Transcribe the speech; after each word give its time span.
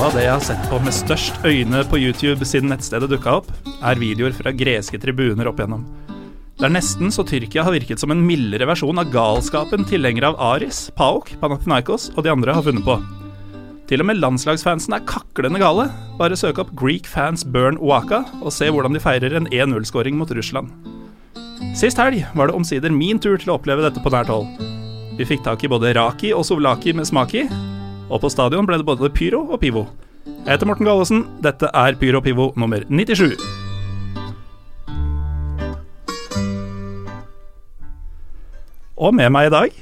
Noe 0.00 0.08
av 0.08 0.14
det 0.16 0.22
jeg 0.22 0.32
har 0.32 0.44
sett 0.46 0.62
på 0.70 0.78
med 0.80 0.94
størst 0.96 1.42
øyne 1.44 1.82
på 1.84 1.98
YouTube 2.00 2.46
siden 2.48 2.70
nettstedet 2.72 3.10
dukka 3.12 3.34
opp, 3.36 3.50
er 3.84 3.98
videoer 4.00 4.32
fra 4.32 4.48
greske 4.56 4.96
tribuner 4.96 5.50
opp 5.50 5.58
igjennom. 5.60 5.82
Det 6.56 6.64
er 6.64 6.72
nesten 6.72 7.12
så 7.12 7.20
Tyrkia 7.28 7.66
har 7.66 7.74
virket 7.74 8.00
som 8.00 8.14
en 8.14 8.22
mildere 8.24 8.64
versjon 8.70 8.96
av 8.96 9.10
galskapen 9.12 9.84
tilhengere 9.84 10.30
av 10.30 10.38
Aris, 10.54 10.78
Paok, 10.96 11.34
Panathinaikos 11.42 12.14
og 12.14 12.24
de 12.24 12.32
andre 12.32 12.54
har 12.56 12.64
funnet 12.64 12.86
på. 12.86 12.94
Til 13.92 14.00
og 14.00 14.08
med 14.08 14.22
landslagsfansen 14.22 14.96
er 14.96 15.04
kaklende 15.04 15.60
gale. 15.60 15.90
Bare 16.16 16.38
søk 16.40 16.62
opp 16.64 16.72
Greek 16.80 17.04
fans 17.04 17.44
burn 17.44 17.76
Waka 17.76 18.22
og 18.40 18.54
se 18.56 18.72
hvordan 18.72 18.96
de 18.96 19.04
feirer 19.04 19.36
en 19.36 19.50
1-0-skåring 19.52 20.16
mot 20.16 20.32
Russland. 20.32 20.72
Sist 21.76 22.00
helg 22.00 22.24
var 22.32 22.48
det 22.48 22.56
omsider 22.56 22.88
min 22.88 23.20
tur 23.20 23.36
til 23.36 23.52
å 23.52 23.60
oppleve 23.60 23.84
dette 23.84 24.00
på 24.00 24.14
nært 24.16 24.32
hold. 24.32 24.48
Vi 25.20 25.28
fikk 25.28 25.44
tak 25.44 25.60
i 25.60 25.68
både 25.68 25.92
raki 26.00 26.32
og 26.32 26.48
Sovlaki 26.48 26.96
med 26.96 27.12
smak 27.12 27.36
i, 27.36 27.44
og 28.10 28.20
på 28.24 28.30
stadion 28.32 28.66
ble 28.68 28.78
det 28.80 28.86
både 28.88 29.10
pyro 29.14 29.44
og 29.54 29.60
pivo. 29.62 29.86
Jeg 30.26 30.52
heter 30.56 30.68
Morten 30.68 30.88
Gallesen. 30.88 31.24
Dette 31.44 31.70
er 31.72 31.96
Pyro 32.00 32.20
Pivo 32.24 32.50
nummer 32.58 32.82
97. 32.88 33.36
Og 39.00 39.14
med 39.16 39.30
meg 39.32 39.48
i 39.48 39.54
dag 39.54 39.78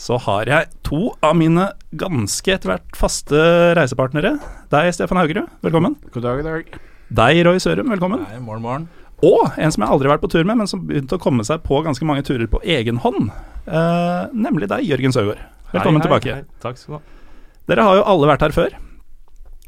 så 0.00 0.16
har 0.24 0.48
jeg 0.48 0.68
to 0.86 1.10
av 1.26 1.34
mine 1.36 1.66
ganske 2.00 2.54
etter 2.54 2.70
hvert 2.72 2.96
faste 2.96 3.40
reisepartnere. 3.76 4.36
Deg, 4.72 4.92
Stefan 4.96 5.18
Haugerud, 5.20 5.50
velkommen. 5.64 5.96
God 6.14 6.24
dag, 6.24 6.40
god 6.40 6.48
dag. 6.48 6.78
Deg, 7.20 7.40
Roy 7.44 7.58
Sørum, 7.60 7.90
velkommen. 7.92 8.22
Nei, 8.30 8.38
morgen, 8.40 8.64
morgen. 8.64 8.86
Og 9.26 9.58
en 9.60 9.74
som 9.74 9.84
jeg 9.84 9.92
aldri 9.92 10.08
har 10.08 10.14
vært 10.14 10.24
på 10.24 10.30
tur 10.32 10.46
med, 10.48 10.56
men 10.62 10.70
som 10.70 10.86
begynte 10.88 11.18
å 11.18 11.20
komme 11.20 11.44
seg 11.44 11.60
på 11.66 11.82
ganske 11.84 12.06
mange 12.08 12.24
turer 12.24 12.48
på 12.48 12.62
egen 12.64 13.02
hånd. 13.02 13.28
Eh, 13.66 14.30
nemlig 14.32 14.70
deg, 14.70 14.86
Jørgen 14.88 15.12
Søgaard. 15.12 15.42
Velkommen 15.74 16.00
Hei, 16.00 16.06
hei, 16.06 16.06
tilbake. 16.08 16.38
hei. 16.38 16.60
Takk 16.64 16.80
skal 16.80 16.94
du 16.94 17.00
ha. 17.00 17.19
Dere 17.68 17.84
har 17.86 17.98
jo 18.00 18.06
alle 18.12 18.30
vært 18.30 18.46
her 18.46 18.54
før. 18.56 18.76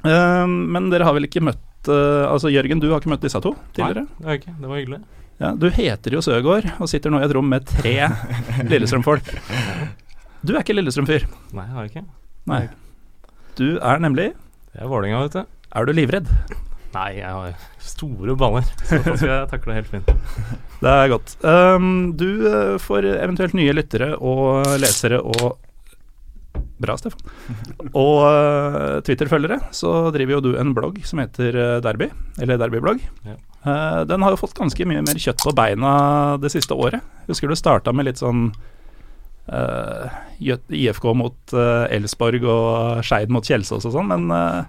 Eh, 0.03 0.47
men 0.47 0.89
dere 0.93 1.07
har 1.07 1.15
vel 1.15 1.29
ikke 1.29 1.45
møtt 1.45 1.87
eh, 1.87 2.25
Altså 2.27 2.51
Jørgen, 2.51 2.81
du 2.83 2.89
har 2.91 2.99
ikke 2.99 3.13
møtt 3.13 3.23
disse 3.23 3.39
to 3.43 3.53
tidligere? 3.77 4.09
Nei, 4.19 4.25
det 4.25 4.39
ikke. 4.41 4.55
Det 4.59 4.71
var 4.71 4.81
hyggelig. 4.81 5.03
Ja, 5.43 5.53
du 5.59 5.69
heter 5.75 6.17
jo 6.17 6.23
Søgaard 6.23 6.69
og 6.77 6.91
sitter 6.91 7.11
nå 7.11 7.21
i 7.23 7.27
et 7.27 7.35
rom 7.35 7.49
med 7.51 7.67
tre 7.67 7.95
Lillestrøm-folk. 8.71 9.31
Du 10.43 10.55
er 10.55 10.63
ikke 10.63 10.77
Lillestrøm-fyr. 10.77 11.29
Nei, 11.55 11.67
det 11.69 11.77
har 11.77 11.87
jeg 11.87 11.95
ikke. 11.95 12.05
Nei. 12.51 12.65
Du 13.59 13.67
er 13.79 14.03
nemlig 14.03 14.33
Det 14.73 14.83
er 14.83 14.91
Vålerenga, 14.91 15.25
vet 15.27 15.41
du. 15.41 15.57
Er 15.73 15.87
du 15.87 15.95
livredd? 15.97 16.29
Nei, 16.93 17.09
jeg 17.17 17.29
har 17.33 17.69
store 17.81 18.35
baller, 18.37 18.67
så 18.85 18.99
da 19.01 19.15
skal 19.17 19.31
jeg 19.31 19.49
takle 19.49 19.73
det 19.73 19.79
helt 19.81 19.93
fint. 19.95 20.11
Det 20.83 20.91
er 20.91 21.13
godt. 21.13 21.37
Um, 21.47 22.11
du, 22.19 22.27
får 22.43 22.81
for 22.83 23.07
eventuelt 23.07 23.55
nye 23.55 23.73
lyttere 23.77 24.09
og 24.19 24.67
lesere 24.83 25.21
og 25.23 25.53
Bra, 26.83 26.97
Stefan. 26.99 27.23
Og 27.93 28.19
uh, 28.27 28.99
Twitter-følgere, 29.07 29.59
så 29.75 30.11
driver 30.15 30.37
jo 30.37 30.43
du 30.45 30.51
en 30.61 30.75
blogg 30.77 31.01
som 31.07 31.23
heter 31.23 31.57
eh, 31.57 31.79
Derby, 31.85 32.09
eller 32.43 32.61
Derbyblogg. 32.61 33.03
Ja. 33.29 33.37
Uh, 33.63 34.01
den 34.09 34.25
har 34.25 34.35
jo 34.35 34.41
fått 34.41 34.57
ganske 34.59 34.87
mye 34.89 35.05
mer 35.07 35.21
kjøtt 35.23 35.45
på 35.45 35.55
beina 35.57 35.93
det 36.43 36.53
siste 36.55 36.75
året. 36.75 37.05
Husker 37.29 37.51
du 37.51 37.57
starta 37.59 37.95
med 37.95 38.09
litt 38.09 38.23
sånn 38.23 38.49
uh, 39.53 40.07
IFK 40.43 41.09
mot 41.19 41.55
Elsborg 41.55 41.97
Elfsborg 41.99 42.49
og 42.51 43.07
Skeid 43.07 43.33
mot 43.33 43.47
Kjelsås 43.47 43.87
og 43.89 43.95
sånn, 43.95 44.11
men 44.11 44.67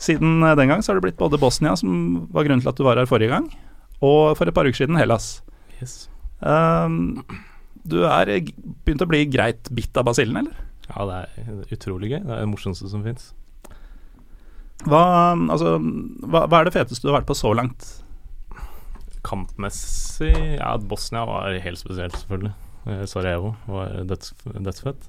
siden 0.00 0.40
den 0.56 0.70
gang 0.70 0.80
så 0.82 0.92
har 0.92 1.00
det 1.00 1.08
blitt 1.08 1.20
både 1.20 1.40
Bosnia, 1.40 1.74
som 1.76 2.24
var 2.32 2.46
grunnen 2.46 2.62
til 2.62 2.72
at 2.72 2.78
du 2.78 2.86
var 2.86 3.00
her 3.00 3.10
forrige 3.10 3.34
gang, 3.34 3.50
og 4.00 4.38
for 4.38 4.48
et 4.48 4.56
par 4.56 4.68
uker 4.68 4.84
siden 4.84 4.98
Hellas. 5.00 5.40
Yes. 5.80 6.06
Um, 6.40 7.20
du 7.84 8.02
er 8.08 8.30
begynt 8.84 9.04
å 9.04 9.08
bli 9.08 9.24
greit 9.30 9.70
bitt 9.74 9.96
av 9.96 10.08
basillen, 10.08 10.42
eller? 10.42 10.69
Ja, 10.90 11.06
det 11.08 11.18
er 11.44 11.76
utrolig 11.76 12.12
gøy. 12.12 12.20
Det 12.24 12.34
er 12.34 12.42
det 12.44 12.50
morsomste 12.50 12.90
som 12.90 13.04
fins. 13.06 13.30
Hva, 14.88 15.02
altså, 15.36 15.76
hva, 16.24 16.46
hva 16.48 16.60
er 16.60 16.68
det 16.68 16.76
feteste 16.76 17.04
du 17.04 17.10
har 17.12 17.20
vært 17.20 17.28
på 17.28 17.36
så 17.36 17.52
langt? 17.56 17.88
Kampmessig 19.26 20.32
Ja, 20.56 20.74
Bosnia 20.80 21.26
var 21.28 21.52
helt 21.64 21.80
spesielt, 21.80 22.16
selvfølgelig. 22.16 22.54
Eh, 22.88 23.04
Sarajevo 23.10 23.54
var 23.68 23.98
døds, 24.08 24.32
dødsfett. 24.56 25.08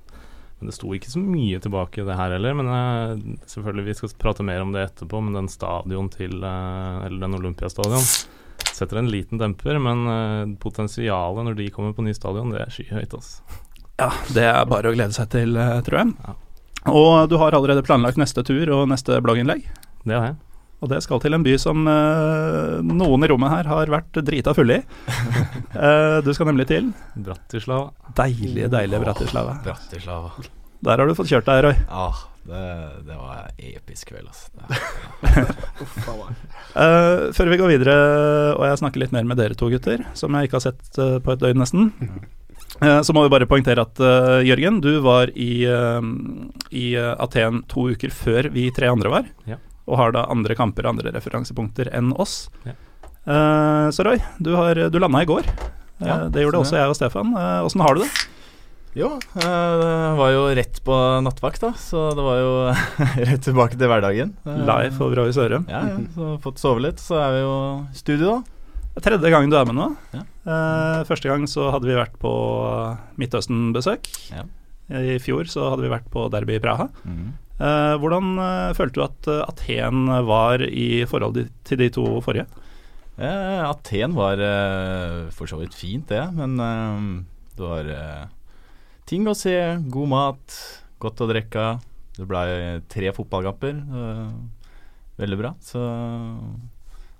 Men 0.59 0.69
det 0.69 0.75
sto 0.75 0.92
ikke 0.94 1.09
så 1.09 1.22
mye 1.24 1.58
tilbake 1.64 2.03
det 2.06 2.18
her 2.19 2.36
heller. 2.36 2.53
Men 2.59 2.68
jeg, 2.69 3.38
selvfølgelig, 3.50 3.88
vi 3.88 3.96
skal 3.98 4.13
prate 4.22 4.46
mer 4.46 4.62
om 4.62 4.75
det 4.75 4.84
etterpå. 4.90 5.24
Men 5.24 5.40
den 5.40 5.50
stadion 5.50 6.12
til 6.13 6.44
eh, 6.44 7.08
Eller 7.08 7.24
den 7.24 7.40
Olympiastadion 7.40 8.06
setter 8.68 9.00
en 9.00 9.09
liten 9.09 9.42
demper. 9.42 9.80
Men 9.81 10.03
eh, 10.12 10.56
potensialet 10.62 11.48
når 11.48 11.58
de 11.58 11.72
kommer 11.74 11.96
på 11.98 12.06
ny 12.06 12.13
stadion, 12.18 12.52
det 12.53 12.62
er 12.66 12.75
skyhøyt, 12.75 13.16
altså. 13.18 13.62
Ja, 14.00 14.12
det 14.34 14.46
er 14.47 14.69
bare 14.69 14.91
å 14.91 14.96
glede 14.96 15.13
seg 15.16 15.29
til, 15.34 15.57
eh, 15.57 15.81
tror 15.85 16.02
jeg. 16.02 16.13
Ja. 16.28 16.38
Og 16.91 17.29
du 17.29 17.35
har 17.38 17.53
allerede 17.53 17.84
planlagt 17.85 18.18
neste 18.18 18.44
tur 18.46 18.69
og 18.74 18.88
neste 18.90 19.19
blogginnlegg. 19.22 19.68
Det 20.06 20.16
har 20.16 20.31
jeg. 20.31 20.38
Og 20.81 20.90
det 20.90 21.03
skal 21.06 21.19
til 21.22 21.35
en 21.38 21.44
by 21.46 21.53
som 21.62 21.85
eh, 21.85 22.80
noen 22.81 23.25
i 23.25 23.30
rommet 23.30 23.53
her 23.53 23.68
har 23.69 23.91
vært 23.94 24.18
drita 24.25 24.53
fulle 24.57 24.81
i. 24.81 24.85
Eh, 25.72 26.18
du 26.19 26.34
skal 26.35 26.50
nemlig 26.50 26.66
til 26.68 26.90
Bratislava. 27.16 27.94
deilige, 28.18 28.68
deilige 28.69 29.00
Bratislava. 29.00 29.53
Bratislava. 29.63 30.34
Der 30.84 31.00
har 31.00 31.07
du 31.07 31.16
fått 31.16 31.31
kjørt 31.31 31.47
deg, 31.47 31.62
Roy. 31.63 31.75
Ah, 31.88 32.12
det, 32.44 32.63
det 33.07 33.16
var 33.16 33.47
en 33.47 33.69
episk 33.69 34.12
kveld, 34.12 34.28
altså. 34.28 34.51
Eh, 36.72 37.34
før 37.35 37.50
vi 37.51 37.57
går 37.59 37.68
videre 37.68 37.94
og 38.53 38.62
jeg 38.63 38.78
snakker 38.80 39.01
litt 39.01 39.12
mer 39.12 39.25
med 39.28 39.35
dere 39.41 39.57
to 39.59 39.68
gutter, 39.72 40.06
som 40.16 40.31
jeg 40.38 40.47
ikke 40.47 40.56
har 40.56 40.63
sett 40.69 41.00
uh, 41.01 41.18
på 41.19 41.34
et 41.34 41.41
døgn 41.41 41.59
nesten, 41.59 41.90
eh, 42.00 42.07
så 42.81 43.14
må 43.14 43.22
vi 43.25 43.30
bare 43.34 43.46
poengtere 43.50 43.84
at 43.86 44.00
uh, 44.02 44.40
Jørgen, 44.46 44.80
du 44.81 45.00
var 45.06 45.30
i, 45.38 45.66
uh, 45.69 46.02
i 46.74 46.96
eh, 46.97 47.12
Aten 47.22 47.62
to 47.69 47.90
uker 47.94 48.09
før 48.09 48.50
vi 48.53 48.69
tre 48.74 48.90
andre 48.90 49.12
var, 49.14 49.28
Ja. 49.50 49.58
og 49.86 49.97
har 50.00 50.16
da 50.16 50.24
andre 50.34 50.56
kamper 50.58 50.88
og 50.88 50.96
andre 50.96 51.12
referansepunkter 51.14 51.92
enn 51.94 52.09
oss. 52.18 52.47
Ja. 52.66 52.74
Uh, 53.22 53.88
så 53.94 54.02
Roy, 54.08 54.18
du, 54.42 54.56
har, 54.58 54.75
du 54.90 54.97
landa 55.00 55.22
i 55.22 55.30
går. 55.30 55.46
Eh, 56.02 56.08
Ja, 56.09 56.16
det 56.34 56.42
gjorde 56.42 56.58
så 56.64 56.66
også 56.66 56.78
jeg 56.80 56.90
og 56.90 56.96
Stefan. 56.97 57.36
Eh, 57.38 57.59
Åssen 57.68 57.81
har 57.86 57.94
du 57.94 58.02
det? 58.02 58.09
jo, 58.98 59.08
eh, 59.40 59.74
det 59.80 60.18
var 60.18 60.31
jo 60.34 60.40
rett 60.58 60.80
på 60.84 60.96
nattvakt, 61.24 61.62
da. 61.62 61.69
Så 61.78 62.09
det 62.18 62.24
var 62.25 62.40
jo 62.42 62.50
rett 63.30 63.44
tilbake 63.46 63.78
til 63.78 63.88
hverdagen. 63.88 64.34
Eh, 64.44 64.63
Live 64.66 64.98
over 65.06 65.22
Roy 65.22 65.31
Sørum. 65.38 65.69
Ja, 65.69 65.84
ja. 65.94 66.00
Så 66.18 66.31
fått 66.44 66.58
sove 66.59 66.81
litt. 66.88 66.98
Så 67.00 67.16
er 67.22 67.38
vi 67.38 67.44
jo 67.46 67.53
i 67.86 68.02
studio, 68.02 68.34
da. 68.34 68.58
Tredje 69.01 69.31
gang 69.34 69.50
du 69.50 69.56
er 69.57 69.66
med 69.69 69.78
nå. 69.78 69.88
Ja. 70.13 70.23
Uh, 70.45 71.00
første 71.09 71.29
gang 71.29 71.45
så 71.50 71.69
hadde 71.73 71.89
vi 71.89 71.97
vært 71.97 72.17
på 72.22 72.31
Midtøsten-besøk. 73.22 74.09
Ja. 74.34 74.45
I 74.91 75.16
fjor 75.23 75.47
så 75.50 75.69
hadde 75.72 75.85
vi 75.85 75.94
vært 75.94 76.09
på 76.12 76.25
Derby 76.34 76.57
i 76.57 76.62
Praha. 76.63 76.89
Mm. 77.07 77.31
Uh, 77.62 77.95
hvordan 78.01 78.34
uh, 78.41 78.73
følte 78.78 78.97
du 78.97 79.03
at 79.06 79.28
eh, 79.29 79.44
Aten 79.45 80.09
var 80.27 80.63
i 80.65 81.06
forhold 81.09 81.38
til 81.68 81.80
de 81.81 81.89
to 81.94 82.06
forrige? 82.25 82.48
Eh, 83.21 83.62
Aten 83.68 84.15
var 84.18 84.39
eh, 84.42 85.27
for 85.36 85.45
så 85.50 85.59
vidt 85.59 85.75
fint, 85.77 86.07
det. 86.09 86.24
Men 86.33 86.56
eh, 86.57 87.04
det 87.57 87.65
var 87.68 87.92
eh, 87.94 88.25
ting 89.09 89.27
å 89.30 89.36
se, 89.38 89.54
god 89.94 90.09
mat, 90.09 90.57
godt 91.04 91.21
å 91.21 91.30
drikke. 91.30 91.68
Det 92.18 92.25
ble 92.27 92.42
tre 92.92 93.13
fotballkamper. 93.13 93.77
eh, 93.77 94.33
veldig 95.21 95.38
bra. 95.38 95.54
Så 95.62 95.81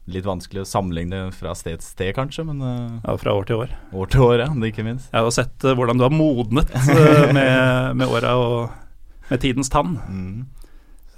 litt 0.10 0.26
vanskelig 0.26 0.64
å 0.64 0.68
sammenligne 0.68 1.20
fra 1.36 1.54
sted 1.56 1.78
til 1.82 1.86
sted, 1.88 2.12
kanskje, 2.18 2.46
men 2.48 2.62
eh, 2.66 3.00
Ja, 3.06 3.16
fra 3.22 3.36
år 3.38 3.46
til 3.48 3.62
år. 3.62 3.76
år 3.94 4.10
til 4.12 4.22
år, 4.26 4.40
ja, 4.42 4.48
det 4.50 4.72
ikke 4.74 4.86
minst. 4.88 5.12
Jeg 5.14 5.22
har 5.28 5.36
sett 5.36 5.66
uh, 5.68 5.76
hvordan 5.78 6.00
du 6.02 6.06
har 6.08 6.14
modnet 6.16 6.72
eh, 6.74 7.34
med, 7.38 7.96
med 8.02 8.08
åra 8.08 8.34
og 8.42 8.72
med 9.30 9.40
tidens 9.44 9.70
tann. 9.72 9.98
Mm. 10.10 10.46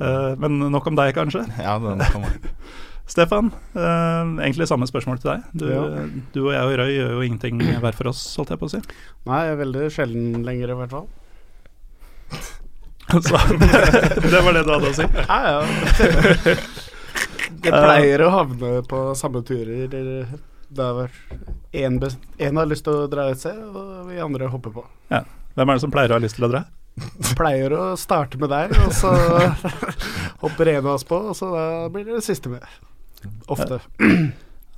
Uh, 0.01 0.33
men 0.41 0.59
nok 0.73 0.87
om 0.91 0.97
deg, 0.99 1.13
kanskje. 1.15 1.45
Ja, 1.61 1.77
nok 1.79 2.15
om 2.19 2.25
man. 2.27 2.35
Stefan, 3.13 3.49
eh, 3.75 4.29
egentlig 4.45 4.67
samme 4.69 4.87
spørsmål 4.87 5.17
til 5.19 5.31
deg. 5.33 5.41
Du, 5.59 5.65
Ja. 5.67 5.81
du 6.33 6.39
og 6.45 6.53
jeg 6.53 6.63
og 6.63 6.77
Røy 6.79 6.91
gjør 6.93 7.09
jo 7.17 7.25
ingenting 7.25 7.59
hver 7.83 7.97
for 7.97 8.07
oss, 8.13 8.21
holdt 8.39 8.53
jeg 8.53 8.61
på 8.61 8.69
å 8.69 8.71
si. 8.71 8.79
Nei, 9.27 9.41
veldig 9.59 9.89
sjelden 9.91 10.39
lenger 10.47 10.71
i 10.71 10.77
hvert 10.79 10.93
fall. 10.95 11.07
Så 13.13 13.37
det, 13.59 13.67
det 14.31 14.39
var 14.41 14.55
det 14.55 14.63
du 14.65 14.71
hadde 14.71 14.89
å 14.89 14.95
si. 14.95 15.05
Ja, 15.27 15.39
ja. 15.51 16.55
Det 17.63 17.71
pleier 17.71 18.23
å 18.25 18.31
havne 18.33 18.71
på 18.89 19.01
samme 19.17 19.43
turer. 19.47 19.85
eller 19.87 20.27
Der 20.73 21.09
én 21.73 22.57
har 22.57 22.65
lyst 22.69 22.83
til 22.85 22.93
å 23.03 23.09
dra 23.09 23.29
et 23.31 23.39
sted, 23.39 23.59
og 23.59 24.07
vi 24.09 24.19
andre 24.21 24.49
hopper 24.51 24.73
på. 24.73 24.85
Ja. 25.13 25.23
Hvem 25.53 25.69
er 25.69 25.77
det 25.77 25.83
som 25.83 25.91
pleier 25.93 26.11
å 26.13 26.17
ha 26.17 26.23
lyst 26.23 26.35
til 26.39 26.47
å 26.47 26.51
dra? 26.53 26.63
Pleier 27.39 27.73
å 27.73 27.83
starte 27.97 28.37
med 28.41 28.49
deg, 28.53 28.73
og 28.85 28.93
så 28.93 29.11
hopper 30.43 30.69
en 30.73 30.81
av 30.85 30.91
oss 30.95 31.05
på, 31.09 31.17
og 31.29 31.37
så 31.37 31.49
da 31.53 31.63
blir 31.93 32.05
det 32.09 32.19
det 32.19 32.25
siste 32.25 32.51
med. 32.51 32.65
Ofte. 33.53 33.79
Eh, 34.01 34.27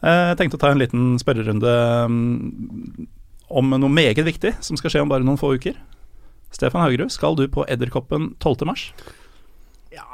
Jeg 0.06 0.38
tenkte 0.40 0.60
å 0.60 0.62
ta 0.62 0.72
en 0.72 0.80
liten 0.80 1.16
spørrerunde 1.20 1.72
mm, 2.12 3.08
om 3.50 3.76
noe 3.80 3.92
meget 3.92 4.24
viktig 4.28 4.54
som 4.64 4.78
skal 4.80 4.94
skje 4.94 5.04
om 5.04 5.12
bare 5.12 5.26
noen 5.26 5.40
få 5.42 5.56
uker. 5.58 5.76
Stefan 6.56 6.84
Haugerud, 6.86 7.12
skal 7.12 7.36
du 7.40 7.48
på 7.52 7.66
Edderkoppen 7.72 8.34
12. 8.40 8.68
mars? 8.70 8.86
Ja, 9.96 10.06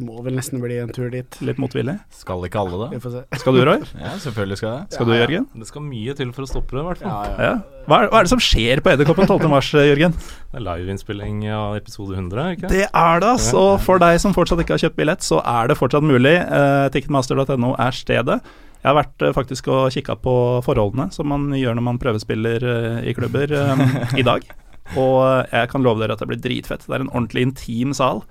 det 0.00 0.06
må 0.08 0.22
vel 0.24 0.38
nesten 0.38 0.62
bli 0.62 0.78
en 0.80 0.90
tur 0.96 1.10
dit. 1.12 1.36
Litt 1.44 1.58
motvillig. 1.60 1.98
Skal 2.16 2.46
ikke 2.46 2.62
alle 2.62 2.86
Vi 2.94 3.00
får 3.02 3.12
se. 3.12 3.20
Skal 3.42 3.58
du, 3.58 3.60
Roy? 3.68 3.82
Ja, 4.00 4.14
selvfølgelig 4.22 4.56
skal 4.56 4.70
jeg. 4.70 4.86
Skal 4.94 5.08
du, 5.10 5.12
Jørgen? 5.12 5.48
Det 5.60 5.68
skal 5.68 5.84
mye 5.84 6.14
til 6.16 6.30
for 6.32 6.46
å 6.46 6.48
stoppe 6.48 6.78
det, 6.78 6.80
i 6.80 6.86
hvert 6.86 7.02
fall. 7.02 7.10
Ja, 7.12 7.34
ja. 7.34 7.50
Ja. 7.50 7.82
Hva, 7.84 7.98
er, 7.98 8.08
hva 8.08 8.22
er 8.22 8.28
det 8.28 8.32
som 8.32 8.40
skjer 8.40 8.80
på 8.80 8.94
Edderkoppen 8.94 9.28
12. 9.28 9.44
mars, 9.52 9.68
Jørgen? 9.76 10.16
Det 10.16 10.56
er 10.56 10.64
liveinnspilling 10.64 11.42
av 11.52 11.76
episode 11.76 12.16
100, 12.16 12.56
ikke 12.56 12.72
Det 12.72 12.86
er 12.88 13.20
det, 13.20 13.34
ass. 13.34 13.50
Og 13.60 13.74
for 13.84 14.00
deg 14.00 14.16
som 14.24 14.36
fortsatt 14.36 14.64
ikke 14.64 14.78
har 14.78 14.84
kjøpt 14.86 14.98
billett, 15.02 15.26
så 15.26 15.42
er 15.44 15.68
det 15.68 15.76
fortsatt 15.76 16.06
mulig. 16.06 16.32
Uh, 16.48 16.88
Ticketmaster.no 16.96 17.74
er 17.76 18.00
stedet. 18.00 18.40
Jeg 18.80 18.88
har 18.88 18.96
vært 18.96 19.26
eh, 19.26 19.34
faktisk 19.36 19.68
og 19.68 19.90
kikka 19.92 20.16
på 20.24 20.34
forholdene, 20.64 21.10
som 21.12 21.28
man 21.28 21.50
gjør 21.52 21.76
når 21.76 21.84
man 21.84 22.00
prøvespiller 22.00 22.64
eh, 22.64 23.10
i 23.10 23.16
klubber 23.16 23.52
eh, 23.52 23.86
i 24.16 24.24
dag. 24.24 24.46
Og 24.98 25.18
eh, 25.22 25.52
jeg 25.52 25.70
kan 25.70 25.84
love 25.84 26.02
dere 26.02 26.16
at 26.16 26.22
det 26.22 26.30
blir 26.32 26.40
dritfett. 26.42 26.86
Det 26.88 26.96
er 26.96 27.04
en 27.04 27.12
ordentlig 27.12 27.44
intim 27.46 27.92
sal. 27.96 28.24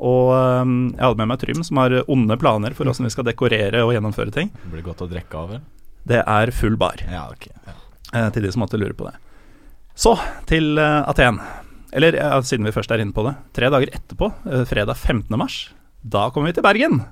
Og 0.00 0.30
eh, 0.32 0.72
jeg 0.96 1.02
hadde 1.04 1.20
med 1.20 1.30
meg 1.32 1.40
Trym, 1.42 1.62
som 1.66 1.80
har 1.82 1.98
onde 2.10 2.38
planer 2.40 2.74
for 2.76 2.88
hvordan 2.88 3.08
vi 3.08 3.12
skal 3.14 3.26
dekorere 3.28 3.82
og 3.84 3.92
gjennomføre 3.96 4.32
ting. 4.34 4.48
Det 4.64 4.72
blir 4.72 4.86
godt 4.86 5.04
å 5.04 5.10
drikke 5.10 5.36
av, 5.42 5.50
vel? 5.56 5.64
Det 6.08 6.22
er 6.26 6.50
full 6.50 6.76
bar, 6.80 7.02
Ja, 7.10 7.26
okay. 7.30 7.52
Ja. 7.68 7.74
eh, 8.18 8.30
til 8.34 8.42
de 8.46 8.52
som 8.54 8.64
måtte 8.64 8.80
lure 8.80 8.96
på 8.98 9.06
det. 9.10 9.14
Så 9.94 10.16
til 10.48 10.78
eh, 10.80 11.02
Aten. 11.08 11.38
Eller 11.92 12.16
ja, 12.16 12.38
siden 12.42 12.64
vi 12.64 12.72
først 12.72 12.90
er 12.94 13.02
inne 13.04 13.12
på 13.12 13.22
det. 13.26 13.34
Tre 13.52 13.68
dager 13.70 13.92
etterpå, 13.92 14.30
eh, 14.48 14.64
fredag 14.66 14.96
15. 14.96 15.36
mars, 15.38 15.58
da 16.02 16.30
kommer 16.32 16.48
vi 16.50 16.56
til 16.56 16.64
Bergen. 16.64 17.02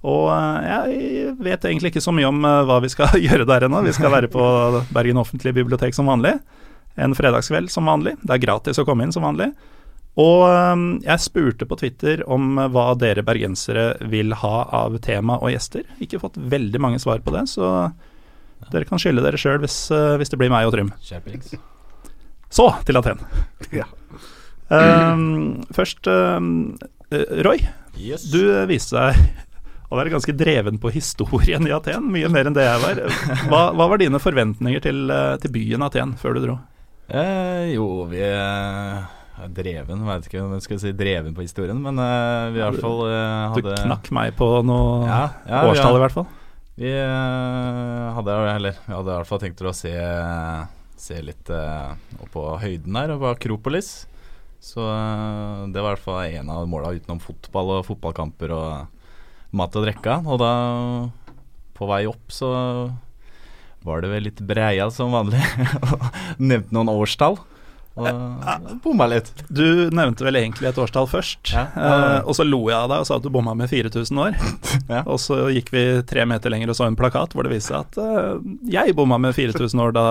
Og 0.00 0.30
jeg 0.64 1.34
vet 1.44 1.64
egentlig 1.68 1.90
ikke 1.92 2.00
så 2.00 2.12
mye 2.16 2.28
om 2.30 2.38
hva 2.40 2.78
vi 2.80 2.88
skal 2.88 3.10
gjøre 3.26 3.44
der 3.44 3.66
ennå. 3.66 3.82
Vi 3.84 3.92
skal 3.92 4.14
være 4.14 4.30
på 4.32 4.40
Bergen 4.96 5.18
offentlige 5.20 5.58
bibliotek 5.58 5.92
som 5.92 6.08
vanlig. 6.08 6.38
En 6.96 7.12
fredagskveld 7.18 7.68
som 7.68 7.84
vanlig. 7.90 8.14
Det 8.24 8.32
er 8.38 8.40
gratis 8.46 8.80
å 8.80 8.86
komme 8.88 9.04
inn 9.04 9.12
som 9.12 9.26
vanlig. 9.26 9.50
Og 10.20 10.44
eh, 10.48 10.84
jeg 11.06 11.24
spurte 11.24 11.68
på 11.68 11.78
Twitter 11.80 12.22
om 12.30 12.58
eh, 12.58 12.70
hva 12.72 12.92
dere 12.98 13.24
bergensere 13.26 13.92
vil 14.12 14.34
ha 14.42 14.54
av 14.82 14.98
tema 15.04 15.38
og 15.40 15.52
gjester. 15.54 15.86
Ikke 16.02 16.20
fått 16.22 16.38
veldig 16.40 16.80
mange 16.82 17.00
svar 17.02 17.22
på 17.24 17.34
det, 17.36 17.46
så 17.52 17.90
dere 18.70 18.86
kan 18.88 19.00
skylde 19.00 19.24
dere 19.24 19.40
sjøl 19.40 19.62
hvis, 19.62 19.82
eh, 19.94 20.16
hvis 20.20 20.32
det 20.32 20.40
blir 20.40 20.52
meg 20.52 20.68
og 20.68 20.74
Trym. 20.76 20.92
Så 22.50 22.72
til 22.86 23.00
Aten. 23.00 23.22
Ja. 23.80 23.86
Um, 24.70 25.64
først, 25.74 26.06
um, 26.06 26.76
Roy. 27.42 27.58
Yes. 27.98 28.28
Du 28.30 28.38
viste 28.70 28.94
deg 28.94 29.16
å 29.90 29.98
være 29.98 30.12
ganske 30.12 30.34
dreven 30.38 30.78
på 30.78 30.92
historien 30.94 31.66
i 31.66 31.72
Aten, 31.74 32.06
mye 32.14 32.30
mer 32.30 32.46
enn 32.46 32.54
det 32.54 32.68
jeg 32.68 32.82
var. 32.84 33.00
Hva, 33.50 33.62
hva 33.74 33.88
var 33.90 33.98
dine 33.98 34.20
forventninger 34.22 34.84
til, 34.84 35.10
til 35.42 35.54
byen 35.56 35.82
Aten 35.88 36.14
før 36.22 36.38
du 36.38 36.44
dro? 36.44 36.56
Eh, 37.10 37.72
jo, 37.74 37.88
vi 38.12 38.22
dreven, 39.48 40.04
veit 40.06 40.26
ikke 40.28 40.42
om 40.42 40.52
jeg 40.56 40.64
skal 40.66 40.80
si 40.82 40.92
dreven 40.96 41.34
på 41.36 41.44
historien, 41.44 41.78
men 41.80 41.98
uh, 42.00 42.50
vi 42.52 42.60
i 42.60 42.64
hvert 42.64 42.82
fall 42.82 43.00
eh, 43.06 43.56
Du 43.56 43.70
knakk 43.70 44.10
meg 44.16 44.34
på 44.38 44.48
noe 44.66 45.08
Ja, 45.08 45.22
ja, 45.48 45.62
årstall, 45.70 45.98
i 45.98 46.02
hvert 46.04 46.16
fall. 46.16 46.28
Vi 46.80 46.92
uh, 46.92 48.12
hadde, 48.16 48.36
eller, 48.54 48.78
vi 48.86 48.94
hadde 48.94 49.12
i 49.12 49.16
hvert 49.18 49.30
fall 49.30 49.42
tenkt 49.42 49.64
å 49.64 49.74
se, 49.76 49.92
se 51.00 51.18
litt 51.24 51.52
uh, 51.52 51.96
opp 52.20 52.32
på 52.36 52.46
høyden 52.62 52.96
her, 53.00 53.16
på 53.20 53.32
Akropolis. 53.32 53.92
Så 54.60 54.84
det 55.72 55.80
var 55.80 55.94
i 55.94 55.94
hvert 55.94 56.04
fall 56.04 56.34
en 56.36 56.50
av 56.52 56.66
måla 56.68 56.92
utenom 56.92 57.20
fotball 57.24 57.78
og 57.78 57.86
fotballkamper 57.86 58.52
og 58.52 59.54
mat 59.56 59.76
og 59.78 59.86
drikke. 59.86 60.18
Og 60.28 60.40
da, 60.42 60.50
på 61.76 61.88
vei 61.88 62.02
opp, 62.10 62.26
så 62.28 62.50
var 63.86 64.04
det 64.04 64.10
vel 64.12 64.26
litt 64.28 64.42
breia 64.44 64.90
som 64.92 65.14
vanlig. 65.16 65.40
Nevnte 66.50 66.76
noen 66.76 66.92
årstall. 66.92 67.40
Og 67.98 68.78
bomma 68.84 69.06
litt. 69.10 69.28
Du 69.50 69.90
nevnte 69.92 70.24
vel 70.24 70.38
egentlig 70.38 70.68
et 70.70 70.78
årstall 70.78 71.08
først, 71.10 71.50
Ja. 71.52 71.66
uh, 71.74 72.20
og 72.28 72.36
så 72.38 72.46
lo 72.46 72.62
jeg 72.70 72.78
av 72.78 72.88
deg 72.92 73.02
og 73.02 73.08
sa 73.08 73.16
at 73.18 73.24
du 73.26 73.30
bomma 73.34 73.54
med 73.58 73.68
4000 73.72 74.20
år. 74.26 74.38
Ja. 74.90 75.02
Og 75.06 75.20
så 75.22 75.36
gikk 75.54 75.68
vi 75.74 75.82
tre 76.08 76.24
meter 76.26 76.50
lenger 76.50 76.70
og 76.72 76.76
så 76.78 76.86
en 76.88 76.96
plakat 76.98 77.34
hvor 77.36 77.46
det 77.46 77.52
viste 77.52 77.70
seg 77.74 77.84
at 77.84 77.98
uh, 78.00 78.40
jeg 78.70 78.94
bomma 78.98 79.18
med 79.22 79.34
4000 79.36 79.82
år 79.84 79.92
da 79.94 80.04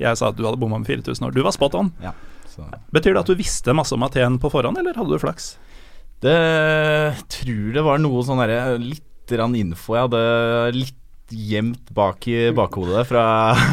jeg 0.00 0.16
sa 0.16 0.30
at 0.30 0.38
du 0.38 0.44
hadde 0.46 0.60
bomma 0.60 0.78
med 0.80 0.88
4000 0.88 1.26
år. 1.28 1.34
Du 1.36 1.42
var 1.44 1.52
spot 1.56 1.74
on. 1.78 1.90
Så. 2.52 2.64
Betyr 2.92 3.14
det 3.16 3.22
at 3.24 3.28
du 3.32 3.36
visste 3.38 3.74
masse 3.76 3.92
om 3.96 4.02
Aten 4.06 4.38
på 4.40 4.50
forhånd, 4.52 4.76
eller 4.80 4.96
hadde 4.96 5.12
du 5.12 5.20
flaks? 5.20 5.54
Det 6.22 6.36
tror 7.32 7.72
det 7.74 7.84
var 7.84 7.98
noe 8.02 8.22
sånn 8.26 8.38
derre 8.42 8.76
Litt 8.78 9.32
rann 9.38 9.54
info 9.58 9.96
jeg 9.96 10.04
hadde 10.08 10.22
litt 10.76 10.98
gjemt 11.32 11.90
bak 11.96 12.26
i 12.28 12.50
bakhodet 12.56 13.06
fra 13.08 13.24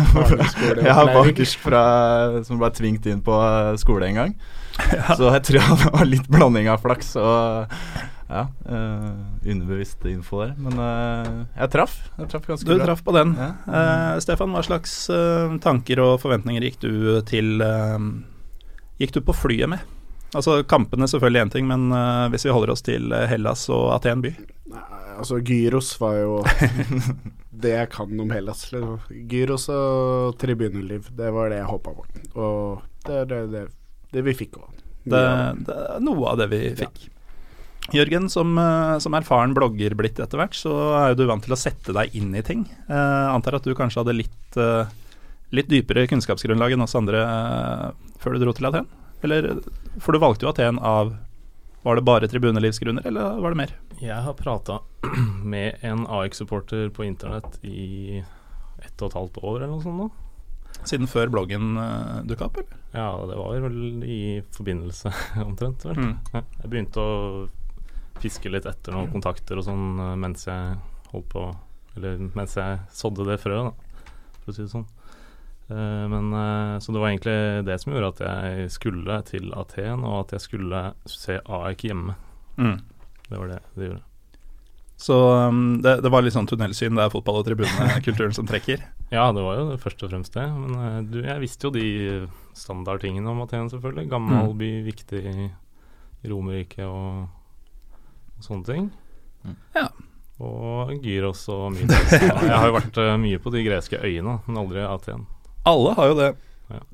Ja, 0.88 1.04
bakerst 1.14 1.60
fra 1.62 1.82
Som 2.48 2.60
ble 2.62 2.70
tvingt 2.76 3.06
inn 3.12 3.22
på 3.26 3.36
skole 3.82 4.08
en 4.10 4.20
gang. 4.22 4.34
Så 5.20 5.28
jeg 5.34 5.44
tror 5.50 5.60
det 5.60 5.92
var 5.92 6.08
litt 6.08 6.30
blanding 6.32 6.70
av 6.72 6.80
flaks 6.84 7.12
og 7.20 7.68
ja, 8.30 8.44
uh, 8.70 9.10
underbevisst 9.42 10.04
info 10.06 10.44
der. 10.44 10.52
Men 10.62 10.78
uh, 10.78 11.30
jeg 11.58 11.72
traff. 11.74 11.96
Jeg 12.20 12.30
traff 12.30 12.46
ganske 12.46 12.68
Du 12.70 12.76
bra. 12.76 12.86
traff 12.86 13.02
på 13.04 13.16
den. 13.16 13.34
Ja. 13.40 13.48
Uh, 13.66 14.20
Stefan, 14.22 14.54
hva 14.54 14.62
slags 14.68 14.94
eh, 15.10 15.56
tanker 15.66 16.00
og 16.04 16.20
forventninger 16.22 16.68
gikk 16.68 16.78
du 16.84 16.92
til 17.28 17.58
eh, 17.66 17.98
Gikk 19.02 19.16
du 19.18 19.22
på 19.26 19.34
flyet 19.34 19.72
med? 19.74 19.82
Altså 20.38 20.60
Kampene 20.70 21.08
selvfølgelig 21.10 21.42
én 21.48 21.52
ting, 21.58 21.66
men 21.72 21.90
eh, 21.96 22.28
hvis 22.30 22.46
vi 22.46 22.54
holder 22.54 22.76
oss 22.76 22.86
til 22.86 23.10
eh, 23.18 23.26
Hellas 23.32 23.66
og 23.74 23.90
Aten 23.96 24.22
by. 24.22 24.36
Nei, 24.70 24.86
altså 25.18 25.42
Gyros 25.42 25.96
var 25.98 26.20
jo 26.22 26.36
det 27.62 27.76
jeg 27.76 27.92
kan 27.94 28.24
om 28.24 28.34
Hellas. 28.34 28.66
liksom. 28.74 29.00
Gyros 29.30 29.68
og 29.74 30.38
tribuneliv, 30.42 31.10
det 31.16 31.32
var 31.36 31.52
det 31.52 31.62
jeg 31.62 31.70
håpa 31.70 31.96
på. 31.98 32.06
Og 32.40 32.82
det 33.08 33.22
er 33.24 33.30
det, 33.30 33.40
det, 33.54 33.64
det 34.16 34.26
vi 34.26 34.36
fikk 34.38 34.60
òg. 34.62 34.84
Det, 35.10 35.24
det 35.66 35.80
er 35.96 36.04
noe 36.04 36.34
av 36.34 36.42
det 36.42 36.50
vi 36.52 36.62
fikk. 36.80 37.08
Jørgen, 37.96 38.28
som, 38.30 38.52
eh, 38.62 38.98
som 39.02 39.16
erfaren 39.18 39.56
blogger 39.58 39.96
blitt 39.98 40.20
etter 40.22 40.38
hvert, 40.38 40.58
så 40.58 40.74
er 41.00 41.12
jo 41.12 41.22
du 41.22 41.30
vant 41.30 41.42
til 41.46 41.56
å 41.56 41.60
sette 41.60 41.96
deg 41.96 42.13
inn 42.18 42.36
i 42.38 42.44
ting. 42.46 42.68
Eh, 42.86 43.28
antar 43.34 43.58
at 43.58 43.66
du 43.66 43.74
kanskje 43.78 44.04
hadde 44.04 44.18
litt, 44.20 44.60
eh, 44.60 44.92
litt 45.56 45.72
dypere 45.72 46.06
kunnskapsgrunnlag 46.12 46.75
enn 46.75 46.86
oss 46.86 46.98
andre 47.00 47.24
eh, 47.24 47.88
før 48.22 48.36
du 48.36 48.44
dro 48.44 48.54
til 48.54 48.70
Aten? 48.70 48.89
Eller, 49.25 49.50
for 50.00 50.13
du 50.13 50.22
valgte 50.22 50.46
jo 50.46 50.51
Aten 50.54 50.78
av 50.86 51.16
Var 51.89 51.96
det 51.96 52.01
bare 52.01 52.27
tribunelivsgrunner, 52.27 53.08
eller 53.08 53.39
var 53.41 53.50
det 53.50 53.58
mer? 53.58 53.72
Jeg 53.98 54.22
har 54.22 54.34
prata 54.38 54.75
med 55.43 55.81
en 55.81 56.03
AX-supporter 56.08 56.89
på 56.93 57.03
internett 57.03 57.55
i 57.65 58.19
ett 58.86 59.01
og 59.01 59.08
et 59.08 59.15
halvt 59.17 59.39
år 59.41 59.55
eller 59.55 59.72
noe 59.72 59.81
sånt 59.81 59.98
nå. 59.98 60.05
Siden 60.86 61.10
før 61.10 61.31
bloggen 61.34 61.79
uh, 61.81 62.19
dukka 62.29 62.46
opp, 62.46 62.60
eller? 62.62 62.77
Ja, 62.93 63.08
det 63.25 63.39
var 63.39 63.65
vel 63.65 64.05
i 64.05 64.19
forbindelse 64.53 65.15
omtrent, 65.48 65.88
vel. 65.89 65.98
Mm. 65.98 66.13
Jeg 66.36 66.69
begynte 66.69 67.01
å 67.01 67.17
fiske 68.22 68.53
litt 68.53 68.69
etter 68.69 68.93
noen 68.93 69.10
kontakter 69.10 69.58
og 69.58 69.65
sånn 69.65 69.89
eh, 69.98 70.15
mens 70.27 70.46
jeg 70.46 70.77
holdt 71.10 71.29
på 71.34 71.48
Eller 71.98 72.22
mens 72.38 72.53
jeg 72.60 72.84
sådde 73.01 73.25
det 73.31 73.41
frøet, 73.41 73.74
da, 73.74 74.13
for 74.43 74.53
å 74.53 74.60
si 74.60 74.67
det 74.67 74.75
sånn. 74.75 74.86
Eh, 75.70 76.06
men 76.10 76.34
eh, 76.34 76.80
Så 76.82 76.92
det 76.94 77.00
var 77.02 77.10
egentlig 77.12 77.66
det 77.68 77.80
som 77.82 77.94
gjorde 77.94 78.12
at 78.16 78.22
jeg 78.26 78.70
skulle 78.74 79.22
til 79.30 79.52
Aten, 79.54 80.04
og 80.04 80.20
at 80.26 80.32
jeg 80.38 80.42
skulle 80.48 80.84
se 81.06 81.40
AEK 81.46 81.88
hjemme. 81.90 82.16
Mm. 82.58 82.78
Det 83.30 83.38
var 83.38 83.48
det 83.54 83.60
det 83.78 83.90
gjorde. 83.92 84.06
Så 85.00 85.16
um, 85.48 85.78
det, 85.80 86.02
det 86.04 86.10
var 86.12 86.26
litt 86.26 86.34
sånn 86.36 86.48
tunnelsyn, 86.50 86.98
det 86.98 87.06
er 87.06 87.12
fotball- 87.14 87.38
og 87.40 87.46
tribunekulturen 87.48 88.34
som 88.38 88.48
trekker. 88.50 88.82
Ja, 89.14 89.30
det 89.32 89.42
var 89.46 89.56
jo 89.56 89.70
det 89.70 89.78
først 89.80 90.02
og 90.04 90.12
fremst 90.12 90.34
det. 90.36 90.44
Men 90.52 90.76
eh, 90.76 90.98
du, 91.08 91.22
jeg 91.24 91.40
visste 91.46 91.70
jo 91.70 91.72
de 91.78 91.86
standardtingene 92.60 93.30
om 93.32 93.40
Aten, 93.46 93.70
selvfølgelig. 93.72 94.10
Gammel 94.12 94.50
Mm. 94.50 94.58
by, 94.60 94.72
viktig 94.90 95.22
i 95.24 95.50
Romerike 96.28 96.84
og, 96.84 97.30
og 98.36 98.44
sånne 98.44 98.68
ting. 98.68 98.90
Mm. 99.48 99.56
Ja. 99.78 99.86
Og 100.44 100.92
Gyros 101.04 101.46
og 101.54 101.70
Mytos. 101.78 102.12
Jeg 102.20 102.52
har 102.52 102.68
jo 102.68 102.76
vært 102.76 103.00
mye 103.24 103.40
på 103.40 103.52
de 103.56 103.64
greske 103.64 104.00
øyene, 104.04 104.38
men 104.48 104.60
aldri 104.60 104.84
Aten. 104.84 105.24
Alle 105.68 105.96
har 105.98 106.12
jo 106.12 106.18
det, 106.18 106.30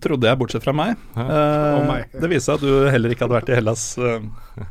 trodde 0.03 0.29
jeg, 0.29 0.39
bortsett 0.39 0.65
fra 0.65 0.73
meg. 0.75 0.95
Ja. 1.17 1.25
Eh, 1.25 1.83
meg. 1.89 2.15
Det 2.15 2.31
viste 2.31 2.49
seg 2.49 2.57
at 2.59 2.65
du 2.65 2.89
heller 2.93 3.13
ikke 3.13 3.27
hadde 3.27 3.37
vært 3.37 3.51
i 3.51 3.59
Hellas, 3.59 3.83
eh, 3.99 4.65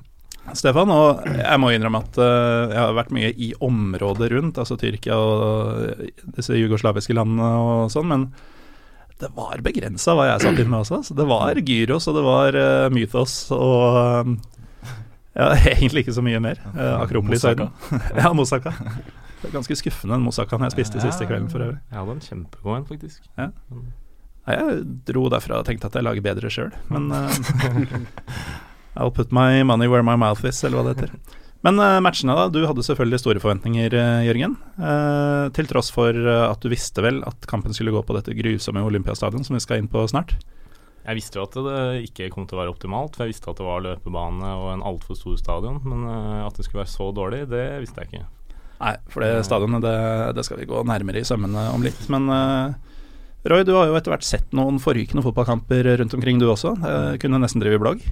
Stefan. 0.56 0.92
Og 0.92 1.22
jeg 1.28 1.60
må 1.62 1.70
innrømme 1.74 2.02
at 2.04 2.18
eh, 2.20 2.72
jeg 2.74 2.80
har 2.80 2.96
vært 2.98 3.14
mye 3.16 3.30
i 3.32 3.52
området 3.64 4.32
rundt, 4.34 4.60
altså 4.60 4.78
Tyrkia 4.80 5.18
og 5.18 6.10
disse 6.36 6.58
jugoslaviske 6.58 7.16
landene 7.16 7.52
og 7.60 7.94
sånn, 7.94 8.10
men 8.10 8.26
det 9.22 9.30
var 9.36 9.62
begrensa 9.62 10.16
hva 10.16 10.26
jeg 10.32 10.42
satt 10.42 10.58
inne 10.58 10.72
med 10.72 10.82
også. 10.82 11.04
Så 11.06 11.16
det 11.16 11.28
var 11.30 11.60
gyros, 11.60 12.08
og 12.10 12.18
det 12.18 12.24
var 12.26 12.58
mythos 12.92 13.38
og 13.54 14.34
Ja, 15.34 15.52
egentlig 15.76 16.04
ikke 16.04 16.14
så 16.14 16.22
mye 16.22 16.38
mer. 16.42 16.60
Uh, 16.76 17.00
Akropolis-høyden. 17.02 17.70
ja, 18.20 18.32
Moussaka. 18.34 18.74
Ganske 19.52 19.76
skuffende 19.78 20.16
den 20.16 20.24
moussakaen 20.24 20.64
jeg 20.66 20.76
spiste 20.76 21.02
siste 21.02 21.28
kvelden 21.28 21.50
for 21.52 21.64
øvrig. 21.64 21.80
Jeg 21.90 22.00
hadde 22.00 22.16
en 22.16 22.24
kjempegod 22.24 22.78
en, 22.78 22.88
faktisk. 22.88 23.28
Ja. 23.36 23.50
Jeg 24.44 24.80
dro 25.08 25.28
derfra 25.32 25.60
og 25.62 25.68
tenkte 25.68 25.88
at 25.88 25.96
jeg 25.96 26.04
lager 26.04 26.24
bedre 26.24 26.50
sjøl, 26.52 26.72
men 26.92 27.08
uh, 27.12 27.32
I'll 28.98 29.14
put 29.14 29.32
my 29.32 29.62
money 29.64 29.88
where 29.88 30.04
my 30.04 30.16
mouth 30.20 30.44
is, 30.44 30.60
eller 30.64 30.80
hva 30.80 30.92
det 30.92 30.96
heter. 30.98 31.40
Men 31.64 31.80
uh, 31.80 31.98
matchene, 32.04 32.34
da. 32.36 32.50
Du 32.52 32.60
hadde 32.68 32.84
selvfølgelig 32.84 33.22
store 33.22 33.40
forventninger, 33.40 33.96
uh, 33.96 34.24
Jørgen. 34.26 34.58
Uh, 34.76 35.48
til 35.56 35.68
tross 35.70 35.88
for 35.94 36.12
at 36.12 36.60
du 36.60 36.68
visste 36.72 37.04
vel 37.04 37.22
at 37.24 37.48
kampen 37.48 37.72
skulle 37.72 37.94
gå 37.94 38.04
på 38.04 38.16
dette 38.18 38.36
grusomme 38.36 38.84
Olympiastadion, 38.84 39.46
som 39.46 39.56
vi 39.56 39.64
skal 39.64 39.80
inn 39.80 39.88
på 39.88 40.04
snart. 40.12 40.36
Jeg 41.04 41.18
visste 41.18 41.40
jo 41.40 41.44
at 41.44 41.56
det 41.56 41.80
ikke 42.10 42.30
kom 42.32 42.46
til 42.48 42.56
å 42.56 42.62
være 42.62 42.72
optimalt, 42.72 43.16
for 43.16 43.24
jeg 43.24 43.34
visste 43.34 43.50
at 43.52 43.58
det 43.60 43.66
var 43.66 43.82
løpebane 43.84 44.52
og 44.60 44.70
en 44.72 44.84
altfor 44.88 45.16
stor 45.16 45.36
stadion. 45.40 45.80
Men 45.84 46.06
at 46.44 46.56
det 46.56 46.64
skulle 46.64 46.84
være 46.84 46.94
så 46.94 47.10
dårlig, 47.16 47.42
det 47.52 47.66
visste 47.84 48.04
jeg 48.04 48.12
ikke. 48.12 48.28
Nei, 48.84 48.96
for 49.08 49.24
det 49.24 49.44
stadionet, 49.48 49.84
det, 49.84 49.96
det 50.36 50.44
skal 50.44 50.60
vi 50.60 50.68
gå 50.68 50.82
nærmere 50.84 51.22
i 51.22 51.26
sømmene 51.26 51.70
om 51.72 51.84
litt. 51.84 52.02
Men 52.12 52.28
Roy, 53.44 53.60
du 53.64 53.74
har 53.76 53.90
jo 53.90 53.96
etter 53.98 54.12
hvert 54.12 54.24
sett 54.24 54.54
noen 54.56 54.78
forrykende 54.80 55.20
fotballkamper 55.24 55.84
rundt 56.00 56.14
omkring 56.16 56.38
du 56.40 56.46
også. 56.48 56.74
Jeg 56.80 57.20
kunne 57.20 57.40
nesten 57.42 57.60
drive 57.60 57.80
blogg. 57.82 58.04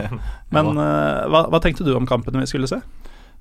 Men 0.54 0.72
uh, 0.76 1.24
hva, 1.32 1.46
hva, 1.48 1.60
tenkte 1.64 1.86
du 1.86 1.94
om 1.96 2.08
kampene 2.08 2.42
vi 2.42 2.50
skulle 2.50 2.68
se? 2.68 2.82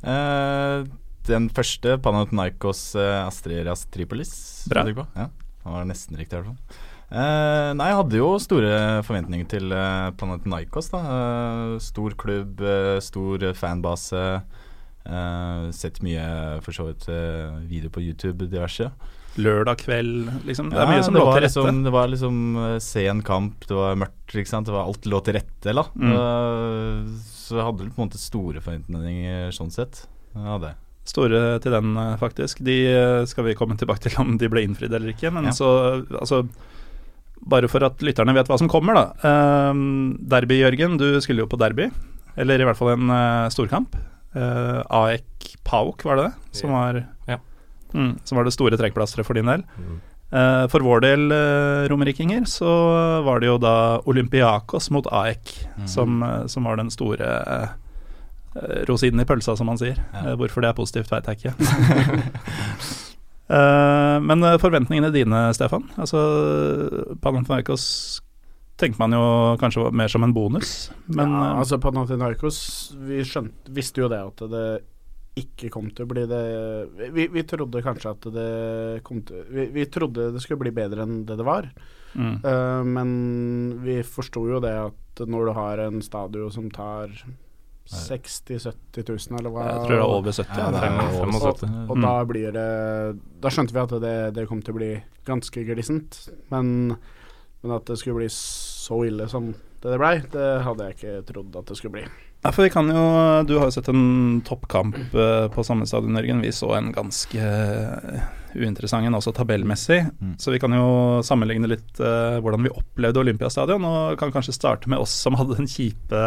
Uh, 0.04 0.88
den 1.28 1.50
første, 1.52 1.98
Panathinaikos 2.04 2.94
uh, 2.96 3.26
Astriras 3.26 3.86
Tripolis. 3.92 4.34
Bra. 4.72 4.84
Ja, 4.88 5.28
det 5.28 5.76
var 5.76 5.86
nesten 5.88 6.20
riktig, 6.20 6.36
i 6.36 6.42
hvert 6.42 6.52
fall. 6.54 6.90
Uh, 7.14 7.76
nei, 7.78 7.90
jeg 7.92 8.00
hadde 8.00 8.20
jo 8.20 8.30
store 8.42 8.78
forventninger 9.08 9.48
til 9.52 9.76
uh, 9.76 10.12
Panathinaikos. 10.20 10.94
da 10.96 11.04
Stor 11.84 12.16
klubb, 12.24 12.64
stor 13.04 13.50
fanbase. 13.60 14.24
Sett 15.76 15.98
mye 16.06 16.24
for 16.64 16.72
så 16.76 16.86
vidt 16.88 17.10
video 17.68 17.92
på 17.92 18.02
YouTube, 18.06 18.48
diverse 18.48 18.88
lørdag 19.36 19.82
kveld, 19.82 20.30
liksom. 20.48 20.70
Det 20.70 20.80
er 20.82 20.90
mye 20.90 21.04
som 21.06 21.18
lå 21.18 21.26
til 21.26 21.42
rette. 21.42 21.48
Liksom, 21.48 21.82
det 21.86 21.94
var 21.94 22.12
liksom 22.12 22.40
uh, 22.60 22.78
sen 22.84 23.24
kamp, 23.26 23.66
det 23.70 23.78
var 23.78 23.98
mørkt, 24.04 24.36
ikke 24.36 24.52
sant. 24.52 24.70
Det 24.70 24.76
var 24.76 24.90
alt 24.90 25.08
lå 25.10 25.22
til 25.26 25.38
rette, 25.40 25.74
da. 25.74 25.86
Mm. 25.98 26.14
Uh, 26.14 27.26
så 27.34 27.60
jeg 27.60 27.68
hadde 27.70 27.90
på 27.90 28.02
en 28.02 28.08
måte 28.08 28.22
store 28.22 28.64
forventninger 28.64 29.54
sånn 29.56 29.74
sett. 29.74 30.06
Ja, 30.38 30.60
det. 30.62 30.76
Store 31.10 31.42
til 31.64 31.76
den, 31.76 31.98
uh, 31.98 32.14
faktisk. 32.22 32.62
De 32.66 32.78
skal 33.30 33.50
vi 33.50 33.58
komme 33.60 33.78
tilbake 33.80 34.06
til 34.06 34.22
om 34.22 34.38
de 34.40 34.52
ble 34.52 34.66
innfridd 34.68 34.94
eller 34.94 35.16
ikke. 35.16 35.34
Men 35.34 35.50
ja. 35.52 35.58
så, 35.58 35.74
altså 36.14 36.46
Bare 37.44 37.68
for 37.68 37.84
at 37.84 38.00
lytterne 38.06 38.32
vet 38.38 38.48
hva 38.48 38.56
som 38.56 38.70
kommer, 38.72 38.96
da. 38.96 39.34
derby, 40.32 40.62
Jørgen. 40.62 40.94
Du 40.96 41.20
skulle 41.20 41.44
jo 41.44 41.50
på 41.52 41.60
derby. 41.60 41.90
Eller 42.40 42.62
i 42.62 42.64
hvert 42.64 42.80
fall 42.80 42.94
en 42.94 43.12
storkamp. 43.52 43.98
AEK 44.34 45.52
Pauk, 45.64 46.04
var 46.06 46.18
det 46.18 46.24
det? 46.30 46.58
Som 46.58 46.74
var 46.74 46.98
ja. 47.30 47.38
Mm, 47.94 48.18
som 48.26 48.38
var 48.38 48.48
det 48.48 48.56
store 48.56 48.78
trekkplasteret 48.80 49.28
for 49.28 49.38
din 49.38 49.50
del. 49.50 49.64
Mm. 49.78 50.02
Uh, 50.34 50.66
for 50.72 50.82
vår 50.82 51.04
del, 51.06 51.28
uh, 51.30 51.86
romerikinger, 51.92 52.48
så 52.50 52.70
var 53.22 53.42
det 53.42 53.52
jo 53.52 53.60
da 53.62 54.02
Olympiakos 54.10 54.90
mot 54.90 55.06
AEK 55.06 55.52
mm. 55.78 55.88
som, 55.88 56.24
uh, 56.26 56.46
som, 56.50 56.66
var 56.66 56.82
den 56.82 56.90
store 56.90 57.28
rosinen 58.90 59.22
i 59.22 59.26
pølsa, 59.26 59.56
som 59.58 59.70
man 59.70 59.80
sier. 59.82 59.98
Ja. 60.14 60.36
hvorfor 60.38 60.62
det 60.62 60.70
er 60.70 60.78
positivt, 60.78 61.10
veit 61.10 61.26
jeg 61.26 61.40
ikke. 61.40 61.54
men 64.30 64.46
forventningene 64.62 65.10
dine, 65.10 65.40
Stefan? 65.58 65.88
Altså, 65.98 66.22
Panathinaikos 67.22 68.22
tenker 68.80 69.00
man 69.00 69.14
jo 69.16 69.26
kanskje 69.62 69.92
mer 69.94 70.12
som 70.12 70.26
en 70.26 70.34
bonus, 70.34 70.92
men 71.06 71.32
Ja, 71.32 71.52
altså 71.60 71.80
Panathinaikos, 71.82 72.58
vi 73.08 73.22
skjønte, 73.28 73.74
visste 73.76 74.04
jo 74.04 74.10
det 74.12 74.22
at 74.24 74.44
det 74.54 74.66
ikke 75.40 75.72
kom 75.74 75.88
til 75.90 76.06
å 76.06 76.10
bli 76.12 76.24
det 76.30 76.42
Vi, 77.14 77.24
vi 77.34 77.42
trodde 77.50 77.82
kanskje 77.82 78.12
at 78.12 78.28
det 78.36 78.50
kom 79.06 79.24
til 79.26 79.48
vi, 79.50 79.66
vi, 79.74 79.88
trodde 79.90 80.30
det 80.34 80.42
skulle 80.44 80.62
bli 80.62 80.74
bedre 80.76 81.08
enn 81.08 81.24
det 81.26 81.40
det 81.40 81.48
var. 81.48 81.70
Mm. 82.14 82.36
Uh, 82.46 82.84
men 82.86 83.14
vi 83.82 84.02
forsto 84.06 84.46
jo 84.52 84.62
det 84.62 84.76
at 84.78 85.24
når 85.26 85.50
du 85.50 85.54
har 85.58 85.82
en 85.88 86.04
stadion 86.06 86.54
som 86.54 86.70
tar 86.74 87.10
60 87.90 88.46
000-70 88.48 89.10
000, 89.10 89.40
eller 89.40 89.52
hva 89.52 89.66
Jeg 89.68 89.80
tror 89.82 89.92
det 89.92 89.98
er 89.98 90.14
over 90.20 90.38
70. 90.38 90.54
Ja, 90.56 90.68
er 90.70 91.18
over 91.20 91.34
70. 91.34 91.66
Og, 91.66 91.90
og 91.90 91.98
mm. 91.98 92.06
da 92.06 92.14
blir 92.30 92.54
det 92.56 92.70
Da 93.44 93.52
skjønte 93.52 93.76
vi 93.76 93.82
at 93.82 93.98
det, 94.06 94.16
det 94.38 94.46
kom 94.48 94.62
til 94.64 94.76
å 94.76 94.78
bli 94.78 94.94
ganske 95.28 95.66
glissent. 95.68 96.22
Men, 96.54 96.96
men 97.64 97.78
at 97.78 97.88
det 97.88 97.98
skulle 98.00 98.22
bli 98.22 98.30
så 98.32 99.04
ille 99.08 99.30
som 99.32 99.54
det 99.84 99.92
det 99.92 100.00
blei, 100.00 100.14
det 100.32 100.52
hadde 100.64 100.86
jeg 100.88 100.96
ikke 100.96 101.18
trodd 101.28 101.56
at 101.60 101.68
det 101.68 101.76
skulle 101.76 101.98
bli. 101.98 102.06
Ja, 102.44 102.52
for 102.52 102.66
vi 102.66 102.72
kan 102.72 102.90
jo, 102.92 103.04
Du 103.48 103.58
har 103.58 103.70
jo 103.70 103.74
sett 103.76 103.90
en 103.92 104.42
toppkamp 104.44 104.96
uh, 105.16 105.48
på 105.52 105.64
samme 105.64 105.88
stadion, 105.88 106.16
Jørgen. 106.20 106.44
Vi 106.44 106.52
så 106.56 106.74
en 106.76 106.92
ganske 106.96 107.40
uh, 107.40 108.24
uinteressant 108.56 109.08
en, 109.08 109.16
også 109.16 109.32
tabellmessig. 109.36 110.02
Mm. 110.20 110.34
Så 110.40 110.52
vi 110.52 110.60
kan 110.60 110.76
jo 110.76 111.22
sammenligne 111.24 111.72
litt 111.72 112.00
uh, 112.04 112.40
hvordan 112.44 112.68
vi 112.68 112.72
opplevde 112.72 113.24
Olympiastadion, 113.24 113.88
og 113.88 114.20
kan 114.20 114.32
kanskje 114.36 114.56
starte 114.56 114.92
med 114.92 115.04
oss 115.04 115.16
som 115.24 115.40
hadde 115.40 115.60
den 115.60 115.72
kjipe 115.72 116.24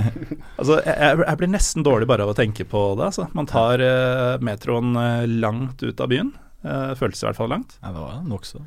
Altså, 0.60 0.80
jeg, 0.84 1.20
jeg, 1.24 1.36
blir 1.40 1.52
nesten 1.52 1.84
dårlig 1.84 2.08
bare 2.08 2.24
av 2.24 2.32
å 2.32 2.36
tenke 2.36 2.68
på 2.68 2.86
det. 3.00 3.10
Altså. 3.10 3.28
Man 3.36 3.48
tar 3.48 3.84
metroen 4.44 4.96
langt 5.40 5.84
ut 5.84 6.00
av 6.00 6.12
byen. 6.12 6.32
føltes 6.96 7.24
i 7.24 7.28
hvert 7.28 7.40
fall 7.40 7.52
langt. 7.52 7.76
Ja, 7.82 7.92
det 7.92 8.00
var 8.00 8.24
nokså. 8.28 8.64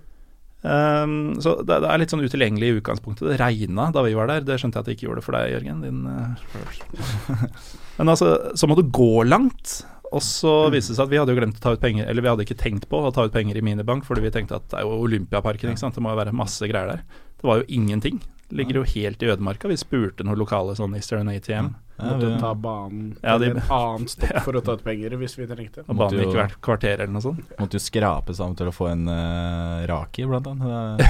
Um, 0.59 1.37
så 1.39 1.53
det, 1.63 1.77
det, 1.85 1.87
er 1.87 2.01
litt 2.01 2.11
sånn 2.11 2.23
utilgjengelig 2.25 2.67
i 2.67 2.79
utgangspunktet. 2.81 3.29
Det 3.31 3.37
regna 3.39 3.89
da 3.95 4.03
vi 4.03 4.15
var 4.17 4.27
der, 4.31 4.43
det 4.47 4.59
skjønte 4.59 4.79
jeg 4.79 4.83
at 4.83 4.89
det 4.89 4.97
ikke 4.97 5.07
gjorde 5.07 5.23
for 5.23 5.37
deg, 5.37 5.53
Jørgen. 5.53 5.85
Din, 5.85 6.01
uh, 6.09 7.29
Men 7.99 8.11
altså, 8.15 8.33
så 8.59 8.67
må 8.67 8.75
du 8.79 8.83
gå 8.83 9.23
langt. 9.27 9.79
Og 10.09 10.23
så 10.25 10.51
viste 10.73 10.91
det 10.91 10.97
seg 10.97 11.05
at 11.05 11.11
vi 11.11 11.19
hadde 11.21 11.35
jo 11.35 11.37
glemt 11.37 11.59
å 11.59 11.61
ta 11.61 11.71
ut 11.75 11.81
penger 11.83 12.07
Eller 12.09 12.25
vi 12.25 12.29
hadde 12.31 12.41
ikke 12.41 12.55
tenkt 12.57 12.87
på 12.89 12.97
å 12.97 13.11
ta 13.13 13.27
ut 13.27 13.35
penger 13.35 13.59
i 13.59 13.61
minibank, 13.61 14.01
fordi 14.07 14.23
vi 14.25 14.31
tenkte 14.33 14.57
at 14.57 14.65
det 14.71 14.79
er 14.79 14.87
jo 14.87 15.03
Olympiaparken, 15.05 15.69
ikke 15.69 15.83
sant. 15.83 15.97
Det 15.97 16.03
må 16.03 16.15
jo 16.15 16.19
være 16.19 16.35
masse 16.35 16.65
greier 16.65 16.95
der. 16.95 17.03
Det 17.39 17.45
var 17.47 17.61
jo 17.61 17.69
ingenting. 17.69 18.17
Ligger 18.49 18.81
jo 18.81 18.83
helt 18.95 19.21
i 19.23 19.29
ødemarka. 19.29 19.69
Vi 19.69 19.77
spurte 19.77 20.25
noen 20.25 20.39
lokale 20.39 20.73
sånn 20.77 20.95
Eastern 20.97 21.29
ATM. 21.29 21.73
Ja, 21.99 22.13
måtte 22.13 22.29
ta 22.39 22.53
banen 22.55 23.17
ja, 23.21 23.37
de, 23.37 23.49
eller 23.49 23.59
en 23.59 23.71
annen 23.75 24.07
stopp 24.07 24.37
for 24.45 24.55
å 24.55 24.61
ta 24.63 24.77
ut 24.79 24.83
penger 24.85 25.17
hvis 25.19 25.35
vi 25.35 25.47
trengte. 25.49 25.83
Og 25.85 25.97
banen 25.99 26.23
gikk 26.23 26.37
hvert 26.37 26.55
kvarter 26.63 26.95
eller 26.95 27.11
noe 27.11 27.25
sånt. 27.25 27.51
Måtte 27.59 27.75
jo 27.75 27.83
skrape 27.83 28.35
sammen 28.37 28.55
til 28.59 28.71
å 28.71 28.73
få 28.73 28.87
en 28.93 29.03
uh, 29.11 29.83
raki, 29.89 30.23
blant 30.29 30.47
annet. 30.47 31.03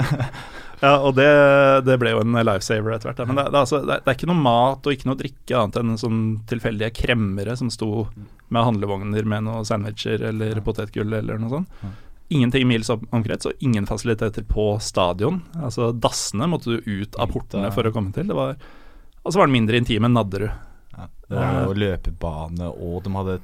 ja, 0.84 0.94
og 0.96 1.12
det, 1.18 1.28
det, 1.86 1.98
ble 2.00 2.14
jo 2.16 2.24
en 2.24 2.40
lifesaver 2.48 2.96
etter 2.96 3.12
hvert. 3.12 3.22
Men 3.28 3.42
det, 3.42 3.46
det, 3.52 3.60
altså, 3.60 3.82
det, 3.84 4.00
er 4.00 4.16
ikke 4.16 4.30
noe 4.32 4.46
mat 4.48 4.88
og 4.88 4.96
ikke 4.96 5.10
noe 5.10 5.20
drikke 5.20 5.60
annet 5.60 5.78
enn 5.82 6.00
sånn 6.00 6.24
tilfeldige 6.48 6.94
kremmere 7.02 7.58
som 7.60 7.70
sto 7.74 8.08
med 8.48 8.68
handlevogner 8.70 9.28
med 9.28 9.46
noen 9.50 9.68
sandwicher 9.68 10.24
eller 10.32 10.64
potetgull 10.64 11.12
eller 11.20 11.42
noe 11.42 11.58
sånt. 11.58 11.78
Ingenting 12.28 12.64
i 12.64 12.68
mils 12.72 12.90
omkrets 12.90 13.46
og 13.46 13.60
ingen 13.62 13.86
fasiliteter 13.86 14.42
på 14.48 14.72
stadion. 14.82 15.44
Altså 15.60 15.92
Dassene 15.94 16.48
måtte 16.50 16.74
du 16.74 16.88
ut 16.88 17.14
av 17.20 17.30
portene 17.30 17.70
for 17.74 17.86
å 17.86 17.92
komme 17.94 18.14
til. 18.16 18.26
Det 18.30 18.36
var 18.36 18.56
og 19.26 19.32
så 19.32 19.40
var 19.40 19.48
den 19.48 19.56
mindre 19.58 19.80
intim 19.80 20.06
enn 20.06 20.14
Nadderud. 20.14 20.50
Ja, 20.94 21.08
det 21.28 21.36
var 21.36 21.64
jo 21.66 21.78
løpebane, 21.82 22.68
og 22.70 23.00
de 23.02 23.12
hadde 23.16 23.38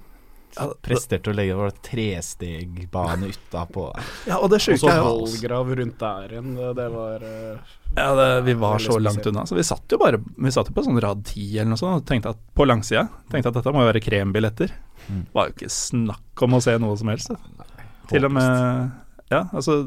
prestert 0.85 1.27
å 1.27 1.35
legge 1.35 1.57
var 1.59 1.73
det 1.73 1.83
trestegbane 1.89 3.33
utapå. 3.33 3.89
Ja, 4.29 4.39
og 4.39 4.53
det 4.53 4.61
sjuke 4.63 4.93
er 4.93 5.01
jo 5.01 5.09
vollgrav 5.09 5.73
rundt 5.81 5.99
der 5.99 6.37
igjen. 6.37 6.53
Det, 6.55 6.69
det 6.79 6.87
var 6.93 7.27
uh, 7.27 7.73
Ja, 7.97 8.07
det, 8.21 8.29
vi 8.47 8.55
var 8.63 8.79
så 8.85 9.01
langt 9.03 9.27
unna. 9.27 9.43
Så 9.49 9.59
vi 9.59 9.67
satt 9.67 9.91
jo 9.91 9.99
bare 9.99 10.23
Vi 10.23 10.55
satt 10.55 10.71
jo 10.71 10.77
på 10.77 10.87
sånn 10.87 11.03
rad 11.03 11.25
10 11.27 11.49
eller 11.57 11.73
noe 11.73 11.81
sånt 11.81 12.05
og 12.05 12.07
tenkte 12.09 12.37
at 12.37 12.47
på 12.55 12.69
langsida 12.69 13.09
tenkte 13.33 13.51
at 13.51 13.59
dette 13.59 13.75
må 13.75 13.83
jo 13.83 13.91
være 13.91 14.05
krembilletter. 14.07 14.71
Mm. 15.09 15.25
Det 15.27 15.35
var 15.41 15.51
jo 15.51 15.57
ikke 15.57 15.73
snakk 15.81 16.47
om 16.47 16.61
å 16.61 16.63
se 16.63 16.79
noe 16.79 17.01
som 17.01 17.11
helst. 17.11 17.35
Nei, 17.59 17.72
Til 18.13 18.29
og 18.29 18.35
med 18.37 19.33
Ja, 19.33 19.47
altså 19.51 19.85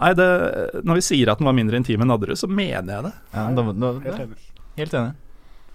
Nei, 0.00 0.14
det, 0.16 0.26
når 0.88 0.96
vi 0.96 1.02
sier 1.04 1.28
at 1.28 1.40
den 1.40 1.48
var 1.50 1.52
mindre 1.52 1.76
intim 1.76 2.00
enn 2.00 2.08
Nadderud, 2.08 2.38
så 2.40 2.48
mener 2.48 2.88
jeg 2.88 3.04
det. 3.04 3.10
Ja, 3.34 3.42
da, 3.52 3.64
da, 3.68 3.90
da, 4.00 4.28
Helt 4.78 4.94
enig. 4.96 5.10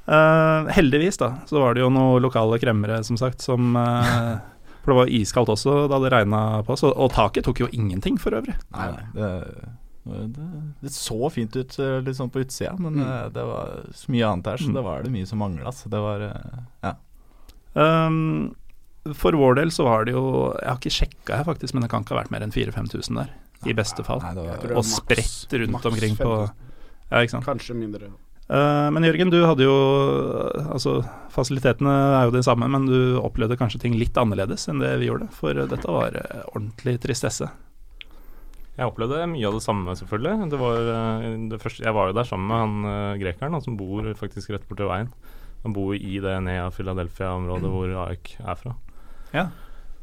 Uh, 0.06 0.70
heldigvis 0.74 1.18
da, 1.22 1.32
så 1.50 1.62
var 1.62 1.74
det 1.74 1.82
jo 1.82 1.92
noen 1.94 2.22
lokale 2.22 2.58
kremmere, 2.62 3.00
som 3.06 3.18
sagt, 3.22 3.42
som 3.46 3.78
uh, 3.78 4.38
For 4.86 4.94
det 4.94 4.98
var 5.00 5.14
iskaldt 5.18 5.50
også 5.50 5.88
da 5.90 5.98
det 6.04 6.12
regna 6.14 6.40
på 6.66 6.76
oss, 6.76 6.84
og, 6.86 6.94
og, 6.94 7.10
taket 7.14 7.48
tok 7.48 7.64
jo 7.64 7.70
ingenting 7.74 8.20
for 8.22 8.38
øvrig. 8.38 8.54
Nei, 8.76 8.90
nei 8.94 9.06
det, 9.16 9.30
det, 10.06 10.50
det, 10.84 10.92
så 10.94 11.32
fint 11.34 11.58
ut 11.58 11.78
eh, 11.82 11.96
litt 12.06 12.20
sånn 12.20 12.30
på 12.30 12.44
utsida, 12.44 12.76
men 12.78 13.00
mm. 13.02 13.08
det 13.34 13.46
var 13.50 13.80
så 13.98 14.14
mye 14.14 14.28
annet 14.30 14.52
her, 14.52 14.62
så 14.62 14.70
mm. 14.70 14.76
det 14.78 14.84
var 14.86 15.02
det 15.02 15.14
mye 15.16 15.30
som 15.32 15.42
mangla. 15.42 15.74
Så 15.74 15.90
det 15.90 16.04
var 16.06 16.28
Ja. 16.86 16.94
Um, 17.74 18.54
for 19.14 19.38
vår 19.38 19.60
del 19.60 19.72
så 19.74 19.86
var 19.86 20.08
det 20.08 20.16
jo 20.16 20.26
Jeg 20.58 20.66
har 20.66 20.78
ikke 20.80 20.94
sjekka 20.94 21.40
her 21.40 21.48
faktisk, 21.48 21.76
men 21.76 21.86
det 21.86 21.92
kan 21.92 22.06
ikke 22.06 22.16
ha 22.16 22.24
vært 22.24 22.34
mer 22.34 22.46
enn 22.46 22.54
4000-5000 22.56 23.20
der, 23.22 23.34
i 23.70 23.76
beste 23.78 24.06
fall. 24.06 24.24
Nei, 24.26 24.34
var, 24.40 24.70
og 24.74 24.86
spredt 24.88 25.54
rundt 25.62 25.90
omkring 25.92 26.18
på 26.18 26.32
Ja, 27.12 27.22
ikke 27.22 27.36
sant. 27.36 27.46
Kanskje 27.46 27.78
mindre. 27.78 28.10
Uh, 28.46 28.94
men 28.94 29.06
Jørgen, 29.08 29.32
du 29.34 29.40
hadde 29.42 29.66
jo 29.66 29.76
Altså, 30.70 31.00
fasilitetene 31.34 31.94
er 32.20 32.28
jo 32.28 32.34
de 32.36 32.44
samme, 32.46 32.68
men 32.70 32.86
du 32.86 33.18
opplevde 33.18 33.58
kanskje 33.58 33.82
ting 33.82 33.96
litt 33.98 34.18
annerledes 34.22 34.68
enn 34.70 34.82
det 34.82 34.96
vi 35.02 35.10
gjorde. 35.10 35.30
For 35.34 35.58
dette 35.58 35.86
var 35.86 36.18
uh, 36.18 36.44
ordentlig 36.52 36.98
tristesse. 37.06 37.50
Jeg 38.76 38.90
opplevde 38.90 39.24
mye 39.32 39.48
av 39.48 39.56
det 39.56 39.64
samme, 39.64 39.94
selvfølgelig. 39.98 40.50
Det 40.52 40.62
var, 40.62 40.92
uh, 40.92 41.28
det 41.54 41.62
første, 41.62 41.86
jeg 41.86 41.98
var 41.98 42.10
jo 42.10 42.18
der 42.18 42.30
sammen 42.30 42.50
med 42.50 42.64
han 42.66 43.22
grekeren, 43.22 43.58
han 43.58 43.66
som 43.66 43.78
bor 43.80 44.10
faktisk 44.18 44.54
rett 44.54 44.66
borti 44.70 44.90
veien. 44.90 45.14
Han 45.66 45.74
bor 45.74 45.96
i 45.98 46.18
det 46.22 46.36
Nea 46.46 46.68
Philadelphia-området 46.74 47.72
hvor 47.74 47.94
AEK 48.06 48.36
er 48.46 48.60
fra. 48.60 48.76
Ja. 49.36 49.46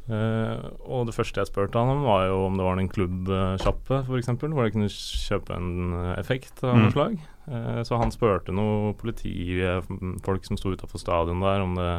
Uh, 0.03 0.59
og 0.83 1.05
det 1.07 1.13
første 1.15 1.39
jeg 1.39 1.47
spurte 1.47 1.79
han 1.79 1.87
om, 1.93 2.01
var 2.03 2.25
jo 2.27 2.41
om 2.49 2.57
det 2.59 2.65
var 2.67 2.79
en 2.81 2.89
klubbsjappe, 2.91 4.01
f.eks., 4.03 4.31
hvor 4.41 4.65
jeg 4.65 4.73
kunne 4.75 4.89
kjøpe 4.91 5.55
en 5.55 5.93
eh, 5.95 6.09
effekt 6.19 6.59
av 6.59 6.73
noe 6.75 6.89
Mm. 6.89 6.91
slag. 6.91 7.13
Uh, 7.47 7.79
så 7.87 7.99
han 8.01 8.11
spurte 8.11 8.51
noen 8.51 8.97
politifolk 8.99 10.43
som 10.47 10.59
sto 10.59 10.73
utafor 10.75 10.99
stadion 10.99 11.39
der, 11.43 11.63
om 11.63 11.75
det 11.79 11.93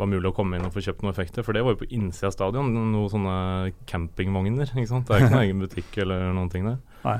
var 0.00 0.08
mulig 0.10 0.32
å 0.32 0.34
komme 0.34 0.56
inn 0.58 0.66
og 0.66 0.72
få 0.74 0.82
kjøpt 0.82 1.04
noen 1.04 1.12
effekter. 1.14 1.44
For 1.46 1.54
det 1.54 1.62
var 1.62 1.76
jo 1.76 1.82
på 1.84 1.90
innsida 1.94 2.30
av 2.30 2.34
stadion, 2.34 2.72
noen 2.74 3.10
sånne 3.12 3.36
campingvogner. 3.86 4.72
Ikke 4.72 4.88
sant? 4.90 5.06
Det 5.06 5.14
er 5.14 5.22
ikke 5.26 5.34
noen 5.36 5.46
egen 5.48 5.62
butikk 5.62 5.98
eller 6.02 6.32
noen 6.34 6.50
ting 6.50 6.66
der. 6.66 6.80
Nei. 7.06 7.18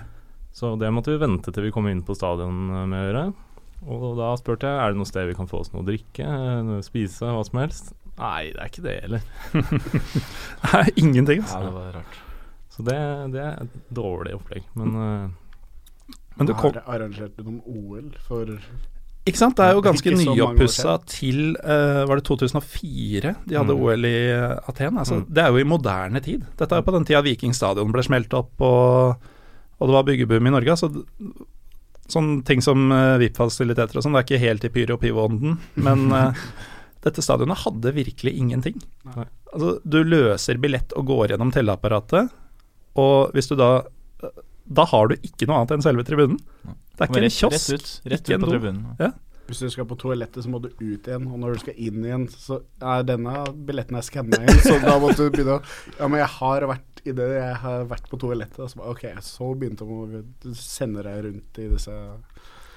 Så 0.52 0.74
det 0.80 0.90
måtte 0.92 1.14
vi 1.14 1.20
vente 1.22 1.52
til 1.54 1.64
vi 1.68 1.70
kom 1.72 1.86
inn 1.88 2.02
på 2.04 2.16
stadion 2.18 2.66
med 2.90 2.98
å 2.98 3.04
gjøre. 3.06 3.24
Og 3.92 4.02
da 4.18 4.32
spurte 4.38 4.66
jeg 4.68 4.78
er 4.82 4.92
det 4.92 4.98
noe 5.00 5.08
sted 5.08 5.30
vi 5.30 5.34
kan 5.38 5.48
få 5.50 5.62
oss 5.62 5.70
noe 5.72 5.82
å 5.82 5.86
drikke, 5.88 6.26
noe 6.66 6.82
å 6.82 6.86
spise, 6.86 7.24
hva 7.26 7.40
som 7.46 7.58
helst. 7.62 7.94
Nei, 8.18 8.50
det 8.52 8.60
er 8.60 8.68
ikke 8.70 8.82
det 8.84 8.94
heller. 9.02 9.22
Nei, 10.72 10.84
ingenting. 11.00 11.40
Ja, 11.42 11.48
Altså. 11.48 11.60
det 11.64 11.72
var 11.76 11.92
rart. 11.96 12.18
Så 12.72 12.84
det, 12.86 12.96
det 13.34 13.40
er 13.44 13.62
et 13.66 13.76
dårlig 13.92 14.34
opplegg. 14.36 14.64
Men 14.78 14.94
uh, 14.96 15.28
Men 16.38 16.48
du 16.48 16.54
kom, 16.56 16.72
Har 16.74 16.96
arrangert 16.96 17.36
noen 17.42 17.58
OL 17.68 18.06
for 18.24 18.48
Ikke 19.28 19.38
sant, 19.38 19.56
det 19.58 19.66
er 19.66 19.76
jo 19.76 19.82
ganske 19.84 20.14
nyoppussa 20.16 20.94
til 21.06 21.52
uh, 21.60 22.02
Var 22.08 22.16
det 22.20 22.24
2004 22.26 23.34
de 23.46 23.58
hadde 23.58 23.76
Mm. 23.76 23.82
OL 23.84 24.08
i 24.08 24.14
eh, 24.32 24.56
Aten? 24.72 24.96
Altså, 24.98 25.20
Mm. 25.20 25.26
Det 25.28 25.42
er 25.44 25.48
jo 25.52 25.60
i 25.60 25.68
moderne 25.68 26.20
tid. 26.24 26.44
Dette 26.58 26.74
er 26.74 26.80
jo 26.82 26.88
på 26.88 26.94
den 26.96 27.04
tida 27.08 27.20
Viking 27.22 27.52
stadion 27.54 27.92
ble 27.92 28.02
smelt 28.02 28.32
opp, 28.34 28.52
og, 28.60 29.16
og 29.78 29.88
det 29.88 29.94
var 29.98 30.08
byggeboom 30.08 30.46
i 30.48 30.54
Norge. 30.56 30.70
Altså, 30.74 30.90
sånne 32.12 32.42
ting 32.44 32.60
som 32.64 32.88
uh, 32.92 33.16
VIP-fasiliteter 33.20 33.96
og 34.00 34.04
sånn, 34.04 34.16
det 34.16 34.22
er 34.24 34.26
ikke 34.26 34.42
helt 34.46 34.64
i 34.66 34.72
pyro 34.74 34.96
og 34.98 35.04
pivo-ånden, 35.04 35.54
men 35.76 36.08
eh, 36.12 36.42
dette 37.02 37.24
stadionet 37.24 37.64
hadde 37.64 37.92
virkelig 37.96 38.32
ingenting. 38.38 38.78
Nei. 39.08 39.26
Altså, 39.52 39.74
du 39.84 39.98
løser 40.06 40.60
billett 40.62 40.94
og 40.96 41.08
går 41.10 41.34
gjennom 41.34 41.50
telleapparatet, 41.54 42.32
og 43.00 43.32
hvis 43.36 43.48
du 43.48 43.56
da 43.56 43.74
Da 44.72 44.84
har 44.86 45.08
du 45.10 45.16
ikke 45.26 45.48
noe 45.48 45.58
annet 45.58 45.72
enn 45.74 45.82
selve 45.82 46.04
tribunen. 46.06 46.38
Det 46.62 47.02
er 47.02 47.10
ikke 47.10 47.22
en 47.24 47.32
kiosk. 47.34 47.72
Rett 47.72 47.82
ut, 47.82 47.88
rett 48.12 48.28
ut 48.28 48.40
på 48.44 48.50
tribunen. 48.52 48.82
tribunen. 48.94 49.16
Hvis 49.48 49.58
du 49.58 49.70
skal 49.74 49.88
på 49.90 49.96
toalettet, 49.98 50.44
så 50.44 50.48
må 50.48 50.60
du 50.62 50.68
ut 50.70 51.08
igjen. 51.08 51.26
Og 51.26 51.40
når 51.42 51.56
du 51.56 51.62
skal 51.64 51.80
inn 51.82 52.04
igjen, 52.06 52.28
så 52.30 52.60
er 52.78 53.02
denne 53.04 53.34
billetten 53.66 53.98
er 53.98 54.06
skanna 54.06 54.38
igjen. 54.38 54.62
Så 54.62 54.78
da 54.84 54.94
måtte 55.02 55.26
du 55.26 55.34
begynne 55.34 55.58
å 55.58 55.62
Ja, 55.98 56.06
men 56.06 56.22
jeg 56.22 56.30
har 56.38 56.68
vært 56.70 57.02
i 57.02 57.12
det, 57.18 57.26
jeg 57.34 57.58
har 57.64 57.84
vært 57.90 58.06
på 58.08 58.20
toalettet. 58.22 58.60
Og 58.62 58.70
så 58.70 58.86
ok, 58.94 59.04
så 59.26 59.50
begynte 59.58 59.88
de 59.88 60.22
å 60.22 60.54
sende 60.56 61.02
deg 61.08 61.24
rundt 61.26 61.58
i 61.58 61.68
disse 61.74 61.98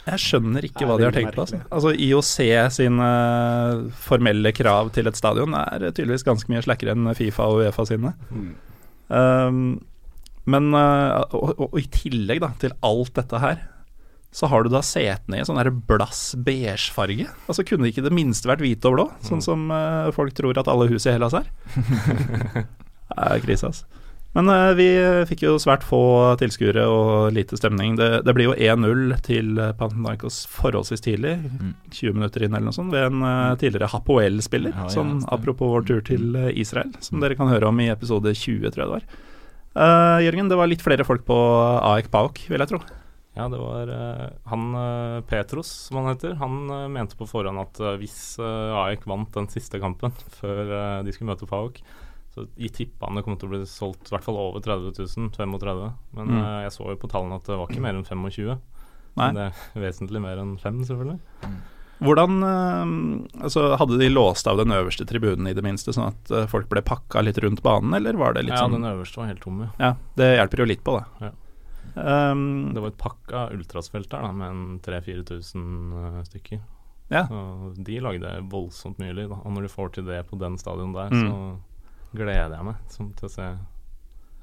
Jeg 0.05 0.21
skjønner 0.21 0.65
ikke 0.67 0.85
hva 0.85 0.99
de 0.99 1.07
har 1.07 1.15
tenkt 1.15 1.33
på. 1.33 1.45
Altså. 1.47 1.63
altså 1.73 1.93
IOC 1.97 2.33
sine 2.75 3.09
eh, 3.09 3.85
formelle 4.05 4.51
krav 4.53 4.91
til 4.93 5.09
et 5.09 5.17
stadion 5.17 5.55
er 5.57 5.87
tydeligvis 5.89 6.25
ganske 6.27 6.51
mye 6.51 6.61
slakkere 6.65 6.93
enn 6.93 7.09
Fifa 7.17 7.49
og 7.49 7.63
Uefa 7.63 7.87
sine. 7.89 8.15
mm. 8.29 8.53
Um, 9.05 9.57
men 10.49 10.71
eh, 10.77 11.19
og, 11.33 11.51
og, 11.57 11.63
og 11.73 11.79
i 11.81 11.87
tillegg 11.93 12.39
da 12.41 12.51
til 12.61 12.73
alt 12.85 13.11
dette 13.17 13.41
her, 13.41 13.59
så 14.35 14.49
har 14.51 14.65
du 14.65 14.69
da 14.73 14.81
setene 14.83 15.39
i 15.39 15.45
sånn 15.47 15.59
der 15.61 15.71
blass 15.71 16.33
beige 16.45 16.91
farge. 16.93 17.27
Altså 17.47 17.63
Kunne 17.65 17.85
det 17.85 17.93
ikke 17.93 18.05
det 18.09 18.13
minste 18.13 18.49
vært 18.49 18.65
hvite 18.65 18.89
og 18.89 18.97
blå, 18.97 19.05
sånn 19.25 19.43
som 19.45 19.69
uh, 19.71 20.11
folk 20.15 20.35
tror 20.37 20.57
at 20.59 20.69
alle 20.71 20.89
hus 20.91 21.07
i 21.07 21.13
Hellas 21.15 21.37
er? 21.37 21.47
det 23.13 23.29
er 23.29 23.45
krise, 23.45 23.71
altså. 23.71 24.04
Men 24.35 24.49
eh, 24.51 24.71
vi 24.75 24.87
fikk 25.29 25.45
jo 25.45 25.53
svært 25.63 25.85
få 25.87 25.99
tilskuere 26.41 26.83
og 26.91 27.29
lite 27.35 27.55
stemning. 27.55 27.93
Det, 27.95 28.09
det 28.27 28.33
blir 28.35 28.49
jo 28.49 28.55
1-0 28.57 29.13
til 29.23 29.53
Panathinaikos 29.79 30.41
forholdsvis 30.51 31.05
tidlig, 31.05 31.37
Mm. 31.45 31.71
20 31.93 32.15
minutter 32.17 32.43
inn 32.43 32.53
eller 32.55 32.67
noe 32.67 32.75
sånt, 32.75 32.91
ved 32.91 33.05
en 33.07 33.23
eh, 33.23 33.55
tidligere 33.61 33.87
Hapoel-spiller. 33.93 34.73
Ja, 34.75 34.89
ja, 34.91 35.05
apropos 35.31 35.71
vår 35.71 35.85
tur 35.87 36.01
til 36.03 36.35
eh, 36.35 36.51
Israel, 36.59 36.91
som 37.03 37.23
dere 37.23 37.37
kan 37.39 37.47
høre 37.51 37.69
om 37.69 37.79
i 37.79 37.87
episode 37.93 38.33
20, 38.35 38.67
tror 38.75 38.83
jeg 38.83 38.89
det 38.89 38.97
var. 38.97 39.07
Uh, 39.75 40.21
Jørgen, 40.23 40.47
det 40.47 40.55
var 40.55 40.69
litt 40.71 40.83
flere 40.83 41.03
folk 41.03 41.25
på 41.27 41.35
AEK 41.35 42.07
Paok, 42.13 42.37
vil 42.47 42.63
jeg 42.63 42.71
tro. 42.71 42.79
ja, 43.35 43.47
det 43.51 43.59
var 43.59 43.89
uh, 43.91 44.27
han 44.51 44.63
Petros, 45.27 45.67
som 45.87 45.99
han 45.99 46.13
heter. 46.13 46.37
Han 46.39 46.61
uh, 46.71 46.85
mente 46.91 47.17
på 47.19 47.27
forhånd 47.27 47.59
at 47.59 47.81
hvis 47.99 48.37
uh, 48.39 48.71
AEK 48.85 49.03
vant 49.11 49.31
den 49.35 49.49
siste 49.51 49.81
kampen 49.83 50.15
før 50.39 51.03
de 51.03 51.11
skulle 51.15 51.33
møte 51.33 51.49
PAOK, 51.49 51.81
så 52.35 52.47
i 52.57 52.67
tippa 52.69 53.05
kommer 53.07 53.21
det 53.21 53.25
kom 53.29 53.37
til 53.39 53.47
å 53.47 53.53
bli 53.55 53.65
solgt 53.65 54.09
i 54.11 54.15
hvert 54.15 54.23
fall 54.25 54.35
over 54.41 54.59
30 54.59 54.91
000, 55.17 55.29
35. 55.31 55.85
Men 56.17 56.27
Mm. 56.27 56.41
eh, 56.43 56.61
jeg 56.65 56.71
så 56.75 56.89
jo 56.91 56.95
på 56.99 57.07
tallene 57.09 57.35
at 57.39 57.45
det 57.47 57.55
var 57.57 57.67
ikke 57.71 57.81
mer 57.81 57.95
enn 57.95 58.03
25. 58.03 58.57
Nei. 59.15 59.31
Men 59.31 59.35
det 59.35 59.45
er 59.47 59.79
vesentlig 59.87 60.21
mer 60.21 60.37
enn 60.43 60.57
5, 60.59 60.83
selvfølgelig. 60.89 61.19
Hvordan 62.03 62.33
eh, 62.43 63.43
altså, 63.47 63.77
Hadde 63.79 63.97
de 64.01 64.09
låst 64.11 64.47
av 64.51 64.57
den 64.59 64.73
øverste 64.75 65.05
tribunen 65.07 65.47
i 65.47 65.53
det 65.55 65.63
minste, 65.63 65.93
sånn 65.95 66.09
at 66.11 66.31
eh, 66.35 66.45
folk 66.51 66.67
ble 66.69 66.81
pakka 66.83 67.23
litt 67.23 67.39
rundt 67.39 67.63
banen, 67.63 67.93
eller 67.95 68.19
var 68.19 68.33
det 68.35 68.43
litt 68.43 68.53
ja, 68.57 68.65
sånn 68.65 68.75
den 68.75 68.83
øverste 68.91 69.21
var 69.21 69.31
helt 69.31 69.41
tom, 69.41 69.61
ja. 69.63 69.69
Ja, 69.79 69.91
det 70.19 70.27
hjelper 70.35 70.59
jo 70.59 70.65
litt 70.73 70.83
på, 70.83 70.97
det. 70.99 71.29
Ja. 71.29 71.31
Um, 71.95 72.73
Det 72.75 72.81
var 72.83 72.91
et 72.91 72.97
pakka 72.99 73.45
ultrasfelt 73.55 74.09
der 74.11 74.25
da, 74.27 74.31
med 74.35 74.49
en 74.51 74.79
3000-4000 74.83 75.93
uh, 75.95 76.23
stykker. 76.27 76.59
Ja. 77.13 77.21
Så 77.29 77.71
de 77.85 77.99
lagde 78.01 78.31
voldsomt 78.51 78.97
mye 78.99 79.13
lyd. 79.15 79.29
da. 79.31 79.37
Og 79.45 79.53
når 79.55 79.67
du 79.67 79.71
får 79.71 79.93
til 79.95 80.05
det 80.09 80.23
på 80.27 80.39
den 80.41 80.57
stadion 80.59 80.91
der, 80.91 81.09
Mm. 81.13 81.23
så 81.23 81.59
gleder 82.17 82.57
jeg 82.57 82.67
meg 82.67 82.91
som, 82.91 83.09
til 83.17 83.27
å 83.27 83.31
se 83.31 83.47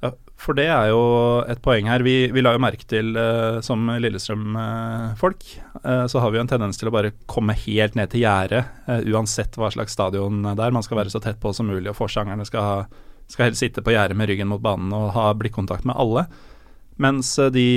Ja, 0.03 0.11
for 0.39 0.57
det 0.57 0.65
er 0.67 0.89
jo 0.91 1.03
et 1.47 1.61
poeng 1.63 1.87
her. 1.87 2.03
Vi, 2.03 2.15
vi 2.35 2.43
la 2.43 2.55
jo 2.55 2.61
merke 2.63 2.87
til, 2.89 3.13
eh, 3.19 3.59
som 3.63 3.87
Lillestrøm-folk, 3.87 5.45
eh, 5.79 6.05
så 6.11 6.23
har 6.23 6.33
vi 6.33 6.39
jo 6.39 6.43
en 6.43 6.51
tendens 6.51 6.79
til 6.79 6.91
å 6.91 6.95
bare 6.95 7.13
komme 7.31 7.55
helt 7.63 7.95
ned 7.99 8.11
til 8.11 8.25
gjerdet, 8.25 8.67
eh, 8.87 9.05
uansett 9.13 9.55
hva 9.59 9.71
slags 9.71 9.95
stadion 9.95 10.43
det 10.49 10.57
er. 10.57 10.75
Man 10.75 10.83
skal 10.83 10.99
være 10.99 11.13
så 11.13 11.23
tett 11.23 11.39
på 11.43 11.53
som 11.55 11.71
mulig, 11.71 11.87
og 11.91 11.99
forsangerne 12.01 12.47
skal, 12.49 12.89
skal 13.31 13.47
helst 13.47 13.63
sitte 13.63 13.85
på 13.85 13.95
gjerdet 13.95 14.19
med 14.19 14.31
ryggen 14.31 14.51
mot 14.51 14.63
banen 14.63 14.91
og 14.97 15.13
ha 15.15 15.29
blikkontakt 15.39 15.87
med 15.87 15.95
alle. 15.95 16.27
Mens 17.01 17.31
de 17.55 17.67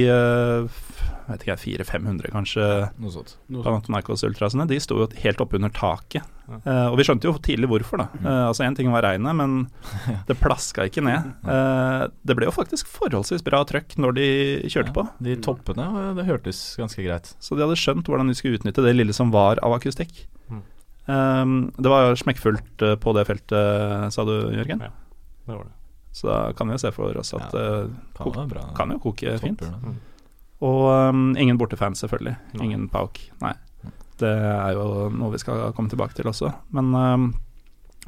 vet 1.32 1.42
ikke 1.42 1.54
jeg, 1.56 1.80
400-500 1.86 2.30
kanskje 2.34 2.64
Noe 3.02 3.10
sånt. 3.14 3.32
Panathinaikos 3.50 4.22
Ultrasene, 4.28 4.66
de 4.70 4.78
sto 4.82 4.98
jo 5.00 5.06
helt 5.22 5.40
oppunder 5.42 5.72
taket. 5.74 6.22
Ja. 6.46 6.58
Uh, 6.62 6.86
og 6.92 6.98
vi 7.00 7.06
skjønte 7.08 7.26
jo 7.26 7.32
tidlig 7.42 7.66
hvorfor, 7.72 7.98
da. 7.98 8.06
Eh, 8.20 8.42
altså 8.46 8.62
Én 8.62 8.76
ting 8.78 8.92
var 8.94 9.02
regnet, 9.02 9.34
men 9.34 9.56
det 10.28 10.36
plaska 10.38 10.84
ikke 10.86 11.02
ned. 11.02 11.26
Uh, 11.42 12.06
det 12.22 12.36
ble 12.38 12.46
jo 12.46 12.54
faktisk 12.54 12.86
forholdsvis 12.92 13.42
bra 13.46 13.64
trøkk 13.66 13.96
når 13.98 14.14
de 14.20 14.28
kjørte 14.70 14.94
på. 14.94 15.06
De 15.26 15.34
toppene, 15.42 15.88
det 16.18 16.26
hørtes 16.28 16.60
ganske 16.78 17.02
greit. 17.02 17.32
Så 17.42 17.58
de 17.58 17.66
hadde 17.66 17.78
skjønt 17.80 18.06
hvordan 18.06 18.30
de 18.30 18.36
skulle 18.38 18.60
utnytte 18.60 18.84
det 18.86 18.94
lille 18.94 19.16
som 19.16 19.34
var 19.34 19.58
av 19.66 19.74
akustikk. 19.80 20.28
Mm. 20.46 20.62
Eh, 21.10 21.56
det 21.82 21.90
var 21.96 22.14
smekkfullt 22.22 22.86
på 23.02 23.16
det 23.18 23.26
feltet, 23.26 24.12
sa 24.14 24.24
du, 24.28 24.36
Jørgen. 24.54 24.86
Ja. 24.86 24.94
Det 25.46 25.54
var 25.56 25.64
det. 25.66 25.72
Så 26.16 26.30
da 26.30 26.36
kan 26.56 26.70
vi 26.70 26.78
jo 26.78 26.80
se 26.80 26.90
for 26.96 27.18
oss 27.20 27.34
at 27.36 27.50
Ja. 27.52 27.58
det 27.58 27.90
Kan 28.16 28.32
være 28.32 28.48
bra. 28.54 28.62
kan 28.78 28.88
jo 28.94 29.02
koke 29.02 29.34
fint. 29.42 29.60
Da. 29.60 29.92
Og 30.64 30.82
um, 31.10 31.34
ingen 31.36 31.58
bortefans, 31.60 32.00
selvfølgelig. 32.00 32.36
Nei. 32.56 32.64
Ingen 32.64 32.86
Pauk. 32.88 33.18
Nei. 33.42 33.52
Det 34.16 34.30
er 34.32 34.72
jo 34.72 35.10
noe 35.12 35.34
vi 35.34 35.40
skal 35.42 35.72
komme 35.76 35.92
tilbake 35.92 36.16
til 36.16 36.30
også. 36.30 36.48
Men 36.72 36.94
um, 36.96 37.26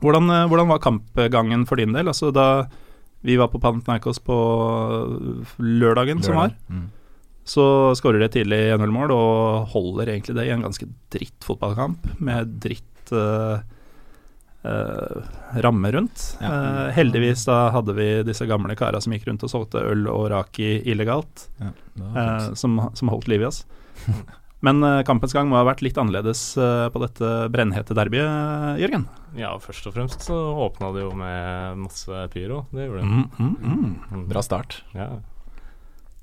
hvordan, 0.00 0.30
uh, 0.32 0.46
hvordan 0.48 0.70
var 0.70 0.80
kampgangen 0.80 1.66
for 1.68 1.76
din 1.76 1.92
del? 1.92 2.08
Altså 2.08 2.30
da 2.32 2.66
vi 3.26 3.34
var 3.36 3.50
på 3.52 3.58
Panathinaikos 3.60 4.20
på 4.22 4.36
lørdagen 5.58 6.22
som 6.22 6.36
var, 6.38 6.54
Mm. 6.70 6.86
så 7.44 7.64
skårer 7.98 8.20
de 8.20 8.28
tidlig 8.28 8.60
1-0-mål 8.76 9.10
og 9.10 9.66
holder 9.72 10.12
egentlig 10.12 10.36
det 10.36 10.46
i 10.46 10.52
en 10.54 10.62
ganske 10.62 10.86
dritt 11.10 11.44
fotballkamp 11.44 12.06
med 12.20 12.54
dritt 12.62 13.12
uh, 13.12 13.58
uh, 14.64 15.28
ramme 15.64 15.92
rundt. 15.94 16.24
Ja. 16.42 16.50
Uh, 16.50 16.88
heldigvis 16.96 17.44
da 17.48 17.68
hadde 17.74 17.94
vi 17.98 18.08
disse 18.26 18.46
gamle 18.48 18.76
kara 18.78 19.00
som 19.04 19.14
gikk 19.14 19.28
rundt 19.28 19.44
og 19.46 19.52
solgte 19.52 19.84
øl 19.84 20.08
og 20.10 20.28
raki 20.32 20.78
illegalt 20.88 21.48
Ja, 21.60 21.70
eh, 21.70 22.18
fint. 22.48 22.58
som, 22.58 22.80
som 22.98 23.12
holdt 23.12 23.28
liv 23.30 23.44
i 23.44 23.48
oss. 23.50 23.64
Men 24.66 24.82
kampens 25.06 25.30
gang 25.30 25.46
må 25.46 25.54
ha 25.54 25.62
vært 25.62 25.84
litt 25.86 25.98
annerledes 26.02 26.40
på 26.58 26.98
dette 26.98 27.28
brennhete 27.54 27.94
derbyet, 27.94 28.80
Jørgen. 28.82 29.04
Ja, 29.38 29.52
først 29.62 29.86
og 29.86 29.94
fremst 29.94 30.24
så 30.26 30.34
åpna 30.64 30.90
det 30.96 31.04
jo 31.04 31.12
med 31.14 31.78
masse 31.84 32.24
pyro. 32.32 32.64
Det 32.74 32.88
gjorde 32.88 33.04
det. 33.04 33.06
Mm, 33.06 33.28
mm, 33.38 33.52
mm. 33.62 33.92
Mm. 34.10 34.24
Bra 34.32 34.42
start. 34.42 34.80
Ja. 34.98 35.12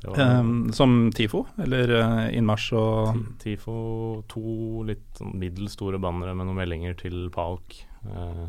Det 0.02 0.12
var 0.12 0.20
Eh, 0.20 0.72
som 0.72 1.12
TIFO, 1.16 1.46
eller 1.64 1.96
eh, 2.02 2.38
innmarsj 2.38 2.74
og 2.78 3.24
Tifo, 3.42 4.24
to 4.30 4.84
litt 4.86 5.06
sånn 5.18 5.34
middels 5.40 5.74
store 5.74 5.98
bannere 6.02 6.36
med 6.36 6.46
noen 6.50 6.60
meldinger 6.60 6.94
til 7.00 7.30
PAOK. 7.34 7.80
Eh, 8.12 8.46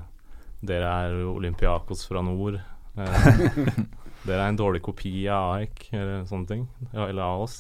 dere 0.66 0.90
er 1.07 1.23
Olympiakos 1.31 2.05
fra 2.09 2.23
nord. 2.25 2.59
Eh, 2.97 3.31
dere 4.27 4.40
er 4.40 4.49
en 4.49 4.59
dårlig 4.59 4.83
kopi 4.87 5.27
av 5.29 5.57
AEK, 5.57 5.88
eller 5.92 6.27
sånne 6.29 6.51
ting. 6.51 6.66
Eller 6.95 7.23
av 7.25 7.47
oss. 7.47 7.59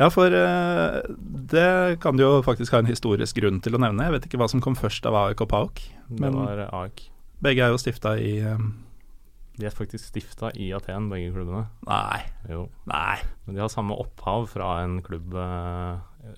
Ja, 0.00 0.08
for 0.12 0.32
eh, 0.32 1.00
det 1.52 2.00
kan 2.00 2.16
du 2.16 2.24
jo 2.24 2.34
faktisk 2.44 2.72
ha 2.72 2.80
en 2.80 2.88
historisk 2.88 3.36
grunn 3.40 3.60
til 3.64 3.76
å 3.76 3.82
nevne. 3.82 4.06
Jeg 4.08 4.16
vet 4.16 4.28
ikke 4.28 4.40
hva 4.40 4.48
som 4.50 4.62
kom 4.64 4.78
først 4.78 5.08
av 5.08 5.18
AEK 5.26 5.44
og 5.44 5.50
PAOK. 5.52 5.82
Det 6.20 6.30
var 6.36 6.64
AEK. 6.68 7.08
Begge 7.40 7.66
er 7.66 7.74
jo 7.74 7.80
stifta 7.80 8.16
i 8.20 8.38
um... 8.44 8.72
De 9.60 9.66
er 9.68 9.74
faktisk 9.76 10.06
stifta 10.08 10.48
i 10.56 10.70
Aten, 10.72 11.10
begge 11.10 11.34
klubbene. 11.34 11.66
Nei. 11.84 12.20
Jo. 12.48 12.62
Nei. 12.88 13.18
Men 13.44 13.58
de 13.58 13.60
har 13.60 13.68
samme 13.68 13.92
opphav 14.00 14.46
fra 14.48 14.70
en 14.86 15.02
klubb 15.04 15.34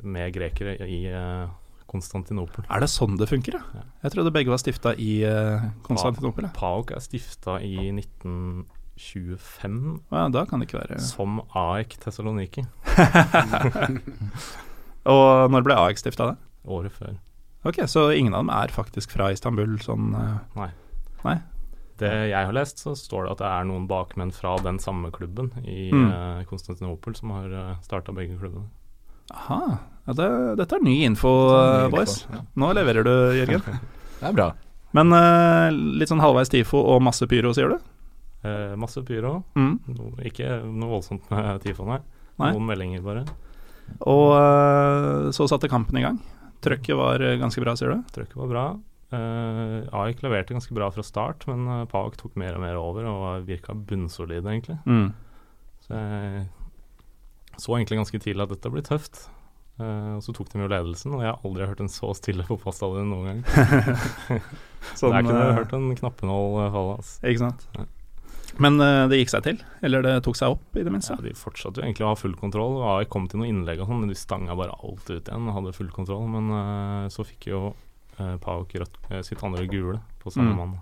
med 0.02 0.32
grekere 0.35 0.74
i 0.82 1.04
Konstantinopel. 1.92 2.64
Er 2.72 2.78
det 2.83 2.88
sånn 2.90 3.18
det 3.20 3.28
funker, 3.31 3.52
ja? 3.61 3.64
Jeg 4.02 4.11
trodde 4.16 4.33
begge 4.35 4.50
var 4.52 4.61
stifta 4.62 4.90
i 4.96 5.11
uh, 5.28 5.61
Konstantinopel. 5.87 6.44
Ja. 6.48 6.52
PAOK 6.57 6.87
er 6.96 7.02
stifta 7.05 7.52
i 7.61 7.74
1925 7.92 10.00
Ja, 10.12 10.26
da 10.33 10.42
kan 10.48 10.61
det 10.61 10.66
ikke 10.68 10.81
være 10.83 10.98
som 11.05 11.31
AEK 11.57 11.90
Tessaloniki 12.02 12.62
Og 15.12 15.50
når 15.52 15.61
ble 15.66 15.74
AEK 15.88 15.98
stifta, 16.02 16.24
da? 16.33 16.37
året 16.70 16.92
før. 16.94 17.14
Ok, 17.66 17.76
så 17.90 18.00
ingen 18.14 18.35
av 18.35 18.40
dem 18.44 18.52
er 18.55 18.68
faktisk 18.74 19.11
fra 19.16 19.31
Istanbul, 19.35 19.72
sånn 19.83 20.12
Uh, 20.14 20.38
Nei. 20.59 20.68
Nei. 21.26 21.37
Det 22.02 22.11
jeg 22.33 22.46
har 22.48 22.55
lest, 22.55 22.76
så 22.83 22.90
står 22.98 23.20
det 23.26 23.33
at 23.37 23.40
det 23.42 23.48
er 23.50 23.64
noen 23.68 23.85
bakmenn 23.90 24.33
fra 24.35 24.52
den 24.62 24.78
samme 24.83 25.11
klubben 25.14 25.48
i 25.62 25.90
Mm. 25.94 26.07
uh, 26.11 26.40
Konstantinopel 26.50 27.14
som 27.18 27.31
har 27.35 27.48
starta 27.85 28.11
begge 28.14 28.38
klubbene. 28.40 28.68
Aha. 29.35 29.61
Ja, 30.02 30.14
det, 30.18 30.28
dette 30.58 30.78
er 30.78 30.82
ny 30.82 30.96
info, 31.06 31.30
er 31.54 31.62
ny 31.62 31.78
eh, 31.78 31.86
info, 31.86 31.96
boys. 31.96 32.16
ja. 32.26 32.42
Nå 32.58 32.72
leverer 32.78 33.06
du, 33.06 33.14
Jørgen. 33.38 33.62
Det 34.22 34.28
er 34.28 34.36
bra. 34.36 34.48
Men 34.94 35.14
uh, 35.14 35.72
litt 35.98 36.10
sånn 36.10 36.22
halvveis 36.22 36.50
TIFO 36.52 36.78
og 36.92 37.00
masse 37.02 37.26
pyro, 37.26 37.50
sier 37.56 37.72
du? 37.72 37.88
Eh, 38.46 38.74
masse 38.78 39.00
pyro. 39.06 39.40
Mm. 39.58 39.72
No, 39.96 40.10
ikke 40.22 40.60
noe 40.66 40.92
voldsomt 40.92 41.26
med 41.32 41.64
TIFO, 41.64 41.86
nei. 41.88 41.98
Nei. 42.38 42.52
Noen 42.54 42.68
meldinger, 42.68 43.02
bare. 43.02 43.24
Og 44.06 44.28
uh, 44.36 45.32
så 45.34 45.48
satte 45.50 45.70
kampen 45.70 45.98
i 45.98 46.04
gang. 46.04 46.20
Trøkket 46.62 46.94
var 46.98 47.24
ganske 47.40 47.64
bra, 47.64 47.74
sier 47.78 47.96
du? 47.96 48.06
Trøkket 48.14 48.38
var 48.44 48.52
bra. 48.52 48.64
Uh, 49.12 49.82
AIK 50.04 50.22
leverte 50.24 50.54
ganske 50.54 50.74
bra 50.76 50.86
fra 50.94 51.02
start, 51.04 51.48
men 51.50 51.66
uh, 51.66 51.82
PAOK 51.90 52.20
tok 52.20 52.38
mer 52.38 52.54
og 52.56 52.62
mer 52.62 52.78
over 52.78 53.08
og 53.10 53.48
virka 53.48 53.74
bunnsolide, 53.74 54.46
egentlig. 54.54 54.78
Mm. 54.86 55.10
Så 55.82 55.98
jeg 55.98 56.46
så 57.60 57.74
egentlig 57.76 57.98
ganske 58.00 58.22
tidlig 58.22 58.46
at 58.46 58.54
dette 58.54 58.70
blir 58.72 58.86
tøft. 58.86 59.26
Eh, 59.80 60.12
og 60.18 60.22
så 60.24 60.35
tok 60.37 60.50
de 60.52 60.61
jo 60.61 60.68
ledelsen, 60.68 61.14
og 61.16 61.22
jeg 61.24 61.30
har 61.32 61.40
aldri 61.48 61.66
hørt 61.70 61.80
en 61.80 61.88
så 61.92 62.12
stille 62.18 62.44
fotballstadion 62.48 63.08
noen 63.08 63.24
gang. 63.30 63.42
Sånn, 64.98 65.14
Der 65.14 65.24
kunne 65.24 65.40
jeg 65.40 65.48
eh, 65.54 65.58
hørt 65.62 65.74
en 65.78 65.90
knappenål 65.96 66.61
eh, 66.66 66.70
falle. 66.74 66.94
Altså. 67.00 67.18
Ikke 67.30 67.44
sant. 67.46 67.66
Ja. 67.78 67.88
Men 68.61 68.76
uh, 68.85 69.06
det 69.08 69.16
gikk 69.22 69.30
seg 69.32 69.44
til? 69.46 69.61
Eller 69.80 70.02
det 70.04 70.11
tok 70.26 70.37
seg 70.37 70.52
opp, 70.52 70.64
i 70.76 70.82
det 70.85 70.90
minste? 70.92 71.14
Ja, 71.16 71.24
de 71.24 71.30
fortsatte 71.40 71.80
jo 71.80 71.87
egentlig 71.87 72.04
å 72.04 72.11
ha 72.11 72.18
full 72.20 72.35
kontroll. 72.37 72.74
og 72.82 72.98
jeg 73.00 73.08
kom 73.14 73.24
til 73.32 73.40
noen 73.40 73.48
innlegg 73.48 73.80
og 73.80 73.88
sånn, 73.88 74.02
men 74.02 74.12
de 74.12 74.16
stanga 74.20 74.52
bare 74.58 74.74
alt 74.76 75.08
ut 75.08 75.30
igjen 75.30 75.46
og 75.48 75.56
hadde 75.56 75.72
full 75.72 75.88
kontroll. 75.94 76.26
Men 76.28 76.50
uh, 76.52 77.06
så 77.08 77.24
fikk 77.24 77.48
jo 77.48 77.62
uh, 77.72 78.37
Pauk 78.44 78.74
rødt, 78.76 78.98
eh, 79.08 79.22
sitt 79.24 79.40
andre 79.40 79.64
gule 79.72 80.02
på 80.20 80.35
samme 80.35 80.52
Mm. 80.52 80.58
mann 80.61 80.74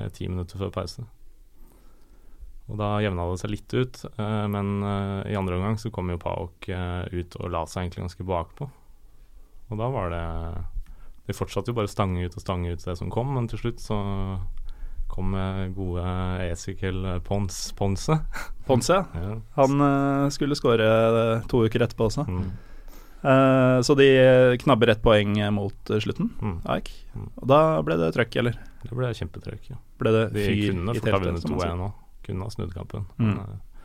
eh, 0.00 0.08
ti 0.16 0.30
minutter 0.32 0.56
før 0.64 0.72
pause. 0.72 1.04
Og 2.68 2.76
da 2.76 2.98
jevna 3.00 3.24
det 3.30 3.40
seg 3.40 3.52
litt 3.52 3.72
ut, 3.74 4.02
eh, 4.10 4.44
men 4.52 4.74
eh, 4.84 5.32
i 5.32 5.36
andre 5.38 5.56
omgang 5.56 5.78
så 5.80 5.90
kom 5.92 6.12
jo 6.12 6.20
PAOK 6.20 6.68
eh, 6.68 7.04
ut 7.16 7.38
og 7.40 7.52
la 7.54 7.64
seg 7.64 7.86
egentlig 7.86 8.04
ganske 8.04 8.28
bakpå. 8.28 8.68
Og 9.68 9.80
da 9.80 9.88
var 9.92 10.12
det 10.12 10.24
De 11.28 11.36
fortsatte 11.36 11.68
jo 11.68 11.76
bare 11.76 11.88
å 11.88 11.92
stange 11.92 12.24
ut 12.24 12.36
og 12.36 12.40
stange 12.40 12.72
ut 12.72 12.84
det 12.84 12.96
som 12.96 13.10
kom, 13.12 13.34
men 13.36 13.48
til 13.48 13.60
slutt 13.60 13.82
så 13.84 13.98
kom 15.08 15.34
gode 15.76 16.04
Ezekiel 16.44 17.20
Pons, 17.24 17.56
Ponse. 17.76 18.16
Ponce, 18.68 18.96
ja. 18.96 19.34
Han 19.56 19.84
skulle 20.32 20.56
skåre 20.56 20.88
to 21.48 21.62
uker 21.64 21.84
etterpå 21.84 22.08
også. 22.08 22.24
Mm. 22.28 22.48
Uh, 23.18 23.80
så 23.82 23.96
de 23.98 24.06
knabber 24.62 24.92
ett 24.92 25.02
poeng 25.04 25.36
mot 25.56 25.92
slutten. 26.00 26.30
Mm. 26.40 26.58
Aik. 26.76 26.92
Mm. 27.16 27.30
Og 27.42 27.48
da 27.50 27.60
ble 27.84 27.96
det 28.00 28.12
trøkk, 28.16 28.40
eller? 28.44 28.60
Det 28.84 28.92
ble 28.92 29.12
kjempetrøkk, 29.20 29.72
ja. 29.72 29.80
Ble 30.00 30.14
det 30.14 30.26
De 30.36 30.50
kunne 30.68 30.96
fort 31.00 31.12
ha 31.12 31.24
vunnet 31.24 31.44
som 31.44 31.56
man 31.56 31.64
sier? 31.64 31.74
2-1 31.76 31.82
nå. 31.82 31.90
Kunne 32.28 32.46
ha 32.46 32.52
snudd 32.54 32.76
kampen. 32.76 33.08
Mm. 33.16 33.32
Men, 33.32 33.40
eh, 33.40 33.82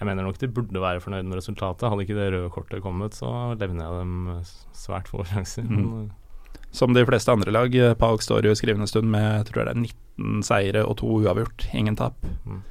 jeg 0.00 0.08
mener 0.08 0.26
nok 0.26 0.40
de 0.42 0.50
burde 0.50 0.82
være 0.82 1.02
fornøyd 1.04 1.28
med 1.28 1.38
resultatet. 1.38 1.86
Hadde 1.86 2.02
ikke 2.06 2.18
det 2.18 2.32
røde 2.34 2.50
kortet 2.52 2.82
kommet, 2.82 3.14
så 3.14 3.30
levner 3.60 3.86
jeg 3.86 4.02
dem 4.02 4.28
eh, 4.34 4.52
svært 4.74 5.10
få 5.12 5.22
sjanser. 5.30 5.68
Mm. 5.68 5.78
Men, 5.78 6.04
eh, 6.08 6.60
Som 6.74 6.94
de 6.96 7.04
fleste 7.06 7.30
andre 7.30 7.52
lag, 7.54 7.74
Pauk 8.00 8.22
står 8.24 8.48
jo 8.48 8.50
i 8.50 8.58
skrivende 8.58 8.88
stund 8.90 9.06
med 9.06 9.22
jeg 9.22 9.52
tror 9.52 9.68
det 9.68 9.76
er 9.76 9.82
19 9.84 10.42
seire 10.42 10.82
og 10.82 10.96
to 10.98 11.06
uavgjort, 11.20 11.68
ingen 11.72 11.94
tap. 11.94 12.18
Mm. 12.42 12.62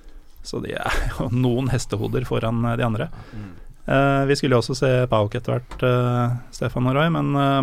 Så 0.44 0.60
de 0.64 0.76
er 0.76 0.98
jo 1.16 1.30
noen 1.32 1.72
hestehoder 1.72 2.28
foran 2.28 2.66
de 2.66 2.84
andre. 2.84 3.08
Mm. 3.32 3.52
Eh, 3.86 4.26
vi 4.26 4.36
skulle 4.36 4.56
jo 4.56 4.62
også 4.64 4.76
se 4.80 4.92
Pauk 5.12 5.36
etter 5.36 5.58
hvert, 5.58 5.84
eh, 5.84 6.36
Stefan 6.56 6.88
og 6.88 6.96
Roy, 6.96 7.10
men 7.12 7.32
eh, 7.36 7.62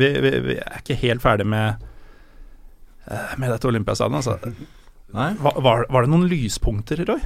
vi, 0.00 0.08
vi, 0.24 0.32
vi 0.46 0.58
er 0.60 0.80
ikke 0.80 0.96
helt 1.02 1.24
ferdig 1.24 1.44
med 1.48 1.84
eh, 3.08 3.34
med 3.36 3.52
dette 3.52 3.68
Olympiastadionet. 3.68 4.28
Altså. 4.28 4.68
Nei? 5.16 5.32
Var, 5.40 5.60
var, 5.64 5.86
var 5.88 6.04
det 6.04 6.12
noen 6.12 6.28
lyspunkter, 6.28 7.04
Roy, 7.08 7.20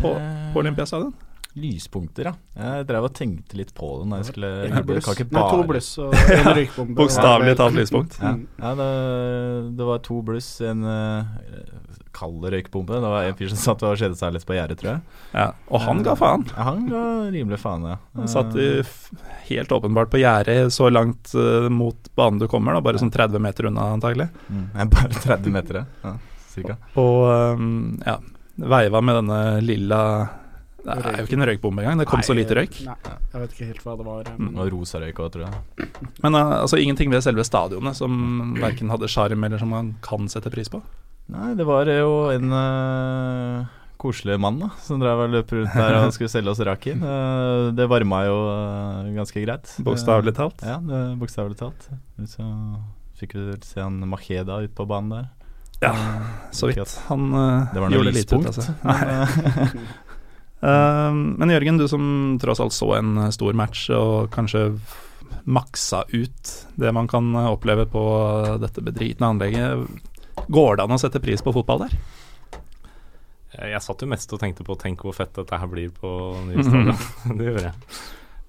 på, 0.00 0.14
Eh, 0.18 0.50
på 0.54 0.62
Olympiastadion? 0.62 1.14
Lyspunkter, 1.54 2.26
ja. 2.26 2.32
Jeg 2.58 2.86
drev 2.88 3.04
og 3.06 3.12
tenkte 3.14 3.54
litt 3.54 3.70
på 3.78 3.86
det 4.00 4.08
når 4.10 4.22
jeg 4.24 4.30
skulle 4.32 4.48
Det 4.72 4.80
bluss. 4.88 5.10
ikke 5.12 5.26
Nei, 5.36 5.44
to 5.52 5.66
bluss 5.68 5.90
og 6.02 6.16
en 6.34 6.48
røykbombe. 6.58 6.96
Bokstavelig 6.98 7.54
talt 7.60 7.78
lyspunkt. 7.78 8.16
Ja, 8.18 8.32
ja 8.58 8.72
det, 8.80 8.88
det 9.78 9.86
var 9.86 10.02
to 10.02 10.18
bluss, 10.26 10.48
en 10.66 10.82
uh, 10.82 11.30
kald 12.14 12.48
røykbombe. 12.50 12.98
Det 12.98 13.12
var 13.14 13.28
en 13.28 13.38
fyr 13.38 13.54
som 13.54 13.62
satt 13.62 13.86
og 13.86 13.94
kjedet 14.02 14.18
seg 14.18 14.34
litt 14.34 14.48
på 14.50 14.58
gjerdet, 14.58 14.80
tror 14.82 14.96
jeg. 14.96 15.06
Ja, 15.30 15.46
og 15.70 15.86
han 15.86 16.02
ga 16.02 16.18
faen. 16.18 16.42
Ja, 16.50 16.68
han 16.72 16.90
ga 16.90 17.06
rimelig 17.36 17.62
faen, 17.62 17.86
ja. 17.92 18.00
Han 18.18 18.34
satt 18.34 18.58
i, 18.58 18.68
helt 19.52 19.78
åpenbart 19.78 20.10
på 20.10 20.24
gjerdet 20.24 20.74
så 20.74 20.90
langt 20.90 21.36
uh, 21.38 21.70
mot 21.70 22.10
banen 22.18 22.42
du 22.42 22.50
kommer, 22.50 22.74
da, 22.74 22.82
bare 22.82 22.98
sånn 23.02 23.14
30 23.14 23.42
meter 23.46 23.70
unna 23.70 23.92
antagelig. 23.94 24.26
Mm, 24.50 24.70
bare 24.98 25.22
30 25.22 25.54
meter, 25.54 25.84
ja. 26.02 26.16
Cirka. 26.54 26.78
Og 27.00 27.20
um, 27.58 27.68
ja, 28.04 28.18
veiva 28.54 29.02
med 29.02 29.20
denne 29.22 29.38
lilla 29.64 30.00
Det 30.84 30.94
er 31.00 31.22
jo 31.22 31.26
ikke 31.26 31.38
en 31.38 31.46
røykbombe 31.48 31.82
engang, 31.82 32.02
det 32.02 32.08
kom 32.10 32.22
så 32.24 32.36
lite 32.36 32.56
røyk. 32.58 32.82
Nei, 32.86 32.96
jeg 33.32 33.40
vet 33.40 33.54
ikke 33.56 33.68
helt 33.70 33.86
hva 33.86 33.94
det 33.98 34.04
var. 34.08 34.26
Det 34.26 34.34
Men 34.38 34.58
Og 34.60 34.68
rosa 34.74 35.00
røyk 35.00 35.22
òg, 35.24 35.30
tror 35.34 35.46
jeg. 35.46 35.88
Men 36.22 36.36
uh, 36.36 36.58
altså 36.60 36.80
ingenting 36.80 37.12
ved 37.14 37.24
selve 37.24 37.46
stadionet 37.46 37.96
som 37.98 38.52
verken 38.60 38.92
hadde 38.92 39.10
sjarm 39.10 39.48
eller 39.48 39.62
som 39.62 39.72
man 39.72 39.94
kan 40.04 40.28
sette 40.30 40.52
pris 40.52 40.70
på. 40.70 40.82
Nei, 41.32 41.54
det 41.56 41.64
var 41.64 41.88
jo 41.88 42.26
en 42.34 42.52
uh, 42.52 43.64
koselig 44.00 44.36
mann 44.44 44.58
da 44.60 44.68
som 44.84 45.00
drev 45.00 45.22
og 45.24 45.32
løp 45.32 45.54
rundt 45.56 45.72
der 45.72 45.96
og 46.02 46.10
skulle 46.12 46.32
selge 46.32 46.52
oss 46.52 46.60
raken. 46.68 47.00
Uh, 47.00 47.70
det 47.76 47.88
varma 47.88 48.26
jo 48.28 48.36
uh, 48.44 49.14
ganske 49.16 49.46
greit. 49.46 49.72
Bokstavelig 49.86 50.36
talt. 50.36 50.60
Ja, 50.68 50.76
bokstavelig 51.16 51.56
talt. 51.62 51.88
Så 52.28 52.44
fikk 53.16 53.38
vi 53.38 53.56
se 53.64 53.80
han 53.80 54.02
Macheda 54.10 54.60
ute 54.66 54.74
på 54.76 54.84
banen 54.90 55.16
der. 55.16 55.32
Ja, 55.84 56.48
så 56.54 56.70
vidt. 56.70 56.96
Han 57.10 57.28
uh, 57.34 57.70
Det 57.74 57.84
gjorde 57.96 58.16
lite 58.16 58.40
ut 58.40 58.50
av 58.50 58.58
seg. 58.58 58.74
Men, 58.82 59.14
eh, 59.14 59.78
Uh, 60.64 61.12
men 61.40 61.50
Jørgen, 61.52 61.76
du 61.76 61.84
som 61.90 62.04
tross 62.40 62.62
alt 62.62 62.72
så 62.72 62.94
en 62.96 63.18
stor 63.36 63.52
match 63.52 63.90
og 63.92 64.30
kanskje 64.32 64.70
maksa 65.44 66.06
ut 66.08 66.52
det 66.80 66.92
man 66.96 67.04
kan 67.10 67.34
oppleve 67.36 67.84
på 67.92 68.04
dette 68.62 68.80
bedritne 68.80 69.28
anlegget. 69.28 69.84
Går 70.48 70.78
det 70.78 70.86
an 70.86 70.96
å 70.96 71.00
sette 71.02 71.20
pris 71.20 71.44
på 71.44 71.52
fotball 71.52 71.84
der? 71.84 71.98
jeg, 73.54 73.82
satt 73.84 74.02
jo 74.02 74.10
mest 74.10 74.32
og 74.34 74.40
tenkte 74.42 74.66
på 74.66 74.76
Tenk 74.80 75.04
hvor 75.04 75.14
fett 75.16 75.34
dette 75.36 75.58
her 75.60 75.70
blir 75.70 75.92
på 75.94 76.10
nye 76.48 76.64
stadion. 76.64 77.00
det 77.38 77.48
gjør 77.48 77.66
jeg. 77.68 77.74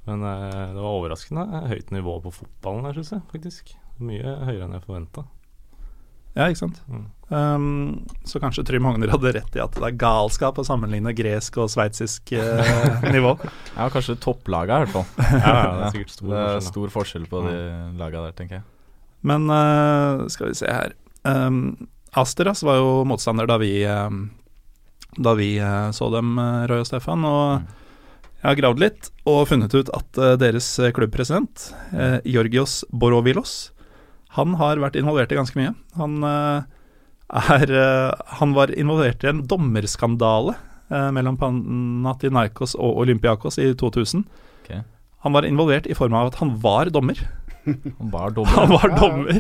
Men 0.06 0.26
uh, 0.26 0.74
det 0.74 0.82
var 0.82 0.91
overraskende 0.91 1.63
høyt 1.69 1.93
nivå 1.95 2.19
på 2.26 2.34
fotballen 2.39 2.89
her, 2.89 2.98
syns 2.98 3.15
jeg 3.15 3.26
faktisk. 3.32 3.74
Mye 4.02 4.38
høyere 4.45 4.67
enn 4.67 4.78
jeg 4.78 4.86
forventa. 4.86 5.26
Ja, 6.36 6.50
ikke 6.50 6.65
sant. 6.65 6.82
Mm. 6.91 7.06
Um, 7.26 8.06
så 8.28 8.38
kanskje 8.38 8.62
Trym 8.67 8.86
Hogner 8.86 9.10
hadde 9.10 9.32
rett 9.34 9.56
i 9.58 9.62
at 9.63 9.74
det 9.74 9.88
er 9.88 9.95
galskap 9.98 10.60
å 10.62 10.65
sammenligne 10.67 11.10
gresk 11.17 11.58
og 11.63 11.71
sveitsisk 11.74 12.36
uh, 12.38 13.08
nivå. 13.15 13.34
ja, 13.71 13.88
kanskje 13.89 14.17
topplaga 14.21 14.78
i 14.78 14.86
hvert 14.86 14.93
fall. 14.93 15.08
Ja, 15.32 15.56
ja, 15.56 15.71
det 15.80 15.88
er 15.88 15.95
sikkert 15.95 16.13
stor 16.13 16.28
Det 16.28 16.38
er 16.38 16.45
forskjell, 16.45 16.67
stor 16.69 16.93
forskjell 17.00 17.28
på 17.32 17.43
de 17.48 17.58
laga 17.98 18.28
der, 18.28 18.36
tenker 18.38 18.60
jeg. 18.60 18.65
Men 19.26 19.50
uh, 19.50 20.28
skal 20.30 20.52
vi 20.52 20.60
se 20.60 20.69
her 20.69 20.93
um, 21.26 21.88
Asteras 22.15 22.62
var 22.63 22.78
jo 22.78 22.91
motstander 23.10 23.50
da 23.50 23.58
vi 23.58 23.71
um, 23.89 24.28
Da 25.17 25.34
vi 25.39 25.56
uh, 25.58 25.89
så 25.95 26.12
dem, 26.13 26.36
uh, 26.38 26.67
Roy 26.69 26.84
og 26.84 26.89
Stefan. 26.91 27.26
Og 27.26 27.63
jeg 28.43 28.52
har 28.52 28.60
gravd 28.60 28.84
litt 28.84 29.10
og 29.26 29.48
funnet 29.50 29.74
ut 29.74 29.89
at 29.98 30.21
uh, 30.21 30.36
deres 30.38 30.67
klubbpresident, 30.93 31.71
uh, 31.95 32.19
Georgios 32.21 32.84
Borovilos, 32.93 33.71
han 34.36 34.56
har 34.60 34.82
vært 34.84 34.98
involvert 35.00 35.32
i 35.32 35.39
ganske 35.39 35.60
mye. 35.60 35.74
Han 36.00 36.17
uh, 36.24 36.65
er 37.56 37.71
uh, 37.71 38.12
Han 38.39 38.56
var 38.58 38.74
involvert 38.76 39.24
i 39.24 39.32
en 39.32 39.43
dommerskandale 39.48 40.58
uh, 40.91 41.10
mellom 41.15 41.39
Panathinaikos 41.41 42.76
og 42.76 43.00
Olympiakos 43.06 43.60
i 43.63 43.71
2000. 43.74 44.26
Okay. 44.65 44.84
Han 45.26 45.34
var 45.34 45.48
involvert 45.48 45.88
i 45.89 45.98
form 45.98 46.13
av 46.13 46.30
at 46.30 46.39
han 46.41 46.54
var 46.62 46.91
dommer. 46.93 47.17
Han 47.65 48.12
var 48.13 48.30
dommer. 48.38 48.52
Han 48.60 48.74
var 48.76 48.91
dommer, 49.00 49.39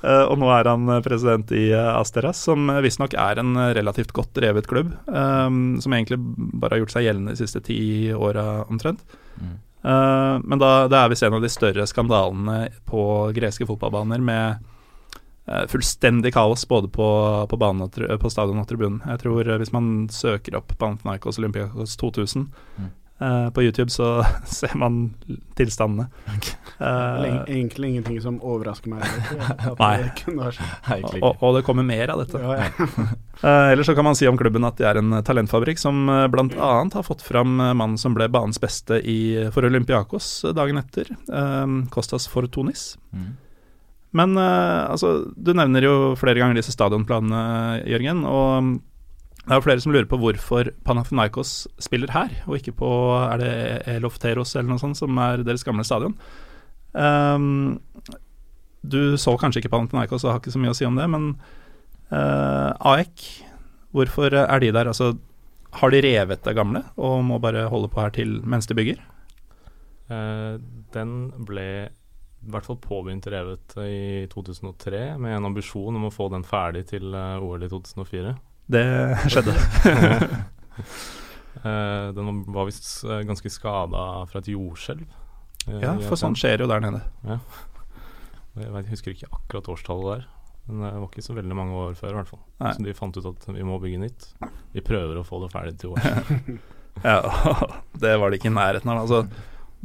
eh, 0.00 0.22
og 0.24 0.38
nå 0.40 0.48
er 0.54 0.70
han 0.70 0.88
eh, 0.94 1.02
president 1.04 1.50
i 1.52 1.66
eh, 1.76 1.90
Asteras, 1.92 2.40
som 2.48 2.70
eh, 2.72 2.80
visstnok 2.84 3.12
er 3.20 3.42
en 3.42 3.52
eh, 3.60 3.74
relativt 3.76 4.14
godt 4.16 4.32
drevet 4.38 4.68
klubb, 4.70 4.94
Um, 5.06 5.76
som 5.80 5.92
egentlig 5.92 6.16
bare 6.56 6.76
har 6.76 6.80
gjort 6.82 6.94
seg 6.94 7.04
gjeldende 7.06 7.34
de 7.34 7.40
siste 7.40 7.60
ti 7.64 7.78
åra 8.16 8.64
omtrent. 8.64 9.02
Mm. 9.36 9.52
Eh, 9.82 10.38
men 10.42 10.62
da, 10.62 10.70
det 10.90 10.98
er 10.98 11.12
visst 11.12 11.26
en 11.26 11.36
av 11.38 11.44
de 11.44 11.50
større 11.52 11.86
skandalene 11.88 12.70
på 12.88 13.02
greske 13.36 13.66
fotballbaner 13.68 14.22
med 14.24 14.64
uh, 15.50 15.64
fullstendig 15.70 16.32
kaos 16.34 16.66
både 16.68 16.90
på, 16.92 17.08
på, 17.50 17.58
banen 17.60 17.86
og, 17.86 17.98
på 18.20 18.32
stadion 18.32 18.62
og 18.62 18.68
tribunen. 18.70 19.02
Jeg 19.06 19.22
tror 19.22 19.46
uh, 19.46 19.58
hvis 19.60 19.74
man 19.74 20.08
søker 20.12 20.58
opp 20.58 20.74
Panathinaikos 20.78 21.42
Olympiakos 21.42 21.98
2000, 22.02 22.48
Mm. 22.76 22.90
Eh, 23.18 23.50
på 23.50 23.62
YouTube 23.62 23.90
så 23.90 24.26
ser 24.44 24.74
man 24.74 25.14
tilstandene. 25.54 26.08
Okay. 26.36 26.54
Uh, 26.80 27.44
Egentlig 27.48 27.88
ingenting 27.88 28.20
som 28.20 28.36
overrasker 28.44 28.92
meg. 28.92 29.06
at 29.70 29.78
Nei. 29.80 29.92
det 30.02 30.50
skjedd. 30.58 31.14
Og, 31.24 31.40
og 31.40 31.56
det 31.56 31.62
kommer 31.64 31.86
mer 31.86 32.12
av 32.12 32.20
dette. 32.20 32.40
Ja, 32.42 32.58
ja. 32.60 32.88
uh, 33.40 33.68
ellers 33.72 33.88
så 33.88 33.94
kan 33.96 34.04
man 34.04 34.18
si 34.18 34.28
om 34.28 34.36
klubben 34.36 34.66
at 34.68 34.76
de 34.76 34.84
er 34.88 35.00
en 35.00 35.16
talentfabrikk 35.24 35.80
som 35.80 36.04
bl.a. 36.32 36.74
har 36.92 37.06
fått 37.06 37.24
fram 37.24 37.56
mannen 37.56 37.96
som 38.00 38.16
ble 38.16 38.28
banens 38.32 38.60
beste 38.60 39.00
i, 39.00 39.48
for 39.54 39.64
Olympiakos 39.64 40.28
dagen 40.56 40.80
etter, 40.80 41.08
Kostas 41.92 42.28
Fortunis. 42.28 42.94
Mm. 43.16 43.32
Men 44.16 44.36
altså, 44.38 45.30
du 45.36 45.52
nevner 45.56 45.84
jo 45.84 45.96
flere 46.20 46.40
ganger 46.40 46.60
disse 46.60 46.72
stadionplanene, 46.72 47.82
Jørgen. 47.88 48.22
Og 48.28 48.76
det 49.46 49.54
er 49.54 49.60
jo 49.60 49.62
flere 49.62 49.82
som 49.82 49.92
lurer 49.94 50.08
på 50.10 50.18
hvorfor 50.18 50.72
Panathinaikos 50.82 51.50
spiller 51.78 52.10
her, 52.10 52.32
og 52.50 52.58
ikke 52.58 52.74
på 52.80 52.90
Er 53.14 53.38
det 53.38 53.52
Elofteros 53.94 54.56
eller 54.56 54.72
noe 54.72 54.82
sånt, 54.82 54.98
som 54.98 55.18
er 55.22 55.44
deres 55.46 55.62
gamle 55.62 55.84
stadion? 55.86 56.16
Um, 56.92 57.78
du 58.82 59.14
så 59.20 59.36
kanskje 59.38 59.62
ikke 59.62 59.70
Panathinaikos 59.70 60.24
og 60.24 60.32
har 60.32 60.40
ikke 60.42 60.54
så 60.54 60.62
mye 60.62 60.72
å 60.74 60.78
si 60.78 60.88
om 60.88 60.98
det, 60.98 61.06
men 61.12 61.28
uh, 62.10 62.74
AEK, 62.90 63.26
hvorfor 63.94 64.34
er 64.34 64.64
de 64.64 64.72
der? 64.74 64.90
Altså, 64.90 65.12
har 65.78 65.94
de 65.94 66.02
revet 66.02 66.42
det 66.42 66.56
gamle 66.56 66.82
og 66.96 67.22
må 67.28 67.38
bare 67.42 67.68
holde 67.70 67.92
på 67.92 68.02
her 68.02 68.10
til 68.18 68.40
mens 68.42 68.66
de 68.66 68.74
bygger? 68.78 68.98
Uh, 70.10 70.58
den 70.94 71.14
ble 71.46 71.68
i 72.46 72.50
hvert 72.50 72.66
fall 72.66 72.78
påbegynt 72.82 73.26
revet 73.30 73.78
i 73.82 74.26
2003 74.30 75.16
med 75.22 75.38
en 75.38 75.48
ambisjon 75.48 75.96
om 75.98 76.10
å 76.10 76.14
få 76.14 76.28
den 76.34 76.44
ferdig 76.46 76.84
til 76.92 77.14
eh, 77.14 77.42
OL 77.42 77.64
i 77.66 77.70
2004. 77.72 78.34
Det 78.66 78.86
skjedde. 79.32 79.56
Eh, 81.66 82.08
den 82.14 82.42
var 82.52 82.66
visst 82.68 82.84
eh, 83.02 83.24
ganske 83.26 83.50
skada 83.50 84.26
fra 84.30 84.38
et 84.38 84.50
jordskjelv. 84.52 85.06
eh, 85.66 85.80
ja, 85.82 85.94
for 86.04 86.20
sånn 86.20 86.36
skjer 86.38 86.62
jo 86.62 86.68
der 86.70 86.84
nede. 86.84 87.00
Jeg 87.26 87.40
vet, 88.70 88.84
jeg 88.84 88.92
husker 88.92 89.14
ikke 89.16 89.30
akkurat 89.32 89.70
årstallet 89.72 90.06
der, 90.12 90.28
men 90.68 90.84
det 90.84 90.92
var 91.00 91.08
ikke 91.08 91.24
så 91.26 91.34
veldig 91.34 91.58
mange 91.58 91.80
år 91.80 91.96
før. 91.98 92.12
i 92.12 92.18
hvert 92.20 92.30
fall 92.30 92.44
Nei. 92.62 92.74
Så 92.76 92.86
de 92.86 92.94
fant 93.00 93.18
ut 93.18 93.28
at 93.32 93.48
vi 93.50 93.66
må 93.66 93.80
bygge 93.82 93.98
nytt. 94.04 94.28
Vi 94.76 94.84
prøver 94.84 95.18
å 95.18 95.26
få 95.26 95.40
det 95.42 95.50
ferdig 95.56 95.74
til 95.80 95.96
OL. 95.96 96.60
Ja, 97.04 97.18
det 98.02 98.14
var 98.16 98.30
det 98.30 98.38
ikke 98.38 98.48
i 98.48 98.56
nærheten 98.56 98.88
av. 98.88 99.02
Altså, 99.02 99.24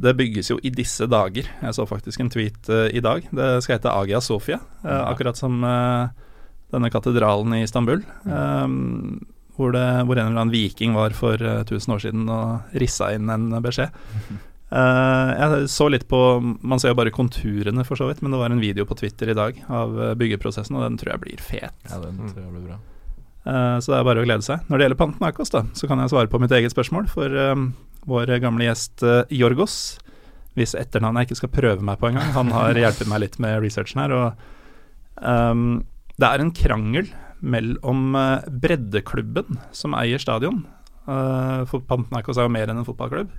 det 0.02 0.14
bygges 0.16 0.50
jo 0.50 0.58
i 0.64 0.70
disse 0.72 1.06
dager. 1.10 1.48
Jeg 1.62 1.76
så 1.76 1.84
faktisk 1.88 2.22
en 2.22 2.30
tweet 2.32 2.70
uh, 2.72 2.86
i 2.88 3.02
dag. 3.04 3.26
Det 3.28 3.48
skal 3.64 3.76
hete 3.76 3.92
Agia 3.92 4.20
Sofia, 4.24 4.58
uh, 4.84 5.02
akkurat 5.10 5.36
som 5.38 5.60
eh, 5.64 6.08
denne 6.72 6.90
katedralen 6.92 7.54
i 7.56 7.62
Istanbul. 7.66 8.02
Um, 8.24 9.20
hvor, 9.56 9.74
det, 9.74 9.84
hvor 10.08 10.16
en 10.16 10.30
eller 10.30 10.40
annen 10.40 10.54
viking 10.54 10.94
var 10.96 11.14
for 11.16 11.36
eh, 11.36 11.60
1000 11.66 11.94
år 11.94 12.00
siden 12.06 12.30
og 12.32 12.78
rissa 12.80 13.10
inn 13.12 13.28
en 13.32 13.50
beskjed. 13.64 13.92
Uh, 14.72 15.32
jeg 15.40 15.66
så 15.68 15.90
litt 15.92 16.06
på 16.08 16.20
Man 16.40 16.80
ser 16.80 16.94
jo 16.94 16.96
bare 16.96 17.12
konturene, 17.12 17.84
for 17.84 18.00
så 18.00 18.08
vidt, 18.08 18.22
men 18.24 18.32
det 18.32 18.40
var 18.40 18.54
en 18.54 18.62
video 18.62 18.86
på 18.88 18.96
Twitter 18.96 19.32
i 19.32 19.36
dag 19.36 19.58
av 19.68 19.92
eh, 20.00 20.14
byggeprosessen, 20.18 20.78
og 20.78 20.86
den 20.86 20.96
tror 21.00 21.14
jeg 21.14 21.24
blir 21.26 21.44
fet. 21.44 21.76
Ja, 21.90 22.00
den 22.00 22.22
tror 22.24 22.40
jeg 22.46 22.54
blir 22.54 22.70
bra. 22.70 22.80
Uh, 23.42 23.76
Så 23.82 23.92
det 23.92 23.98
er 23.98 24.08
bare 24.08 24.22
å 24.22 24.26
glede 24.26 24.46
seg. 24.46 24.64
Når 24.70 24.78
det 24.78 24.88
gjelder 24.88 25.02
Panathinaikos, 25.02 25.52
da, 25.52 25.66
så 25.76 25.90
kan 25.90 26.00
jeg 26.00 26.14
svare 26.14 26.32
på 26.32 26.40
mitt 26.40 26.54
eget 26.56 26.72
spørsmål. 26.72 27.10
For 27.12 27.36
um, 27.52 27.72
vår 28.08 28.32
gamle 28.42 28.70
gjest 28.70 29.04
uh, 29.04 29.22
Jorgos, 29.34 29.76
hvis 30.56 30.76
etternavnet 30.78 31.24
jeg 31.24 31.32
ikke 31.32 31.42
skal 31.42 31.54
prøve 31.54 31.84
meg 31.84 32.00
på 32.00 32.08
engang, 32.08 32.32
han 32.34 32.52
har 32.54 32.76
hjulpet 32.82 33.10
meg 33.10 33.26
litt 33.26 33.38
med 33.42 33.60
researchen 33.64 34.02
her. 34.04 34.16
Og 34.16 35.22
ehm, 35.22 35.82
det 36.22 36.28
er 36.30 36.42
en 36.42 36.54
krangel 36.54 37.10
mellom 37.42 38.14
eh, 38.18 38.50
breddeklubben 38.62 39.58
som 39.74 39.96
eier 39.98 40.22
stadion. 40.22 40.62
Uh, 41.02 41.66
for 41.66 41.82
Panathinaikos 41.82 42.38
er 42.38 42.46
jo 42.46 42.52
mer 42.54 42.70
enn 42.70 42.78
en 42.78 42.86
fotballklubb. 42.86 43.32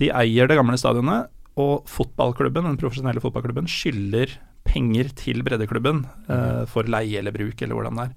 De 0.00 0.08
eier 0.16 0.48
det 0.48 0.56
gamle 0.56 0.78
stadionet, 0.80 1.28
og 1.60 1.84
fotballklubben, 1.90 2.64
den 2.64 2.78
profesjonelle 2.80 3.20
fotballklubben 3.20 3.68
skylder 3.68 4.32
penger 4.64 5.10
til 5.18 5.42
breddeklubben 5.44 6.06
uh, 6.30 6.64
for 6.70 6.88
leie 6.88 7.20
eller 7.20 7.34
bruk, 7.36 7.60
eller 7.60 7.76
hvordan 7.76 8.00
det 8.00 8.06
er. 8.06 8.14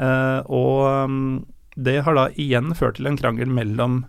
Uh, 0.00 0.40
og 0.54 1.08
um, 1.10 1.24
det 1.74 1.98
har 2.06 2.14
da 2.14 2.28
igjen 2.38 2.76
ført 2.78 3.00
til 3.00 3.10
en 3.10 3.18
krangel 3.18 3.50
mellom 3.50 4.04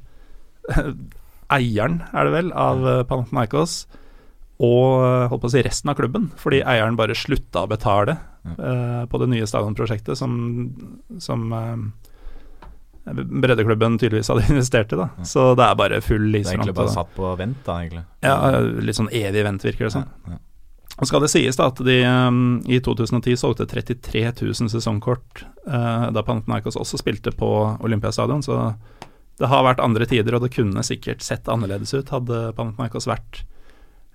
eieren, 1.57 2.03
er 2.13 2.27
det 2.27 2.35
vel, 2.35 2.53
av 2.53 2.85
uh, 2.85 3.01
Panathinaikos 3.09 3.85
og 4.61 5.01
uh, 5.01 5.25
holdt 5.31 5.41
på 5.41 5.49
å 5.49 5.55
si 5.55 5.63
resten 5.65 5.89
av 5.89 5.97
klubben, 5.97 6.29
fordi 6.37 6.61
eieren 6.61 6.99
bare 6.99 7.17
slutta 7.17 7.65
å 7.65 7.71
betale 7.71 8.19
eh, 8.45 9.03
på 9.09 9.21
det 9.21 9.29
nye 9.31 9.47
stadionprosjektet 9.47 10.17
som, 10.17 10.35
som 11.21 11.47
uh, 11.53 13.13
breddeklubben 13.13 13.97
tydeligvis 14.01 14.31
hadde 14.33 14.45
investert 14.53 14.93
i. 14.93 15.01
da 15.01 15.09
Så 15.25 15.51
det 15.59 15.67
er 15.67 15.75
bare 15.79 16.01
full 16.05 16.29
Det 16.31 16.45
er 16.45 16.55
egentlig 16.55 16.77
bare 16.77 16.93
satt 16.93 17.11
på 17.17 17.33
vent, 17.39 17.59
da, 17.65 17.81
egentlig. 17.83 18.05
Ja, 18.25 18.37
litt 18.81 18.99
sånn 18.99 19.11
evig 19.11 19.45
vent, 19.47 19.67
virker 19.67 19.89
det 19.89 19.93
som. 19.97 20.07
Ja, 20.07 20.37
ja. 20.37 20.41
Og 21.01 21.07
skal 21.07 21.23
det 21.23 21.31
sies 21.31 21.57
da 21.57 21.69
at 21.71 21.79
de 21.81 22.01
um, 22.05 22.59
i 22.69 22.77
2010 22.83 23.39
solgte 23.39 23.65
33 23.69 24.25
000 24.37 24.69
sesongkort 24.69 25.45
uh, 25.65 26.09
da 26.13 26.23
Panathinaikos 26.25 26.77
også 26.77 26.99
spilte 26.99 27.33
på 27.33 27.49
Olympiastadion, 27.81 28.43
så 28.45 28.73
det 29.41 29.49
har 29.49 29.63
vært 29.65 29.81
andre 29.81 30.05
tider, 30.05 30.35
og 30.37 30.43
det 30.45 30.51
kunne 30.53 30.83
sikkert 30.85 31.23
sett 31.25 31.49
annerledes 31.49 31.95
ut 31.95 32.11
hadde 32.13 32.51
Panathinaikos 32.57 33.07
vært 33.09 33.41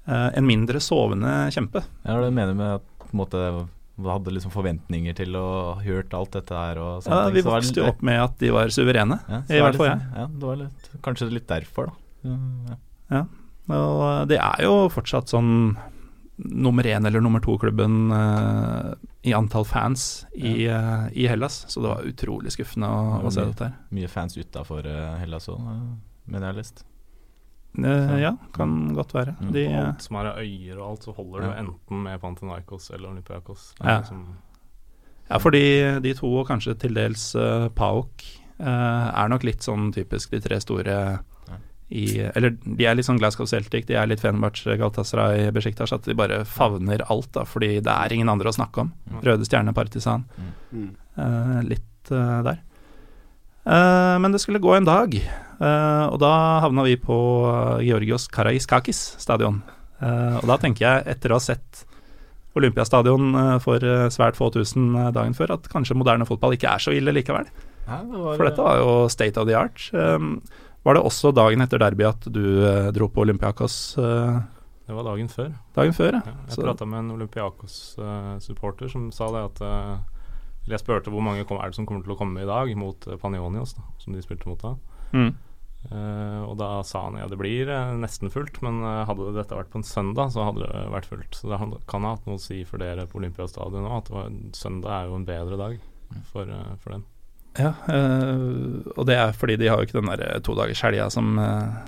uh, 0.07 0.31
en 0.31 0.47
mindre 0.47 0.83
sovende 0.85 1.49
kjempe. 1.55 1.83
Ja, 2.05 2.21
det 2.21 2.29
er 2.31 2.37
mener 2.37 2.55
med 2.55 2.77
at 2.77 2.87
på 3.03 3.11
en 3.11 3.23
måte 3.25 3.43
hadde 4.05 4.33
liksom 4.35 4.53
forventninger 4.53 5.15
til 5.17 5.33
ha 5.39 5.75
hørt 5.81 6.13
alt 6.15 6.31
dette 6.37 6.53
her 6.55 6.77
og 6.83 7.07
Ja, 7.09 7.29
vi 7.33 7.41
vokste 7.47 7.81
jo 7.81 7.87
opp 7.89 8.03
med 8.05 8.21
at 8.21 8.39
de 8.43 8.51
var 8.53 8.69
suverene, 8.69 9.21
ja, 9.29 9.39
i 9.49 9.61
hvert 9.63 9.77
fall 9.79 9.87
jeg. 9.89 9.99
sånn- 9.99 10.17
Ja, 10.21 10.27
det 10.27 10.43
var 10.51 10.57
litt, 10.57 10.91
kanskje 11.03 11.31
litt 11.33 11.47
derfor, 11.49 11.87
da. 11.87 11.93
Ja, 12.29 12.77
ja. 13.17 13.25
Og 13.69 14.29
det 14.29 14.39
er 14.39 14.63
jo 14.63 14.89
fortsatt 14.93 15.29
sånn 15.33 15.77
nummer 16.39 16.85
én 16.85 17.07
eller 17.07 17.21
nummer 17.25 17.41
to-klubben 17.41 18.13
uh, 18.13 18.93
i 19.25 19.33
antall 19.33 19.65
fans 19.65 20.27
i, 20.37 20.67
uh, 20.69 21.09
i 21.17 21.27
Hellas, 21.27 21.65
så 21.73 21.81
det 21.81 21.89
var 21.89 22.05
utrolig 22.05 22.53
skuffende 22.53 22.87
å, 22.93 23.23
å 23.25 23.33
se 23.33 23.41
dette 23.49 23.65
her. 23.71 23.73
Mye 23.97 24.09
fans 24.13 24.37
utafor 24.37 24.85
Hellas 25.19 25.49
òg, 25.49 25.63
mener 26.27 26.47
jeg 26.47 26.53
har 26.53 26.59
lest. 26.61 26.85
Eh, 27.85 28.17
ja, 28.23 28.33
kan 28.57 28.95
godt 28.95 29.15
være. 29.15 29.37
Mm. 29.41 29.53
De, 29.53 29.67
Og 29.69 29.77
alt 29.83 30.03
som 30.03 30.17
er 30.17 30.31
av 30.33 30.41
øyer 30.41 30.79
og 30.79 30.89
alt, 30.91 31.07
så 31.07 31.15
holder 31.17 31.43
ja. 31.43 31.47
du 31.47 31.61
enten 31.65 32.03
med 32.03 32.21
Pantenaikos 32.21 32.91
eller 32.91 33.11
Olympiakos. 33.11 33.75
Ja. 33.83 34.01
liksom- 34.01 34.27
ja, 35.29 35.39
fordi 35.39 36.01
de 36.01 36.15
to, 36.15 36.27
og 36.39 36.47
kanskje 36.47 36.79
til 36.79 36.95
dels 36.95 37.35
uh, 37.35 37.69
Paok, 37.69 38.23
uh, 38.61 39.11
er 39.11 39.29
nok 39.29 39.43
litt 39.43 39.65
sånn 39.67 39.93
typisk 39.93 40.31
de 40.31 40.41
tre 40.41 40.61
store 40.61 41.19
i 41.89 42.19
Eller 42.19 42.51
de 42.51 42.87
er 42.87 42.97
litt 42.99 43.07
sånn 43.07 43.19
Glasgow 43.21 43.47
Celtic, 43.47 43.87
de 43.87 43.95
er 43.95 44.09
litt 44.11 44.23
Fenerbahçe, 44.23 44.75
Galatasaray, 44.79 45.51
Besjiktas. 45.55 45.93
at 45.95 46.03
de 46.03 46.17
bare 46.19 46.41
favner 46.45 47.05
alt, 47.11 47.31
da, 47.33 47.45
fordi 47.47 47.81
det 47.81 47.93
er 47.93 48.13
ingen 48.13 48.29
andre 48.29 48.51
å 48.51 48.57
snakke 48.57 48.83
om. 48.83 48.93
Mm. 49.11 49.21
Røde 49.23 49.47
Stjerne, 49.47 49.75
Partisan. 49.75 50.25
Mm. 50.73 50.89
Uh, 51.17 51.61
litt 51.63 52.11
eh, 52.11 52.43
der. 52.47 52.59
Eh, 53.67 54.17
men 54.23 54.33
det 54.33 54.39
skulle 54.41 54.61
gå 54.63 54.75
en 54.77 54.87
dag, 54.87 55.15
uh, 55.61 56.07
og 56.13 56.21
da 56.23 56.31
havna 56.63 56.85
vi 56.87 56.95
på 57.03 57.17
Georgios 57.83 58.29
Karaiskakis 58.31 59.01
stadion. 59.19 59.63
Uh, 59.99 60.37
og 60.39 60.47
da 60.53 60.57
tenker 60.63 60.85
jeg, 60.87 61.07
etter 61.17 61.33
å 61.35 61.41
ha 61.41 61.43
sett 61.43 61.85
Olympiastadion 62.57 63.35
eh, 63.37 63.59
for 63.61 63.83
eh, 63.85 64.07
svært 64.09 64.37
få 64.39 64.47
tusen 64.55 64.87
eh, 64.97 65.11
dagen 65.13 65.35
før, 65.37 65.51
at 65.59 65.67
kanskje 65.69 65.93
moderne 65.99 66.25
fotball 66.25 66.55
ikke 66.57 66.71
er 66.73 66.81
så 66.81 66.95
ille 66.97 67.13
likevel. 67.13 67.45
Ja, 67.85 67.99
det 68.01 68.17
var, 68.23 68.39
For 68.39 68.49
dette 68.49 68.65
var 68.65 68.79
jo 68.81 68.95
state 69.13 69.37
of 69.43 69.45
the 69.51 69.59
art. 69.61 69.83
Eh, 69.93 70.25
var 70.89 70.97
det 70.97 71.03
også 71.05 71.35
dagen 71.37 71.61
etter 71.61 71.83
derby 71.83 72.07
at 72.09 72.25
du 72.33 72.41
eh, 72.65 72.89
dro 72.97 73.11
på 73.13 73.27
Olympiakos 73.27 73.77
eh, 74.01 74.39
Det 74.89 74.97
var 74.97 75.05
dagen 75.11 75.29
før. 75.29 75.51
dagen 75.77 75.93
før? 75.99 76.17
Ja, 76.17 76.23
Ja. 76.33 76.37
jeg 76.47 76.57
Så- 76.57 76.65
prata 76.65 76.87
med 76.89 76.99
en 77.03 77.11
Olympiakos-supporter 77.19 78.89
som 78.89 79.11
sa 79.13 79.29
det 79.37 79.45
at 79.51 79.61
eh, 79.61 79.97
Jeg 80.67 80.83
spurte 80.83 81.13
hvor 81.15 81.23
mange 81.23 81.47
kom, 81.47 81.61
er 81.63 81.71
det 81.71 81.79
som 81.79 81.87
kommer 81.89 82.07
til 82.07 82.17
å 82.17 82.19
komme 82.19 82.43
i 82.43 82.49
dag 82.49 82.73
mot 82.79 83.07
uh, 83.07 83.19
Panionios, 83.23 83.77
da, 83.79 83.85
som 84.03 84.17
de 84.17 84.23
spilte 84.25 84.51
mot 84.51 84.63
da. 84.63 84.75
Mm. 85.15 85.35
Uh, 85.87 86.43
og 86.49 86.57
da 86.59 86.69
sa 86.83 87.05
han 87.05 87.19
ja, 87.21 87.29
det 87.31 87.39
blir 87.39 87.69
uh, 87.71 87.95
nesten 88.01 88.33
fullt, 88.33 88.59
men 88.65 88.81
uh, 88.83 89.05
hadde 89.07 89.35
dette 89.37 89.59
vært 89.59 89.71
på 89.71 89.79
en 89.79 89.87
søndag, 89.87 90.33
så 90.35 90.49
hadde 90.49 90.65
det 90.65 90.87
vært 90.91 91.11
fullt. 91.11 91.39
Så 91.39 91.51
det 91.53 91.61
kan 91.91 92.07
ha 92.07 92.17
hatt 92.17 92.27
noe 92.27 92.41
å 92.41 92.43
si 92.43 92.63
for 92.67 92.83
dere 92.83 93.07
på 93.11 93.21
Olympiastadion 93.21 93.87
òg, 93.87 94.01
at 94.01 94.09
det 94.09 94.17
var, 94.17 94.33
søndag 94.59 94.97
er 94.97 95.11
jo 95.11 95.21
en 95.21 95.29
bedre 95.29 95.61
dag 95.61 95.77
for, 96.33 96.51
eh, 96.51 96.73
for 96.83 96.97
dem. 96.97 97.05
Ja, 97.57 97.73
eh, 97.89 98.91
og 98.97 99.07
det 99.09 99.17
er 99.17 99.33
fordi 99.33 99.57
de 99.57 99.71
har 99.71 99.81
jo 99.81 99.87
ikke 99.89 100.01
den 100.01 100.11
der 100.11 100.43
todagershelga 100.45 101.07
som, 101.11 101.39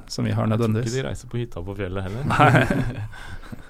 som 0.08 0.24
vi 0.24 0.32
har 0.32 0.48
nødvendigvis. 0.48 0.94
Jeg 0.94 1.02
tror 1.02 1.02
ikke 1.02 1.08
de 1.08 1.10
reiser 1.10 1.32
på 1.34 1.42
hytta 1.42 1.64
på 1.66 1.76
fjellet 1.76 2.06
heller. 2.06 2.28
Nei. 2.30 3.64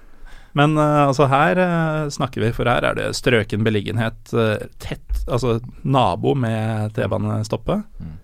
Men 0.56 0.78
eh, 0.80 1.02
altså 1.08 1.28
her 1.30 1.60
eh, 1.60 2.06
snakker 2.14 2.44
vi, 2.44 2.52
for 2.56 2.70
her 2.70 2.86
er 2.88 2.96
det 2.98 3.10
strøken 3.18 3.66
beliggenhet 3.66 4.32
eh, 4.32 4.68
tett, 4.82 5.24
altså 5.26 5.58
nabo 5.84 6.34
med 6.38 6.94
T-banestoppet. 6.96 7.84
Mm. 7.98 8.16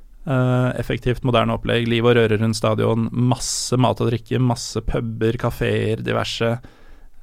Effektivt 0.80 1.20
moderne 1.28 1.52
opplegg, 1.52 1.84
liv 1.84 2.06
og 2.08 2.14
røre 2.16 2.38
rundt 2.40 2.56
stadion, 2.56 3.10
masse 3.12 3.76
mat 3.76 3.98
og 4.00 4.08
drikke, 4.08 4.38
masse 4.40 4.80
puber, 4.88 5.36
kafeer, 5.36 6.00
diverse. 6.00 6.54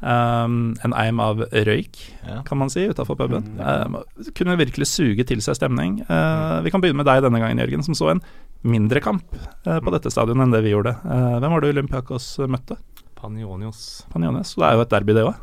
Um, 0.01 0.75
en 0.81 0.95
eim 0.97 1.19
av 1.21 1.43
røyk, 1.53 1.97
Ja. 2.25 2.39
kan 2.45 2.57
man 2.57 2.69
si, 2.73 2.87
utafor 2.89 3.17
puben. 3.17 3.43
Mm. 3.57 3.95
Um, 3.97 3.97
kunne 4.37 4.57
virkelig 4.57 4.87
suge 4.89 5.25
til 5.25 5.41
seg 5.41 5.57
stemning. 5.59 5.99
Uh, 6.09 6.61
vi 6.65 6.71
kan 6.73 6.81
begynne 6.81 7.01
med 7.01 7.09
deg 7.09 7.21
denne 7.21 7.41
gangen, 7.41 7.61
Jørgen, 7.61 7.85
som 7.85 7.97
så 7.97 8.09
en 8.13 8.21
mindre 8.61 9.01
kamp 9.01 9.33
uh, 9.65 9.77
på 9.77 9.93
dette 9.93 10.09
stadionet 10.09 10.47
enn 10.47 10.55
det 10.55 10.63
vi 10.65 10.73
gjorde. 10.73 10.95
Uh, 11.05 11.37
hvem 11.41 11.53
var 11.53 11.61
det 11.61 11.73
Olympiakos 11.75 12.31
møtte? 12.49 12.77
Panionios. 13.21 14.03
Panionios. 14.13 14.53
Så 14.55 14.61
det 14.63 14.67
er 14.71 14.77
jo 14.79 14.85
et 14.87 14.91
derby, 14.93 15.15
det 15.17 15.23
òg. 15.29 15.39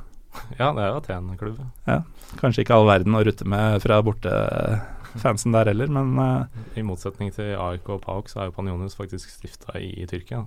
Ja, 0.58 0.68
det 0.76 0.82
er 0.84 0.90
jo 0.92 0.98
Aten-klubb. 1.00 1.58
Ja. 1.88 2.02
Kanskje 2.38 2.62
ikke 2.64 2.76
all 2.76 2.86
verden 2.86 3.16
å 3.16 3.22
rutte 3.26 3.46
med 3.48 3.80
fra 3.82 3.96
bortefansen 4.04 5.54
der 5.56 5.70
heller, 5.72 5.90
men 5.90 6.12
uh, 6.20 6.62
I 6.78 6.84
motsetning 6.86 7.32
til 7.34 7.54
AIK 7.56 7.88
og 7.96 8.02
PAOK, 8.04 8.28
så 8.30 8.42
er 8.42 8.50
jo 8.50 8.56
Panionios 8.58 8.98
faktisk 8.98 9.30
stifta 9.32 9.78
i, 9.80 9.90
i 10.02 10.06
Tyrkia. 10.10 10.44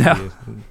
ja, 0.00 0.14
I, 0.16 0.28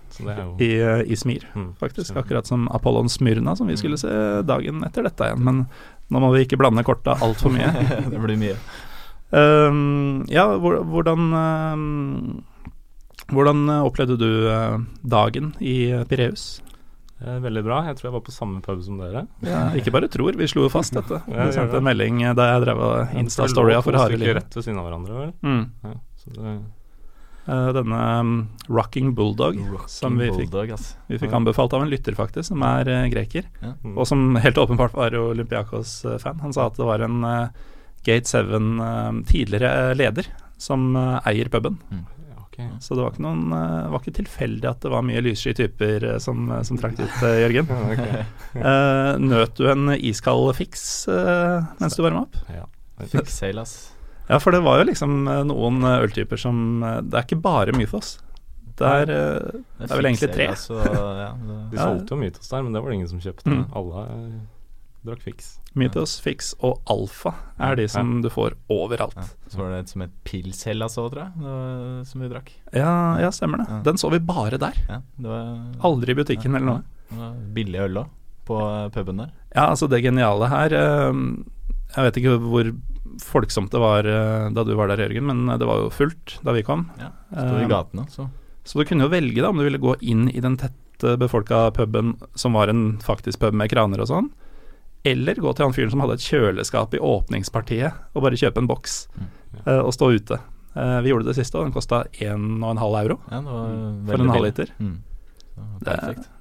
så 0.10 0.26
det 0.26 0.34
er 0.36 0.44
jo 0.44 0.54
i 0.66 0.70
uh, 0.82 1.14
Izmir, 1.14 1.48
Mm, 1.56 1.72
faktisk. 1.80 2.16
Akkurat 2.18 2.48
som 2.50 2.68
Apollon 2.74 3.10
Smyrna, 3.10 3.56
som 3.56 3.70
vi 3.70 3.78
skulle 3.80 3.98
se 4.02 4.12
dagen 4.50 4.84
etter 4.88 5.06
dette 5.08 5.32
igjen. 5.32 5.44
Men 5.48 5.66
nå 6.12 6.22
må 6.24 6.32
vi 6.36 6.46
ikke 6.46 6.60
blande 6.60 6.84
korta 6.86 7.18
altfor 7.22 7.54
mye. 7.54 7.72
det 8.12 8.22
blir 8.22 8.40
mye. 8.42 8.58
Um, 9.32 10.26
ja, 10.28 10.44
hvordan 10.60 11.30
um, 11.32 12.44
Hvordan 13.32 13.64
uh, 13.70 13.86
opplevde 13.88 14.18
du 14.20 14.30
uh, 14.50 14.82
dagen 15.04 15.54
i 15.60 15.94
uh, 15.96 16.04
Pireus? 16.10 16.62
Eh, 17.22 17.38
Veldig 17.44 17.62
bra. 17.64 17.84
Jeg 17.86 18.00
tror 18.00 18.10
jeg 18.10 18.16
var 18.16 18.24
på 18.26 18.34
samme 18.34 18.62
pub 18.66 18.82
som 18.84 18.98
dere. 18.98 19.26
Ja, 19.46 19.68
ikke 19.78 19.94
bare 19.94 20.10
tror, 20.12 20.34
vi 20.38 20.48
slo 20.50 20.66
jo 20.66 20.74
fast 20.74 20.96
dette. 20.98 21.22
Ja, 21.30 21.46
Du 21.48 21.54
sendte 21.54 21.76
det. 21.78 21.82
en 21.84 21.90
melding 21.90 22.22
da 22.38 22.48
jeg 22.56 22.64
drev 22.66 22.82
og 22.82 23.18
Insta-storya 23.22 23.82
for 23.86 23.98
harde 24.00 24.16
stykker 24.16 24.24
liv. 24.26 24.38
Rett 24.40 24.58
ved 24.58 24.66
siden 24.66 24.80
av 24.82 24.88
hverandre, 24.90 25.18
vel. 25.20 25.34
Mm. 25.46 25.66
Ja, 25.88 25.98
så 26.24 26.38
det, 26.38 26.60
Uh, 27.42 27.72
denne 27.74 28.00
um, 28.22 28.34
Rocking 28.70 29.16
Bulldog, 29.18 29.56
som 29.90 30.14
vi 30.22 30.28
fikk, 30.30 30.52
Bulldog, 30.52 30.76
ass. 30.76 30.92
vi 31.10 31.18
fikk 31.18 31.32
anbefalt 31.34 31.74
av 31.74 31.82
en 31.82 31.90
lytter, 31.90 32.14
faktisk, 32.14 32.52
som 32.52 32.62
er 32.68 32.86
uh, 32.86 33.08
greker. 33.10 33.48
Ja. 33.64 33.72
mm. 33.82 33.96
Og 33.98 34.06
som 34.06 34.38
helt 34.38 34.60
åpenbart 34.62 34.94
var 34.94 35.18
Olympiakos-fan. 35.18 36.38
Han 36.46 36.54
sa 36.54 36.68
at 36.70 36.78
det 36.78 36.86
var 36.86 37.02
en 37.02 37.18
uh, 37.26 37.50
Gate 38.06 38.30
7 38.30 38.54
uh, 38.78 39.10
tidligere 39.26 39.96
leder 39.98 40.30
som 40.62 40.94
eier 41.26 41.50
puben. 41.50 41.82
ja, 41.90 42.04
ok. 42.52 42.60
Så 42.84 42.94
det 42.98 43.06
var 43.06 43.16
ikke, 43.16 43.24
noen, 43.26 43.48
uh, 43.56 43.88
var 43.94 44.04
ikke 44.04 44.14
tilfeldig 44.20 44.68
at 44.70 44.84
det 44.84 44.92
var 44.94 45.06
mye 45.08 45.24
lyssky 45.24 45.56
typer 45.58 46.06
uh, 46.12 46.18
som, 46.22 46.44
uh, 46.52 46.60
som 46.68 46.78
trakk 46.78 47.00
dit, 47.00 47.18
uh, 47.24 47.40
Jørgen. 47.46 47.72
Uh, 48.52 49.16
nøt 49.24 49.56
du 49.56 49.70
en 49.72 49.94
iskald 49.96 50.50
fiks 50.58 51.08
uh, 51.08 51.64
mens 51.80 51.96
du 51.96 52.02
varma 52.04 52.26
opp? 52.26 52.36
Ja. 52.52 52.66
Fikk 53.14 53.32
seilas. 53.32 53.94
Ja, 54.28 54.38
for 54.44 54.52
det 54.52 54.60
var 54.64 54.82
jo 54.82 54.90
liksom 54.92 55.24
uh, 55.28 55.40
noen 55.48 55.80
uh, 55.84 56.02
øltyper 56.04 56.40
som 56.40 56.84
uh, 56.84 57.00
Det 57.00 57.18
er 57.18 57.26
ikke 57.30 57.40
bare 57.44 57.74
Mythos. 57.76 58.18
Det 58.80 58.88
er, 58.88 59.12
uh, 59.12 59.62
det 59.80 59.88
er 59.88 60.00
vel 60.00 60.10
egentlig 60.10 60.32
tre. 60.34 60.48
Og, 60.74 60.84
ja, 60.84 61.32
De 61.36 61.48
det, 61.48 61.58
de 61.74 61.80
solgte 61.82 62.16
jo 62.16 62.20
Mytos 62.22 62.52
der, 62.52 62.64
men 62.66 62.76
det 62.76 62.82
var 62.84 62.92
det 62.92 63.00
ingen 63.00 63.12
som 63.12 63.22
kjøpte. 63.24 63.52
Mm. 63.52 63.64
Alle 63.78 64.04
eh, 64.08 64.38
drakk 65.06 65.22
fiks. 65.26 65.48
Mythos, 65.80 66.18
Fix 66.22 66.52
og 66.62 66.82
Alfa 66.92 67.32
er 67.60 67.78
de 67.80 67.88
som 67.90 68.20
du 68.22 68.28
får 68.30 68.54
overalt. 68.70 69.16
ja. 69.18 69.24
Så 69.52 69.58
var 69.60 69.72
det 69.72 69.80
et 69.86 69.90
som 69.94 70.02
het 70.04 70.12
Pilshella 70.28 70.88
så, 70.92 71.08
tror 71.12 71.24
jeg, 71.26 72.06
som 72.08 72.22
vi 72.22 72.30
drakk. 72.32 72.52
Ja, 72.76 72.92
ja, 73.20 73.32
stemmer 73.34 73.64
det. 73.64 73.68
Ja. 73.70 73.80
Den 73.88 73.98
så 74.00 74.12
vi 74.14 74.20
bare 74.20 74.60
der. 74.62 74.78
Ja, 74.90 75.00
det 75.18 75.28
var, 75.32 75.50
Aldri 75.90 76.12
i 76.14 76.20
butikken 76.22 76.56
eller 76.56 76.68
noe. 76.84 77.32
billig 77.56 77.80
øl 77.84 77.98
òg, 78.04 78.12
på 78.48 78.60
puben 78.94 79.18
der. 79.24 79.32
Ja, 79.56 79.70
altså 79.72 79.88
det 79.92 80.04
geniale 80.04 80.48
her 80.52 80.72
eh, 80.72 81.14
Jeg 81.96 82.06
vet 82.08 82.18
ikke 82.22 82.38
hvor 82.46 82.72
folksomt 83.20 83.72
det 83.74 83.82
var 83.84 84.08
eh, 84.08 84.50
da 84.56 84.64
du 84.64 84.76
var 84.80 84.88
der, 84.92 85.02
Jørgen, 85.04 85.26
men 85.28 85.58
det 85.60 85.68
var 85.68 85.82
jo 85.84 85.90
fullt 85.92 86.38
da 86.46 86.54
vi 86.56 86.64
kom. 86.64 86.86
Ja, 87.02 87.10
Sto 87.32 87.58
i 87.60 87.66
Eh, 87.66 87.72
gatene, 87.72 88.06
så. 88.12 88.30
Så 88.64 88.78
du 88.80 88.86
kunne 88.86 89.08
jo 89.08 89.12
velge 89.12 89.42
da 89.42 89.50
om 89.50 89.58
du 89.58 89.66
ville 89.66 89.82
gå 89.82 89.96
inn 90.06 90.28
i 90.30 90.40
den 90.44 90.56
tette 90.62 91.16
befolka 91.18 91.72
puben 91.74 92.14
som 92.38 92.54
var 92.54 92.70
en 92.70 93.00
faktisk 93.02 93.40
pub 93.42 93.56
med 93.58 93.72
kraner 93.74 94.00
og 94.04 94.08
sånn, 94.12 94.28
eller 95.04 95.36
gå 95.42 95.54
til 95.56 95.66
han 95.66 95.74
fyren 95.76 95.92
som 95.94 96.02
hadde 96.04 96.18
et 96.20 96.26
kjøleskap 96.26 96.94
i 96.94 97.00
åpningspartiet 97.02 97.94
og 98.14 98.26
bare 98.26 98.38
kjøpe 98.40 98.62
en 98.62 98.70
boks 98.70 99.08
Mm. 99.52 99.66
uh, 99.68 99.82
og 99.84 99.92
stå 99.94 100.08
ute. 100.16 100.38
Uh, 100.76 101.02
vi 101.04 101.10
gjorde 101.12 101.28
det 101.28 101.36
siste, 101.36 101.58
og 101.60 101.66
den 101.68 101.74
kosta 101.76 102.06
1,5 102.14 103.02
euro 103.02 103.18
Ja, 103.28 103.42
var 103.42 103.66
for 104.08 104.22
en 104.24 104.30
halv 104.32 104.46
liter. 104.46 104.70
Mm. 104.80 104.94
Det, 105.84 105.96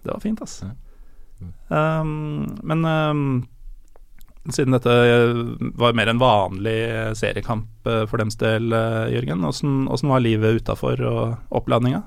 det 0.05 0.13
var 0.13 0.21
fint, 0.23 0.41
altså. 0.41 0.69
Ja. 0.71 0.77
Mm. 1.41 1.51
Um, 1.75 2.59
men 2.63 2.85
um, 2.85 3.49
siden 4.53 4.73
dette 4.77 4.95
var 5.81 5.97
mer 5.99 6.09
en 6.13 6.21
vanlig 6.21 6.79
seriekamp 7.19 7.87
eh, 7.87 8.05
for 8.09 8.21
dems 8.23 8.39
del, 8.41 8.71
eh, 8.73 9.11
Jørgen, 9.17 9.45
åssen 9.45 10.09
var 10.09 10.23
livet 10.25 10.63
utafor 10.63 11.01
og 11.05 11.35
oppladninga? 11.61 12.01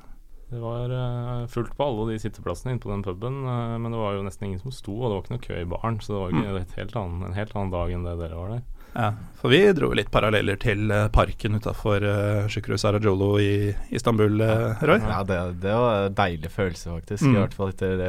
Det 0.54 0.62
var 0.62 0.92
eh, 0.94 1.48
fullt 1.50 1.74
på 1.78 1.86
alle 1.88 2.04
de 2.12 2.20
sitteplassene 2.22 2.76
inne 2.76 2.84
på 2.84 2.92
den 2.92 3.02
puben, 3.06 3.40
eh, 3.50 3.74
men 3.82 3.92
det 3.96 4.00
var 4.04 4.14
jo 4.20 4.26
nesten 4.28 4.46
ingen 4.52 4.62
som 4.62 4.72
sto, 4.76 4.94
og 5.00 5.10
det 5.10 5.16
var 5.16 5.24
ikke 5.26 5.34
noe 5.36 5.48
kø 5.48 5.58
i 5.64 5.66
baren, 5.74 5.98
så 6.04 6.14
det 6.14 6.20
var 6.22 6.30
jo 6.30 6.44
Mm. 6.54 6.62
et 6.62 6.76
helt 6.78 6.96
annen, 7.02 7.24
en 7.26 7.34
helt 7.38 7.56
annen 7.58 7.72
dag 7.74 7.92
enn 7.96 8.06
det 8.06 8.14
dere 8.22 8.38
var 8.38 8.54
der. 8.54 8.62
Ja, 8.94 9.08
for 9.42 9.50
vi 9.50 9.60
dro 9.74 9.88
litt 9.98 10.12
paralleller 10.14 10.60
til 10.62 10.92
eh, 10.94 11.08
parken 11.10 11.56
utafor 11.58 12.04
uh, 12.06 12.46
Shukru 12.54 12.76
Sarajolo 12.78 13.32
i 13.42 13.74
Istanbul, 13.90 14.38
Roy. 14.86 15.00
Ja, 15.02 15.24
det, 15.26 15.40
det 15.64 15.74
var 15.74 16.06
en 16.12 16.14
deilig 16.20 16.52
følelse, 16.54 16.92
faktisk. 17.00 17.26
Mm. 17.26 17.34
I 17.34 17.40
hvert 17.42 17.58
fall 17.58 17.74
etter 17.74 18.04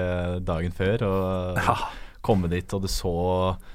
dagen 0.44 0.76
før. 0.76 1.06
Og 1.08 1.56
Ja, 1.64 1.78
komme 2.24 2.48
dit, 2.48 2.72
og 2.74 2.82
du 2.84 2.88
så 2.90 3.10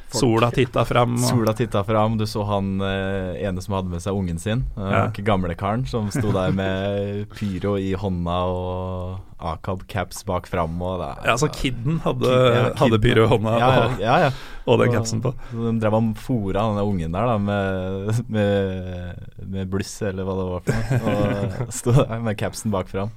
sola 0.10 0.48
titta 0.50 0.82
fram. 0.90 1.14
Og, 1.20 1.26
Sola 1.30 1.54
titta 1.54 1.84
fram, 1.86 2.16
du 2.18 2.24
så 2.26 2.42
han 2.50 2.80
eh, 2.82 3.36
ene 3.46 3.62
som 3.62 3.76
hadde 3.78 3.92
med 3.94 4.02
seg 4.02 4.18
ungen 4.18 4.40
sin. 4.42 4.64
Uh, 4.74 4.88
Ja. 4.90 5.02
Gamlekaren 5.14 5.84
som 5.90 6.08
sto 6.10 6.32
der 6.34 6.50
med 6.58 7.28
pyro 7.38 7.76
i 7.78 7.92
hånda 7.94 8.38
og 8.50 9.20
Akab-caps 9.40 10.26
bak 10.28 10.50
fram. 10.50 10.82
Og 10.82 10.98
det, 11.04 11.12
ja, 11.30 11.36
så 11.38 11.48
kidden 11.54 12.02
hadde, 12.04 12.26
Kid- 12.26 12.58
ja, 12.58 12.66
hadde 12.82 13.00
pyro 13.06 13.28
i 13.28 13.30
hånda 13.36 13.54
ja, 13.62 13.70
ja, 14.02 14.18
ja, 14.26 14.32
og 14.66 14.82
den 14.82 14.92
capsen 14.98 15.22
på. 15.24 15.36
Så 15.54 15.70
De 15.70 15.78
drev 15.86 16.00
og 16.02 16.10
fora 16.26 16.66
denne 16.72 16.88
ungen 16.90 17.14
der 17.16 17.30
da 17.30 17.38
med, 17.38 18.26
med, 18.34 19.24
med 19.46 19.70
bluss, 19.72 19.94
eller 20.10 20.26
hva 20.26 20.36
det 20.42 20.50
var 20.50 20.68
for 20.68 21.00
noe. 21.06 21.64
Og 21.70 21.74
sto 21.84 21.94
der 22.02 22.20
med 22.26 22.42
capsen 22.42 22.74
bak 22.74 22.90
fram. 22.90 23.14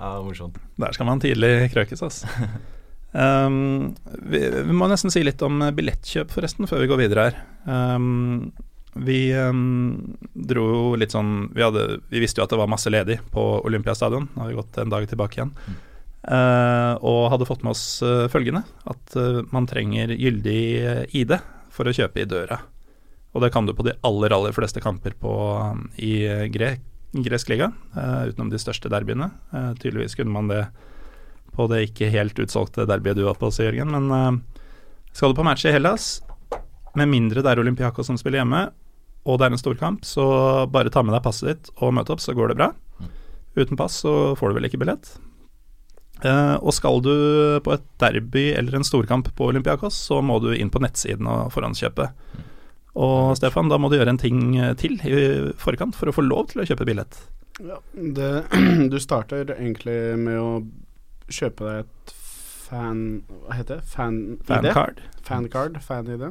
Ja, 0.00 0.16
morsomt. 0.24 0.56
Der 0.80 0.96
skal 0.96 1.04
man 1.12 1.20
tidlig 1.20 1.68
krøkes, 1.76 2.00
altså. 2.02 2.32
Um, 3.12 3.94
vi, 4.30 4.38
vi 4.48 4.74
må 4.76 4.86
nesten 4.90 5.10
si 5.10 5.22
litt 5.26 5.42
om 5.42 5.62
billettkjøp, 5.74 6.30
forresten, 6.34 6.68
før 6.70 6.84
vi 6.84 6.90
går 6.90 7.00
videre 7.02 7.28
her. 7.28 7.38
Um, 7.66 8.50
vi 8.94 9.30
um, 9.38 10.16
dro 10.34 10.64
jo 10.66 10.80
litt 10.98 11.14
sånn 11.14 11.50
vi, 11.54 11.62
hadde, 11.62 12.00
vi 12.10 12.22
visste 12.22 12.40
jo 12.40 12.46
at 12.46 12.50
det 12.54 12.58
var 12.58 12.70
masse 12.70 12.90
ledig 12.90 13.20
på 13.34 13.44
Olympiastadion. 13.66 14.28
Nå 14.32 14.42
har 14.42 14.50
vi 14.50 14.58
gått 14.58 14.80
en 14.82 14.92
dag 14.92 15.06
tilbake 15.10 15.38
igjen. 15.38 15.54
Uh, 16.20 17.00
og 17.06 17.30
hadde 17.32 17.48
fått 17.48 17.62
med 17.64 17.72
oss 17.72 18.02
uh, 18.04 18.28
følgende, 18.30 18.60
at 18.90 19.16
uh, 19.16 19.40
man 19.54 19.68
trenger 19.70 20.12
gyldig 20.12 20.60
uh, 20.84 21.02
ID 21.16 21.38
for 21.72 21.88
å 21.88 21.94
kjøpe 21.96 22.22
i 22.22 22.28
døra. 22.28 22.60
Og 23.30 23.44
det 23.44 23.52
kan 23.54 23.66
du 23.66 23.72
på 23.78 23.86
de 23.86 23.94
aller, 24.06 24.34
aller 24.34 24.52
fleste 24.52 24.82
kamper 24.84 25.14
på, 25.18 25.32
i 26.02 26.14
uh, 26.28 26.46
gre 26.52 26.76
gresk 27.10 27.48
liga, 27.50 27.72
utenom 27.90 28.52
de 28.52 28.58
største 28.62 28.86
derbyene. 28.86 29.26
Tydeligvis 29.82 30.12
kunne 30.14 30.30
man 30.30 30.46
det 30.46 30.60
på 31.56 31.66
det 31.70 31.84
ikke 31.88 32.10
helt 32.12 32.38
utsolgte 32.42 32.86
derbyet 32.88 33.18
du 33.18 33.24
var 33.26 33.38
på, 33.40 33.50
så, 33.52 33.66
Jørgen. 33.66 33.94
Men 33.94 34.10
uh, 34.10 34.60
skal 35.12 35.32
du 35.32 35.38
på 35.38 35.46
match 35.46 35.66
i 35.66 35.74
Hellas, 35.74 36.18
med 36.98 37.10
mindre 37.10 37.44
det 37.44 37.52
er 37.52 37.62
Olympiakos 37.62 38.10
som 38.10 38.18
spiller 38.20 38.42
hjemme, 38.42 38.68
og 39.28 39.38
det 39.38 39.46
er 39.46 39.54
en 39.54 39.60
storkamp, 39.60 40.04
så 40.08 40.24
bare 40.72 40.92
ta 40.92 41.02
med 41.04 41.14
deg 41.14 41.24
passet 41.24 41.50
ditt 41.50 41.72
og 41.78 41.92
møte 41.94 42.14
opp, 42.14 42.22
så 42.24 42.34
går 42.36 42.52
det 42.52 42.60
bra. 42.62 42.70
Uten 43.58 43.78
pass 43.78 44.00
så 44.04 44.36
får 44.38 44.50
du 44.50 44.58
vel 44.58 44.70
ikke 44.70 44.80
billett. 44.80 45.12
Uh, 46.20 46.56
og 46.60 46.74
skal 46.76 47.00
du 47.00 47.14
på 47.64 47.72
et 47.72 47.84
derby 48.02 48.50
eller 48.52 48.76
en 48.76 48.84
storkamp 48.84 49.30
på 49.36 49.50
Olympiakos, 49.52 49.96
så 50.10 50.20
må 50.24 50.38
du 50.42 50.52
inn 50.52 50.72
på 50.72 50.82
nettsiden 50.82 51.28
og 51.30 51.52
forhåndskjøpe. 51.54 52.10
Og 53.00 53.36
Stefan, 53.38 53.70
da 53.70 53.78
må 53.78 53.88
du 53.88 53.96
gjøre 53.96 54.16
en 54.16 54.20
ting 54.20 54.56
eh, 54.58 54.72
til 54.78 54.96
i 55.06 55.20
forkant 55.60 55.94
for 55.94 56.10
å 56.10 56.14
få 56.14 56.24
lov 56.26 56.50
til 56.50 56.62
å 56.62 56.66
kjøpe 56.66 56.88
billett. 56.88 57.20
Ja, 57.62 57.78
det, 57.94 58.30
du 58.92 58.98
starter 59.02 59.52
egentlig 59.54 59.98
med 60.18 60.40
å 60.40 60.50
kjøpe 61.30 61.66
deg 61.66 61.84
et 61.86 62.14
fan... 62.70 63.00
Hva 63.46 63.56
heter 63.58 63.80
det? 63.80 63.84
Fan-ID? 63.90 64.44
Fancard. 64.46 65.00
Fancard, 65.26 65.78
fan-ID. 65.82 66.26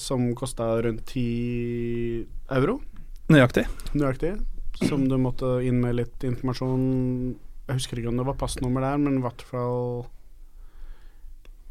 Som 0.00 0.30
kosta 0.38 0.70
rundt 0.84 1.04
10 1.12 2.26
euro, 2.56 2.78
Nøyaktig. 3.32 3.66
nøyaktig. 3.96 4.32
Som 4.82 5.04
du 5.08 5.16
måtte 5.20 5.58
inn 5.66 5.78
med 5.82 5.94
litt 5.98 6.24
informasjon 6.24 6.82
Jeg 7.68 7.76
husker 7.76 7.98
ikke 8.00 8.08
om 8.10 8.16
det 8.18 8.24
var 8.26 8.34
passnummer 8.40 8.82
der, 8.82 8.96
men 8.98 9.18
i 9.18 9.22
hvert 9.22 9.42
fall 9.46 10.06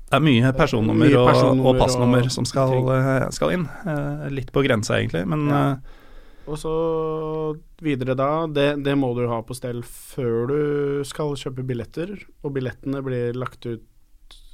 Det 0.07 0.19
er 0.19 0.23
mye 0.23 0.51
personnummer, 0.55 1.07
Mye 1.09 1.17
og, 1.19 1.27
personnummer 1.31 1.71
og 1.73 1.79
passnummer 1.81 2.27
og 2.29 2.31
som 2.35 2.45
skal, 2.47 2.75
eh, 2.95 3.25
skal 3.35 3.55
inn. 3.57 3.65
Eh, 3.87 4.29
litt 4.37 4.51
på 4.53 4.63
grensa, 4.65 4.99
egentlig, 4.99 5.25
men 5.27 5.47
Ja. 5.49 5.63
Og 6.49 6.57
så 6.57 6.71
videre 7.81 8.15
da, 8.17 8.47
det, 8.49 8.83
det 8.83 8.95
må 8.97 9.11
du 9.17 9.27
ha 9.29 9.41
på 9.45 9.55
stell 9.57 9.83
før 9.85 10.47
du 10.49 11.03
skal 11.07 11.35
kjøpe 11.39 11.63
billetter. 11.67 12.15
Og 12.43 12.55
billettene 12.55 13.01
blir 13.05 13.37
lagt 13.37 13.65
ut 13.69 13.85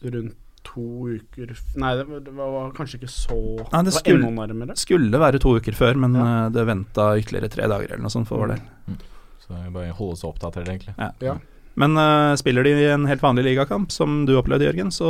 rundt 0.04 0.36
to 0.68 0.84
uker 1.08 1.54
Nei, 1.80 1.94
det 1.96 2.04
var, 2.10 2.20
det 2.26 2.34
var 2.36 2.72
kanskje 2.76 2.98
ikke 3.00 3.10
så 3.14 3.38
Nei, 3.72 3.84
det 3.88 3.94
skulle- 3.96 4.28
enda 4.28 4.48
nærmere. 4.48 4.76
skulle 4.78 5.20
være 5.22 5.40
to 5.40 5.54
uker 5.56 5.72
før, 5.78 5.96
men 5.96 6.14
Ja. 6.18 6.26
eh, 6.46 6.50
det 6.50 6.66
venta 6.68 7.06
ytterligere 7.18 7.50
tre 7.54 7.68
dager 7.72 7.94
eller 7.94 8.04
noe 8.04 8.12
sånt 8.12 8.28
for 8.28 8.38
vår 8.44 8.48
del. 8.56 8.98
Så 9.40 9.54
det 9.56 9.62
er 9.68 9.72
bare 9.72 9.94
å 9.94 9.96
holde 9.96 10.18
seg 10.20 10.28
oppdatert, 10.34 10.68
egentlig. 10.68 10.96
Ja. 11.00 11.12
Ja. 11.22 11.38
Men 11.78 11.94
uh, 11.98 12.34
spiller 12.40 12.66
de 12.66 12.72
i 12.74 12.86
en 12.90 13.06
helt 13.06 13.22
vanlig 13.22 13.44
ligakamp, 13.46 13.92
som 13.94 14.24
du 14.26 14.34
opplevde, 14.40 14.66
Jørgen, 14.66 14.90
så 14.94 15.08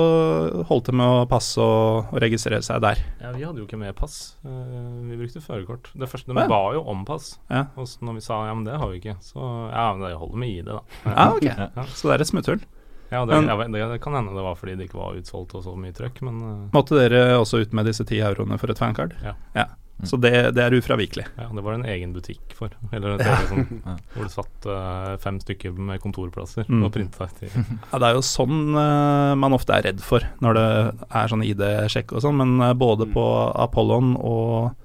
holdt 0.67 0.89
det 0.89 0.97
med 0.99 1.07
å 1.07 1.27
passe 1.31 1.63
og, 1.63 2.09
og 2.11 2.19
registrere 2.19 2.59
seg 2.65 2.81
der. 2.83 2.99
Ja, 3.21 3.31
vi 3.31 3.45
hadde 3.47 3.61
jo 3.63 3.67
ikke 3.69 3.79
med 3.79 3.95
pass. 3.95 4.35
Uh, 4.43 4.99
vi 5.07 5.19
brukte 5.21 5.43
førerkort. 5.43 5.87
Det 5.95 6.09
første, 6.11 6.33
De 6.33 6.43
ja. 6.43 6.49
ba 6.51 6.59
jo 6.75 6.83
om 6.91 7.05
pass. 7.07 7.37
Ja. 7.47 7.69
Og 7.79 7.87
når 8.03 8.19
vi 8.19 8.25
sa 8.25 8.41
ja, 8.49 8.57
men 8.57 8.67
det 8.67 8.75
har 8.81 8.91
vi 8.91 8.99
ikke, 8.99 9.15
så 9.23 9.45
ja, 9.71 9.85
men 9.95 10.03
det 10.03 10.17
holder 10.19 10.43
med 10.43 10.55
ID, 10.57 10.73
da. 10.73 10.81
Ja, 11.07 11.29
ok. 11.37 11.47
Ja. 11.47 11.87
Så 11.95 12.11
det 12.11 12.17
er 12.17 12.25
et 12.27 12.33
smutthull. 12.33 12.67
Ja, 13.07 13.23
det, 13.23 13.39
jeg, 13.39 13.71
det, 13.71 14.01
kan 14.03 14.17
hende 14.17 14.35
det 14.35 14.43
var 14.43 14.57
fordi 14.59 14.75
det 14.75 14.89
ikke 14.89 14.99
var 14.99 15.15
utsolgt 15.15 15.55
og 15.55 15.63
så 15.63 15.77
mye 15.79 15.95
trøkk, 15.95 16.19
men 16.27 16.43
uh. 16.43 16.55
Måtte 16.75 16.99
dere 16.99 17.37
også 17.39 17.63
ut 17.63 17.75
med 17.77 17.87
disse 17.87 18.03
ti 18.07 18.19
euroene 18.19 18.59
for 18.59 18.75
et 18.75 18.81
fancard? 18.81 19.15
Ja. 19.23 19.37
Så 20.05 20.17
det, 20.21 20.29
det 20.53 20.61
er 20.61 20.75
ufravikelig. 20.77 21.23
ja, 21.39 21.47
det 21.49 21.61
var 21.65 21.73
en 21.73 21.85
egen 21.89 22.11
butikk 22.13 22.51
for. 22.53 22.69
Eller 22.93 23.15
et 23.15 23.23
eget 23.25 23.47
sånn, 23.49 23.79
hvor 24.13 24.27
det 24.27 24.29
satt 24.29 24.67
uh, 24.69 25.15
fem 25.23 25.39
stykker 25.41 25.73
med 25.73 25.97
kontorplasser 26.03 26.67
Mm. 26.69 26.83
og 26.85 26.91
printa 26.93 27.25
ut 27.25 27.39
Ja, 27.41 27.97
det 27.97 28.05
er 28.11 28.13
jo 28.13 28.21
sånn 28.21 28.75
uh, 28.77 29.33
man 29.39 29.55
ofte 29.57 29.73
er 29.73 29.87
redd 29.89 30.03
for 30.05 30.21
når 30.45 30.53
det 30.59 30.67
er 31.09 31.31
sånn 31.33 31.41
ID-sjekk 31.47 32.13
og 32.13 32.21
sånn, 32.21 32.37
men 32.37 32.61
uh, 32.61 32.73
både 32.77 33.07
på 33.09 33.23
Apollon 33.57 34.13
og 34.21 34.75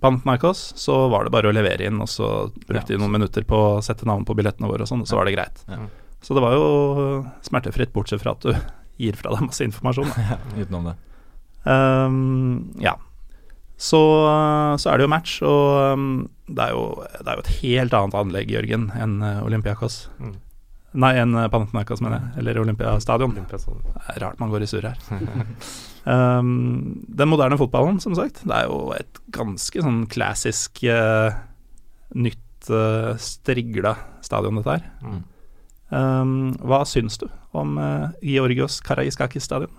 Pantmarkos, 0.00 0.72
så 0.80 1.08
var 1.12 1.24
det 1.28 1.30
bare 1.34 1.50
å 1.50 1.54
levere 1.54 1.84
inn, 1.86 2.00
og 2.00 2.08
så 2.08 2.48
brukte 2.66 2.94
de 2.94 2.98
noen 2.98 3.12
minutter 3.18 3.44
på 3.44 3.54
å 3.76 3.82
sette 3.84 4.06
navn 4.08 4.24
på 4.24 4.34
billettene 4.34 4.66
våre 4.70 4.82
og 4.82 4.88
sånn, 4.88 5.02
og 5.04 5.10
så 5.10 5.18
var 5.20 5.28
det 5.28 5.34
greit. 5.36 5.60
Ja. 5.68 5.76
Så 6.24 6.34
det 6.34 6.40
var 6.42 6.56
jo 6.56 6.64
smertefritt, 7.44 7.92
bortsett 7.92 8.22
fra 8.24 8.32
at 8.32 8.42
du 8.48 8.50
gir 9.04 9.14
fra 9.20 9.30
deg 9.36 9.44
masse 9.46 9.62
informasjon. 9.68 10.10
Ja, 10.30 10.38
Utenom 10.56 10.88
det. 10.90 10.96
Um, 11.68 12.72
ja. 12.80 12.96
Så, 13.80 14.00
så 14.76 14.90
er 14.90 15.00
det 15.00 15.06
jo 15.06 15.10
match, 15.10 15.38
og 15.46 15.96
um, 15.96 16.08
det, 16.50 16.66
er 16.66 16.74
jo, 16.76 16.82
det 17.16 17.24
er 17.24 17.38
jo 17.38 17.44
et 17.46 17.54
helt 17.62 17.94
annet 17.96 18.16
anlegg, 18.18 18.52
Jørgen, 18.52 18.90
enn 18.92 19.14
eh, 19.24 19.38
Olympiakos. 19.40 20.02
Mm. 20.20 20.34
Nei, 21.00 21.14
enn 21.22 21.36
eh, 21.38 21.48
Panathinaikos, 21.48 22.02
mener 22.04 22.18
jeg. 22.18 22.42
Eller. 22.42 22.60
Olympiastadion. 22.60 23.32
Det 23.38 23.60
er 23.62 24.20
rart 24.20 24.40
man 24.42 24.52
går 24.52 24.66
i 24.66 24.68
surr 24.68 24.90
her. 24.90 25.00
um, 26.12 27.00
den 27.08 27.32
moderne 27.32 27.56
fotballen, 27.60 28.02
som 28.04 28.16
sagt, 28.18 28.42
det 28.44 28.56
er 28.56 28.68
jo 28.68 28.90
et 28.96 29.20
ganske 29.32 29.86
sånn 29.86 30.02
klassisk 30.12 30.82
uh, 30.84 31.32
nytt 32.18 32.72
uh, 32.72 33.14
strigla 33.22 33.94
stadion, 34.26 34.60
dette 34.60 34.76
her. 34.76 34.88
Mm. 35.00 35.20
Um, 35.90 36.34
hva 36.62 36.84
syns 36.86 37.16
du 37.18 37.30
om 37.56 37.78
uh, 37.80 38.10
Georgios 38.22 38.82
Karaiskakis 38.84 39.48
stadion? 39.48 39.72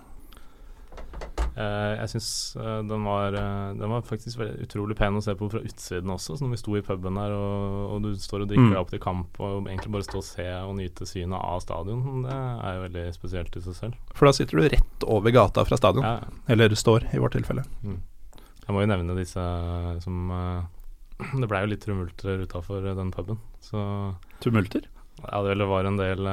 Eh, 1.52 1.94
jeg 2.00 2.08
syns 2.14 2.28
uh, 2.56 2.78
den, 2.88 3.02
var, 3.04 3.34
eh, 3.36 3.72
den 3.76 3.90
var 3.92 4.04
faktisk 4.08 4.40
utrolig 4.40 4.94
pen 4.96 5.18
å 5.18 5.22
se 5.24 5.34
på 5.36 5.50
fra 5.52 5.60
utsiden 5.60 6.08
også. 6.14 6.38
Så 6.38 6.46
når 6.46 6.54
vi 6.54 6.60
sto 6.62 6.76
i 6.78 6.84
puben 6.86 7.18
der 7.20 7.34
og, 7.36 7.74
og 7.92 8.06
du 8.06 8.14
står 8.16 8.46
og 8.46 8.48
drikker 8.48 8.62
Mm. 8.62 8.70
deg 8.72 8.80
opp 8.80 8.92
til 8.94 9.02
kamp 9.04 9.40
og 9.44 9.66
egentlig 9.68 9.92
bare 9.92 10.06
stå 10.06 10.16
og 10.22 10.24
se 10.24 10.46
og 10.62 10.72
nyte 10.78 11.08
synet 11.08 11.36
av 11.36 11.60
stadion, 11.60 12.22
det 12.24 12.32
er 12.38 12.78
jo 12.78 12.84
veldig 12.86 13.04
spesielt 13.18 13.58
i 13.60 13.64
seg 13.66 13.76
selv. 13.76 13.98
For 14.16 14.30
da 14.30 14.32
sitter 14.38 14.56
du 14.62 14.68
rett 14.72 15.04
over 15.04 15.34
gata 15.34 15.66
fra 15.68 15.76
stadion. 15.76 16.06
Ja, 16.08 16.20
Eller 16.48 16.72
står, 16.78 17.10
i 17.12 17.20
vårt 17.20 17.36
tilfelle. 17.36 17.66
jeg 17.84 18.72
må 18.72 18.80
jo 18.80 18.88
nevne 18.94 19.18
disse 19.18 19.44
som 20.00 20.32
Det 21.42 21.46
blei 21.50 21.60
jo 21.66 21.70
litt 21.74 21.84
tumulter 21.84 22.40
utafor 22.48 22.80
den 22.96 23.12
puben, 23.12 23.38
så 23.60 24.14
Tumulter? 24.40 24.88
Ja, 25.22 25.42
det 25.44 25.68
var 25.68 25.84
en 25.84 26.00
del 26.00 26.24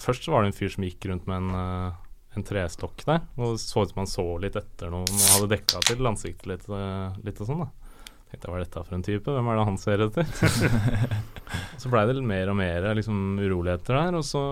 Først 0.00 0.24
så 0.24 0.32
var 0.32 0.42
det 0.42 0.50
en 0.54 0.56
fyr 0.56 0.72
som 0.72 0.82
gikk 0.84 1.04
rundt 1.10 1.28
med 1.28 1.44
en, 1.44 1.92
en 2.38 2.46
trestokk 2.46 3.04
der, 3.08 3.26
og 3.40 3.58
så 3.60 3.84
ut 3.84 3.92
som 3.92 4.02
han 4.04 4.10
så 4.10 4.24
litt 4.42 4.56
etter 4.58 4.94
noen 4.94 5.10
og 5.10 5.28
hadde 5.34 5.52
dekka 5.56 5.82
til 5.88 6.10
ansiktet 6.10 6.50
litt, 6.50 6.66
eh, 6.72 7.20
litt 7.26 7.42
og 7.42 7.50
sånn, 7.50 7.66
da. 7.66 7.88
Tenkte 8.28 8.44
jeg, 8.44 8.52
hva 8.52 8.56
er 8.58 8.64
dette 8.66 8.80
for 8.84 8.94
en 8.94 9.04
type? 9.06 9.32
Hvem 9.32 9.46
er 9.48 9.56
det 9.56 9.64
han 9.64 9.78
ser 9.80 10.02
etter? 10.04 10.26
så 11.80 11.88
blei 11.88 12.02
det 12.04 12.18
litt 12.18 12.28
mer 12.28 12.50
og 12.52 12.58
mer 12.58 12.86
liksom, 12.98 13.38
uroligheter 13.40 13.96
der, 13.96 14.18
og 14.18 14.26
så 14.28 14.42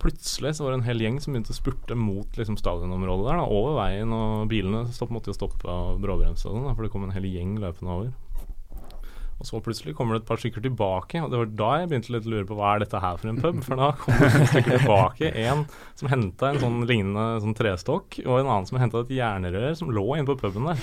plutselig 0.00 0.54
så 0.56 0.64
var 0.64 0.72
det 0.72 0.78
en 0.78 0.86
hel 0.86 1.04
gjeng 1.04 1.18
som 1.20 1.34
begynte 1.34 1.52
å 1.52 1.58
spurte 1.58 1.98
mot 1.98 2.40
liksom, 2.40 2.56
stadionområdet 2.56 3.26
der, 3.28 3.42
da, 3.42 3.58
over 3.58 3.76
veien, 3.82 4.14
og 4.16 4.48
bilene 4.48 4.86
stopp, 4.96 5.12
måtte 5.12 5.28
jo 5.28 5.36
stoppe 5.36 5.68
og 5.68 6.00
bråbremse 6.00 6.48
og 6.48 6.56
sånn, 6.56 6.72
for 6.72 6.86
det 6.86 6.92
kom 6.94 7.04
en 7.04 7.12
hel 7.12 7.28
gjeng 7.28 7.58
løpende 7.60 7.98
over. 7.98 8.14
Og 9.38 9.46
så 9.46 9.60
plutselig 9.62 9.92
kommer 9.94 10.16
det 10.16 10.24
et 10.24 10.28
par 10.28 10.40
stykker 10.40 10.62
tilbake, 10.64 11.20
og 11.22 11.30
det 11.30 11.38
var 11.38 11.50
da 11.60 11.66
jeg 11.78 11.88
begynte 11.92 12.10
litt 12.10 12.24
å 12.26 12.30
lure 12.32 12.46
på 12.48 12.56
hva 12.58 12.72
er 12.74 12.82
dette 12.82 12.98
her 12.98 13.20
for 13.20 13.30
en 13.30 13.36
pub? 13.38 13.60
For 13.62 13.78
da 13.78 13.90
kommer 14.00 14.24
det 14.24 14.40
et 14.40 14.50
stykker 14.50 14.80
tilbake. 14.80 15.30
En 15.44 15.60
som 16.00 16.10
henta 16.10 16.48
en 16.50 16.58
sånn 16.62 16.80
lignende 16.88 17.26
sånn 17.44 17.54
trestokk, 17.58 18.18
og 18.24 18.32
en 18.40 18.48
annen 18.48 18.66
som 18.66 18.80
henta 18.82 19.04
et 19.04 19.12
jernrør 19.14 19.76
som 19.78 19.92
lå 19.94 20.06
inne 20.16 20.26
på 20.26 20.34
puben 20.40 20.66
der. 20.66 20.82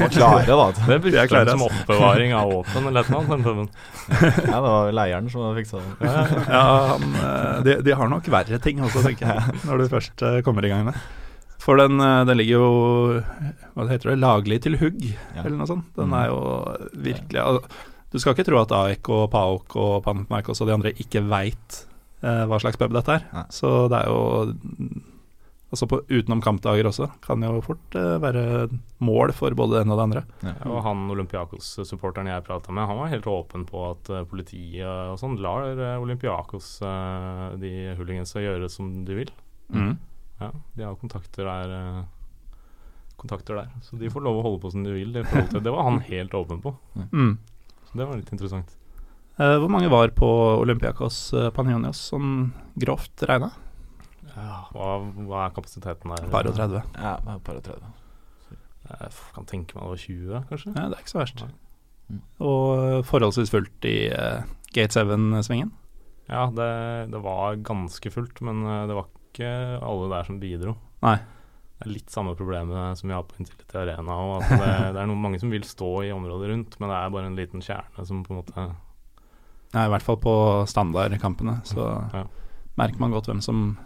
Var 0.00 0.10
klare, 0.16 0.48
da. 0.50 0.66
Det 0.80 0.98
brukte 1.04 1.26
klare, 1.30 1.46
de 1.46 1.54
som 1.54 1.66
oppbevaring 1.68 2.34
av 2.34 2.50
våpen 2.56 2.90
eller 2.90 3.06
et 3.06 3.12
eller 3.12 3.20
annet, 3.20 3.36
den 3.36 3.46
puben. 3.46 3.70
Ja, 4.50 4.56
det 4.56 4.64
var 4.66 4.90
leieren 4.98 5.30
som 5.30 5.46
fiksa 5.60 5.84
det. 5.84 6.10
Ja, 6.10 6.24
ja 6.50 6.64
eh, 6.96 7.62
de, 7.68 7.78
de 7.86 7.94
har 8.02 8.10
nok 8.10 8.26
verre 8.34 8.58
ting 8.66 8.82
også, 8.82 9.06
tenker 9.06 9.30
jeg, 9.30 9.62
når 9.68 9.84
du 9.84 9.88
først 9.94 10.26
eh, 10.26 10.42
kommer 10.46 10.66
i 10.66 10.74
gang 10.74 10.90
med. 10.90 10.98
For 11.66 11.80
den, 11.80 11.98
eh, 12.00 12.20
den 12.28 12.38
ligger 12.38 12.60
jo 12.60 13.22
Hva 13.74 13.88
heter 13.90 14.12
det? 14.12 14.20
Laglig 14.22 14.60
til 14.62 14.76
hugg, 14.78 15.00
Ja. 15.34 15.42
eller 15.42 15.56
noe 15.58 15.66
sånt. 15.66 15.88
Den 15.98 16.08
Mm. 16.12 16.14
er 16.22 16.26
jo 16.30 16.40
virkelig 17.08 17.42
altså, 17.42 17.68
Du 18.12 18.18
skal 18.22 18.34
ikke 18.36 18.46
tro 18.46 18.60
at 18.62 18.70
AEK 18.72 19.08
og 19.10 19.30
PAOK 19.32 19.76
og 19.76 20.04
Panathinaikos 20.04 20.60
og 20.62 20.68
de 20.68 20.74
andre 20.76 20.92
ikke 20.94 21.20
veit 21.28 21.82
eh, 22.22 22.46
hva 22.46 22.56
slags 22.62 22.78
pub 22.78 22.92
dette 22.94 23.08
er. 23.18 23.24
Nei. 23.34 23.44
Så 23.50 23.88
det 23.90 23.98
er 24.04 24.06
jo 24.06 25.02
Altså 25.66 25.88
på 25.90 25.98
utenom 26.06 26.40
kampdager 26.40 26.86
også 26.86 27.08
kan 27.20 27.42
jo 27.42 27.60
fort 27.60 27.94
eh, 27.98 28.16
være 28.22 28.70
mål 29.02 29.32
for 29.34 29.50
både 29.50 29.74
det 29.74 29.80
ene 29.82 29.96
og 29.96 29.98
det 29.98 30.06
andre. 30.06 30.22
Og 30.70 30.78
han 30.84 31.10
Olympiakos-supporteren 31.10 32.28
jeg 32.30 32.44
prata 32.46 32.70
med, 32.72 32.86
han 32.86 32.96
var 33.00 33.08
helt 33.10 33.26
åpen 33.26 33.66
på 33.66 33.82
at 33.90 34.08
eh, 34.14 34.22
politiet 34.30 34.86
og 34.86 35.18
sånn 35.18 35.34
lar 35.42 35.66
eh, 35.74 35.98
Olympiakos, 36.00 36.80
eh, 36.86 37.56
de 37.58 37.72
hooligansa, 37.98 38.38
gjøre 38.46 38.70
som 38.70 39.04
de 39.04 39.18
vil. 39.18 39.32
Mm. 39.74 39.96
Ja, 40.40 40.50
de 40.76 40.82
har 40.84 40.94
kontakter 41.00 41.44
der. 41.48 41.72
eh, 41.76 42.04
kontakter 43.16 43.54
der, 43.56 43.68
Så 43.82 43.96
de 43.98 44.10
får 44.12 44.22
lov 44.22 44.38
å 44.40 44.42
holde 44.44 44.60
på 44.60 44.70
som 44.72 44.82
de 44.84 44.92
vil. 44.92 45.12
til- 45.24 45.62
Det 45.62 45.72
var 45.72 45.82
han 45.84 46.00
helt 46.00 46.30
åpen 46.34 46.60
på. 46.62 46.74
Mm. 47.12 47.38
Så 47.88 47.96
det 47.96 48.06
var 48.06 48.16
litt 48.16 48.30
interessant. 48.32 48.74
Eh, 49.38 49.56
hvor 49.58 49.68
mange 49.70 49.88
var 49.90 50.08
på 50.08 50.28
Olympiakos 50.60 51.32
eh, 51.34 51.50
Panionios, 51.50 52.10
sånn 52.12 52.52
grovt 52.78 53.24
regna? 53.28 53.50
Ja, 54.36 54.66
hva, 54.72 54.98
hva 55.26 55.46
er 55.46 55.54
kapasiteten 55.56 56.12
der? 56.14 56.28
Par 56.28 56.44
og 56.46 56.54
30. 56.54 56.82
Ja, 56.94 57.16
det 57.16 57.24
var 57.26 57.38
par 57.38 57.56
og 57.56 57.62
30. 57.64 57.92
Jeg 58.86 59.10
kan 59.34 59.44
tenke 59.48 59.74
meg 59.74 59.82
det 59.82 59.90
var 59.90 59.96
20, 59.96 60.44
kanskje. 60.50 60.74
Ja, 60.76 60.88
det 60.88 60.96
er 60.98 61.02
ikke 61.02 61.14
så 61.14 61.20
verst. 61.24 61.44
Mm. 62.12 62.20
Og 62.40 62.84
eh, 62.84 63.02
forholdsvis 63.02 63.50
fullt 63.50 63.84
i 63.88 63.96
uh, 64.12 64.42
Gate 64.72 64.94
7-svingen. 64.94 65.72
Ja, 66.28 66.46
det, 66.50 67.10
det 67.10 67.20
var 67.22 67.56
ganske 67.56 68.12
fullt, 68.12 68.40
men 68.46 68.62
eh, 68.66 68.86
det 68.86 68.94
var 68.94 69.08
ikke 69.36 69.54
alle 69.84 70.08
der 70.12 70.24
som 70.28 70.40
bidro. 70.40 70.76
Nei. 71.04 71.16
Det 71.76 71.84
er 71.84 71.92
litt 71.92 72.08
samme 72.10 72.32
problemet 72.34 72.96
som 72.96 73.10
vi 73.10 73.12
har 73.14 73.22
på 73.28 73.36
Intility 73.38 73.76
Arena. 73.76 74.14
Og 74.16 74.38
at 74.42 74.48
det, 74.48 74.68
det 74.96 75.00
er 75.02 75.06
noen, 75.10 75.20
mange 75.20 75.38
som 75.42 75.50
vil 75.52 75.62
stå 75.68 75.90
i 76.08 76.12
området 76.14 76.48
rundt, 76.50 76.78
men 76.80 76.88
det 76.88 76.96
er 76.96 77.10
bare 77.12 77.28
en 77.28 77.36
liten 77.36 77.60
kjerne 77.64 78.06
som 78.08 78.22
på 78.24 78.32
en 78.32 78.40
måte 78.40 78.66
Ja, 79.74 79.82
I 79.84 79.90
hvert 79.92 80.02
fall 80.06 80.16
på 80.22 80.32
standardkampene, 80.70 81.58
så 81.68 81.84
Ja. 82.14 82.22
merker 82.78 83.00
man 83.02 83.12
godt 83.12 83.26
hvem 83.28 83.42
som 83.44 83.76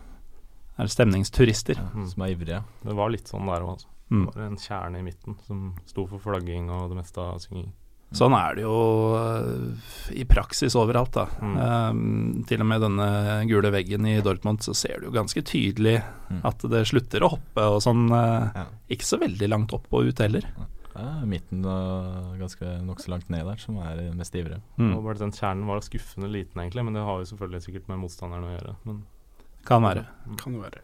er 0.79 0.87
stemningsturister. 0.87 1.75
Ja, 1.81 1.89
Mm. 1.95 2.07
som 2.07 2.23
er 2.23 2.35
ivrige. 2.37 2.63
Det 2.85 2.95
var 2.95 3.11
litt 3.11 3.27
sånn 3.27 3.47
der 3.47 3.61
òg, 3.65 3.75
altså. 3.75 3.87
Mm. 4.11 4.25
Bare 4.31 4.47
en 4.47 4.57
kjerne 4.57 4.99
i 4.99 5.03
midten 5.03 5.37
som 5.47 5.75
sto 5.87 6.07
for 6.07 6.19
flagging 6.19 6.71
og 6.71 6.89
det 6.91 6.97
meste 6.99 7.19
av 7.19 7.39
synging. 7.43 7.73
Sånn 8.13 8.35
er 8.35 8.57
det 8.59 8.63
jo 8.65 8.79
eh, 9.15 10.17
i 10.19 10.25
praksis 10.27 10.75
overalt, 10.75 11.13
da. 11.15 11.27
Mm. 11.39 11.53
Um, 11.63 12.45
til 12.49 12.61
og 12.65 12.67
med 12.67 12.83
denne 12.83 13.07
gule 13.47 13.71
veggen 13.71 14.09
i 14.11 14.17
Dortmund, 14.27 14.65
så 14.67 14.75
ser 14.75 14.99
du 14.99 15.07
jo 15.09 15.15
ganske 15.15 15.43
tydelig 15.47 16.01
Mm. 16.31 16.41
at 16.47 16.63
det 16.71 16.85
slutter 16.87 17.25
å 17.27 17.31
hoppe 17.33 17.63
og 17.75 17.81
sånn. 17.83 18.05
eh, 18.15 18.51
Ja. 18.55 18.65
ikke 18.91 19.03
så 19.07 19.19
veldig 19.19 19.49
langt 19.51 19.73
opp 19.75 19.87
og 19.93 20.07
ut 20.07 20.19
heller. 20.23 20.45
Er 20.95 21.25
midten 21.27 21.65
og 21.65 22.37
ganske 22.39 22.67
nokså 22.87 23.09
langt 23.11 23.31
ned 23.31 23.47
der 23.47 23.57
som 23.59 23.79
er 23.79 24.13
mest 24.15 24.35
ivrige. 24.35 24.61
Mm. 24.79 24.95
Og 24.97 25.05
bare 25.05 25.19
Den 25.19 25.31
kjernen 25.33 25.67
var 25.67 25.81
skuffende 25.81 26.31
liten, 26.31 26.61
egentlig, 26.63 26.85
men 26.85 26.95
det 26.95 27.03
har 27.03 27.19
jo 27.19 27.25
selvfølgelig 27.31 27.63
sikkert 27.67 27.89
med 27.89 27.99
motstanderen 28.03 28.45
å 28.47 28.55
gjøre. 28.59 28.77
Men 28.87 29.03
Kan 29.65 29.83
være. 29.83 30.05
Kan 30.37 30.55
jo 30.55 30.61
være. 30.63 30.81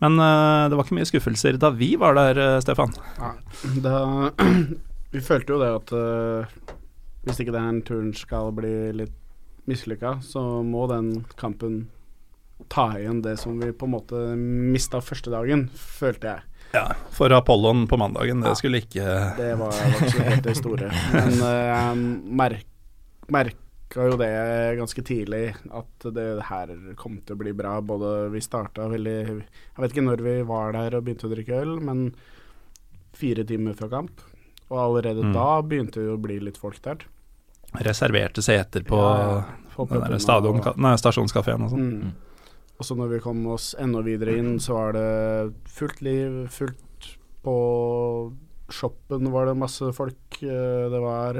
Men 0.00 0.18
uh, 0.18 0.68
det 0.68 0.76
var 0.76 0.84
ikke 0.84 0.98
mye 0.98 1.10
skuffelser 1.10 1.58
da 1.58 1.70
vi 1.70 1.94
var 1.96 2.14
der, 2.14 2.60
Stefan. 2.60 2.92
Ja, 3.18 3.32
da, 3.86 3.94
vi 5.14 5.22
følte 5.22 5.54
jo 5.54 5.60
det 5.62 5.70
at 5.78 5.92
uh, 5.94 6.78
hvis 7.24 7.40
ikke 7.40 7.54
den 7.54 7.78
turen 7.86 8.10
skal 8.16 8.50
bli 8.56 8.72
litt 8.98 9.14
mislykka, 9.70 10.18
så 10.20 10.42
må 10.66 10.84
den 10.90 11.22
kampen 11.40 11.86
ta 12.70 12.90
igjen 12.98 13.22
det 13.24 13.36
som 13.40 13.56
vi 13.60 13.70
på 13.76 13.86
en 13.88 13.94
måte 13.94 14.18
mista 14.38 15.00
første 15.04 15.32
dagen, 15.32 15.66
følte 15.74 16.34
jeg. 16.34 16.50
Ja, 16.74 16.84
For 17.14 17.30
Apollon 17.32 17.84
på 17.90 17.96
mandagen, 18.00 18.40
det 18.42 18.50
Ja. 18.50 18.58
skulle 18.58 18.80
ikke 18.82 19.04
Det 19.38 19.50
var, 19.58 19.72
absolutt 19.72 20.26
helt 20.26 20.44
det 20.48 20.56
store. 20.58 20.90
Men 21.14 21.32
eh, 21.48 21.66
jeg 21.70 21.98
merk, 22.42 22.66
merka 23.30 24.08
jo 24.10 24.16
det 24.18 24.30
ganske 24.80 25.04
tidlig, 25.06 25.54
at 25.70 26.08
det 26.16 26.28
her 26.50 26.72
kom 26.98 27.20
til 27.22 27.36
å 27.36 27.42
bli 27.44 27.52
bra. 27.54 27.76
Både 27.80 28.28
vi 28.34 28.42
starta 28.42 28.88
veldig 28.90 29.16
Jeg 29.22 29.78
vet 29.78 29.94
ikke 29.94 30.06
når 30.08 30.24
vi 30.26 30.36
var 30.50 30.74
der 30.74 30.98
og 30.98 31.04
begynte 31.06 31.28
å 31.28 31.34
drikke 31.34 31.60
øl, 31.62 31.76
men 31.80 32.08
fire 33.14 33.44
timer 33.46 33.78
før 33.78 33.92
kamp. 34.00 34.24
Og 34.74 34.80
allerede 34.82 35.22
Mm. 35.22 35.32
da 35.36 35.48
begynte 35.62 36.02
det 36.02 36.10
å 36.10 36.18
bli 36.20 36.40
litt 36.42 36.58
folk 36.58 36.80
der. 36.82 37.04
reserverte 37.74 38.42
seter 38.42 38.82
på 38.86 38.98
Ja, 38.98 39.44
stasjonskafeen 40.98 41.64
og 41.64 41.70
sånn. 41.70 41.86
Mm. 42.02 42.12
Og 42.78 42.86
så 42.86 42.94
når 42.98 43.08
vi 43.14 43.18
kom 43.22 43.46
oss 43.50 43.74
enda 43.78 44.02
videre 44.02 44.36
inn, 44.38 44.58
så 44.58 44.74
var 44.74 44.92
det 44.92 45.54
fullt 45.70 46.00
liv, 46.02 46.48
fullt 46.50 47.16
på 47.44 47.54
shoppen 48.70 49.30
var 49.30 49.46
det 49.46 49.56
masse 49.58 49.92
folk. 49.94 50.42
eh, 50.42 50.88
Det 50.90 51.00
var 51.00 51.38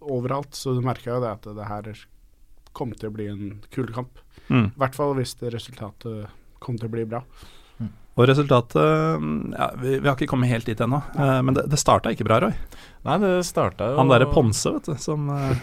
overalt, 0.00 0.52
så 0.54 0.74
du 0.74 0.80
merka 0.80 1.10
jo 1.14 1.20
det 1.20 1.30
at 1.30 1.42
det 1.42 1.66
her 1.66 2.06
kom 2.72 2.92
til 2.92 3.10
å 3.10 3.12
bli 3.12 3.26
en 3.28 3.60
kul 3.70 3.86
kamp. 3.92 4.18
Mm. 4.48 4.66
I 4.70 4.78
hvert 4.78 4.94
fall 4.94 5.14
hvis 5.14 5.34
resultatet 5.40 6.28
kom 6.60 6.76
til 6.78 6.88
å 6.88 6.92
bli 6.92 7.04
bra. 7.04 7.22
Og 8.20 8.26
resultatet 8.28 8.76
ja, 9.56 9.66
vi, 9.80 9.94
vi 9.96 10.04
har 10.04 10.12
ikke 10.16 10.28
kommet 10.28 10.50
helt 10.50 10.66
dit 10.68 10.80
ennå, 10.84 10.98
Uh, 11.16 11.38
men 11.46 11.56
det, 11.56 11.62
det 11.72 11.78
starta 11.80 12.12
ikke 12.12 12.26
bra, 12.28 12.36
Roy. 12.44 12.52
Nei, 13.06 13.14
det 13.22 13.30
starta 13.48 13.86
jo 13.94 13.96
Han 13.96 14.10
derre 14.12 14.26
Ponse, 14.28 14.74
vet 14.74 14.90
du, 14.90 14.94
som, 15.00 15.24
eh, 15.32 15.62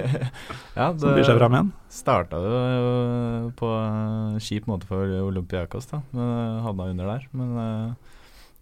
ja, 0.78 0.86
som 0.96 1.12
byr 1.12 1.26
seg 1.28 1.36
fram 1.36 1.56
igjen. 1.58 1.70
starta 1.92 2.40
jo 2.40 2.54
øh, 2.62 3.50
på 3.58 3.68
en 3.76 4.40
kjip 4.40 4.68
måte 4.70 4.88
for 4.88 5.12
Olympiakos, 5.26 5.90
da. 5.92 6.00
Men 6.16 6.62
havna 6.64 6.88
under 6.94 7.10
der. 7.12 7.26
Men 7.36 7.52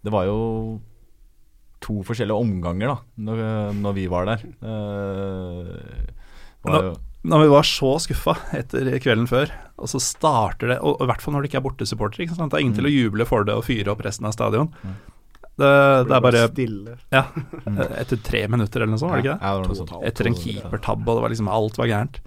det 0.03 0.11
var 0.15 0.27
jo 0.27 0.39
to 1.83 2.01
forskjellige 2.03 2.35
omganger, 2.43 2.91
da, 2.91 2.97
når, 3.29 3.43
når 3.79 3.95
vi 3.95 4.07
var 4.11 4.27
der. 4.33 4.43
Uh, 4.59 5.71
var 6.67 6.75
da- 6.75 6.97
Når 7.27 7.41
vi 7.43 7.47
var 7.51 7.65
så 7.67 7.91
skuffa 7.99 8.37
etter 8.55 8.87
kvelden 9.03 9.27
før, 9.27 9.51
og 9.75 9.89
så 9.91 9.99
starter 9.99 10.71
det 10.71 10.77
Og, 10.79 10.93
og 10.95 11.03
i 11.03 11.09
hvert 11.09 11.23
fall 11.23 11.33
når 11.35 11.43
det 11.43 11.49
ikke 11.49 11.59
er 11.59 11.65
bortesupportere. 11.65 12.27
Det 12.31 12.47
er 12.47 12.63
ingen 12.63 12.77
til 12.77 12.87
å 12.87 12.93
juble 12.93 13.27
for 13.27 13.43
det 13.47 13.57
og 13.59 13.65
fyre 13.67 13.91
opp 13.91 14.03
resten 14.05 14.29
av 14.29 14.35
stadion. 14.37 14.71
Det, 15.59 15.69
det 16.07 16.15
er 16.15 16.23
bare 16.23 16.45
Stille. 16.47 16.95
Ja, 17.11 17.25
etter 18.01 18.21
tre 18.23 18.45
minutter 18.47 18.79
eller 18.79 18.93
noe 18.95 19.01
sånt, 19.01 19.11
var 19.11 19.19
det 19.19 19.27
ikke 19.27 19.35
det? 19.35 19.51
Ja, 19.51 19.75
det 19.75 19.91
var. 19.91 20.07
Etter 20.07 20.29
en 20.31 20.39
keepertabbe, 20.39 21.07
og 21.11 21.19
det 21.19 21.25
var 21.25 21.33
liksom 21.35 21.51
alt 21.51 21.79
var 21.81 21.91
gærent. 21.91 22.21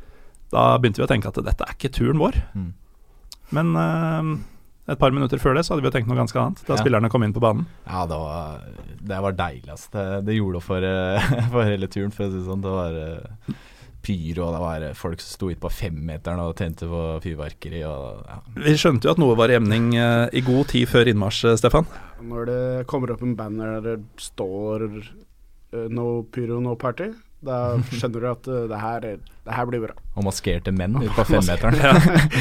Da 0.52 0.64
begynte 0.76 1.00
vi 1.00 1.06
å 1.06 1.10
tenke 1.14 1.32
at 1.32 1.40
dette 1.40 1.64
er 1.64 1.76
ikke 1.78 1.92
turen 1.96 2.20
vår. 2.20 2.36
Mm. 2.52 2.70
Men 3.56 3.72
uh, 3.76 4.34
et 4.92 5.00
par 5.00 5.14
minutter 5.16 5.40
før 5.40 5.56
det 5.56 5.64
så 5.64 5.72
hadde 5.72 5.84
vi 5.84 5.88
jo 5.88 5.94
tenkt 5.94 6.10
noe 6.10 6.18
ganske 6.20 6.36
annet, 6.40 6.60
da 6.68 6.76
Ja. 6.76 6.82
spillerne 6.84 7.08
kom 7.12 7.24
inn 7.24 7.32
på 7.32 7.40
banen. 7.40 7.64
Ja, 7.86 8.04
det 8.10 8.18
var, 8.20 8.64
det 9.00 9.20
var 9.24 9.36
deilig. 9.40 9.68
Altså. 9.70 9.88
Det, 9.96 10.06
det 10.28 10.36
gjorde 10.36 10.60
det 10.60 10.64
for, 10.68 10.88
eh, 10.92 11.34
for 11.54 11.68
hele 11.72 11.88
turen, 11.88 12.12
for 12.12 12.26
å 12.26 12.32
si 12.32 12.40
det 12.40 12.48
sånn. 12.50 12.64
Det 12.64 12.72
var 12.76 12.98
eh, 13.00 13.54
pyro, 14.02 14.48
og 14.48 14.54
det 14.56 14.60
var 14.62 14.86
folk 14.98 15.22
som 15.22 15.32
sto 15.36 15.50
ute 15.50 15.60
på 15.62 15.70
femmeteren 15.72 16.42
og 16.42 16.54
tente 16.58 16.88
på 16.90 17.02
fyrverkeri. 17.24 17.82
Og, 17.88 18.22
ja. 18.28 18.38
Vi 18.66 18.76
skjønte 18.80 19.08
jo 19.08 19.14
at 19.14 19.20
noe 19.22 19.36
var 19.38 19.52
i 19.52 19.58
emning 19.58 19.92
eh, 19.96 20.28
i 20.34 20.44
god 20.46 20.70
tid 20.74 20.90
før 20.90 21.10
innmarsj, 21.12 21.44
eh, 21.52 21.58
Stefan. 21.60 21.88
Når 22.22 22.48
det 22.50 22.62
kommer 22.90 23.14
opp 23.14 23.22
en 23.26 23.36
banner 23.38 23.78
der 23.80 23.96
det 23.96 24.22
står 24.22 24.88
uh, 24.92 25.86
'No 25.88 26.22
pyro, 26.30 26.60
no 26.60 26.76
party', 26.76 27.10
da 27.42 27.78
skjønner 27.90 28.20
du 28.22 28.26
at 28.30 28.46
uh, 28.46 28.58
det, 28.70 28.78
her, 28.78 29.06
er- 29.08 29.22
det 29.42 29.54
her 29.56 29.66
blir 29.66 29.80
bra. 29.82 29.94
og 30.14 30.26
maskerte 30.28 30.70
menn 30.70 30.94
ute 31.00 31.10
på 31.16 31.24
femmeteren. 31.32 31.74
Ja, 31.80 31.94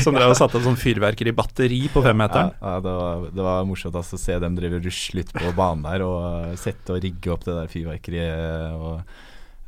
som 0.04 0.14
drev 0.14 0.34
og 0.34 0.38
satte 0.38 0.60
opp 0.60 0.68
sånn 0.68 0.78
fyrverkeribatteri 0.78 1.80
på 1.94 2.04
femmeteren. 2.06 2.52
Ja, 2.60 2.76
ja 2.76 2.84
det, 2.86 2.94
var, 3.00 3.26
det 3.34 3.48
var 3.48 3.66
morsomt 3.66 3.96
altså, 3.98 4.20
å 4.20 4.22
se 4.22 4.38
dem 4.44 4.60
drive 4.60 4.78
og 4.78 4.86
rusle 4.86 5.24
ut 5.26 5.34
på 5.34 5.54
banen 5.58 5.88
der 5.88 6.06
og 6.06 6.54
sette 6.62 6.94
og 6.94 7.02
rigge 7.02 7.34
opp 7.34 7.48
det 7.48 7.56
der 7.58 7.72
fyrverkeriet. 7.72 8.78
Og, 8.78 9.02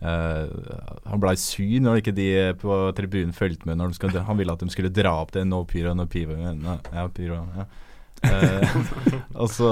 han 0.04 1.22
blei 1.24 1.34
sur 1.39 1.80
når 1.84 2.01
ikke 2.01 2.14
de 2.18 2.28
på 2.60 2.78
tribunen 2.97 3.34
fulgte 3.36 3.68
med. 3.70 3.78
Når 3.80 3.93
de 3.93 3.97
skulle, 3.99 4.24
han 4.28 4.39
ville 4.39 4.54
at 4.56 4.64
de 4.64 4.70
skulle 4.74 4.91
dra 4.93 5.14
opp 5.22 5.32
det 5.36 5.45
no 5.47 5.64
pyro, 5.70 5.93
no. 5.95 6.06
Nei, 6.10 6.78
Ja, 6.93 7.06
pyro 7.14 7.39
ja. 7.56 7.66
uh, 8.24 8.76
og 9.41 9.49
så 9.51 9.70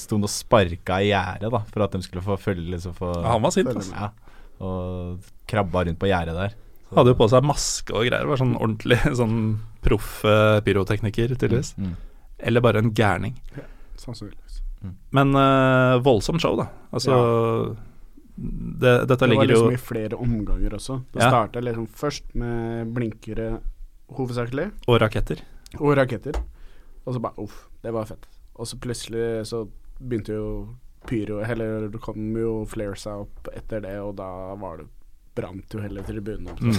sto 0.00 0.16
han 0.18 0.26
og 0.28 0.32
sparka 0.32 1.00
i 1.04 1.10
gjerdet 1.10 1.50
da 1.52 1.62
for 1.72 1.84
at 1.86 1.96
de 1.96 2.02
skulle 2.04 2.24
få 2.24 2.36
følge 2.40 2.74
liksom, 2.74 2.94
få, 2.98 3.10
Ja, 3.18 3.32
han 3.34 3.42
var 3.44 3.54
sint, 3.56 3.72
altså. 3.72 3.92
Ja, 3.96 4.10
og 4.62 5.30
krabba 5.50 5.86
rundt 5.88 5.98
på 6.00 6.08
gjerdet 6.10 6.36
der. 6.38 6.54
Så- 6.88 6.98
Hadde 6.98 7.14
jo 7.14 7.18
på 7.22 7.28
seg 7.32 7.44
maske 7.48 7.94
og 7.96 8.04
greier. 8.06 8.26
Var 8.28 8.40
sånn 8.40 8.52
ordentlig 8.58 8.98
sånn 9.16 9.38
proff 9.82 10.18
eh, 10.28 10.58
pyrotekniker, 10.66 11.32
tydeligvis. 11.34 11.72
Mm. 11.80 11.94
Eller 12.50 12.60
bare 12.64 12.82
en 12.84 12.92
gærning. 12.94 13.32
Sannsynligvis. 13.96 14.60
Men 15.14 15.32
uh, 15.38 15.96
voldsomt 16.04 16.42
show, 16.42 16.56
da. 16.58 16.66
Altså 16.92 17.16
det, 18.36 19.06
Dette 19.08 19.26
Det 19.28 19.36
var 19.36 19.44
liksom 19.46 19.68
jo 19.70 19.72
i 19.72 19.76
flere 19.76 20.16
omganger 20.18 20.74
også. 20.78 21.00
Det 21.12 21.20
Ja. 21.22 21.28
starta 21.30 21.60
liksom 21.60 21.86
først 21.88 22.34
med 22.34 22.92
blinkere 22.94 23.60
hovedsakelig, 24.12 24.70
Og 24.88 25.00
raketter. 25.00 25.40
og 25.80 25.96
raketter. 25.96 26.34
Og 27.06 27.14
så 27.14 27.20
bare 27.20 27.38
uff, 27.38 27.66
det 27.82 27.92
var 27.92 28.04
fett. 28.06 28.26
Og 28.56 28.66
så 28.66 28.76
plutselig 28.78 29.46
så 29.46 29.68
begynte 30.00 30.32
jo 30.36 30.68
pyro 31.06 31.40
Eller 31.42 31.88
det 31.88 32.00
kom 32.00 32.36
jo 32.36 32.64
flaresa 32.64 33.16
opp 33.20 33.48
etter 33.56 33.80
det, 33.82 33.96
og 34.00 34.14
da 34.16 34.54
var 34.54 34.76
det 34.78 34.86
brant 35.34 35.72
jo 35.74 35.80
hele 35.80 36.02
tribunen 36.02 36.48
opp. 36.52 36.60
Mm. 36.60 36.76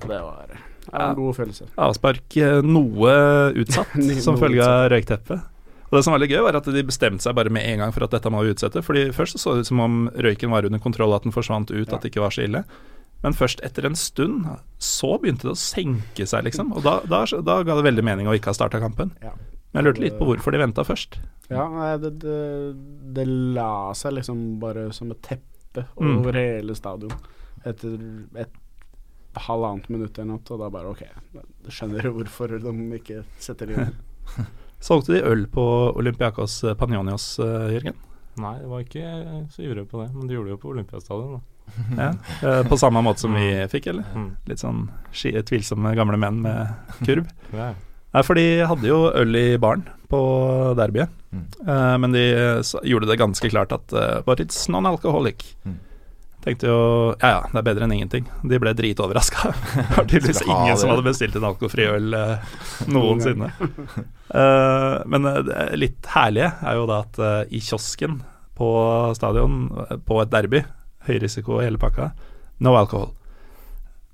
Det 0.00 0.08
var 0.22 0.46
en 0.92 1.14
god 1.16 1.34
følelse. 1.34 1.66
Avspark 1.76 2.36
eh, 2.36 2.60
noe 2.62 3.52
utsatt 3.56 3.96
som 4.24 4.36
følge 4.38 4.62
av 4.62 4.90
røykteppet. 4.92 5.40
Og 5.88 5.96
Det 5.96 6.04
som 6.04 6.12
var 6.12 6.20
litt 6.20 6.30
gøy, 6.30 6.42
var 6.44 6.56
at 6.58 6.68
de 6.68 6.82
bestemte 6.84 7.24
seg 7.24 7.34
bare 7.38 7.50
med 7.54 7.64
en 7.64 7.78
gang 7.84 7.92
for 7.96 8.04
at 8.04 8.12
dette 8.12 8.30
må 8.30 8.42
vi 8.44 8.52
utsette. 8.52 8.82
Fordi 8.84 9.06
Først 9.16 9.38
så, 9.38 9.42
så 9.42 9.54
det 9.56 9.64
ut 9.66 9.70
som 9.70 9.80
om 9.80 9.98
røyken 10.14 10.50
var 10.52 10.66
under 10.68 10.78
kontroll, 10.84 11.14
at 11.16 11.24
den 11.24 11.32
forsvant 11.32 11.70
ut, 11.72 11.92
at 11.92 12.02
det 12.04 12.10
ikke 12.12 12.24
var 12.26 12.34
så 12.36 12.44
ille. 12.44 12.64
Men 13.24 13.34
først 13.34 13.60
etter 13.66 13.86
en 13.88 13.96
stund 13.98 14.44
så 14.78 15.14
begynte 15.18 15.48
det 15.48 15.54
å 15.56 15.58
senke 15.58 16.26
seg, 16.28 16.44
liksom. 16.46 16.70
Og 16.76 16.84
da, 16.84 17.00
da, 17.08 17.24
da 17.42 17.56
ga 17.66 17.74
det 17.80 17.86
veldig 17.88 18.04
mening 18.06 18.28
å 18.30 18.36
ikke 18.36 18.52
ha 18.52 18.58
starta 18.58 18.78
kampen. 18.82 19.10
Ja. 19.24 19.32
Men 19.72 19.80
jeg 19.82 19.88
lurte 19.88 20.04
litt 20.04 20.18
på 20.20 20.28
hvorfor 20.28 20.54
de 20.54 20.60
venta 20.62 20.84
først. 20.86 21.18
Ja, 21.50 21.64
det, 22.00 22.12
det, 22.22 22.38
det 23.16 23.24
la 23.56 23.90
seg 23.98 24.14
liksom 24.20 24.44
bare 24.62 24.90
som 24.96 25.10
et 25.14 25.22
teppe 25.24 25.44
Mm. 26.00 26.22
over 26.24 26.32
hele 26.34 26.74
stadion 26.74 27.12
etter 27.68 27.92
et 28.40 28.54
halvannet 29.46 29.84
minutt 29.92 30.16
eller 30.18 30.32
noe, 30.32 30.40
og 30.50 30.58
da 30.62 30.70
bare 30.72 30.90
OK, 30.90 31.02
skjønner 31.70 32.02
du 32.02 32.10
hvorfor 32.16 32.54
de 32.58 32.72
ikke 32.96 33.20
setter 33.38 33.74
inn. 33.76 33.92
Solgte 34.80 35.16
de 35.16 35.22
øl 35.26 35.46
på 35.50 35.64
Olympiakos 35.98 36.60
eh, 36.64 36.74
Panionios, 36.78 37.38
eh, 37.42 37.72
Jørgen? 37.76 37.96
Nei, 38.38 38.54
jeg 38.60 38.68
var 38.70 38.82
ikke 38.84 39.08
så 39.50 39.64
ivrig 39.66 39.88
på 39.90 40.02
det, 40.04 40.12
men 40.14 40.28
de 40.28 40.36
gjorde 40.36 40.46
det 40.52 40.54
jo 40.54 40.60
på 40.62 40.70
Olympiastadion. 40.74 41.40
Ja. 41.98 42.12
Eh, 42.46 42.62
På 42.70 42.78
samme 42.80 43.02
måte 43.04 43.20
som 43.24 43.34
vi 43.34 43.48
fikk, 43.68 43.88
eller? 43.90 44.06
Mm. 44.14 44.28
Litt 44.48 44.62
sånn 44.62 44.84
tvilsomme 45.12 45.90
gamle 45.98 46.16
menn 46.22 46.38
med 46.46 47.02
kurv. 47.04 47.26
Nei, 47.58 48.22
for 48.24 48.38
de 48.38 48.46
hadde 48.64 48.88
jo 48.88 49.02
øl 49.10 49.36
i 49.36 49.46
baren 49.60 49.84
på 50.08 50.20
derbyet, 50.78 51.14
Mm. 51.28 51.42
Men 52.00 52.14
de 52.14 52.22
gjorde 52.88 53.04
det 53.10 53.18
ganske 53.20 53.50
klart 53.52 53.68
at 53.76 53.92
eh, 53.92 54.22
But 54.24 54.40
it's 54.40 54.62
non-alcoholic. 54.72 55.42
Mm. 55.66 55.74
Tenkte 56.44 56.68
jo 56.70 56.78
ja 57.18 57.30
ja, 57.32 57.40
det 57.50 57.58
er 57.60 57.66
bedre 57.66 57.86
enn 57.88 57.94
ingenting. 57.96 58.28
De 58.46 58.60
ble 58.62 58.72
dritoverraska. 58.78 59.52
Det 59.74 59.96
var 59.96 60.06
tydeligvis 60.06 60.44
ingen 60.46 60.78
som 60.78 60.92
hadde 60.92 61.06
bestilt 61.06 61.36
en 61.38 61.48
alkoholfri 61.48 61.88
øl 61.90 62.14
eh, 62.14 62.54
noensinne. 62.86 63.50
uh, 64.30 65.02
men 65.10 65.28
eh, 65.28 65.40
det 65.48 65.80
litt 65.82 66.10
herlige 66.14 66.52
er 66.62 66.78
jo 66.78 66.86
da 66.90 67.02
at 67.02 67.20
uh, 67.22 67.40
i 67.50 67.62
kiosken 67.64 68.20
på 68.58 68.70
stadion, 69.14 69.68
på 70.06 70.22
et 70.22 70.30
derby, 70.32 70.62
høy 71.06 71.18
risiko 71.22 71.60
i 71.60 71.66
hele 71.66 71.78
pakka, 71.78 72.10
no 72.64 72.74
alcohol. 72.78 73.12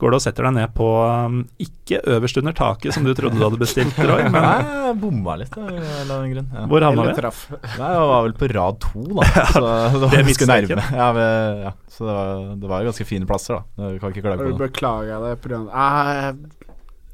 Går 0.03 0.11
du 0.11 0.17
og 0.17 0.23
setter 0.25 0.49
deg 0.49 0.57
ned 0.57 0.73
på 0.75 0.87
um, 1.07 1.37
ikke 1.63 2.01
øverst 2.17 2.41
under 2.41 2.55
taket 2.57 2.97
som 2.97 3.05
du 3.07 3.13
trodde 3.15 3.39
du 3.39 3.45
hadde 3.45 3.61
bestilt, 3.61 3.99
Roy, 4.03 4.25
men 4.35 4.43
Nei, 4.43 4.57
jeg 4.67 4.97
bomma 5.05 5.37
litt, 5.39 5.55
av 5.55 6.17
en 6.17 6.33
grunn. 6.33 6.49
Ja. 6.51 6.65
hvor 6.73 6.87
havna 6.89 7.05
vi? 7.07 7.15
traff. 7.21 7.45
Nei, 7.53 7.93
jeg 7.95 8.09
var 8.11 8.27
vel 8.27 8.35
på 8.41 8.49
rad 8.57 8.81
to, 8.83 9.05
da. 9.13 9.29
Så 9.55 9.63
det 9.63 10.03
var 10.03 10.17
det 10.17 10.25
ganske 10.25 10.51
nærme. 10.51 10.89
Ja, 10.99 11.09
men, 11.15 11.63
ja. 11.69 11.73
Så 11.95 12.09
det 12.09 12.19
var, 12.19 12.43
det 12.65 12.73
var 12.75 12.83
jo 12.83 12.91
ganske 12.91 13.09
fine 13.13 13.31
plasser, 13.31 13.61
da. 13.61 13.87
Jeg 13.87 14.03
kan 14.03 14.17
ikke 14.17 14.27
klage 14.27 14.43
på 14.43 14.51
det. 14.51 14.61
beklaga 14.67 15.23
det 15.29 15.33
på 15.45 15.55
grunn 15.55 15.71
av 15.71 16.35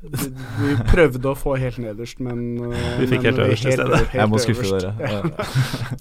vi, 0.01 0.31
vi 0.57 0.75
prøvde 0.89 1.29
å 1.29 1.37
få 1.37 1.59
helt 1.61 1.77
nederst, 1.83 2.23
men 2.25 2.39
Vi 3.01 3.09
fikk 3.11 3.21
men 3.21 3.27
helt 3.29 3.43
øverst 3.45 3.69
i 3.69 3.75
stedet. 3.77 4.01
Jeg 4.17 4.33
må 4.33 4.41
skuffe 4.41 4.71
dere. 4.73 4.95
Ja. 5.05 5.49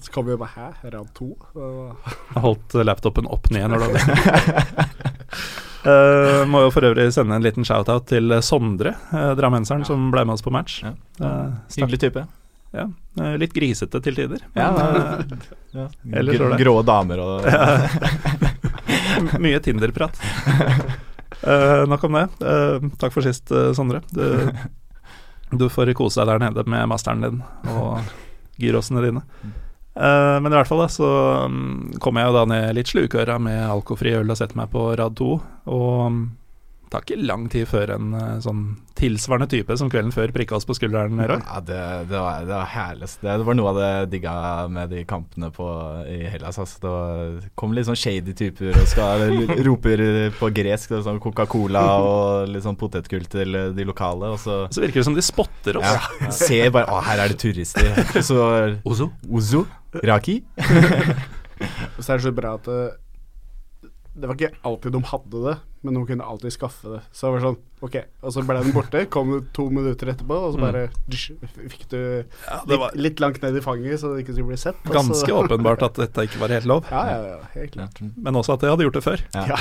Så 0.00 0.14
kom 0.14 0.30
vi 0.30 0.38
bare 0.40 0.54
Hæ, 0.54 0.92
rad 0.94 1.10
to? 1.16 1.34
Jeg 1.52 2.44
holdt 2.46 2.80
laptopen 2.88 3.28
opp 3.28 3.52
ned 3.52 3.68
når 3.68 3.84
du 3.84 3.90
hadde 3.90 5.59
Eh, 5.80 6.42
må 6.50 6.60
jo 6.66 6.72
for 6.74 6.84
øvrig 6.90 7.06
sende 7.14 7.36
en 7.38 7.44
liten 7.44 7.64
shout-out 7.64 8.08
til 8.10 8.34
Sondre, 8.44 8.92
uh, 9.14 9.30
drammenseren, 9.38 9.86
som 9.88 10.10
ble 10.12 10.26
med 10.28 10.36
oss 10.36 10.44
på 10.44 10.52
match. 10.52 10.82
Ja. 10.84 10.92
Eh, 11.24 11.54
Hyggelig 11.78 12.02
type. 12.04 12.26
Ja, 12.70 12.84
litt 13.40 13.50
grisete 13.56 13.98
til 14.04 14.14
tider. 14.14 14.44
Ja, 14.54 14.68
men, 14.76 15.40
ja. 15.74 15.88
Grå, 16.60 16.74
damer 16.86 17.22
og 17.24 17.48
mye 19.42 19.58
Tinder-prat. 19.64 20.20
Eh, 21.40 21.82
nok 21.90 22.04
om 22.06 22.18
det. 22.20 22.26
Eh, 22.44 22.86
takk 23.00 23.16
for 23.16 23.26
sist, 23.26 23.50
Sondre. 23.74 24.04
Du, 24.14 24.52
du 25.56 25.66
får 25.72 25.90
kose 25.98 26.22
deg 26.22 26.30
der 26.36 26.44
nede 26.46 26.66
med 26.70 26.86
masteren 26.92 27.24
din 27.24 27.42
og 27.72 27.98
gyrosene 28.60 29.02
dine. 29.08 29.24
Eh, 30.00 30.36
men 30.40 30.48
i 30.52 30.56
hvert 30.56 30.68
fall 30.68 30.80
da, 30.80 30.88
så 30.88 31.08
um, 31.44 31.90
kom 32.00 32.16
jeg 32.16 32.30
jo 32.30 32.36
da 32.38 32.44
ned 32.48 32.76
litt 32.78 32.88
slukøra 32.88 33.36
med 33.42 33.60
alkoholfri 33.68 34.14
øl 34.16 34.32
og 34.32 34.38
setter 34.38 34.56
meg 34.56 34.70
på 34.72 34.86
rad 34.96 35.16
to. 35.18 35.34
Og 35.68 35.98
mm, 36.14 36.22
tar 36.90 37.04
ikke 37.04 37.16
lang 37.22 37.44
tid 37.52 37.68
før 37.70 37.92
en 37.94 38.14
eh, 38.18 38.38
sånn 38.42 38.62
tilsvarende 38.98 39.46
type 39.52 39.76
som 39.78 39.88
kvelden 39.92 40.10
før 40.12 40.32
prikka 40.34 40.56
oss 40.58 40.66
på 40.68 40.74
skulderen, 40.76 41.20
Roy. 41.22 41.38
Ja, 41.38 41.60
det, 41.64 41.78
det, 42.10 42.18
var, 42.18 42.42
det 42.44 42.52
var 42.52 42.68
herlig. 42.72 43.08
Det, 43.22 43.36
det 43.40 43.46
var 43.46 43.56
noe 43.56 43.70
av 43.70 43.78
det 43.78 43.90
jeg 43.90 44.08
digga 44.16 44.34
med 44.74 44.90
de 44.92 45.04
kampene 45.08 45.50
på, 45.54 45.68
i 46.10 46.18
Hellas. 46.32 46.58
Altså. 46.60 46.80
Det 46.82 46.92
var, 46.92 47.36
kom 47.62 47.76
litt 47.76 47.88
sånn 47.88 47.98
shady 48.00 48.34
typer 48.36 48.74
og 48.74 48.88
skal 48.90 49.24
roper 49.68 50.04
på 50.40 50.50
gresk. 50.56 50.96
Sånn 51.06 51.20
Coca-Cola 51.22 51.84
og 52.02 52.50
litt 52.50 52.66
sånn 52.66 52.78
potetgull 52.80 53.28
til 53.30 53.60
de 53.76 53.86
lokale. 53.88 54.34
Og 54.34 54.42
så 54.42 54.64
Så 54.74 54.82
virker 54.84 55.00
det 55.00 55.08
som 55.08 55.16
de 55.16 55.24
spotter 55.24 55.78
oss. 55.80 55.86
ja, 56.20 56.32
ser 56.34 56.74
bare 56.74 56.90
Å, 56.90 57.00
her 57.06 57.22
er 57.24 57.32
det 57.32 57.38
turister. 57.40 57.86
Og 58.10 58.24
så 58.26 58.40
Ozo? 58.84 59.12
Ozo? 59.30 59.64
Raki? 60.06 60.40
Så 62.00 62.14
er 62.14 62.20
det 62.20 62.24
så 62.24 62.30
bra 62.32 62.54
at 62.56 62.68
det, 64.14 64.26
var 64.26 64.34
ikke 64.36 64.54
alltid 64.66 64.92
de 64.96 65.00
hadde 65.06 65.40
det, 65.44 65.54
men 65.86 65.94
de 65.96 66.00
kunne 66.08 66.26
alltid 66.26 66.52
skaffe 66.52 66.90
det. 66.92 67.00
Så 67.14 67.28
det 67.28 67.32
var 67.36 67.44
sånn, 67.46 67.58
ok, 67.86 67.96
og 68.26 68.34
så 68.34 68.42
ble 68.44 68.56
den 68.60 68.74
borte, 68.74 69.02
kom 69.12 69.30
det 69.32 69.40
to 69.56 69.68
minutter 69.72 70.10
etterpå, 70.12 70.36
og 70.48 70.56
så 70.56 70.60
bare 70.60 70.82
dysj, 71.08 71.36
fikk 71.70 71.86
du 71.92 71.98
Mm. 72.00 72.66
litt, 72.72 72.96
litt 73.06 73.20
langt 73.22 73.40
ned 73.42 73.56
i 73.56 73.62
fanget, 73.64 74.00
så 74.02 74.12
det 74.14 74.24
ikke 74.24 74.34
skulle 74.36 74.50
bli 74.52 74.60
sett. 74.60 74.76
Ganske 74.90 75.32
åpenbart 75.32 75.82
at 75.86 75.94
dette 76.02 76.26
ikke 76.26 76.40
var 76.42 76.48
helt 76.56 76.66
lov. 76.68 76.84
Ja, 76.90 77.04
ja, 77.06 77.20
ja, 77.36 77.40
helt 77.54 77.72
klart. 77.78 78.00
Men 78.16 78.34
også 78.34 78.54
at 78.58 78.66
jeg 78.66 78.74
hadde 78.74 78.88
gjort 78.88 78.98
det 78.98 79.04
før. 79.06 79.24
Ja. 79.34 79.46
Ja. 79.54 79.60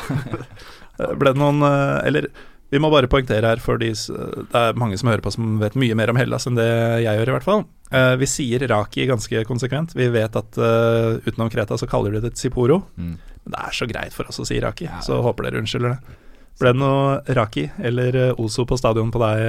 Ble 1.20 1.32
det 1.32 1.40
noen 1.40 1.62
eh, 1.64 2.08
Eller 2.10 2.26
vi 2.70 2.80
må 2.82 2.92
bare 2.94 3.10
poengtere 3.10 3.50
her, 3.50 3.62
for 3.64 3.82
de, 3.82 3.90
det 3.96 4.60
er 4.60 4.78
mange 4.78 4.98
som 5.00 5.10
hører 5.10 5.24
på 5.26 5.34
som 5.34 5.58
vet 5.62 5.78
mye 5.80 5.98
mer 5.98 6.12
om 6.14 6.20
Hellas 6.20 6.46
enn 6.50 6.58
det 6.60 6.70
jeg 7.04 7.18
gjør, 7.18 7.32
i 7.32 7.36
hvert 7.38 7.48
fall. 7.48 7.64
Eh, 7.90 8.14
vi 8.22 8.30
sier 8.30 8.66
Raki 8.70 9.08
ganske 9.10 9.44
konsekvent. 9.50 9.96
Vi 9.98 10.10
vet 10.14 10.38
at 10.38 10.60
uh, 10.62 11.18
utenom 11.26 11.50
Kreta 11.50 11.80
så 11.82 11.90
kaller 11.90 12.14
de 12.14 12.22
det 12.28 12.36
Tsiporo. 12.38 12.84
Mm. 13.02 13.16
Men 13.18 13.56
det 13.56 13.62
er 13.66 13.78
så 13.80 13.90
greit 13.90 14.14
for 14.14 14.30
oss 14.30 14.42
å 14.44 14.46
si 14.46 14.60
Raki, 14.62 14.90
så 15.06 15.22
håper 15.26 15.48
dere 15.48 15.64
unnskylder 15.64 15.96
det. 15.96 16.18
Ble 16.60 16.74
det 16.76 16.82
noe 16.82 17.38
Raki 17.38 17.70
eller 17.88 18.18
eh, 18.20 18.42
Ozo 18.44 18.66
på 18.68 18.78
stadion 18.78 19.14
på 19.16 19.22
deg? 19.24 19.46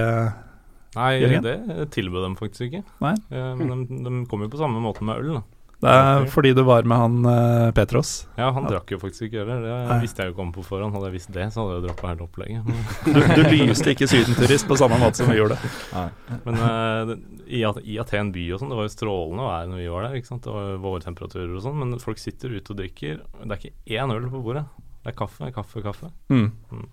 Nei, 0.96 1.10
Jørgen? 1.20 1.46
det 1.46 1.88
tilbød 1.94 2.24
dem 2.24 2.36
faktisk 2.38 2.66
ikke. 2.68 2.82
Nei. 3.02 3.14
Eh, 3.30 3.50
men 3.58 3.84
de, 3.86 3.98
de 4.06 4.22
kom 4.30 4.42
jo 4.46 4.50
på 4.50 4.60
samme 4.60 4.82
måte 4.82 5.06
med 5.06 5.22
øl, 5.22 5.40
da. 5.40 5.42
Det 5.80 5.88
er 5.96 6.26
fordi 6.28 6.50
du 6.52 6.60
var 6.68 6.84
med 6.84 6.98
han 7.00 7.14
eh, 7.24 7.70
Petros. 7.72 8.26
Ja, 8.36 8.50
han 8.52 8.66
Ja. 8.66 8.74
drakk 8.74 8.90
jo 8.92 8.98
faktisk 9.00 9.22
ikke 9.30 9.38
heller. 9.40 9.62
Det 9.64 9.76
Nei. 9.88 9.96
visste 10.02 10.20
jeg 10.20 10.28
jo 10.28 10.34
ikke 10.34 10.42
om 10.44 10.50
på 10.52 10.64
forhånd. 10.66 10.92
Hadde 10.92 11.08
jeg 11.08 11.14
visst 11.14 11.32
det, 11.32 11.46
så 11.54 11.62
hadde 11.64 11.78
jeg 11.78 11.86
droppa 11.88 12.10
hele 12.10 12.26
opplegget. 12.26 12.68
Du, 13.08 13.20
du 13.48 13.64
lyste 13.64 13.94
ikke 13.94 14.08
sydenturist 14.10 14.68
på 14.68 14.76
samme 14.76 14.98
måte 15.00 15.22
som 15.22 15.30
vi 15.32 15.38
gjorde. 15.40 15.56
Men 16.44 16.60
uh, 16.60 17.14
i, 17.48 17.62
At- 17.64 17.80
i 17.88 17.96
Aten 18.02 18.28
by 18.34 18.44
og 18.52 18.60
sånn, 18.60 18.68
det 18.74 18.76
var 18.82 18.86
jo 18.90 18.92
strålende 18.92 19.48
vær 19.48 19.72
når 19.72 19.80
vi 19.80 19.88
var 19.96 20.06
der. 20.08 20.18
ikke 20.20 20.30
sant? 20.34 20.44
Det 20.44 20.52
var 20.58 20.76
vårtemperaturer 20.84 21.56
og 21.56 21.64
sånn, 21.64 21.80
men 21.80 21.96
folk 22.04 22.20
sitter 22.20 22.52
ute 22.58 22.74
og 22.76 22.80
drikker. 22.84 23.24
Det 23.40 23.50
er 23.50 23.58
ikke 23.64 23.98
én 24.04 24.12
øl 24.14 24.28
på 24.36 24.44
bordet. 24.44 24.66
Det 25.00 25.14
er 25.14 25.16
kaffe, 25.16 25.48
kaffe, 25.56 25.80
kaffe. 25.88 26.12
Mm. 26.28 26.50
Mm. 26.76 26.88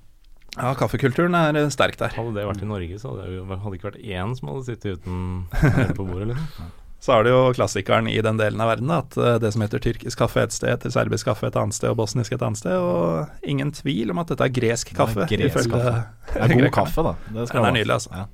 Ja, 0.57 0.71
kaffekulturen 0.79 1.35
er 1.35 1.59
eh, 1.59 1.67
sterk 1.75 1.99
der. 1.99 2.15
Hadde 2.15 2.31
det 2.39 2.47
vært 2.47 2.63
i 2.63 2.71
Norge, 2.71 2.95
så 3.03 3.11
hadde 3.11 3.27
det 3.35 3.57
hadde 3.67 3.75
ikke 3.77 3.91
vært 3.91 3.99
én 4.07 4.31
som 4.39 4.47
hadde 4.55 4.63
sittet 4.71 5.03
uten 5.03 5.43
på 5.99 6.07
bordet. 6.07 6.31
liksom. 6.31 6.71
Så 7.03 7.13
er 7.13 7.27
det 7.27 7.31
jo 7.31 7.41
klassikeren 7.53 8.07
i 8.09 8.17
den 8.25 8.39
delen 8.39 8.61
av 8.63 8.71
verden, 8.71 8.89
at 8.93 9.17
eh, 9.21 9.37
det 9.41 9.51
som 9.53 9.61
heter 9.63 9.81
tyrkisk 9.83 10.17
kaffe 10.23 10.41
et 10.47 10.55
sted, 10.55 10.71
heter 10.73 10.93
serbisk 10.93 11.29
kaffe 11.29 11.45
et 11.49 11.59
annet 11.59 11.77
sted 11.77 11.91
og 11.91 11.99
bosnisk 11.99 12.33
et 12.33 12.43
annet 12.43 12.59
sted. 12.59 12.73
Og 12.73 13.47
ingen 13.47 13.71
tvil 13.75 14.11
om 14.13 14.23
at 14.23 14.33
dette 14.33 14.47
er 14.47 14.55
gresk 14.55 14.95
kaffe. 14.97 15.27
Det 15.29 15.37
er 15.37 15.45
gresk 15.45 15.69
kaffe. 15.75 15.93
Det 16.33 16.41
er 16.41 16.55
god 16.57 16.73
kaffe, 16.79 17.05
da. 17.05 17.13
Det 17.29 17.47
skal 17.49 17.61
Den 17.61 17.65
er 17.67 17.69
det 17.69 17.79
nydelig, 17.79 17.95
altså. 17.99 18.11
Ja. 18.17 18.25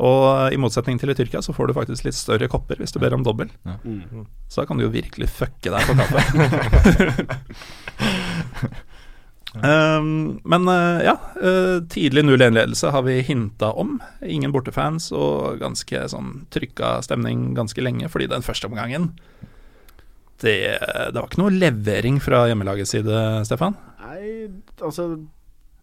Og 0.00 0.20
eh, 0.28 0.54
i 0.56 0.60
motsetning 0.60 1.00
til 1.00 1.12
i 1.12 1.16
Tyrkia, 1.16 1.40
så 1.44 1.56
får 1.56 1.64
du 1.70 1.76
faktisk 1.80 2.06
litt 2.06 2.18
større 2.18 2.48
kopper 2.52 2.76
hvis 2.80 2.92
du 2.92 3.00
ber 3.02 3.16
om 3.16 3.24
dobbel. 3.24 3.48
Mm. 3.64 4.26
Så 4.48 4.62
da 4.62 4.68
kan 4.68 4.76
du 4.80 4.84
jo 4.86 4.92
virkelig 4.92 5.28
fucke 5.32 5.72
deg 5.72 5.82
på 5.88 5.96
kaffe. 6.00 6.20
Um, 9.54 10.38
men 10.46 10.68
uh, 10.68 11.00
ja, 11.02 11.16
uh, 11.42 11.80
tidlig 11.90 12.22
0-1-ledelse 12.22 12.92
har 12.94 13.02
vi 13.02 13.18
hinta 13.26 13.72
om. 13.72 13.96
Ingen 14.22 14.54
bortefans 14.54 15.10
og 15.16 15.58
ganske 15.62 16.04
sånn 16.12 16.44
trykka 16.54 17.00
stemning 17.06 17.50
ganske 17.58 17.82
lenge, 17.82 18.10
fordi 18.12 18.30
den 18.30 18.46
første 18.46 18.70
omgangen 18.70 19.10
det, 20.40 20.56
det 21.12 21.18
var 21.18 21.26
ikke 21.28 21.42
noe 21.42 21.52
levering 21.52 22.16
fra 22.22 22.46
hjemmelagets 22.48 22.94
side, 22.94 23.16
Stefan. 23.44 23.74
Nei, 24.00 24.48
altså 24.80 25.10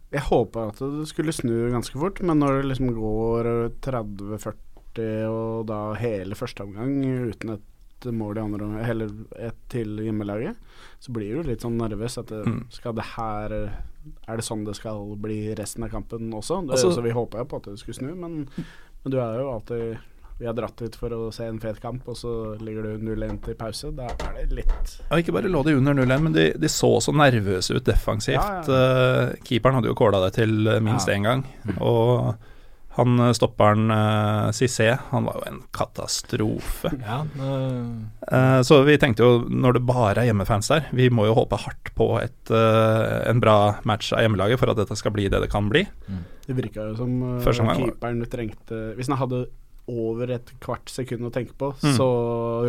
Jeg 0.09 0.24
håpa 0.32 0.70
at 0.72 0.80
det 0.82 1.05
skulle 1.11 1.36
snu 1.36 1.68
ganske 1.76 1.99
fort, 1.99 2.24
men 2.26 2.41
når 2.41 2.61
det 2.61 2.72
liksom 2.72 2.93
går 2.95 3.51
30-40 3.86 5.28
og 5.30 5.68
da 5.70 5.82
hele 5.99 6.34
første 6.34 6.63
omgang 6.65 6.95
uten 7.05 7.53
et 7.53 7.65
mål 8.06 8.38
i 8.38 8.41
andre 8.41 8.89
eller 8.89 9.10
et 9.39 9.56
til 9.70 9.98
hjemmelaget, 9.98 10.56
så 11.00 11.12
blir 11.12 11.36
du 11.41 11.50
litt 11.50 11.62
sånn 11.62 11.78
nervøs. 11.78 12.18
At 12.18 12.28
det, 12.28 12.45
Mm. 12.45 12.64
skal 12.72 12.93
det 12.93 13.04
her 13.18 13.72
Er 14.28 14.38
det 14.38 14.43
sånn 14.45 14.64
det 14.66 14.76
skal 14.76 15.16
bli 15.18 15.54
resten 15.56 15.84
av 15.84 15.89
kampen 15.89 16.32
også? 16.32 16.62
Det, 16.66 16.72
Altså- 16.72 16.93
så 16.95 17.02
vi 17.04 17.12
håpa 17.12 17.39
jo 17.39 17.45
på 17.45 17.58
at 17.58 17.64
det 17.64 17.80
skulle 17.80 17.95
snu, 17.95 18.16
men, 18.16 18.48
men 19.04 19.12
du 19.12 19.18
er 19.20 19.39
jo 19.39 19.52
alltid 19.52 19.98
vi 20.39 20.45
har 20.45 20.54
dratt 20.54 20.80
ut 20.84 20.95
for 20.95 21.10
å 21.10 21.34
se 21.34 21.43
en 21.45 21.60
fet 21.60 21.82
kamp, 21.82 22.08
og 22.08 22.16
så 22.16 22.56
ligger 22.62 22.84
du 22.84 22.98
0-1 23.00 23.41
til 23.43 23.56
pause. 23.56 23.91
Da 23.95 24.04
er 24.06 24.45
det 24.45 24.52
litt 24.54 25.00
ja, 25.10 25.18
ikke 25.18 25.34
bare 25.34 25.50
lå 25.50 25.64
de 25.66 25.74
under 25.76 25.93
0-1, 25.95 26.22
men 26.22 26.32
de, 26.32 26.54
de 26.54 26.68
så 26.68 27.02
så 27.02 27.12
nervøse 27.12 27.76
ut 27.76 27.84
defensivt. 27.84 28.36
Ja, 28.36 28.62
Eh, 28.62 29.34
keeperen 29.43 29.74
hadde 29.74 29.88
jo 29.88 29.95
kåla 29.95 30.24
det 30.24 30.34
til 30.36 30.50
minst 30.80 31.08
Ja. 31.08 31.16
én 31.16 31.24
gang. 31.24 31.43
Og 31.82 32.36
han 32.98 33.20
eh, 33.20 33.32
stopperen 33.38 33.91
uh, 33.93 34.50
Cissé, 34.58 34.89
han 35.12 35.26
var 35.30 35.38
jo 35.39 35.43
en 35.52 35.60
katastrofe. 35.78 36.91
Ja, 37.04 37.24
det- 37.36 38.06
Eh, 38.28 38.60
så 38.68 38.82
vi 38.84 38.98
tenkte 39.00 39.24
jo, 39.24 39.45
når 39.48 39.74
det 39.78 39.86
bare 39.88 40.18
er 40.20 40.28
hjemmefans 40.34 40.68
der, 40.68 40.88
vi 40.91 41.08
må 41.10 41.26
jo 41.30 41.34
håpe 41.38 41.56
hardt 41.62 41.93
på 41.95 42.08
et, 42.22 42.52
uh, 42.52 43.24
en 43.30 43.39
bra 43.39 43.78
match 43.88 44.12
av 44.12 44.20
hjemmelaget 44.26 44.60
for 44.60 44.70
at 44.74 44.76
dette 44.82 44.98
skal 45.00 45.14
bli 45.16 45.30
det 45.30 45.39
det 45.45 45.50
kan 45.50 45.70
bli. 45.72 45.86
Det 46.48 46.56
virka 46.58 46.89
jo 46.89 46.95
som 46.98 47.14
uh, 47.39 47.39
keeperen 47.43 48.26
trengte 48.28 48.95
Hvis 48.98 49.08
han 49.08 49.18
hadde 49.18 49.45
over 49.88 50.30
et 50.36 50.52
kvart 50.60 50.89
sekund 50.91 51.24
å 51.24 51.32
tenke 51.32 51.54
på, 51.56 51.72
Mm. 51.80 51.95
så 51.95 52.08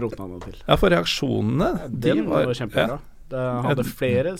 rota 0.00 0.22
han 0.22 0.38
det 0.38 0.44
til. 0.52 0.62
Ja, 0.68 0.76
for 0.76 0.90
reaksjonene, 0.94 1.90
de 1.90 2.20
var 2.22 2.44
var 2.46 2.54
kjempebra. 2.54 2.88
ja. 2.88 2.98
Det 3.28 3.46
hadde 3.66 3.84
flere 3.84 4.36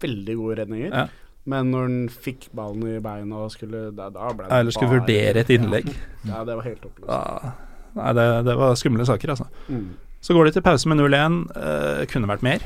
veldig 0.00 0.36
gode 0.38 0.56
redninger, 0.62 0.92
Ja. 0.94 1.08
Men 1.48 1.70
når 1.72 1.86
han 1.88 1.98
fikk 2.12 2.48
ballen 2.56 2.84
i 2.90 2.98
beina 3.00 3.44
og 3.46 3.50
skulle 3.54 3.86
Da, 3.96 4.10
da 4.12 4.28
ble 4.36 4.44
det 4.46 4.58
Eller 4.58 4.70
skulle 4.76 4.90
bare- 4.90 5.00
vurdere 5.00 5.40
et 5.40 5.50
innlegg. 5.56 5.88
Ja, 6.26 6.34
ja 6.34 6.44
det 6.44 6.56
var 6.58 6.66
helt 6.68 6.84
oppløst. 6.84 7.08
Da, 7.08 7.52
nei, 7.96 8.12
det, 8.18 8.26
det 8.50 8.56
var 8.60 8.74
skumle 8.76 9.06
saker, 9.08 9.32
altså. 9.34 9.46
Mm. 9.68 9.88
Så 10.20 10.34
går 10.36 10.44
de 10.50 10.52
til 10.58 10.62
pause 10.62 10.86
med 10.90 11.00
0-1. 11.00 11.40
eh, 11.56 12.04
kunne 12.12 12.28
vært 12.28 12.42
mer. 12.44 12.60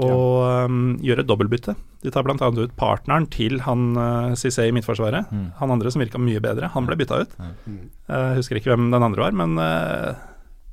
Og 0.00 0.46
um, 0.70 0.96
gjør 1.02 1.20
et 1.20 1.26
dobbeltbytte. 1.28 1.74
De 2.04 2.10
tar 2.14 2.22
bl.a. 2.24 2.36
ut 2.38 2.76
partneren 2.78 3.26
til 3.28 3.58
han 3.66 3.90
uh, 3.98 4.30
Cissé 4.38 4.68
i 4.68 4.72
midtforsvaret. 4.72 5.26
Mm. 5.34 5.48
Han 5.58 5.74
andre 5.74 5.90
som 5.90 6.00
virka 6.00 6.16
mye 6.22 6.40
bedre. 6.40 6.70
Han 6.72 6.86
ble 6.86 6.96
bytta 6.96 7.18
ut. 7.24 7.34
Mm. 7.66 7.80
Jeg 8.08 8.36
husker 8.38 8.60
ikke 8.60 8.70
hvem 8.72 8.86
den 8.94 9.02
andre 9.04 9.26
var, 9.26 9.34
men 9.36 9.58
uh, 9.58 10.14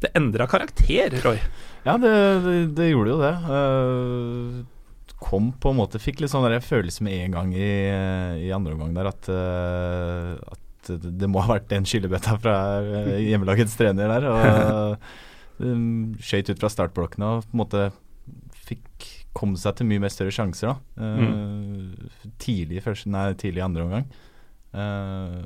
det 0.06 0.14
endra 0.16 0.46
karakter, 0.48 1.18
Roy. 1.26 1.42
Ja, 1.84 1.98
det, 1.98 2.14
det, 2.46 2.56
det 2.78 2.92
gjorde 2.92 3.16
jo 3.16 3.20
det. 3.26 3.34
Eh, 3.58 4.64
kom 5.20 5.52
på 5.58 5.72
en 5.74 5.80
måte 5.80 6.00
Fikk 6.02 6.20
litt 6.22 6.30
sånn 6.32 6.46
der 6.46 6.62
følelse 6.62 7.04
med 7.06 7.18
en 7.26 7.36
gang 7.38 7.54
i, 7.58 7.70
i 8.48 8.52
andre 8.54 8.76
omgang 8.78 8.94
der 8.98 9.10
at, 9.10 9.30
eh, 9.34 10.34
at 10.54 10.92
det, 11.04 11.28
må 11.28 11.42
ha 11.44 11.56
vært 11.58 11.74
en 11.76 11.88
skyllebøtta 11.90 12.38
fra 12.44 12.56
eh, 12.80 13.16
hjemmelagets 13.26 13.74
trener 13.80 14.14
der. 14.14 14.28
Og 14.32 15.64
um, 15.66 16.14
skøyt 16.28 16.54
ut 16.54 16.62
fra 16.62 16.70
startblokkene 16.72 17.32
og 17.38 17.48
på 17.50 17.58
en 17.58 17.64
måte 17.64 17.88
fikk 18.68 19.10
komme 19.38 19.60
seg 19.60 19.76
til 19.78 19.90
mye 19.90 20.02
mer 20.06 20.14
større 20.14 20.34
sjanser 20.34 20.72
da. 20.72 20.78
Eh, 21.02 22.32
tidlig, 22.42 22.80
i 22.80 22.86
første, 22.86 23.12
nei, 23.14 23.28
tidlig 23.38 23.62
i 23.62 23.68
andre 23.68 23.86
omgang. 23.86 24.08
Uh, 24.78 25.44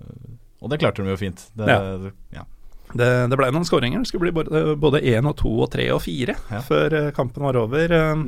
og 0.61 0.69
det 0.71 0.79
klarte 0.81 1.03
de 1.03 1.11
jo 1.13 1.19
fint. 1.19 1.47
Det, 1.57 1.67
Ja. 1.67 2.11
ja. 2.35 2.45
Det, 2.91 3.07
det 3.31 3.37
ble 3.39 3.47
noen 3.55 3.63
skåringer. 3.67 4.01
Det 4.03 4.09
skulle 4.11 4.27
bli 4.31 4.43
både- 4.75 5.01
én 5.07 5.27
og 5.29 5.37
to 5.39 5.51
og 5.63 5.69
tre 5.71 5.85
og 5.95 6.01
fire 6.03 6.35
Ja. 6.51 6.59
før 6.61 6.93
eh, 6.93 7.11
kampen 7.15 7.43
var 7.47 7.55
over. 7.55 7.91
Eh, 7.97 8.25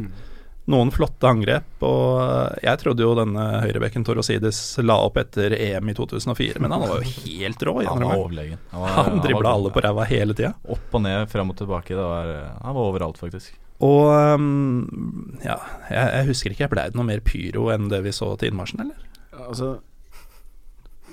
Noen 0.71 0.91
flotte 0.95 1.27
angrep, 1.27 1.65
og 1.83 2.21
eh, 2.23 2.59
jeg 2.69 2.79
trodde 2.79 3.03
jo 3.03 3.11
denne 3.19 3.43
høyrebekken 3.65 4.05
Torosides 4.07 4.59
la 4.79 4.95
opp 5.03 5.17
etter 5.19 5.51
EM 5.57 5.89
i 5.91 5.95
2004, 5.97 6.61
men 6.63 6.71
han 6.71 6.85
var 6.87 7.01
jo 7.01 7.09
helt 7.25 7.65
rå 7.67 7.73
Han 7.83 7.99
var 8.05 8.21
overlegen. 8.21 8.61
Han, 8.71 8.81
var- 8.85 8.93
Han 9.09 9.19
dribla 9.25 9.51
alle 9.57 9.73
på 9.75 9.83
ræva 9.83 10.05
hele 10.07 10.33
tida. 10.37 10.53
Opp 10.71 10.95
og 10.95 11.03
ned, 11.03 11.25
fram 11.33 11.51
og 11.51 11.57
tilbake. 11.59 11.91
Det 11.97 12.05
var, 12.07 12.31
han 12.63 12.77
var 12.77 12.83
overalt, 12.93 13.19
faktisk. 13.19 13.57
Og 13.83 14.07
um, 14.39 15.35
ja, 15.43 15.57
jeg, 15.91 16.05
jeg 16.15 16.27
husker 16.31 16.55
ikke, 16.55 16.69
ble 16.71 16.85
det 16.87 16.95
noe 16.95 17.09
mer 17.11 17.19
pyro 17.27 17.65
enn 17.73 17.89
det 17.91 17.99
vi 18.05 18.13
så 18.15 18.29
til 18.39 18.53
innmarsjen, 18.53 18.85
eller? 18.85 19.09
Altså 19.43 19.73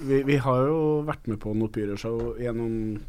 vi, 0.07 0.23
vi 0.29 0.37
har 0.41 0.63
jo 0.69 0.79
vært 1.09 1.27
med 1.29 1.41
på 1.43 1.57
noe 1.59 1.69
pyroshow 1.75 2.37
gjennom 2.39 3.01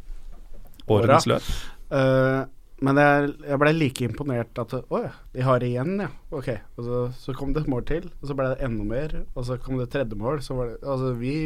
Årenes 0.90 1.28
løp. 1.30 1.46
Eh, 1.94 2.40
men 2.82 2.98
jeg, 2.98 3.32
jeg 3.46 3.60
ble 3.62 3.72
like 3.76 4.06
imponert 4.06 4.58
at 4.62 4.72
Å 4.80 5.02
ja, 5.04 5.10
de 5.34 5.44
har 5.46 5.60
det 5.62 5.72
igjen, 5.72 5.92
ja. 6.02 6.08
Ok. 6.34 6.48
Og 6.76 6.86
så, 6.86 7.02
så 7.18 7.34
kom 7.38 7.52
det 7.54 7.64
et 7.64 7.72
mål 7.72 7.84
til, 7.88 8.08
og 8.20 8.30
så 8.30 8.38
ble 8.38 8.52
det 8.52 8.64
enda 8.66 8.86
mer. 8.86 9.20
Og 9.36 9.46
så 9.48 9.58
kom 9.62 9.78
det 9.80 9.90
tredje 9.92 10.18
mål. 10.18 10.42
Så 10.44 10.58
var 10.58 10.72
det 10.72 10.80
Altså, 10.82 11.12
vi 11.18 11.36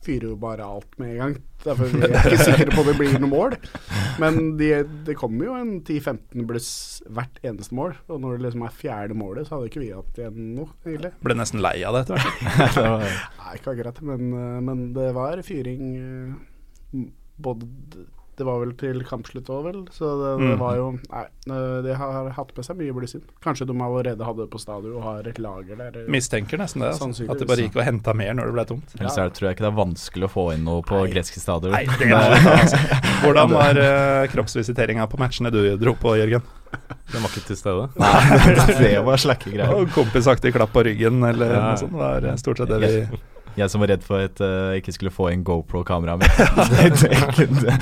fyrer 0.00 0.30
jo 0.30 0.36
bare 0.40 0.64
alt 0.64 0.92
med 1.00 1.12
en 1.12 1.18
gang. 1.20 1.32
Derfor 1.64 1.90
vi 1.90 2.00
er 2.06 2.14
ikke 2.14 2.44
sikre 2.46 2.72
på 2.72 2.84
det 2.86 2.94
blir 2.96 3.16
noe 3.20 3.30
mål. 3.30 3.56
Men 4.22 4.54
de, 4.60 4.70
det 5.06 5.16
kommer 5.18 5.48
jo 5.48 5.56
en 5.58 5.72
10-15 5.82 6.46
bluss 6.48 6.70
hvert 7.10 7.40
eneste 7.46 7.76
mål. 7.76 7.96
Og 8.08 8.22
når 8.22 8.36
det 8.38 8.46
liksom 8.46 8.64
er 8.66 8.76
fjerde 8.82 9.18
målet, 9.18 9.48
så 9.48 9.56
hadde 9.56 9.70
ikke 9.72 9.82
vi 9.82 9.90
hatt 9.92 10.20
igjen 10.22 10.54
noe, 10.56 10.70
egentlig. 10.86 11.12
Ble 11.26 11.36
nesten 11.38 11.62
lei 11.64 11.76
av 11.86 11.98
det 11.98 12.04
etter 12.06 12.22
hvert. 12.22 13.10
Nei, 13.42 13.58
ikke 13.58 13.74
akkurat, 13.74 14.00
men, 14.12 14.32
men 14.68 14.86
det 14.96 15.10
var 15.16 15.42
fyring 15.46 15.84
eh, 16.00 17.04
både 17.40 17.68
det 18.40 18.46
var 18.48 18.58
vel 18.62 18.72
til 18.80 19.02
kampslutt 19.06 19.48
òg, 19.52 19.62
vel. 19.68 19.80
Så 19.94 20.08
det, 20.16 20.30
det, 20.40 20.48
Mm. 20.50 20.58
var 20.62 20.76
jo 20.78 20.86
Nei, 21.10 21.24
eh, 21.52 21.76
de 21.84 21.94
har 22.00 22.30
hatt 22.36 22.52
med 22.56 22.64
seg 22.66 22.78
mye 22.80 22.94
bluss 22.96 23.14
inn. 23.18 23.22
Kanskje 23.44 23.66
de 23.68 23.76
allerede 23.84 24.24
hadde 24.26 24.46
det 24.46 24.50
på 24.54 24.60
stadion 24.62 24.96
og 24.96 25.04
har 25.04 25.28
et 25.28 25.38
lager 25.42 25.76
der. 25.78 25.98
Mistenker 26.10 26.58
nesten 26.60 26.80
det. 26.84 26.90
Altså. 26.96 27.28
At 27.30 27.38
de 27.38 27.48
bare 27.50 27.66
gikk 27.66 27.76
og 27.76 27.84
henta 27.86 28.14
mer 28.16 28.32
når 28.38 28.50
det 28.50 28.56
ble 28.58 28.64
tomt. 28.72 28.94
Ellers 28.98 29.16
ja. 29.20 29.28
tror 29.28 29.50
jeg 29.50 29.58
ikke 29.58 29.66
det 29.66 29.72
er 29.72 29.78
vanskelig 29.80 30.28
å 30.28 30.32
få 30.32 30.46
inn 30.56 30.64
noe 30.66 30.82
på 30.86 31.02
greske 31.12 31.38
stadion. 31.42 31.72
Nei, 31.76 31.84
det 32.00 32.08
er 32.10 32.32
det, 32.34 32.54
altså. 32.56 32.80
Hvordan 33.20 33.52
var 33.52 33.78
uh, 33.84 34.26
kroppsvisiteringa 34.32 35.06
på 35.12 35.20
matchene 35.20 35.52
du 35.52 35.60
dro 35.80 35.94
på, 36.00 36.16
Jørgen? 36.18 36.42
Den 37.10 37.24
var 37.24 37.32
ikke 37.34 37.42
til 37.50 37.58
stede. 37.58 37.88
Nei, 38.00 38.74
det 38.80 38.94
var 39.04 39.18
slakke 39.20 39.50
greier. 39.52 39.86
Kompisaktig 39.94 40.52
klapp 40.54 40.72
på 40.72 40.84
ryggen 40.86 41.20
eller 41.26 41.52
Ja. 41.52 41.62
noe 41.70 41.80
sånt. 41.82 41.92
Det 41.92 42.00
var 42.06 42.28
eh, 42.30 42.36
stort 42.40 42.62
sett 42.62 42.70
det 42.70 42.80
vi 42.84 43.20
Jeg, 43.58 43.70
som 43.72 43.80
var 43.82 43.88
redd 43.92 44.04
for 44.06 44.22
at 44.24 44.38
jeg 44.40 44.82
ikke 44.82 44.92
skulle 44.94 45.12
få 45.14 45.30
inn 45.32 45.42
GoPro-kameraet 45.44 46.22
mitt. 46.22 46.36
Det- 47.00 47.80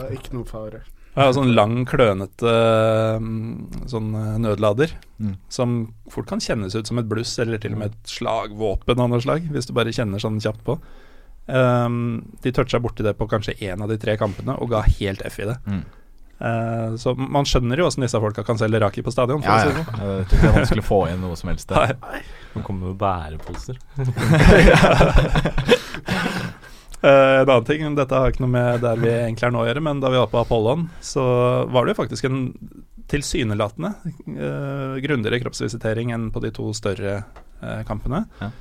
var 0.00 0.14
ikke 0.16 0.32
noe 0.36 0.48
fare. 0.48 0.80
Jeg 1.10 1.26
har 1.26 1.32
sånn 1.34 1.50
lang, 1.56 1.80
klønete 1.90 2.50
mm, 3.20 3.86
sånn 3.90 4.12
eh, 4.14 4.36
nødlader 4.46 4.92
Mm. 5.20 5.34
som 5.52 5.72
fort 6.08 6.26
kan 6.30 6.40
kjennes 6.40 6.72
ut 6.78 6.86
som 6.88 6.96
et 6.98 7.08
bluss, 7.10 7.34
eller 7.42 7.58
til 7.60 7.74
og 7.74 7.78
med 7.82 7.90
et 7.90 8.08
slagvåpen 8.08 9.02
av 9.04 9.10
noe 9.12 9.20
slag, 9.20 9.50
hvis 9.52 9.66
du 9.68 9.74
bare 9.76 9.92
kjenner 9.92 10.22
sånn 10.22 10.38
kjapt 10.40 10.62
på. 10.64 10.78
Um, 11.50 12.22
de 12.40 12.52
toucha 12.56 12.78
borti 12.80 13.02
det 13.04 13.16
på 13.18 13.26
kanskje 13.28 13.52
én 13.66 13.82
av 13.84 13.90
de 13.90 13.98
tre 14.00 14.14
kampene, 14.16 14.54
og 14.62 14.70
ga 14.72 14.80
helt 14.86 15.20
F 15.26 15.40
i 15.42 15.48
det. 15.50 15.58
Mm. 15.66 15.82
Eh, 16.40 16.94
så 16.96 17.12
man 17.20 17.44
skjønner 17.44 17.82
jo 17.82 17.86
åssen 17.90 18.04
disse 18.04 18.20
folka 18.20 18.44
kan 18.46 18.58
selge 18.60 18.80
raki 18.80 19.02
på 19.04 19.12
stadion. 19.12 19.42
For 19.44 19.50
Ja, 19.50 19.56
å 19.56 19.60
si 19.60 19.68
ja. 19.68 19.74
det 19.76 19.84
sånn. 19.84 20.00
Jeg 20.00 20.28
tror 20.30 20.38
ikke 20.38 20.44
det 20.46 20.50
er 20.50 20.56
vanskelig 20.58 20.84
å 20.84 20.88
få 20.88 21.00
inn 21.10 21.20
noe 21.24 21.36
som 21.36 21.50
helst 21.52 21.68
der. 21.74 21.96
De 22.54 22.62
kommer 22.66 22.90
med 22.90 23.00
bæreposer. 23.00 23.76
uh, 27.04 27.04
en 27.42 27.50
annen 27.50 27.68
ting, 27.68 27.84
dette 27.98 28.22
har 28.22 28.32
ikke 28.32 28.44
noe 28.46 28.54
med 28.54 28.80
der 28.84 29.02
vi 29.02 29.12
egentlig 29.12 29.50
er 29.50 29.54
nå 29.54 29.64
å 29.64 29.68
gjøre, 29.68 29.84
men 29.84 30.00
da 30.02 30.12
vi 30.12 30.20
var 30.22 30.32
på 30.32 30.40
Apollon, 30.40 30.88
så 31.04 31.24
var 31.68 31.84
det 31.84 31.94
jo 31.94 32.00
faktisk 32.00 32.30
en 32.30 32.40
tilsynelatende 33.10 33.92
uh, 34.38 34.96
grundigere 35.02 35.40
kroppsvisitering 35.42 36.12
enn 36.14 36.28
på 36.32 36.42
de 36.44 36.52
to 36.54 36.70
større 36.76 37.20
uh, 37.60 37.80
kampene. 37.88 38.24
Ja. 38.40 38.52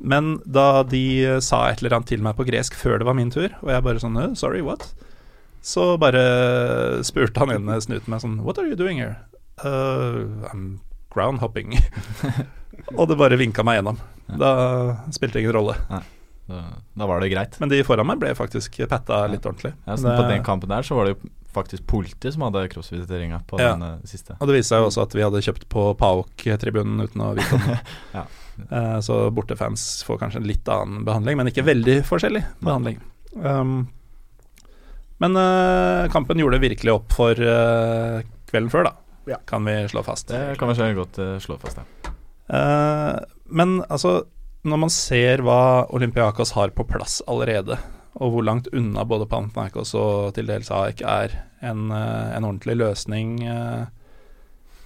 Men 0.00 0.36
da 0.44 0.82
de 0.84 1.40
sa 1.40 1.66
et 1.70 1.80
eller 1.80 1.96
annet 1.96 2.10
til 2.12 2.20
meg 2.24 2.36
på 2.36 2.44
gresk 2.48 2.74
før 2.76 3.00
det 3.00 3.08
var 3.08 3.16
min 3.16 3.32
tur, 3.32 3.48
og 3.62 3.70
jeg 3.72 3.84
bare 3.84 4.02
sånn 4.02 4.18
«Eh, 4.20 4.34
Sorry, 4.36 4.60
what? 4.64 4.84
Så 5.66 5.96
bare 5.98 6.20
spurte 7.06 7.42
han 7.42 7.50
ene 7.56 7.80
snuten 7.82 8.12
meg 8.12 8.22
sånn 8.22 8.36
What 8.46 8.60
are 8.62 8.68
you 8.70 8.78
doing 8.78 9.00
here? 9.02 9.16
«Uh, 9.64 10.46
I'm 10.52 10.66
ground 11.10 11.40
hopping. 11.40 11.72
og 12.98 13.06
det 13.08 13.16
bare 13.18 13.38
vinka 13.40 13.64
meg 13.64 13.78
gjennom. 13.80 13.96
Da 14.38 14.50
spilte 15.14 15.38
det 15.38 15.46
ingen 15.46 15.54
rolle. 15.56 15.74
Da, 16.46 16.60
da 16.94 17.06
var 17.08 17.22
det 17.24 17.30
greit. 17.32 17.56
Men 17.62 17.72
de 17.72 17.80
foran 17.88 18.06
meg 18.06 18.20
ble 18.20 18.34
faktisk 18.36 18.76
patta 18.90 19.22
litt 19.32 19.46
ordentlig. 19.48 19.72
Ja, 19.88 19.96
så 19.96 20.10
Det- 20.12 20.18
på 20.20 20.28
den 20.28 20.44
kampen 20.46 20.68
der 20.70 20.84
så 20.86 20.94
var 20.98 21.08
det 21.08 21.16
jo 21.16 21.30
faktisk 21.56 21.86
politiet 21.88 22.34
som 22.36 22.42
hadde 22.44 22.66
kroppsvisiteringa 22.68 23.40
på 23.48 23.58
Ja. 23.58 23.72
den 23.72 23.82
eh, 23.82 23.96
siste. 24.04 24.36
Og 24.38 24.46
det 24.46 24.58
viste 24.58 24.74
seg 24.76 24.82
jo 24.84 24.90
også 24.90 25.02
at 25.08 25.14
vi 25.16 25.24
hadde 25.24 25.40
kjøpt 25.40 25.64
på 25.72 25.86
PAOK-tribunen 25.96 27.00
uten 27.08 27.24
å 27.24 27.32
vite 27.34 27.54
om 27.56 27.64
det. 27.66 27.78
Ja. 28.20 28.26
Uh, 28.70 29.00
Så 29.00 29.30
bortefans 29.32 30.04
får 30.04 30.20
kanskje 30.20 30.36
en 30.44 30.46
litt 30.48 30.68
annen 30.68 31.02
behandling, 31.04 31.36
men 31.40 31.48
ikke 31.48 31.64
veldig 31.64 32.02
forskjellig 32.04 32.44
behandling. 32.60 33.00
Um, 33.40 33.88
men 35.22 35.38
uh, 35.38 36.06
kampen 36.12 36.40
gjorde 36.42 36.62
virkelig 36.62 36.92
opp 36.92 37.14
for 37.16 37.38
uh, 37.40 38.20
kvelden 38.50 38.72
før, 38.72 38.90
da. 38.90 38.94
Ja. 39.26 39.40
Kan 39.48 39.66
vi 39.66 39.78
slå 39.90 40.04
fast. 40.06 40.28
Det 40.30 40.58
kan 40.60 40.70
vi 40.70 40.78
så 40.78 40.88
godt 40.94 41.18
uh, 41.22 41.36
slå 41.42 41.58
fast, 41.62 41.80
ja. 41.80 42.12
Eh, 42.46 43.16
men 43.50 43.80
altså, 43.90 44.20
når 44.62 44.78
man 44.84 44.92
ser 44.94 45.40
hva 45.42 45.86
Olympiakos 45.96 46.52
har 46.54 46.70
på 46.76 46.84
plass 46.86 47.18
allerede, 47.26 47.74
og 48.22 48.32
hvor 48.32 48.46
langt 48.46 48.68
unna 48.70 49.02
både 49.04 49.26
Panathinaikos 49.28 49.96
og 49.98 50.36
til 50.36 50.46
dels 50.46 50.70
AEK 50.70 51.02
er 51.02 51.34
en, 51.66 51.90
en 51.90 52.46
ordentlig 52.46 52.76
løsning 52.78 53.34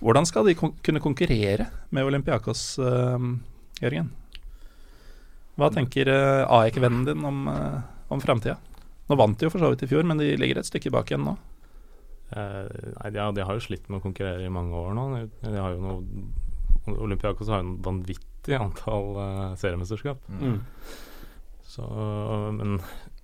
Hvordan 0.00 0.26
skal 0.26 0.48
de 0.48 0.56
kon 0.56 0.72
kunne 0.80 1.02
konkurrere 1.04 1.66
med 1.92 2.08
Olympiakos, 2.08 2.78
eh, 2.80 3.28
Jørgen? 3.84 4.08
Hva 5.60 5.68
tenker 5.74 6.08
uh, 6.08 6.48
AEK-vennen 6.56 7.04
din 7.04 7.24
om, 7.28 7.42
uh, 7.52 7.82
om 8.08 8.20
framtida? 8.22 8.54
Nå 9.10 9.18
vant 9.18 9.38
de 9.38 9.48
jo 9.48 9.52
for 9.52 9.62
så 9.62 9.72
vidt 9.72 9.82
i 9.86 9.90
fjor, 9.90 10.06
men 10.06 10.20
de 10.20 10.32
ligger 10.38 10.60
et 10.60 10.68
stykke 10.68 10.92
bak 10.94 11.10
igjen 11.10 11.26
nå. 11.26 11.34
Eh, 12.30 12.66
nei, 12.94 13.10
ja, 13.16 13.28
de 13.34 13.44
har 13.46 13.58
jo 13.58 13.64
slitt 13.64 13.88
med 13.90 13.98
å 13.98 14.04
konkurrere 14.04 14.46
i 14.46 14.52
mange 14.54 14.76
år 14.78 14.94
nå. 14.94 15.06
De, 15.42 15.54
har 15.56 15.74
jo 15.74 15.82
noe 15.82 16.98
Olympiakos 17.02 17.50
har 17.50 17.60
jo 17.60 17.66
en 17.66 17.78
vanvittig 17.84 18.56
antall 18.56 19.10
eh, 19.20 19.46
seriemesterskap. 19.60 20.22
Mm. 20.40 20.60
Så, 21.70 21.86
men 22.56 22.78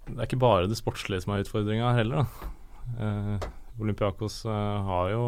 det 0.07 0.21
er 0.21 0.29
ikke 0.29 0.43
bare 0.43 0.69
det 0.71 0.79
sportslige 0.79 1.25
som 1.25 1.35
er 1.35 1.43
utfordringa 1.43 1.89
her 1.91 2.03
heller, 2.03 2.27
da. 2.27 2.51
Eh, 2.99 3.49
Olympiakos 3.83 4.45
eh, 4.47 4.91
har, 4.91 5.11
jo, 5.11 5.25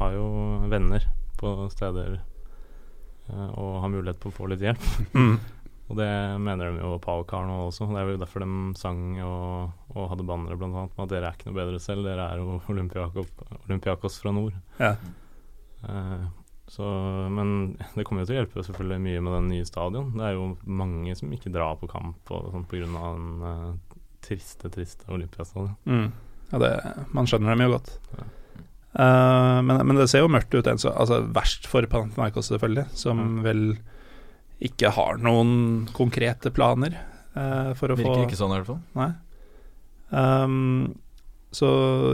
har 0.00 0.16
jo 0.16 0.26
venner 0.70 1.04
på 1.38 1.52
steder 1.72 2.16
eh, 2.18 3.50
og 3.54 3.78
har 3.84 3.92
mulighet 3.92 4.18
på 4.22 4.32
å 4.32 4.34
få 4.34 4.50
litt 4.50 4.64
hjelp. 4.66 4.88
Mm. 5.14 5.36
Og 5.88 5.96
det 5.96 6.08
mener 6.44 6.74
de 6.74 6.82
jo 6.82 6.96
har 7.00 7.46
nå 7.48 7.58
også. 7.68 7.86
Det 7.88 8.00
er 8.00 8.10
jo 8.12 8.20
derfor 8.20 8.44
de 8.44 8.48
sang 8.76 9.04
og, 9.24 9.70
og 9.94 10.10
hadde 10.10 10.26
bannere 10.28 10.58
annet 10.58 10.92
med 10.98 11.06
at 11.06 11.14
dere 11.14 11.30
er 11.30 11.38
ikke 11.38 11.48
noe 11.48 11.56
bedre 11.56 11.80
selv, 11.80 12.04
dere 12.04 12.26
er 12.28 12.42
jo 12.42 12.58
Olympiakos, 12.68 13.30
Olympiakos 13.64 14.18
fra 14.20 14.34
nord. 14.36 14.58
Ja. 14.76 14.92
Uh, 15.88 16.28
så, 16.68 16.84
men 17.32 17.78
det 17.94 18.04
kommer 18.04 18.22
jo 18.22 18.28
til 18.28 18.36
å 18.36 18.40
hjelpe 18.42 18.64
selvfølgelig 18.66 19.00
mye 19.06 19.24
med 19.24 19.36
den 19.38 19.52
nye 19.54 19.68
stadion. 19.68 20.10
Det 20.12 20.26
er 20.28 20.34
jo 20.36 20.50
mange 20.68 21.16
som 21.16 21.32
ikke 21.32 21.52
drar 21.54 21.78
på 21.80 21.88
kamp 21.88 22.32
og 22.36 22.50
sånt 22.52 22.68
pga. 22.68 22.84
den 22.84 23.28
uh, 23.40 24.00
triste, 24.24 24.68
triste 24.74 25.08
Olympiastadion. 25.08 25.72
Mm. 25.88 26.10
Ja, 26.50 26.60
det, 26.60 26.72
man 27.16 27.28
skjønner 27.28 27.54
dem 27.54 27.64
jo 27.64 27.78
godt. 27.78 27.94
Ja. 28.18 28.28
Uh, 28.98 29.58
men, 29.64 29.80
men 29.88 29.96
det 29.96 30.10
ser 30.12 30.20
jo 30.20 30.32
mørkt 30.32 30.52
ut. 30.52 30.68
Altså, 30.68 30.92
altså 30.92 31.22
verst 31.32 31.68
for 31.70 31.88
Panathinaikos, 31.88 32.52
selvfølgelig, 32.52 32.90
som 32.98 33.40
vel 33.46 33.78
ikke 34.58 34.90
har 34.94 35.20
noen 35.22 35.86
konkrete 35.94 36.50
planer 36.54 36.96
uh, 37.36 37.74
for 37.78 37.92
å 37.92 37.98
få 37.98 38.02
Virker 38.02 38.26
ikke 38.26 38.38
sånn 38.38 38.54
i 38.54 38.58
hvert 38.58 38.70
fall. 38.72 38.80
Nei. 38.98 39.12
Um, 40.10 40.96
så 41.54 41.68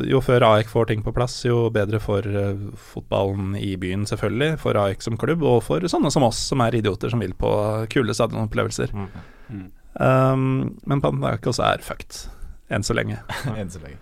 jo 0.07 0.21
før 0.23 0.45
AEK 0.47 0.69
får 0.71 0.91
ting 0.91 1.03
på 1.03 1.15
plass, 1.15 1.41
jo 1.47 1.67
bedre 1.75 1.99
for 2.03 2.27
uh, 2.27 2.53
fotballen 2.93 3.57
i 3.59 3.73
byen, 3.81 4.05
selvfølgelig. 4.07 4.59
For 4.63 4.79
AEK 4.79 5.07
som 5.09 5.19
klubb, 5.21 5.43
og 5.43 5.63
for 5.67 5.85
sånne 5.91 6.13
som 6.15 6.27
oss, 6.27 6.43
som 6.53 6.63
er 6.63 6.77
idioter 6.79 7.11
som 7.11 7.25
vil 7.25 7.35
på 7.39 7.51
kule 7.95 8.15
stadionopplevelser. 8.15 8.93
Mm. 8.95 9.09
Mm. 9.49 9.69
Um, 9.95 10.45
men 10.85 11.03
Panathinaikos 11.03 11.63
er 11.65 11.83
fucked, 11.87 12.27
enn 12.69 12.87
så 12.87 12.97
lenge. 12.97 13.23
Enn 13.59 13.73
så 13.73 13.83
lenge. 13.83 14.01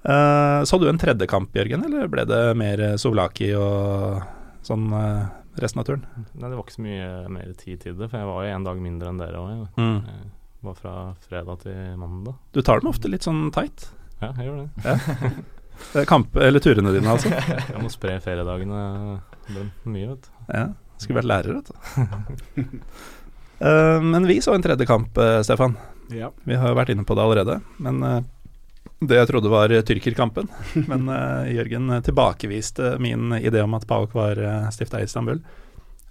Uh, 0.00 0.62
så 0.64 0.78
du 0.80 0.86
en 0.88 1.00
tredje 1.00 1.26
kamp, 1.28 1.56
Jørgen, 1.56 1.82
eller 1.88 2.08
ble 2.12 2.28
det 2.28 2.44
mer 2.56 2.84
Sovlaki 3.00 3.50
og 3.58 4.22
sånn 4.64 4.90
eh, 4.96 5.28
resten 5.58 5.82
av 5.82 5.86
turen? 5.88 6.04
Nei, 6.34 6.48
det 6.48 6.56
var 6.56 6.64
ikke 6.64 6.76
så 6.76 6.84
mye 6.84 7.06
mer 7.32 7.54
tid 7.58 7.80
til 7.82 7.96
det, 7.98 8.10
for 8.10 8.20
jeg 8.20 8.28
var 8.28 8.44
jo 8.44 8.52
en 8.56 8.66
dag 8.68 8.82
mindre 8.82 9.10
enn 9.10 9.22
dere 9.22 9.40
òg. 9.40 9.80
Mm. 9.80 10.28
Var 10.66 10.76
fra 10.76 10.94
fredag 11.24 11.62
til 11.64 11.80
mandag. 11.98 12.36
Du 12.52 12.60
tar 12.62 12.82
dem 12.82 12.90
ofte 12.92 13.10
litt 13.10 13.26
sånn 13.26 13.48
tight. 13.54 13.88
Ja, 14.20 14.34
jeg 14.36 14.50
gjør 14.50 14.60
det. 14.60 14.84
Ja. 14.84 16.04
Kamp, 16.08 16.36
eller 16.36 16.60
turene 16.60 16.92
dine, 16.92 17.08
altså. 17.08 17.30
Jeg 17.72 17.80
må 17.80 17.88
spre 17.92 18.18
feriedagene 18.20 18.82
mye, 19.88 20.10
vet 20.10 20.26
du. 20.26 20.34
Ja, 20.52 20.66
skulle 21.00 21.22
vært 21.22 21.30
lærer, 21.30 21.56
vet 21.56 21.70
du. 21.72 22.84
Eh, 23.60 23.98
men 24.00 24.24
vi 24.24 24.38
så 24.40 24.54
en 24.56 24.62
tredje 24.64 24.86
kamp, 24.88 25.18
eh, 25.20 25.42
Stefan. 25.44 25.74
Ja. 26.08 26.30
Vi 26.48 26.56
har 26.56 26.70
jo 26.70 26.76
vært 26.78 26.94
inne 26.94 27.04
på 27.04 27.12
det 27.12 27.24
allerede. 27.26 27.58
Men 27.76 27.98
eh, 28.08 28.22
det 29.00 29.16
jeg 29.16 29.30
trodde 29.30 29.52
var 29.52 29.72
eh, 29.74 29.84
tyrkerkampen. 29.86 30.50
Men 30.90 31.08
uh, 31.08 31.48
Jørgen 31.50 31.96
tilbakeviste 32.06 32.94
min 33.02 33.34
idé 33.40 33.64
om 33.64 33.74
at 33.78 33.88
PAOK 33.88 34.14
var 34.16 34.40
uh, 34.40 34.68
stifta 34.74 35.00
i 35.00 35.08
Istanbul. 35.08 35.42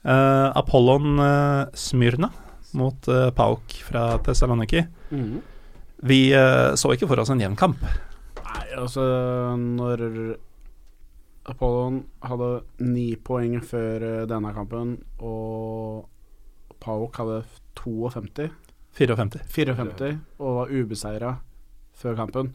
Uh, 0.04 0.50
Apollon 0.56 1.20
uh, 1.20 1.70
Smyrna 1.78 2.32
mot 2.78 3.08
uh, 3.12 3.30
PAOK 3.36 3.80
fra 3.88 4.12
Thessaloniki. 4.24 4.86
Mm. 5.10 5.40
Vi 6.02 6.34
eh, 6.34 6.76
så 6.76 6.94
ikke 6.94 7.10
for 7.10 7.20
oss 7.20 7.32
en 7.34 7.42
jevn 7.44 7.58
kamp. 7.60 7.82
Nei, 8.40 8.64
altså 8.78 9.04
Når 9.60 10.06
Apollon 11.50 12.04
hadde 12.24 12.50
ni 12.86 13.12
poeng 13.16 13.58
før 13.66 14.06
eh, 14.06 14.24
denne 14.30 14.54
kampen, 14.56 14.96
og 15.20 16.08
Pauk 16.80 17.20
hadde 17.20 17.42
52 17.80 18.54
54. 18.96 19.44
54 19.52 20.16
og 20.40 20.56
var 20.56 20.72
ubeseira 20.74 21.34
før 22.00 22.18
kampen, 22.20 22.54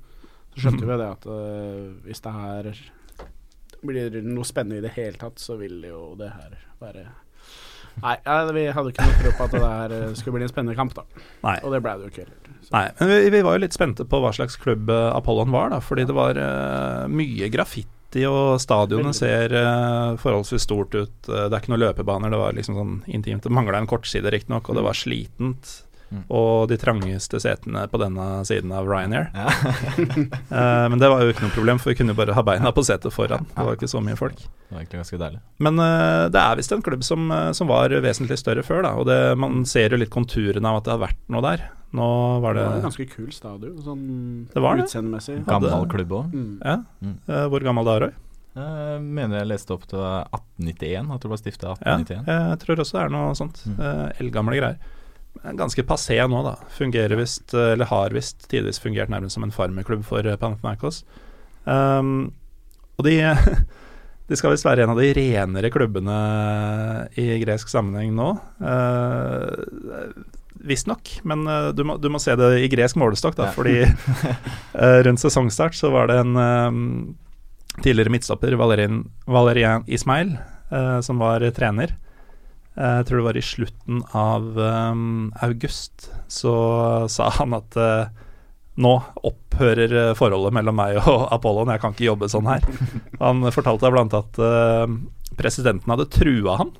så 0.55 0.64
skjønte 0.64 0.86
vi 0.88 1.01
det 1.01 1.11
at 1.11 1.26
uh, 1.28 1.90
hvis 2.07 2.24
det 2.24 2.34
her 2.34 2.70
blir 3.84 4.22
noe 4.24 4.49
spennende 4.49 4.80
i 4.80 4.84
det 4.84 4.95
hele 4.97 5.20
tatt, 5.20 5.40
så 5.42 5.59
vil 5.61 5.82
jo 5.84 6.14
det 6.18 6.32
her 6.32 6.57
være 6.80 7.05
Nei, 8.03 8.16
vi 8.55 8.64
hadde 8.74 8.90
ikke 8.90 9.07
noe 9.07 9.18
tro 9.20 9.32
på 9.38 9.45
at 9.45 9.53
det 9.55 9.61
der 9.62 9.92
eh, 9.95 10.14
skulle 10.18 10.38
bli 10.38 10.47
en 10.47 10.51
spennende 10.51 10.74
kamp, 10.74 10.97
da. 10.97 11.05
Nei. 11.45 11.57
Og 11.62 11.74
det 11.74 11.80
ble 11.84 11.92
det 11.95 12.07
jo 12.07 12.11
ikke 12.11 12.24
heller. 12.24 12.57
Nei, 12.72 12.86
men 12.99 13.11
vi, 13.11 13.18
vi 13.30 13.42
var 13.47 13.55
jo 13.55 13.62
litt 13.62 13.76
spente 13.76 14.07
på 14.09 14.20
hva 14.24 14.32
slags 14.34 14.57
klubb 14.61 14.90
eh, 14.90 15.11
Apollon 15.14 15.55
var, 15.55 15.70
da. 15.70 15.78
Fordi 15.84 16.07
det 16.09 16.16
var 16.16 16.40
uh, 16.40 17.05
mye 17.07 17.51
graffiti, 17.55 18.24
og 18.26 18.59
stadionet 18.62 19.14
ser 19.18 19.55
uh, 19.55 20.18
forholdsvis 20.18 20.66
stort 20.66 20.95
ut. 20.97 21.14
Det 21.28 21.47
er 21.47 21.59
ikke 21.61 21.74
noen 21.74 21.84
løpebaner, 21.84 22.34
det 22.34 22.42
var 22.42 22.59
liksom 22.59 22.78
sånn 22.80 22.97
intimt. 23.07 23.47
Det 23.47 23.55
mangla 23.55 23.78
en 23.78 23.90
kortside, 23.90 24.32
riktignok, 24.34 24.70
og 24.70 24.80
det 24.80 24.86
var 24.86 24.99
slitent. 24.99 25.76
Mm. 26.13 26.25
Og 26.37 26.69
de 26.71 26.77
trangeste 26.79 27.41
setene 27.43 27.87
på 27.91 27.99
denne 27.99 28.27
siden 28.47 28.73
av 28.77 28.87
Ryanair. 28.87 29.31
Eh, 30.55 30.89
men 30.91 30.99
det 31.01 31.09
var 31.11 31.23
jo 31.25 31.33
ikke 31.33 31.45
noe 31.47 31.55
problem, 31.55 31.79
for 31.83 31.91
vi 31.91 31.97
kunne 31.99 32.13
jo 32.15 32.19
bare 32.19 32.35
ha 32.37 32.43
beina 32.47 32.71
på 32.75 32.83
setet 32.87 33.13
foran. 33.15 33.47
Det 33.55 33.65
var 33.67 33.75
ikke 33.79 33.89
så 33.91 34.01
mye 34.05 34.17
folk. 34.19 34.37
Det 34.39 34.71
var 34.75 34.83
egentlig 34.83 35.01
ganske 35.01 35.19
deilig. 35.21 35.41
Men 35.67 35.81
eh, 35.83 36.27
det 36.35 36.41
er 36.43 36.59
visst 36.61 36.75
en 36.77 36.83
klubb 36.85 37.03
som, 37.07 37.25
eh, 37.35 37.49
som 37.57 37.71
var 37.71 37.91
vesentlig 38.05 38.39
større 38.39 38.63
før, 38.67 38.85
da. 38.87 38.93
Og 39.01 39.09
det, 39.09 39.19
man 39.41 39.65
ser 39.69 39.91
jo 39.95 39.99
litt 40.01 40.13
konturene 40.15 40.71
av 40.71 40.79
at 40.83 40.87
det 40.87 40.95
har 40.95 41.03
vært 41.07 41.25
noe 41.35 41.43
der. 41.47 41.65
Nå 41.95 42.07
var 42.43 42.55
Det 42.57 42.63
det 42.63 42.69
var 42.69 42.77
en 42.81 42.87
ganske 42.89 43.07
kul 43.11 43.31
stadion, 43.35 43.75
sånn 43.87 44.05
Det 44.53 44.63
var 44.63 44.77
det. 44.79 44.87
utseendemessig. 44.89 45.41
Gammel 45.47 45.89
klubb 45.93 46.15
òg. 46.21 46.33
Mm. 46.35 46.55
Ja. 46.63 46.77
Mm. 47.03 47.17
Eh, 47.29 47.45
hvor 47.53 47.67
gammel 47.67 47.87
da, 47.91 47.99
Roy? 48.05 48.15
Jeg 48.55 49.01
mener 49.03 49.41
jeg 49.41 49.51
leste 49.51 49.75
opp 49.75 49.87
til 49.91 49.99
1891, 49.99 51.09
at 51.17 51.25
det 51.25 51.31
var 51.33 51.41
stifta 51.41 51.73
Ja, 51.81 51.97
1891. 51.99 52.29
jeg 52.53 52.59
tror 52.63 52.83
også 52.85 52.99
det 53.01 53.03
er 53.09 53.15
noe 53.17 53.33
sånt. 53.39 53.65
Mm. 53.67 53.81
Eh, 53.83 54.21
Eldgamle 54.23 54.61
greier. 54.61 54.93
Ganske 55.43 55.82
passé 55.85 56.16
nå, 56.30 56.41
da. 56.47 56.55
Fungerer 56.72 57.18
visst, 57.18 57.53
eh, 57.55 57.74
eller 57.74 57.91
har 57.91 58.14
visst 58.16 58.47
tidvis 58.51 58.80
fungert 58.80 59.11
nærmest 59.12 59.37
som 59.37 59.45
en 59.45 59.53
farmerklubb 59.53 60.05
for 60.07 60.24
eh, 60.24 60.39
Panathinaikos. 60.41 61.03
Um, 61.64 62.32
og 62.97 63.09
de, 63.09 63.18
de 64.30 64.39
skal 64.39 64.55
visst 64.55 64.64
være 64.64 64.85
en 64.85 64.95
av 64.95 65.01
de 65.01 65.11
renere 65.16 65.72
klubbene 65.74 66.16
i 67.20 67.26
gresk 67.43 67.72
sammenheng 67.72 68.14
nå. 68.16 68.30
Uh, 68.62 70.14
Visstnok, 70.64 71.11
men 71.28 71.43
du, 71.76 71.82
må, 71.85 71.99
du 72.01 72.07
må 72.09 72.16
se 72.22 72.32
det 72.41 72.47
i 72.62 72.70
gresk 72.72 72.97
målestokk, 72.97 73.35
da. 73.37 73.51
Ja. 73.51 73.57
Fordi 73.59 73.82
uh, 73.85 75.01
rundt 75.05 75.20
sesongstart 75.20 75.76
så 75.76 75.91
var 75.93 76.09
det 76.09 76.22
en 76.22 76.39
um, 76.41 76.80
tidligere 77.82 78.14
midtstopper, 78.14 78.57
Valerian, 78.57 79.03
Valerian 79.28 79.85
Ismail, 79.85 80.39
uh, 80.70 81.03
som 81.05 81.20
var 81.20 81.45
trener. 81.53 81.99
Eh, 82.75 82.97
jeg 83.01 83.07
tror 83.09 83.20
det 83.20 83.27
var 83.29 83.39
i 83.39 83.45
slutten 83.45 84.03
av 84.18 84.59
um, 84.59 85.33
august, 85.47 86.09
så 86.27 86.55
sa 87.11 87.29
han 87.37 87.55
at 87.55 87.77
uh, 87.79 88.07
nå 88.83 88.95
opphører 89.22 90.14
forholdet 90.18 90.57
mellom 90.57 90.79
meg 90.81 90.99
og 91.05 91.29
Apollon, 91.37 91.70
jeg 91.70 91.83
kan 91.83 91.95
ikke 91.95 92.09
jobbe 92.09 92.31
sånn 92.33 92.51
her. 92.51 92.66
Han 93.22 93.47
fortalte 93.55 93.93
blant 93.95 94.16
annet 94.16 94.41
at 94.41 94.43
uh, 94.43 95.37
presidenten 95.39 95.91
hadde 95.91 96.11
trua 96.14 96.59
han. 96.62 96.75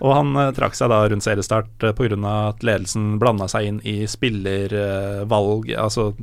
Og 0.00 0.12
han 0.16 0.30
uh, 0.36 0.50
trakk 0.56 0.76
seg 0.76 0.88
da 0.88 1.02
rundt 1.08 1.24
seriestart 1.24 1.84
uh, 1.84 1.92
pga. 1.96 2.16
at 2.48 2.62
ledelsen 2.64 3.18
blanda 3.20 3.48
seg 3.52 3.68
inn 3.68 3.80
i 3.84 4.06
spillervalg, 4.08 5.72
altså 5.76 6.14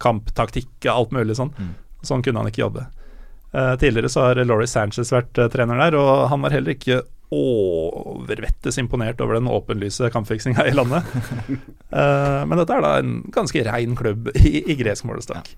kamptaktikk, 0.00 0.72
alt 0.88 1.12
mulig 1.12 1.36
sånn. 1.36 1.52
Mm. 1.56 1.72
Sånn 2.04 2.24
kunne 2.24 2.40
han 2.40 2.48
ikke 2.48 2.64
jobbe. 2.64 2.86
Uh, 3.54 3.76
tidligere 3.80 4.08
så 4.08 4.28
har 4.28 4.40
Laurie 4.44 4.66
Sanchez 4.66 5.12
vært 5.14 5.38
uh, 5.38 5.48
trener 5.52 5.78
der, 5.78 5.96
og 6.00 6.28
han 6.32 6.42
var 6.42 6.56
heller 6.56 6.74
ikke 6.74 7.02
overvettes 7.34 8.78
imponert 8.80 9.22
over 9.24 9.38
den 9.38 9.50
åpenlyse 9.50 10.10
kampfiksinga 10.14 10.68
i 10.70 10.76
landet. 10.76 11.08
uh, 11.90 12.42
men 12.48 12.60
dette 12.60 12.76
er 12.76 12.84
da 12.84 12.94
en 13.00 13.18
ganske 13.34 13.66
rein 13.66 13.98
klubb 13.98 14.30
i, 14.38 14.60
i 14.62 14.78
gresk 14.78 15.08
målestokk. 15.08 15.52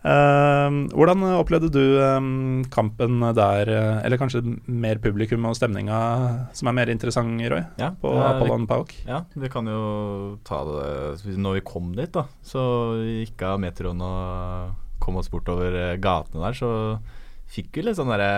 Eh, 0.00 0.74
hvordan 0.96 1.24
opplevde 1.36 1.68
du 1.74 1.82
um, 2.00 2.62
kampen 2.72 3.18
der, 3.36 3.68
eller 4.00 4.16
kanskje 4.16 4.40
mer 4.64 4.96
publikum 5.02 5.44
og 5.44 5.58
stemninga 5.58 5.98
som 6.56 6.70
er 6.70 6.76
mer 6.78 6.92
interessant, 6.92 7.36
Roy, 7.52 7.60
Ja, 7.80 7.90
på 8.00 8.14
Apollon 8.16 8.64
Pauk? 8.70 8.94
Ja, 9.04 9.26
vi 9.36 9.50
kan 9.52 9.68
jo 9.68 10.38
ta 10.48 10.62
det 10.64 11.36
Når 11.36 11.58
vi 11.58 11.64
kom 11.68 11.92
dit, 11.92 12.08
da, 12.16 12.24
så 12.40 12.62
gikk 13.04 13.44
av 13.44 13.60
metroen 13.60 14.00
og 14.00 14.72
kom 15.04 15.20
oss 15.20 15.28
bortover 15.32 15.76
gatene 16.00 16.48
der, 16.48 16.56
så 16.56 16.72
fikk 17.50 17.80
jo 17.80 17.86
litt 17.86 17.98
sånn 17.98 18.10
derre 18.12 18.30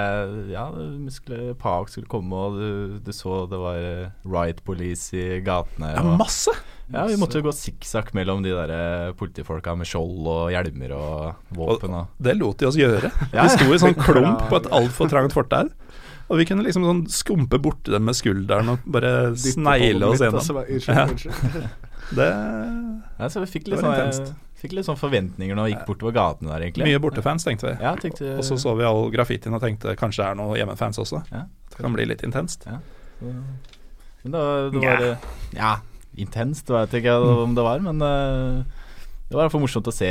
Ja, 0.52 0.66
muskler 0.72 1.52
Paok 1.60 1.90
skulle 1.92 2.10
komme, 2.10 2.32
og 2.32 2.56
du, 2.58 3.00
du 3.04 3.12
så 3.16 3.42
det 3.50 3.60
var 3.60 3.80
eh, 3.80 4.12
riot 4.24 4.62
police 4.66 5.12
i 5.16 5.40
gatene. 5.44 5.92
Ja, 5.94 6.04
og, 6.04 6.16
masse! 6.20 6.54
ja, 6.92 7.04
vi 7.08 7.18
måtte 7.20 7.40
jo 7.40 7.46
gå 7.46 7.54
sikksakk 7.56 8.12
mellom 8.16 8.42
de 8.44 8.52
der 8.52 8.72
eh, 8.76 9.12
politifolka 9.18 9.76
med 9.78 9.88
skjold 9.88 10.28
og 10.28 10.50
hjelmer 10.52 10.96
og 10.96 11.54
våpen 11.56 11.94
og 12.00 12.22
Det 12.22 12.36
lot 12.38 12.60
de 12.60 12.68
oss 12.68 12.80
gjøre. 12.80 13.12
Ja, 13.36 13.46
Vi 13.46 13.54
sto 13.56 13.68
i 13.72 13.80
sånn 13.80 13.96
klump 14.00 14.48
på 14.50 14.60
et 14.60 14.68
altfor 14.72 15.12
trangt 15.12 15.36
fortau. 15.36 15.70
Og 16.32 16.38
vi 16.40 16.46
kunne 16.48 16.64
liksom 16.64 16.84
sånn 16.86 17.02
skumpe 17.12 17.58
borti 17.60 17.92
dem 17.92 18.06
med 18.08 18.16
skulderen 18.16 18.72
og 18.72 18.84
bare 18.88 19.32
snegle 19.36 20.12
oss 20.12 20.22
gjennom. 20.22 20.78
Ja. 20.88 21.06
Det 22.12 22.28
Ja, 23.18 23.28
så 23.30 23.42
vi 23.44 23.46
fikk 23.46 23.66
Det 23.68 23.76
litt, 23.76 23.84
var 23.84 24.00
intenst. 24.00 24.32
Fikk 24.62 24.76
litt 24.78 24.86
sånn 24.86 24.98
forventninger 25.00 25.58
når 25.58 25.68
vi 25.68 25.74
gikk 25.74 25.86
bortover 25.88 26.14
gatene 26.16 26.52
der, 26.54 26.64
egentlig. 26.68 26.86
Mye 26.86 27.00
bortefans, 27.02 27.44
tenkte 27.46 27.68
vi. 27.72 27.74
Ja, 27.82 27.94
tenkte, 27.98 28.36
Og 28.38 28.44
så 28.46 28.58
så 28.62 28.74
vi 28.78 28.86
all 28.86 29.08
graffitien 29.14 29.54
og 29.56 29.62
tenkte 29.64 29.96
kanskje 29.98 30.22
det 30.22 30.28
er 30.30 30.38
noe 30.38 30.58
hjemmefans 30.60 31.00
også. 31.02 31.22
Ja. 31.32 31.44
Det 31.72 31.80
kan 31.82 31.96
bli 31.96 32.06
litt 32.06 32.22
intenst. 32.26 32.68
Men 33.20 34.34
da, 34.36 34.38
var- 34.38 34.70
det 34.70 34.82
var 34.86 35.04
eh, 35.10 35.28
Ja, 35.56 35.72
intenst 36.16 36.70
vet 36.70 36.92
jeg 36.94 37.02
ikke 37.04 37.16
om 37.42 37.54
det 37.56 37.64
var, 37.66 37.82
men 37.82 38.02
uh, 38.02 38.62
det 39.28 39.38
var 39.38 39.48
i 39.50 39.62
morsomt 39.62 39.88
å 39.88 39.94
se. 39.94 40.10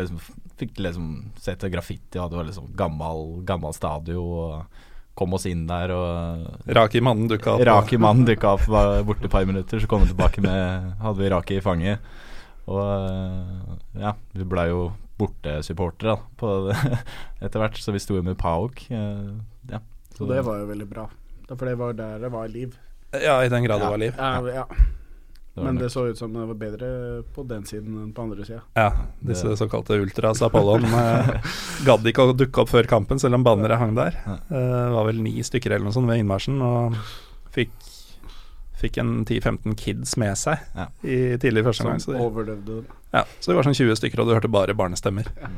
Liksom, 0.00 0.18
fikk 0.58 0.78
liksom 0.82 1.10
sett 1.42 1.62
graffiti, 1.72 2.18
og 2.18 2.32
det 2.32 2.40
var 2.40 2.48
liksom 2.48 2.72
gammel, 2.78 3.42
gammel 3.46 3.74
stadion. 3.76 4.18
Og 4.18 4.80
kom 5.14 5.34
oss 5.36 5.44
inn 5.46 5.66
der, 5.68 5.92
og 5.92 6.66
Raki 6.72 7.02
mannen 7.04 7.28
dukka 7.28 7.58
opp. 7.58 7.64
Raki 7.68 7.98
mannen 8.00 8.24
dukka 8.26 8.54
opp, 8.56 8.64
var 8.72 9.02
borte 9.04 9.28
et 9.28 9.34
par 9.34 9.44
minutter, 9.44 9.78
så 9.82 9.86
kom 9.90 10.00
han 10.02 10.08
tilbake 10.08 10.40
med 10.40 10.94
Hadde 11.02 11.20
vi 11.20 11.28
Raki 11.34 11.58
i 11.60 11.64
fanget. 11.64 12.00
Og 12.70 12.82
eh, 12.82 14.02
ja, 14.04 14.12
vi 14.36 14.44
blei 14.44 14.68
jo 14.70 14.92
bortesupportere 15.18 16.16
etter 17.42 17.58
hvert, 17.62 17.78
så 17.82 17.92
vi 17.94 18.00
sto 18.02 18.16
jo 18.18 18.22
med 18.26 18.38
Paok. 18.38 18.84
eh, 18.90 19.34
ja, 19.70 19.80
så 20.16 20.26
det 20.30 20.42
var 20.46 20.58
jo 20.62 20.66
veldig 20.70 20.88
bra. 20.90 21.08
For 21.52 21.66
det 21.68 21.76
var 21.78 21.92
der 21.98 22.18
det 22.22 22.30
var 22.32 22.48
liv. 22.48 22.74
Ja, 23.12 23.40
i 23.44 23.48
den 23.52 23.64
grad 23.66 23.80
det 23.82 23.84
Ja. 23.86 23.90
var 23.90 23.98
liv. 23.98 24.14
Ja, 24.16 24.40
ja. 24.62 24.66
det 25.54 25.62
Men 25.64 25.74
nok- 25.76 25.82
det 25.82 25.90
så 25.92 26.06
ut 26.08 26.16
som 26.16 26.32
det 26.32 26.46
var 26.48 26.54
bedre 26.56 27.22
på 27.34 27.42
den 27.46 27.64
siden 27.68 27.98
enn 28.02 28.12
på 28.16 28.22
andre 28.22 28.44
sida. 28.44 28.62
Ja, 28.74 28.86
disse 29.20 29.48
Det- 29.48 29.58
såkalte 29.58 29.98
ultras 30.00 30.40
Apollon 30.42 30.84
eh, 30.84 31.42
gadd 31.84 32.06
ikke 32.08 32.24
å 32.24 32.32
dukke 32.36 32.62
opp 32.62 32.70
før 32.70 32.86
kampen, 32.88 33.18
selv 33.20 33.34
om 33.34 33.44
banneret 33.44 33.76
hang 33.78 33.94
der. 33.94 34.16
Eh, 34.26 34.38
Det 34.48 34.92
var 34.94 35.04
vel 35.10 35.20
ni 35.22 35.42
stykker 35.42 35.72
eller 35.74 35.84
noe 35.84 35.92
sånt 35.92 36.08
ved 36.08 36.22
innmarsjen, 36.24 36.56
og 36.62 36.94
fikk, 37.52 37.70
fikk 38.82 38.98
en 39.02 39.12
10-15 39.24 39.76
kids 39.78 40.16
med 40.20 40.36
seg 40.38 40.58
Ja. 40.76 40.88
i 41.06 41.36
tidlig 41.42 41.64
første 41.70 41.86
gang. 41.88 42.00
Så, 42.02 42.12
de, 42.16 42.20
overlevde 42.22 42.80
det. 42.82 42.96
ja, 43.14 43.24
så 43.40 43.52
det 43.52 43.56
var 43.60 43.68
sånn 43.70 43.78
20 43.78 43.96
stykker, 44.02 44.20
og 44.22 44.28
du 44.28 44.34
hørte 44.36 44.50
bare 44.52 44.74
barnestemmer. 44.78 45.30
Ja. 45.40 45.52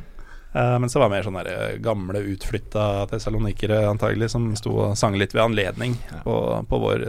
Uh, 0.55 0.77
mens 0.79 0.93
det 0.95 1.01
var 1.03 1.11
mer 1.11 1.25
sånne 1.27 1.43
gamle, 1.83 2.21
utflytta 2.31 3.09
tessalonikere 3.11 3.81
antagelig, 3.91 4.29
som 4.31 4.53
sto 4.55 4.71
og 4.85 4.93
sang 5.01 5.17
litt 5.19 5.33
ved 5.35 5.43
anledning 5.49 5.97
Ja. 6.13 6.21
på, 6.23 6.37
på 6.71 6.79
vår 6.85 7.09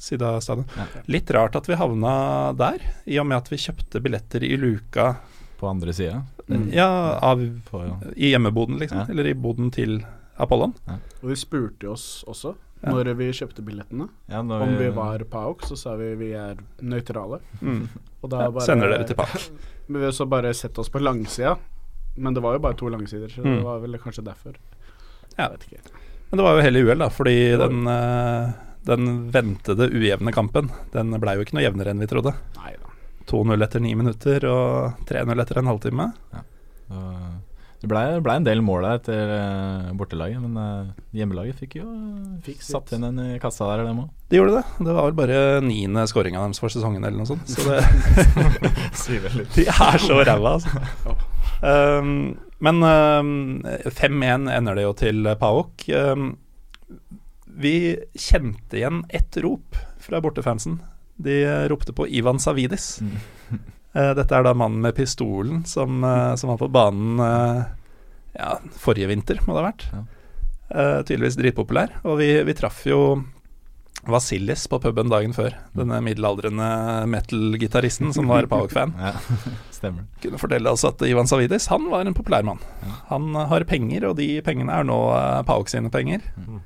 side 0.00 0.22
av 0.26 0.40
stadion. 0.42 0.64
Ja. 0.76 0.86
Litt 1.06 1.30
rart 1.36 1.54
at 1.60 1.68
vi 1.70 1.76
havna 1.78 2.16
der, 2.58 2.80
i 3.06 3.18
og 3.20 3.26
med 3.30 3.36
at 3.38 3.50
vi 3.52 3.60
kjøpte 3.62 4.00
billetter 4.02 4.42
i 4.42 4.56
luka 4.58 5.12
På 5.60 5.68
andre 5.70 5.92
sida. 5.92 6.22
Mm. 6.48 6.70
ja, 6.72 6.88
av, 7.22 7.38
På, 7.70 7.84
i 8.16 8.32
hjemmeboden, 8.32 8.78
liksom. 8.80 9.04
Ja. 9.04 9.06
Eller 9.12 9.28
i 9.30 9.34
boden 9.38 9.70
til 9.70 10.00
Apollon. 10.40 10.72
Og 11.22 11.28
de 11.28 11.36
spurte 11.36 11.84
jo 11.86 11.92
oss 11.92 12.24
også, 12.26 12.54
Ja. 12.82 12.90
når 12.94 13.10
vi 13.18 13.26
kjøpte 13.36 13.62
billettene, 13.64 14.06
ja, 14.32 14.40
når 14.42 14.62
om 14.64 14.76
vi 14.78 14.88
var 14.96 15.18
PAOK, 15.28 15.66
så 15.68 15.76
sa 15.76 15.96
vi 16.00 16.14
vi 16.16 16.30
er 16.32 16.56
nøytrale. 16.80 17.40
Mm. 17.60 17.82
Og 18.22 18.30
da 18.30 18.40
Ja, 18.46 18.50
bare 18.50 18.64
sender 18.64 18.88
dere 18.94 19.04
til 19.06 19.16
PAOK. 19.16 19.50
Vi 19.90 20.12
så 20.14 20.24
bare 20.30 20.54
sett 20.54 20.78
oss 20.78 20.88
på 20.88 21.00
langsida. 21.02 21.56
Men 22.16 22.32
det 22.34 22.42
var 22.42 22.52
jo 22.54 22.60
bare 22.62 22.74
to 22.78 22.86
langsider, 22.88 23.28
så 23.28 23.42
Mm. 23.42 23.56
det 23.56 23.64
var 23.64 23.80
vel 23.80 23.98
kanskje 23.98 24.22
derfor. 24.24 24.54
Ja. 25.36 25.48
Jeg 25.48 25.50
vet 25.50 25.66
ikke. 25.66 25.80
Men 26.30 26.36
det 26.38 26.44
var 26.46 26.54
jo 26.56 26.62
hell 26.62 26.76
i 26.76 26.82
uhell, 26.84 26.98
da, 26.98 27.08
fordi 27.08 27.56
var- 27.58 27.68
den, 27.68 27.86
eh, 27.88 28.52
den 28.86 29.30
ventede 29.32 29.90
ujevne 29.90 30.32
kampen, 30.32 30.70
den 30.92 31.10
blei 31.20 31.34
jo 31.36 31.42
ikke 31.44 31.54
noe 31.58 31.62
jevnere 31.66 31.90
enn 31.90 31.98
vi 31.98 32.06
trodde. 32.06 32.34
Nei 32.56 32.76
2-0 33.26 33.62
etter 33.62 33.80
ni 33.80 33.94
minutter 33.94 34.44
og 34.48 34.96
3-0 35.06 35.40
etter 35.40 35.58
en 35.58 35.66
halvtime. 35.66 36.12
Og 36.32 36.44
Det 37.80 37.88
ble, 37.88 38.00
ble 38.20 38.34
en 38.36 38.44
del 38.44 38.60
mål 38.64 38.84
der 38.84 38.98
etter 38.98 39.30
eh, 39.32 39.92
bortelaget, 39.96 40.42
men 40.44 40.58
eh, 40.60 40.90
hjemmelaget 41.16 41.62
fikk 41.62 41.78
jo 41.78 41.86
Fikk 42.44 42.60
satt 42.64 42.92
inn 42.92 43.06
en 43.08 43.22
i 43.24 43.38
kassa 43.40 43.70
der, 43.70 43.86
dem 43.88 44.02
òg. 44.02 44.10
De 44.28 44.36
gjorde 44.36 44.58
det. 44.58 44.64
Det 44.84 44.96
var 44.96 45.08
vel 45.08 45.16
bare 45.16 45.40
niende 45.64 46.04
skåringa 46.10 46.42
deres 46.44 46.60
for 46.60 46.72
sesongen 46.72 47.04
eller 47.04 47.16
noe 47.22 47.30
sånt. 47.30 47.48
Så 47.48 47.64
det, 47.64 47.80
de 49.56 49.64
er 49.64 50.04
så 50.04 50.20
ræva, 50.20 50.54
altså. 50.58 51.16
Um, 51.60 52.12
men 52.60 52.84
um, 52.84 53.32
5-1 53.88 54.48
ender 54.52 54.76
det 54.76 54.84
jo 54.84 54.94
til 55.00 55.32
Paok. 55.40 55.88
Um, 55.88 56.30
vi 57.60 57.96
kjente 58.14 58.78
igjen 58.78 59.02
ett 59.08 59.36
rop 59.40 59.76
fra 60.00 60.20
bortefansen. 60.24 60.78
De 61.20 61.42
ropte 61.68 61.92
på 61.96 62.06
Ivan 62.08 62.40
Savidis. 62.40 63.00
Eh, 63.04 63.28
dette 63.92 64.36
er 64.36 64.46
da 64.46 64.54
mannen 64.54 64.82
med 64.84 64.94
pistolen 64.94 65.64
som, 65.66 66.02
eh, 66.04 66.34
som 66.38 66.52
var 66.52 66.60
på 66.60 66.70
banen 66.70 67.18
eh, 67.24 67.62
ja, 68.38 68.54
forrige 68.78 69.10
vinter, 69.10 69.40
må 69.46 69.56
det 69.56 69.62
ha 69.62 69.68
vært. 69.70 69.86
Ja. 69.90 70.06
Eh, 70.70 71.02
tydeligvis 71.02 71.38
dritpopulær. 71.40 71.96
Og 72.06 72.20
vi, 72.20 72.30
vi 72.46 72.54
traff 72.54 72.84
jo 72.86 73.00
Vasilis 74.08 74.62
på 74.70 74.78
puben 74.80 75.10
dagen 75.12 75.34
før. 75.36 75.52
Denne 75.76 75.98
middelaldrende 76.00 76.68
metal-gitaristen 77.10 78.14
som 78.16 78.30
var 78.30 78.48
Pauk-fan. 78.48 78.94
Ja, 79.00 79.12
stemmer. 79.74 80.06
Kunne 80.22 80.40
fortelle 80.40 80.72
oss 80.72 80.86
at 80.88 81.02
Ivan 81.04 81.28
Savidis 81.28 81.66
han 81.72 81.90
var 81.92 82.06
en 82.06 82.16
populær 82.16 82.46
mann. 82.46 82.62
Han 83.10 83.34
eh, 83.34 83.48
har 83.50 83.66
penger, 83.68 84.08
og 84.08 84.16
de 84.22 84.38
pengene 84.46 84.78
er 84.78 84.86
nå 84.88 84.98
eh, 85.16 85.42
Pauk 85.48 85.68
sine 85.72 85.92
penger. 85.92 86.24
Og 86.46 86.60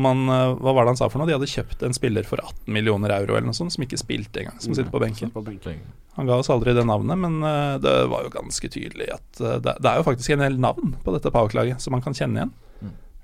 man, 0.00 0.22
han, 0.24 0.54
hva 0.56 0.72
var 0.72 0.86
det 0.86 0.94
han 0.94 1.00
sa 1.02 1.08
for 1.12 1.20
noe? 1.20 1.28
De 1.28 1.34
hadde 1.36 1.50
kjøpt 1.52 1.82
en 1.84 1.92
spiller 1.92 2.24
for 2.24 2.40
18 2.40 2.72
millioner 2.72 3.12
euro 3.18 3.36
eller 3.36 3.50
noe 3.50 3.56
sånt, 3.56 3.74
som 3.74 3.84
ikke 3.84 4.00
spilte 4.00 4.40
engang, 4.40 4.56
som 4.62 4.72
sitter 4.72 4.88
på 4.88 5.02
benken. 5.02 5.32
Han 6.16 6.28
ga 6.28 6.38
oss 6.40 6.48
aldri 6.52 6.72
det 6.76 6.86
navnet, 6.88 7.20
men 7.20 7.42
eh, 7.44 7.76
det 7.82 7.92
var 8.08 8.24
jo 8.24 8.32
ganske 8.32 8.70
tydelig 8.72 9.10
at 9.12 9.40
eh, 9.42 9.58
det, 9.64 9.76
det 9.84 9.90
er 9.90 10.00
jo 10.00 10.06
faktisk 10.08 10.32
en 10.32 10.44
del 10.46 10.56
navn 10.60 10.94
på 11.04 11.12
dette 11.12 11.32
Pauk-laget 11.34 11.84
som 11.84 11.92
man 11.96 12.04
kan 12.04 12.16
kjenne 12.16 12.40
igjen. 12.40 12.54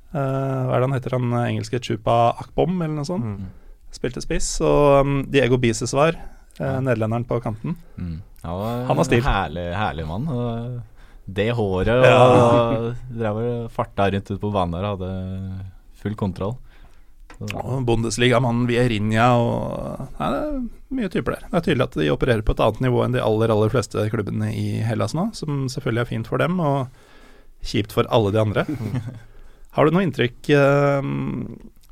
Eh, 0.08 0.18
hva 0.64 0.72
er 0.72 0.80
det 0.80 0.86
han 0.86 0.96
heter, 0.96 1.16
han 1.18 1.32
eh, 1.36 1.46
engelske 1.52 1.80
Chupa 1.84 2.16
Akbom, 2.40 2.78
eller 2.80 2.96
noe 3.00 3.08
sånt? 3.08 3.26
Mm. 3.28 3.48
Spilte 3.92 4.22
spiss. 4.24 4.54
Og 4.64 5.04
um, 5.04 5.18
Diego 5.28 5.58
Bises 5.60 5.92
var 5.96 6.16
eh, 6.16 6.78
nederlenderen 6.80 7.26
på 7.28 7.40
kanten. 7.44 7.76
Mm. 7.96 8.20
Han 8.44 8.60
var, 8.62 8.84
Han 8.88 9.00
var 9.00 9.08
stiv. 9.08 9.26
herlig, 9.26 9.66
herlig 9.76 10.06
mann. 10.08 10.28
Og 10.32 10.78
det 11.28 11.50
håret 11.52 11.90
og 12.08 12.86
drev 13.20 13.40
og 13.42 13.72
farta 13.72 14.08
rundt 14.14 14.30
ute 14.30 14.40
på 14.40 14.52
banen 14.54 14.78
der 14.78 14.86
og 14.88 14.94
hadde 14.96 15.66
full 15.98 16.16
kontroll. 16.18 16.56
Og 17.38 17.84
Bundesliga-mannen 17.86 18.66
Vierinha 18.66 19.28
og 19.38 20.08
Nei, 20.18 20.30
det 20.32 20.38
er 20.40 20.96
mye 20.98 21.10
typer 21.12 21.36
der. 21.36 21.44
Det 21.46 21.58
er 21.60 21.66
tydelig 21.68 21.86
at 21.86 21.98
de 22.00 22.10
opererer 22.10 22.42
på 22.42 22.56
et 22.56 22.62
annet 22.64 22.82
nivå 22.88 23.04
enn 23.04 23.14
de 23.14 23.22
aller, 23.22 23.52
aller 23.54 23.70
fleste 23.70 24.08
klubbene 24.10 24.50
i 24.50 24.80
Hellas 24.86 25.14
nå, 25.14 25.28
som 25.38 25.66
selvfølgelig 25.70 26.02
er 26.02 26.10
fint 26.10 26.30
for 26.30 26.42
dem, 26.42 26.58
og 26.58 26.88
kjipt 27.68 27.94
for 27.94 28.08
alle 28.14 28.32
de 28.34 28.42
andre. 28.42 28.66
Har 29.76 29.86
du 29.86 29.94
noe 29.94 30.02
inntrykk, 30.06 30.50
eh, 30.56 31.10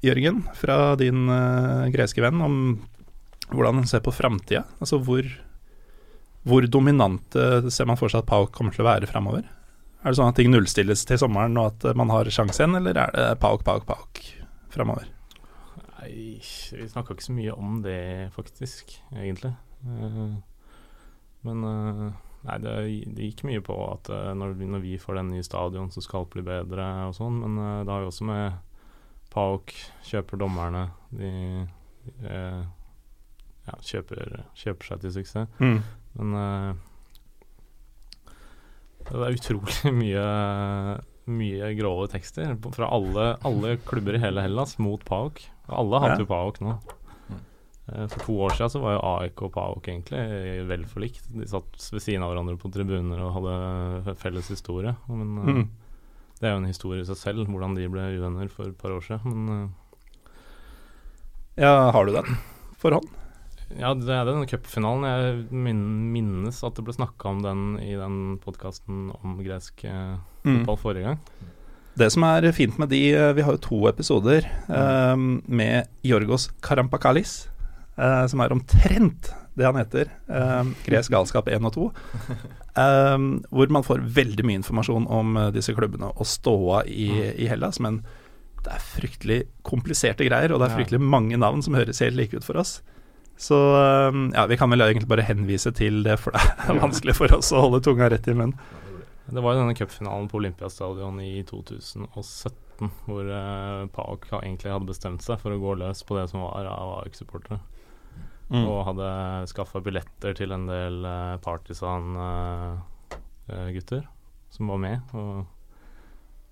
Jørgen, 0.07 0.43
fra 0.59 0.79
din 0.99 1.31
eh, 1.31 1.87
greske 1.95 2.25
venn, 2.25 2.43
om 2.43 2.57
hvordan 3.53 3.83
han 3.83 3.91
ser 3.91 4.03
på 4.03 4.15
framtida? 4.15 4.65
Altså 4.81 4.99
hvor, 4.99 5.29
hvor 6.43 6.67
dominante 6.67 7.71
ser 7.71 7.87
man 7.87 7.99
for 8.01 8.11
seg 8.11 8.25
at 8.25 8.31
Pauk 8.31 8.51
kommer 8.57 8.75
til 8.75 8.83
å 8.83 8.91
være 8.91 9.11
framover? 9.11 9.47
Er 10.05 10.12
det 10.12 10.18
sånn 10.20 10.28
at 10.30 10.36
ting 10.38 10.51
nullstilles 10.53 11.05
til 11.09 11.18
sommeren, 11.18 11.57
og 11.59 11.72
at 11.72 11.84
eh, 11.90 11.97
man 11.99 12.11
har 12.14 12.28
sjanse 12.30 12.61
igjen, 12.62 12.76
eller 12.78 12.99
er 13.07 13.14
det 13.16 13.24
Pauk, 13.42 13.64
Pauk, 13.66 13.86
Pauk 13.88 14.20
framover? 14.74 15.09
Nei, 15.97 16.11
vi 16.42 16.86
snakka 16.92 17.16
ikke 17.16 17.26
så 17.26 17.34
mye 17.34 17.55
om 17.57 17.80
det, 17.82 17.97
faktisk, 18.36 18.92
egentlig. 19.16 19.55
Eh, 19.86 20.36
men 21.49 21.66
eh, 21.72 22.07
Nei, 22.47 22.59
det, 22.62 22.72
det 23.16 23.24
gikk 23.32 23.40
mye 23.49 23.62
på 23.64 23.74
at 23.90 24.07
når, 24.38 24.53
vi- 24.84 24.99
får 25.03 25.16
den 25.18 25.32
nye 25.34 25.42
stadion, 25.42 25.88
så 25.90 25.99
skal 26.05 26.20
alt 26.22 26.30
bli 26.36 26.44
bedre 26.47 26.84
og 27.09 27.16
sånn. 27.16 27.40
Men 27.42 27.57
det 27.82 27.90
har 27.90 28.05
jo 28.05 28.11
også 28.12 28.28
med 28.28 28.61
Pauk 29.34 29.72
kjøper 30.07 30.38
dommerne. 30.44 30.84
De 31.11 31.32
de 32.07 32.36
ja, 33.66 33.74
kjøper, 33.82 34.44
kjøper 34.55 34.86
seg 34.92 35.01
til 35.03 35.14
suksess. 35.16 35.59
Mm. 35.59 35.80
Men 36.20 36.36
det 39.11 39.23
er 39.27 39.37
utrolig 39.39 39.93
mye 40.03 40.25
Mye 41.27 41.73
grove 41.75 42.07
tekster 42.13 42.53
fra 42.75 42.87
alle, 42.95 43.25
alle 43.43 43.73
klubber 43.83 44.15
i 44.15 44.21
hele 44.23 44.45
Hellas 44.45 44.77
mot 44.79 45.03
PAOK. 45.05 45.41
Alle 45.75 45.99
hadde 46.05 46.21
Ja. 46.21 46.23
jo 46.23 46.27
PAOK 46.31 46.61
nå. 46.63 46.75
Eh, 47.91 48.05
For 48.13 48.23
to 48.23 48.37
år 48.47 48.55
siden 48.55 48.71
så 48.71 48.81
var 48.83 48.95
jo 48.95 49.01
AEK 49.09 49.43
og 49.43 49.51
PAOK 49.57 49.89
egentlig 49.91 50.21
vel 50.69 50.85
forlikt. 50.87 51.27
De 51.35 51.49
satt 51.51 51.89
ved 51.91 52.03
siden 52.05 52.23
av 52.23 52.31
hverandre 52.31 52.55
på 52.63 52.71
tribuner 52.71 53.19
og 53.27 53.35
hadde 53.41 54.15
felles 54.23 54.47
historie. 54.55 54.95
Men 55.11 55.35
eh, 55.43 55.51
Mm. 55.51 55.69
det 56.39 56.47
er 56.47 56.55
jo 56.55 56.63
en 56.63 56.71
historie 56.71 57.03
i 57.03 57.09
seg 57.11 57.17
selv, 57.19 57.47
hvordan 57.51 57.75
de 57.75 57.89
ble 57.91 58.07
uvenner 58.21 58.49
for 58.49 58.71
et 58.71 58.79
par 58.79 58.91
år 58.95 59.03
siden. 59.03 59.27
Men 59.35 59.65
eh, 59.65 59.69
Ja, 61.67 61.91
har 61.91 62.05
du 62.07 62.13
den 62.13 62.37
for 62.79 62.93
hånd? 63.01 63.09
Ja, 63.75 63.91
det 63.99 64.09
er 64.14 64.29
den 64.29 64.45
cupfinalen. 64.47 65.07
Jeg 65.09 65.64
minnes 66.14 66.61
at 66.64 66.77
det 66.79 66.85
ble 66.87 66.95
snakka 66.95 67.33
om 67.33 67.41
den 67.43 67.64
i 67.83 67.97
den 67.99 68.39
podkasten 68.45 69.09
om 69.23 69.39
gresk 69.43 69.83
fotball 69.83 70.23
Mm. 70.47 70.61
fotball 70.62 70.77
forrige 70.79 71.03
gang. 71.09 71.19
Det 71.99 72.07
som 72.12 72.23
er 72.23 72.45
fint 72.55 72.77
med 72.79 72.91
de 72.93 73.01
eh, 73.17 73.33
Vi 73.35 73.43
har 73.43 73.57
jo 73.57 73.59
to 73.59 73.79
episoder 73.89 74.45
eh, 74.69 75.17
med 75.17 75.89
Jorgos 76.05 76.51
Karampakalis, 76.62 77.49
uh, 77.99 78.27
som 78.31 78.41
er 78.45 78.53
omtrent 78.55 79.33
det 79.57 79.64
han 79.64 79.75
heter. 79.81 80.11
eh, 80.29 80.64
Gresk 80.85 81.11
galskap 81.11 81.49
1 81.49 81.64
og 81.64 81.73
2. 81.75 81.87
eh, 82.77 83.19
hvor 83.51 83.71
man 83.73 83.83
får 83.83 84.05
veldig 84.05 84.45
mye 84.45 84.61
informasjon 84.61 85.07
om 85.09 85.37
eh, 85.41 85.51
disse 85.57 85.73
klubbene 85.75 86.12
og 86.14 86.27
ståa 86.29 86.85
i, 86.87 87.09
i 87.43 87.49
Hellas. 87.49 87.81
Men 87.81 88.03
det 88.62 88.75
er 88.77 88.85
fryktelig 88.85 89.41
kompliserte 89.64 90.29
greier, 90.29 90.53
og 90.53 90.61
det 90.61 90.69
er 90.71 90.77
fryktelig 90.77 91.01
mange 91.01 91.37
navn 91.41 91.62
som 91.64 91.75
høres 91.75 91.99
helt 92.05 92.14
like 92.21 92.37
ut 92.37 92.45
for 92.45 92.61
oss. 92.61 92.83
Så 93.37 93.57
eh, 93.76 94.12
ja, 94.34 94.47
vi 94.49 94.57
kan 94.57 94.72
vel 94.72 94.80
egentlig 94.87 95.09
bare 95.11 95.26
henvise 95.28 95.72
til 95.76 96.03
det, 96.07 96.16
for 96.22 96.30
det 96.37 96.43
er 96.66 96.80
vanskelig 96.80 97.14
for 97.18 97.28
oss 97.37 97.53
å 97.53 97.64
holde 97.66 97.84
tunga 97.84 98.07
rett 98.12 98.28
i 98.28 98.37
munnen. 98.37 98.57
Det 99.26 99.43
var 99.43 99.57
jo 99.57 99.62
denne 99.64 99.74
cupfinalen 99.74 100.28
på 100.30 100.39
Olympiastadion 100.39 101.16
i 101.20 101.43
2017 101.49 102.91
hvor 103.09 103.24
eh, 103.32 103.87
PAOK 103.95 104.24
egentlig 104.39 104.72
hadde 104.72 104.91
bestemt 104.91 105.22
seg 105.24 105.37
for 105.43 105.51
å 105.53 105.61
gå 105.61 105.70
løs 105.80 106.01
på 106.07 106.16
det 106.18 106.26
som 106.30 106.39
var 106.45 106.64
av 106.70 106.89
AUK-supportere. 107.01 107.59
Mm. 108.53 108.62
Og 108.62 108.87
hadde 108.87 109.09
skaffa 109.51 109.78
billetter 109.82 110.32
til 110.39 110.51
en 110.55 110.66
del 110.70 110.97
uh, 111.03 111.34
partisan-gutter 111.43 114.07
som 114.55 114.70
var 114.70 114.78
med, 114.78 115.03
og, 115.18 115.43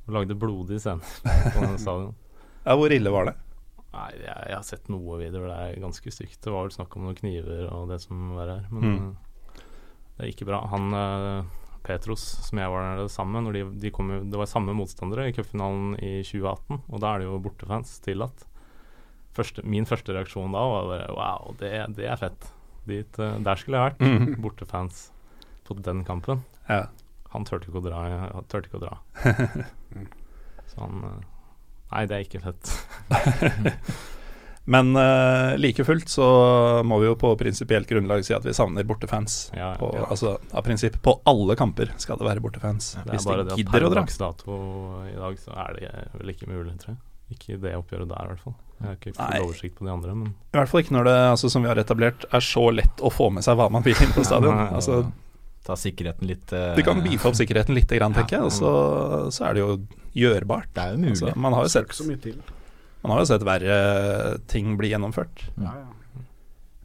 og 0.02 0.10
lagde 0.16 0.34
blodige 0.34 0.82
scener 0.82 1.06
på 1.22 1.58
denne 1.60 1.78
stadion. 1.78 2.18
Ja, 2.64 2.80
hvor 2.80 2.88
ille 2.88 3.12
var 3.12 3.28
det? 3.28 3.36
Nei, 3.94 4.08
jeg, 4.18 4.38
jeg 4.50 4.56
har 4.58 4.64
sett 4.66 4.88
noe 4.90 5.18
videoer, 5.20 5.48
det 5.52 5.58
er 5.76 5.82
ganske 5.84 6.10
stygt. 6.12 6.40
Det 6.42 6.50
var 6.52 6.66
vel 6.66 6.74
snakk 6.74 6.96
om 6.98 7.04
noen 7.06 7.18
kniver 7.18 7.68
og 7.70 7.88
det 7.92 8.00
som 8.02 8.32
var 8.34 8.50
her, 8.50 8.64
men 8.74 8.82
Mm. 8.88 9.04
eh, 9.12 9.60
det 10.18 10.28
gikk 10.32 10.40
ikke 10.42 10.48
bra. 10.50 10.60
Han 10.72 10.92
eh, 10.98 11.52
Petros, 11.84 12.22
som 12.48 12.58
jeg 12.58 12.70
var 12.72 12.96
der 12.96 13.08
sammen 13.12 13.50
de, 13.52 13.62
de 13.82 13.90
kom 13.92 14.08
det 14.30 14.38
var 14.40 14.46
samme 14.50 14.72
motstandere 14.74 15.26
i 15.28 15.34
cupfinalen 15.36 15.94
i 16.00 16.12
2018, 16.24 16.82
og 16.88 17.00
da 17.02 17.10
er 17.14 17.18
det 17.22 17.26
jo 17.28 17.38
bortefans 17.44 17.98
tillatt. 18.04 18.46
Første, 19.34 19.64
min 19.66 19.84
første 19.86 20.14
reaksjon 20.14 20.52
da 20.54 20.62
var 20.70 20.86
bare 20.92 21.08
wow, 21.16 21.54
det, 21.58 21.72
det 21.98 22.06
er 22.06 22.16
fett. 22.20 22.50
Dit, 22.86 23.18
eh, 23.18 23.38
der 23.42 23.56
skulle 23.60 23.78
jeg 23.80 23.92
vært. 23.92 24.04
Mm. 24.04 24.40
Bortefans 24.44 25.10
på 25.66 25.74
den 25.82 26.04
kampen. 26.06 26.42
Ja. 26.68 26.86
Han 27.34 27.44
turte 27.48 27.66
ikke 27.70 27.80
å 27.82 27.86
dra. 27.88 28.02
Ikke 28.46 28.78
å 28.78 28.82
dra. 28.84 28.98
Så 30.70 30.80
han 30.80 31.00
Nei, 31.92 32.06
det 32.10 32.16
er 32.16 32.26
ikke 32.26 32.42
lett. 32.44 32.74
Men 34.64 34.96
uh, 34.96 35.56
like 35.60 35.84
fullt 35.84 36.08
så 36.08 36.26
må 36.88 36.96
vi 37.02 37.08
jo 37.10 37.16
på 37.20 37.34
prinsipielt 37.36 37.88
grunnlag 37.88 38.24
si 38.24 38.32
at 38.32 38.46
vi 38.46 38.54
savner 38.56 38.86
bortefans. 38.88 39.50
Ja, 39.52 39.74
ja. 39.74 39.78
På, 39.80 39.90
Altså 40.08 40.38
Av 40.52 40.64
prinsipp, 40.64 40.96
på 41.04 41.18
alle 41.28 41.56
kamper 41.60 41.92
skal 42.00 42.16
det 42.20 42.28
være 42.30 42.40
bortefans. 42.44 42.94
Det 43.04 43.18
er 43.18 43.18
gidder 43.18 43.26
bare 43.28 43.42
dra. 43.44 43.56
det 43.56 43.66
at 43.66 43.72
bare 43.72 43.82
det 43.82 43.90
at 43.90 43.92
per 43.92 44.00
dags 44.00 44.20
dato 44.22 44.60
i 45.10 45.16
dag 45.18 45.42
så 45.42 45.58
er 45.66 45.76
det 45.76 45.90
vel 46.16 46.32
ikke 46.32 46.48
mulig, 46.48 46.78
tror 46.80 46.94
jeg. 46.94 47.02
Ikke 47.34 47.56
i 47.56 47.58
det 47.60 47.74
oppgjøret 47.76 48.08
der, 48.08 48.24
i 48.24 48.32
hvert 48.32 48.44
fall. 48.44 48.56
Jeg 48.74 48.86
har 48.86 48.96
ikke 48.98 49.12
full 49.16 49.28
Nei. 49.28 49.42
oversikt 49.44 49.76
på 49.78 49.86
de 49.86 49.92
andre, 49.92 50.14
men 50.14 50.32
I 50.32 50.56
hvert 50.58 50.70
fall 50.70 50.82
ikke 50.84 50.96
når 50.96 51.08
det, 51.08 51.18
altså, 51.34 51.50
som 51.52 51.64
vi 51.64 51.70
har 51.70 51.80
etablert, 51.80 52.24
er 52.36 52.44
så 52.44 52.64
lett 52.74 53.04
å 53.04 53.12
få 53.12 53.28
med 53.32 53.46
seg 53.46 53.56
hva 53.60 53.68
man 53.72 53.84
vil 53.84 54.00
inn 54.00 54.16
på 54.16 54.24
stadion. 54.26 54.56
Ja, 54.56 54.64
ja, 54.64 54.72
ja. 54.72 54.80
Altså, 54.80 55.20
Ta 55.64 55.72
sikkerheten 55.80 56.28
litt 56.28 56.50
uh, 56.52 56.74
du 56.76 56.82
kan 56.84 56.98
beefe 57.00 57.30
opp 57.30 57.36
sikkerheten 57.38 57.72
litt, 57.72 57.88
grann, 57.88 58.12
tenker 58.12 58.36
jeg, 58.36 58.48
og 58.50 58.52
så, 58.52 58.72
så 59.32 59.46
er 59.48 59.56
det 59.56 59.62
jo 59.62 59.76
gjørbart. 60.14 60.70
Det 60.74 60.84
er 60.84 60.94
jo 60.94 61.02
mulig. 61.02 61.16
Altså, 61.16 61.34
man 61.46 61.56
har 61.56 61.66
jo 61.66 61.74
sett 61.74 61.94
så 61.96 62.06
mye 62.08 62.22
til. 62.22 62.38
Man 63.04 63.12
har 63.12 63.20
jo 63.20 63.28
sett 63.28 63.44
verre 63.44 63.78
ting 64.50 64.78
bli 64.80 64.94
gjennomført. 64.94 65.44
Ja, 65.60 65.74
ja. 65.82 66.22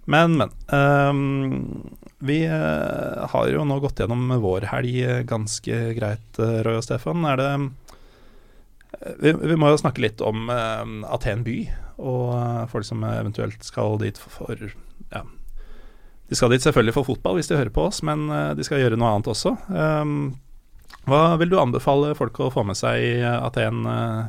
Men, 0.10 0.40
men. 0.40 0.54
Um, 0.74 2.00
vi 2.20 2.42
eh, 2.46 3.28
har 3.32 3.48
jo 3.48 3.64
nå 3.64 3.78
gått 3.80 4.02
gjennom 4.02 4.28
vår 4.44 4.68
helg 4.74 4.96
eh, 5.06 5.22
ganske 5.28 5.78
greit, 5.96 6.40
eh, 6.42 6.60
Roy 6.66 6.82
og 6.82 6.84
Stefan. 6.84 7.24
Er 7.30 7.40
det 7.40 7.50
eh, 7.56 9.14
vi, 9.22 9.32
vi 9.32 9.56
må 9.60 9.70
jo 9.72 9.80
snakke 9.80 10.04
litt 10.04 10.20
om 10.26 10.50
uh, 10.52 10.84
Aten 11.14 11.46
by, 11.46 11.56
og 12.02 12.34
uh, 12.34 12.66
folk 12.72 12.88
som 12.88 13.06
eventuelt 13.08 13.64
skal 13.64 14.00
dit 14.02 14.20
for, 14.20 14.42
for 14.42 14.66
Ja. 15.14 15.24
De 16.30 16.38
skal 16.38 16.52
dit 16.54 16.62
selvfølgelig 16.62 16.94
for 16.94 17.08
fotball 17.08 17.40
hvis 17.40 17.48
de 17.50 17.56
hører 17.58 17.72
på 17.74 17.88
oss, 17.88 18.04
men 18.06 18.28
uh, 18.30 18.52
de 18.58 18.66
skal 18.68 18.84
gjøre 18.84 19.00
noe 19.00 19.14
annet 19.16 19.32
også. 19.32 19.56
Ehm, 19.72 20.20
hva 21.08 21.38
vil 21.40 21.50
du 21.50 21.60
anbefale 21.60 22.14
folk 22.18 22.40
å 22.44 22.52
få 22.54 22.64
med 22.68 22.78
seg 22.78 23.00
i 23.02 23.12
eh, 23.22 23.40
Aten? 23.46 23.86
eh, 23.88 24.26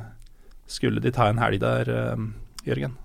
skulle 0.70 1.02
de 1.02 1.10
ta 1.10 1.26
en 1.28 1.40
helg 1.42 1.60
der, 1.60 1.88
eh, 1.90 2.26
Jørgen? 2.68 2.96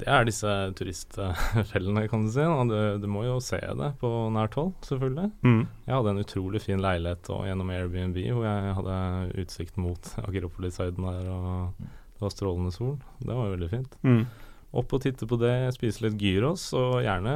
det 0.00 0.08
er 0.08 0.24
disse 0.24 0.48
turistfellene, 0.78 2.06
kan 2.08 2.22
du 2.24 2.30
si. 2.32 2.40
Du, 2.70 2.76
du 3.02 3.06
må 3.10 3.26
jo 3.26 3.36
se 3.44 3.58
det 3.60 3.90
på 4.00 4.08
nært 4.32 4.54
hold, 4.56 4.72
selvfølgelig. 4.86 5.28
Mm. 5.44 5.62
Jeg 5.84 5.94
hadde 5.94 6.14
en 6.14 6.22
utrolig 6.22 6.62
fin 6.64 6.80
leilighet 6.80 7.28
og 7.34 7.44
gjennom 7.48 7.72
Airbnb 7.74 8.16
hvor 8.32 8.46
jeg 8.46 8.76
hadde 8.78 8.96
utsikt 9.42 9.76
mot 9.80 10.12
Akropolis-høyden 10.24 11.04
der, 11.04 11.28
og 11.34 11.82
det 11.84 12.24
var 12.24 12.32
strålende 12.32 12.72
sol. 12.72 12.96
Det 13.20 13.28
var 13.34 13.50
jo 13.50 13.54
veldig 13.58 13.70
fint. 13.74 13.98
Mm. 14.06 14.22
Opp 14.72 14.92
og 14.94 15.00
titte 15.02 15.26
på 15.26 15.34
det, 15.40 15.72
spise 15.74 16.04
litt 16.04 16.20
gyros, 16.22 16.68
og 16.78 17.00
gjerne 17.02 17.32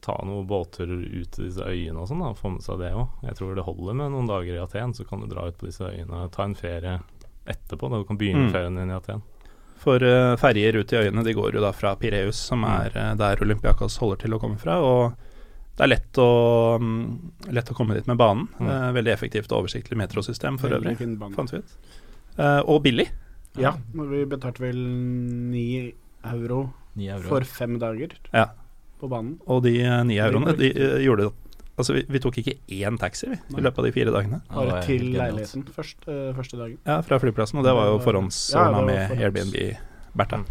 ta 0.00 0.14
noen 0.24 0.46
båtturer 0.48 1.02
ut 1.12 1.28
til 1.34 1.44
disse 1.50 1.60
øyene 1.68 2.00
og 2.00 2.08
sånn. 2.08 2.22
da, 2.24 2.30
Få 2.38 2.54
med 2.54 2.62
seg 2.64 2.78
det 2.80 2.94
òg. 2.96 3.08
Jeg 3.26 3.36
tror 3.36 3.54
det 3.58 3.66
holder 3.66 3.98
med 3.98 4.14
noen 4.14 4.30
dager 4.30 4.54
i 4.56 4.62
Aten, 4.62 4.94
så 4.96 5.04
kan 5.04 5.20
du 5.20 5.26
dra 5.28 5.44
ut 5.50 5.58
på 5.60 5.68
disse 5.68 5.84
øyene. 5.84 6.22
Ta 6.32 6.46
en 6.48 6.54
ferie 6.56 6.94
etterpå. 7.44 7.90
Da 7.92 8.00
du 8.00 8.04
kan 8.08 8.16
begynne 8.16 8.46
Mm. 8.48 8.52
ferien 8.54 8.76
din 8.80 8.90
i 8.90 8.96
Aten. 8.96 9.20
For 9.80 9.96
uh, 10.00 10.36
ferjer 10.40 10.76
ut 10.80 10.92
i 10.92 10.96
øyene 11.04 11.22
de 11.24 11.32
går 11.36 11.54
jo 11.54 11.60
da 11.60 11.72
fra 11.72 11.94
Pireus, 11.96 12.36
som 12.48 12.64
er 12.64 12.92
uh, 12.96 13.14
der 13.16 13.40
Olympiakos 13.44 13.96
holder 14.00 14.16
til 14.24 14.34
å 14.36 14.40
komme 14.40 14.56
fra. 14.60 14.78
Og 14.80 15.12
det 15.76 15.84
er 15.84 15.88
lett 15.94 16.12
å, 16.20 16.76
um, 16.80 17.30
lett 17.48 17.70
å 17.70 17.74
komme 17.76 17.94
dit 17.96 18.06
med 18.08 18.16
banen. 18.20 18.48
Mm. 18.58 18.68
Uh, 18.68 18.90
veldig 18.96 19.12
effektivt 19.12 19.52
og 19.52 19.64
oversiktlig 19.66 19.96
metrosystem 20.00 20.56
for 20.60 20.68
Veldig 20.72 20.96
øvrig, 20.96 21.34
fant 21.36 21.52
vi 21.52 21.58
ut. 21.60 21.76
Uh, 22.38 22.60
og 22.64 22.82
billig. 22.84 23.08
Ja, 23.58 23.72
vi 23.92 24.24
betalte 24.24 24.62
vel 24.64 24.76
ni 25.50 25.92
euro 26.24 26.72
9 26.96 27.08
euro. 27.16 27.28
for 27.28 27.44
fem 27.44 27.78
dager 27.78 28.16
Ja. 28.34 28.46
på 29.00 29.08
banen. 29.08 29.38
Og 29.46 29.62
de 29.64 29.76
uh, 29.86 30.02
ni 30.04 30.18
euroene, 30.18 30.56
de 30.58 30.72
uh, 30.74 30.98
gjorde 31.04 31.30
Altså, 31.80 31.94
vi, 31.96 32.02
vi 32.12 32.18
tok 32.20 32.36
ikke 32.42 32.52
én 32.76 32.98
taxi 33.00 33.26
vi, 33.30 33.36
i 33.56 33.62
løpet 33.64 33.78
av 33.78 33.84
de 33.86 33.92
fire 33.94 34.12
dagene. 34.12 34.42
Bare 34.52 34.82
til 34.84 35.14
leiligheten 35.14 35.62
først, 35.72 36.02
uh, 36.08 36.34
første 36.36 36.58
dagen. 36.60 36.76
Ja, 36.84 36.98
fra 37.00 37.16
flyplassen, 37.22 37.56
og 37.58 37.64
det 37.64 37.72
var 37.72 37.86
jo 37.88 37.94
Ja, 37.96 38.02
forhåndsordna 38.04 38.82
var 38.82 38.84
med 38.84 38.98
forhånds. 39.08 39.22
Airbnb-Bertha. 39.24 40.42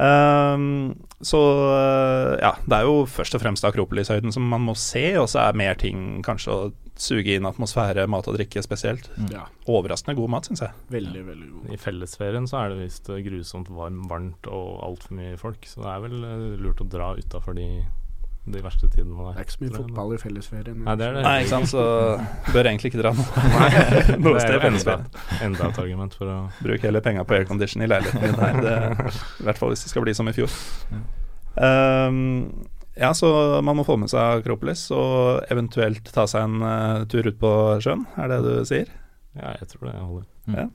Um, 0.00 0.94
så 1.30 1.40
uh, 1.68 2.38
ja, 2.40 2.54
det 2.64 2.78
er 2.78 2.88
jo 2.88 3.04
først 3.10 3.36
og 3.36 3.42
fremst 3.44 3.66
Akropolishøyden 3.68 4.32
som 4.32 4.48
man 4.48 4.64
må 4.64 4.74
se, 4.80 5.04
og 5.20 5.28
så 5.28 5.44
er 5.44 5.60
mer 5.60 5.76
ting 5.78 6.22
kanskje 6.24 6.50
å 6.56 6.72
suge 7.00 7.34
inn 7.34 7.46
atmosfære, 7.48 8.06
mat 8.10 8.28
og 8.30 8.36
drikke 8.36 8.62
spesielt. 8.62 9.08
Mm. 9.18 9.30
Ja, 9.34 9.42
Overraskende 9.70 10.14
god 10.18 10.30
mat, 10.36 10.46
syns 10.46 10.62
jeg. 10.62 10.70
veldig, 10.94 11.24
veldig 11.26 11.48
god. 11.50 11.72
I 11.74 11.80
fellesferien 11.80 12.46
så 12.50 12.60
er 12.60 12.72
det 12.74 12.84
visst 12.84 13.10
eh, 13.10 13.22
grusomt 13.24 13.70
varm, 13.74 14.04
varmt 14.10 14.46
og 14.46 14.80
altfor 14.86 15.18
mye 15.18 15.36
folk, 15.40 15.66
så 15.66 15.82
det 15.82 15.92
er 15.94 16.02
vel 16.06 16.16
eh, 16.28 16.48
lurt 16.62 16.82
å 16.84 16.86
dra 16.92 17.08
utafor 17.18 17.56
de, 17.58 17.66
de 18.46 18.62
verste 18.62 18.86
tidene 18.92 19.16
Det 19.32 19.32
er 19.40 19.48
ikke 19.48 19.56
så 19.56 19.64
mye 19.64 19.74
fotball 19.80 20.14
i 20.14 20.20
fellesferien. 20.22 20.78
Nei, 20.86 20.94
det 21.00 21.08
er 21.08 21.18
det. 21.18 21.24
Nei, 21.26 21.34
ikke 21.42 21.52
sant, 21.56 21.72
så 21.72 21.84
bør 22.54 22.70
egentlig 22.70 22.92
ikke 22.92 23.02
dra 23.02 23.14
noe, 23.18 23.26
Det 24.12 24.20
noe 24.20 24.36
er 24.36 24.46
sted 24.46 24.56
jo 24.60 24.70
enda, 24.70 24.96
enda 25.48 25.68
et 25.72 25.82
argument 25.86 26.14
for 26.20 26.30
å 26.30 26.38
Bruk 26.62 26.86
heller 26.86 27.02
penga 27.04 27.26
på 27.26 27.40
aircondition 27.40 27.82
i 27.82 27.90
leiligheten 27.90 28.22
din 28.28 28.38
her, 28.38 29.10
i 29.42 29.48
hvert 29.50 29.58
fall 29.58 29.74
hvis 29.74 29.82
det 29.88 29.90
skal 29.94 30.06
bli 30.06 30.14
som 30.14 30.30
i 30.30 30.36
fjor. 30.36 30.54
Um, 31.54 32.66
ja, 32.94 33.10
så 33.16 33.28
man 33.64 33.78
må 33.78 33.84
få 33.86 33.96
med 34.00 34.12
seg 34.12 34.40
Akropolis 34.40 34.86
og 34.94 35.44
eventuelt 35.50 36.08
ta 36.14 36.28
seg 36.30 36.46
en 36.46 36.62
uh, 36.62 37.02
tur 37.10 37.26
ut 37.26 37.40
på 37.40 37.52
sjøen, 37.84 38.06
er 38.20 38.30
det 38.30 38.40
du 38.46 38.54
sier? 38.68 38.90
Ja, 39.34 39.56
jeg 39.58 39.70
tror 39.72 39.88
det 39.88 39.98
holder. 39.98 40.72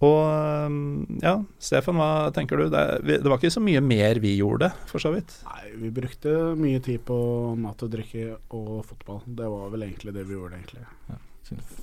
Og 0.00 0.20
um, 0.66 1.18
ja, 1.20 1.34
Stefan, 1.60 1.98
hva 2.00 2.30
tenker 2.32 2.56
du? 2.56 2.70
Det, 2.72 2.84
vi, 3.04 3.18
det 3.20 3.28
var 3.28 3.36
ikke 3.36 3.52
så 3.52 3.60
mye 3.62 3.82
mer 3.84 4.20
vi 4.22 4.32
gjorde, 4.38 4.70
for 4.88 5.02
så 5.02 5.12
vidt. 5.12 5.34
Nei, 5.44 5.74
vi 5.82 5.90
brukte 5.92 6.32
mye 6.56 6.80
tid 6.84 7.04
på 7.06 7.18
mat 7.60 7.84
og 7.84 7.92
drikke 7.92 8.38
og 8.56 8.80
fotball. 8.88 9.20
Det 9.28 9.50
var 9.52 9.68
vel 9.74 9.84
egentlig 9.90 10.16
det 10.16 10.24
vi 10.24 10.38
gjorde, 10.38 10.56
egentlig. 10.56 10.86
Ja. 11.10 11.20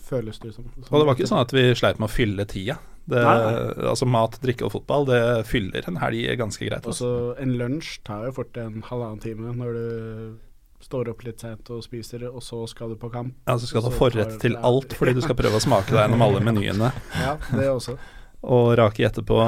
Føles 0.07 0.39
det 0.41 0.55
som. 0.55 0.65
Og 0.87 0.93
det 0.95 1.05
var 1.05 1.13
ikke 1.13 1.29
sånn 1.29 1.43
at 1.43 1.53
vi 1.53 1.67
sleit 1.77 2.01
med 2.01 2.09
å 2.09 2.13
fylle 2.13 2.47
tida. 2.49 2.79
Det, 3.07 3.21
Nei, 3.23 3.35
nei. 3.39 3.85
altså 3.87 4.05
Mat, 4.09 4.33
drikke 4.43 4.65
og 4.67 4.73
fotball, 4.73 5.05
det 5.07 5.19
fyller 5.47 5.85
en 5.87 5.95
helg 6.01 6.25
ganske 6.41 6.65
greit. 6.67 6.83
Også. 6.91 7.07
Også 7.07 7.41
en 7.45 7.53
lunsj 7.59 8.01
tar 8.03 8.25
jo 8.27 8.33
fort 8.35 8.57
en 8.59 8.81
halvannen 8.89 9.21
time 9.23 9.53
når 9.55 9.77
du 9.77 10.35
står 10.83 11.09
opp 11.09 11.23
litt 11.25 11.39
seint 11.41 11.71
og 11.73 11.79
spiser, 11.85 12.27
og 12.29 12.43
så 12.43 12.59
skal 12.69 12.91
du 12.93 12.97
på 12.99 13.09
kamp. 13.13 13.31
Ja, 13.47 13.55
så 13.57 13.65
skal 13.69 13.81
du 13.81 13.87
ha 13.89 13.95
forrett 13.95 14.35
til 14.43 14.53
det. 14.57 14.61
alt, 14.67 14.93
fordi 14.93 15.15
du 15.17 15.21
skal 15.23 15.39
prøve 15.39 15.55
å 15.57 15.63
smake 15.63 15.89
deg 15.95 16.03
gjennom 16.03 16.21
alle 16.27 16.43
menyene. 16.43 16.91
Ja, 17.23 17.37
det 17.55 17.69
også. 17.71 17.95
Og 18.43 18.75
rake 18.77 19.07
etterpå. 19.07 19.39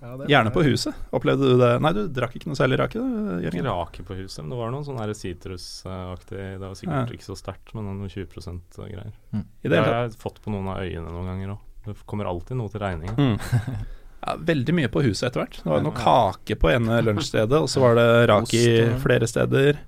Ja, 0.00 0.14
Gjerne 0.30 0.48
på 0.54 0.62
huset. 0.64 0.96
Opplevde 1.12 1.50
du 1.50 1.58
det? 1.60 1.74
Nei, 1.84 1.90
du 1.92 2.06
drakk 2.08 2.32
ikke 2.38 2.48
noe 2.48 2.56
særlig 2.56 2.78
rake, 2.80 3.02
Jørgen? 3.44 3.66
rake 3.68 4.04
på 4.08 4.16
huset, 4.16 4.38
men 4.40 4.54
det 4.54 4.60
var 4.62 4.70
noe 4.72 4.86
sånn 4.86 4.96
her 5.02 5.12
sitrusaktig 5.12 6.38
Det 6.56 6.62
var 6.64 6.78
sikkert 6.78 7.10
Ja. 7.10 7.16
ikke 7.18 7.26
så 7.28 7.36
sterkt, 7.36 7.74
men 7.76 7.84
noe 8.00 8.08
20 8.08 8.26
%-greier. 8.40 9.12
Mm. 9.34 9.44
Det 9.62 9.70
det 9.74 9.82
har 9.84 10.06
jeg 10.08 10.16
fått 10.16 10.40
på 10.40 10.50
noen 10.54 10.70
av 10.72 10.80
øyene 10.80 11.10
noen 11.12 11.28
ganger 11.28 11.52
òg. 11.56 11.66
Det 11.90 12.06
kommer 12.10 12.28
alltid 12.30 12.56
noe 12.60 12.70
til 12.72 12.80
regninga. 12.86 13.16
Mm. 13.18 13.38
Ja, 14.20 14.34
veldig 14.36 14.74
mye 14.76 14.88
på 14.92 15.00
huset 15.00 15.30
etter 15.30 15.40
hvert. 15.40 15.54
Det 15.64 15.70
var 15.72 15.80
noe 15.80 15.94
kake 15.96 16.52
på 16.60 16.68
ene 16.68 16.98
lunsjstedet, 17.06 17.56
og 17.56 17.70
så 17.72 17.80
var 17.80 17.94
det 17.96 18.02
raki 18.28 18.58
flere 19.00 19.24
steder. 19.30 19.78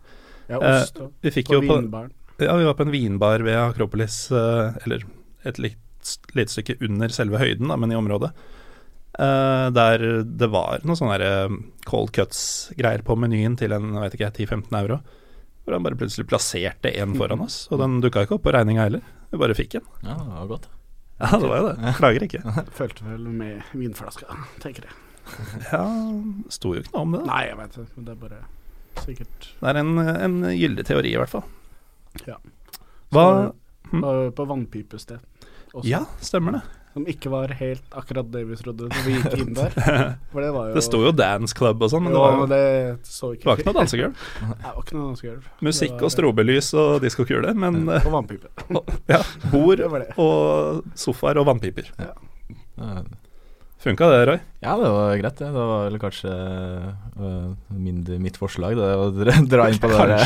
Ja, 0.49 0.57
Eh, 0.57 0.79
ost 0.81 0.97
og 1.05 1.11
Vi 1.21 1.33
fikk 1.35 1.51
på 1.51 1.59
jo 1.59 1.61
på 1.67 1.77
vinbaren. 1.77 2.15
Ja, 2.41 2.55
vi 2.57 2.65
var 2.65 2.79
på 2.79 2.87
en 2.87 2.95
vinbar 2.95 3.45
ved 3.45 3.59
Akropolis, 3.61 4.17
eh, 4.33 4.73
eller 4.87 5.05
et 5.45 5.61
litt, 5.61 6.17
lite 6.33 6.49
stykke 6.57 6.79
under 6.89 7.13
selve 7.13 7.37
høyden, 7.45 7.69
da, 7.69 7.77
men 7.77 7.93
i 7.93 7.99
området. 8.01 8.33
eh, 9.21 9.69
der 9.77 9.99
det 10.25 10.49
var 10.51 10.81
noen 10.83 10.97
sånne 10.97 11.29
cold 11.85 12.13
cuts-greier 12.17 13.05
på 13.05 13.17
menyen 13.21 13.59
til 13.61 13.73
en 13.77 13.93
vet 14.01 14.17
ikke, 14.17 14.33
10-15 14.33 14.79
euro. 14.81 15.03
Hvor 15.67 15.77
han 15.77 15.85
bare 15.85 16.01
plutselig 16.01 16.25
plasserte 16.33 16.91
en 16.97 17.13
foran 17.21 17.45
oss, 17.45 17.69
og 17.71 17.79
den 17.85 18.01
dukka 18.01 18.25
ikke 18.25 18.41
opp 18.41 18.49
på 18.49 18.55
regninga 18.57 18.89
heller. 18.89 19.03
Vi 19.31 19.37
bare 19.45 19.55
fikk 19.55 19.77
en. 19.79 19.85
Ja, 20.03 20.17
det 20.17 20.33
var 20.41 20.49
godt. 20.57 20.71
Ja, 21.23 21.39
det 21.39 21.49
var 21.49 21.61
jo 21.61 21.71
det. 21.71 21.95
Klager 21.99 22.27
ikke. 22.27 22.43
Følte 22.79 23.07
vel 23.07 23.27
med 23.31 23.75
vinflaska, 23.79 24.39
tenker 24.63 24.89
jeg. 24.89 24.99
Ja, 25.71 25.85
sto 26.51 26.73
jo 26.75 26.83
ikke 26.83 26.91
noe 26.97 27.07
om 27.07 27.13
det. 27.15 27.23
Nei, 27.29 27.43
jeg 27.47 27.59
vet 27.61 27.77
det, 27.79 27.85
men 27.95 28.07
det 28.09 28.15
er 28.17 28.21
bare 28.25 28.41
sikkert 29.05 29.47
Det 29.61 29.71
er 29.71 29.79
en, 29.79 29.93
en 30.03 30.35
gyldig 30.51 30.85
teori, 30.89 31.13
i 31.15 31.21
hvert 31.21 31.31
fall. 31.31 31.45
Ja. 32.27 32.41
Hva 33.15 33.27
hm? 33.93 34.03
På 34.35 34.47
vannpipested 34.49 35.21
også, 35.73 35.87
Ja, 35.89 36.03
stemmer 36.25 36.59
det. 36.59 36.63
Som 36.93 37.07
ikke 37.09 37.31
var 37.33 37.53
helt 37.57 37.95
akkurat 37.97 38.29
det 38.35 38.43
vi 38.49 38.57
trodde 38.61 38.89
når 38.91 39.07
vi 39.07 39.15
gikk 39.17 39.37
inn 39.41 39.55
der. 39.57 39.73
For 40.33 40.45
det 40.45 40.51
var 40.53 40.69
jo 40.69 40.77
Det 40.77 40.85
sto 40.85 41.01
jo 41.01 41.13
dance 41.17 41.57
club 41.57 41.81
og 41.85 41.93
sånn, 41.93 42.05
men 42.05 42.13
det 42.13 42.21
var, 42.21 42.43
det 42.51 43.09
så 43.09 43.33
det 43.33 43.49
var 43.49 43.61
ikke 43.61 43.71
noe 43.71 43.79
dansegulv. 43.81 44.27
Det 44.43 44.61
var 44.67 44.83
ikke 44.83 44.99
noe 44.99 45.07
dansegulv. 45.09 45.49
Musikk 45.65 45.97
var- 45.97 46.07
og 46.09 46.15
strobelys 46.17 46.69
og 46.77 46.93
diskokule, 47.05 47.55
men 47.57 47.83
eh, 47.89 48.05
Og 48.05 48.13
vannpipe. 48.19 48.53
ja, 49.15 49.23
bord 49.55 49.81
Det 49.81 49.91
det. 50.05 50.09
og 50.21 50.85
sofaer 50.99 51.41
og 51.41 51.49
vannpiper. 51.49 51.89
Ja. 51.97 52.13
Funka 53.83 54.07
det, 54.13 54.21
Roy? 54.29 54.39
Ja, 54.63 54.77
det 54.79 54.91
var 54.95 55.17
greit, 55.19 55.41
det. 55.41 55.49
Det 55.49 55.65
var 55.73 55.89
vel 55.89 55.99
kanskje 55.99 56.35
uh, 57.19 57.49
mindre 57.75 58.21
mitt 58.23 58.37
forslag, 58.39 58.77
det 58.79 58.93
å 58.95 59.09
dra, 59.17 59.67
inn 59.67 59.81
på 59.83 59.91
det 59.91 60.21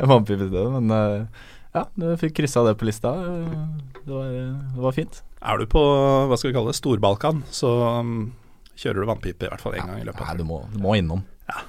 vannpipestedet. 0.00 0.64
Men 0.78 0.94
uh, 0.94 1.44
ja, 1.74 1.84
du 1.98 2.06
fikk 2.22 2.38
kryssa 2.38 2.62
det 2.64 2.78
på 2.80 2.88
lista. 2.88 3.12
Det 3.18 4.08
var, 4.08 4.32
det 4.32 4.80
var 4.86 4.96
fint. 4.96 5.20
Er 5.44 5.60
du 5.60 5.66
på 5.68 5.80
hva 6.28 6.36
skal 6.40 6.50
vi 6.50 6.56
kalle 6.56 6.72
det, 6.72 6.78
Storbalkan, 6.78 7.42
så 7.52 7.70
um, 8.00 8.32
kjører 8.80 9.02
du 9.04 9.08
vannpipe 9.10 9.44
i 9.44 9.50
hvert 9.52 9.60
fall 9.60 9.76
én 9.76 9.90
gang 9.90 10.00
i 10.00 10.06
løpet 10.06 10.24
Nei, 10.24 10.32
av 10.32 10.40
du 10.40 10.46
må, 10.48 10.60
du 10.72 10.78
må 10.80 10.94
innom. 10.96 11.20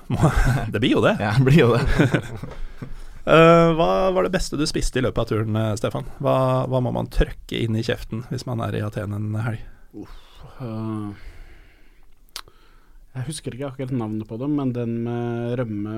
må, 0.08 0.32
Det 0.74 0.80
blir 0.80 0.96
jo 0.96 1.04
det. 1.04 1.18
Ja, 1.20 1.34
det 1.36 1.44
blir 1.50 1.60
jo 1.60 1.70
det. 1.76 1.84
uh, 3.28 3.74
hva 3.78 3.90
var 4.16 4.28
det 4.28 4.32
beste 4.38 4.60
du 4.60 4.64
spiste 4.70 5.02
i 5.02 5.06
løpet 5.06 5.26
av 5.26 5.32
turen, 5.34 5.60
eh, 5.60 5.74
Stefan? 5.80 6.08
Hva, 6.24 6.38
hva 6.72 6.82
må 6.86 6.96
man 6.96 7.12
trøkke 7.12 7.60
inn 7.60 7.76
i 7.76 7.84
kjeften 7.86 8.24
hvis 8.32 8.48
man 8.48 8.64
er 8.64 8.80
i 8.80 8.84
Aten 8.88 9.16
en 9.18 9.36
helg? 9.44 9.66
Uh, 10.56 11.12
jeg 13.16 13.28
husker 13.28 13.56
ikke 13.56 13.74
akkurat 13.74 13.96
navnet 13.96 14.28
på 14.28 14.40
dem, 14.40 14.56
men 14.56 14.72
den 14.76 15.02
med 15.04 15.58
rømme 15.60 15.98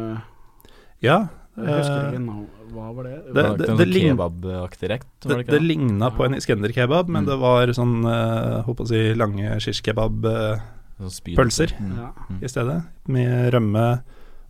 Ja, 1.06 1.28
Jeg 1.58 1.74
husker 1.82 1.98
eh, 1.98 2.14
ikke 2.14 2.74
Hva 2.74 2.88
var 2.94 3.04
det? 3.08 3.16
Det- 3.26 3.34
Det, 3.34 3.68
det- 3.68 3.78
det 3.78 4.02
kebabaktig 4.02 4.90
rett, 4.92 5.06
det, 5.22 5.30
det 5.30 5.38
det 5.38 5.54
det? 5.56 5.62
ligna 5.64 6.10
på 6.14 6.26
en 6.26 6.36
iskender-kebab, 6.38 7.08
men 7.10 7.24
Mm. 7.26 7.30
det 7.32 7.38
var 7.40 7.68
sånn 7.74 7.96
uh, 8.06 8.64
å 8.68 8.88
si 8.88 9.14
lange 9.16 9.60
shish 9.60 9.82
kebab-pølser 9.82 11.72
Sånn. 11.74 11.94
Mm. 11.94 12.14
Mm. 12.30 12.44
i 12.44 12.48
stedet, 12.52 12.84
med 13.08 13.54
rømme 13.54 14.02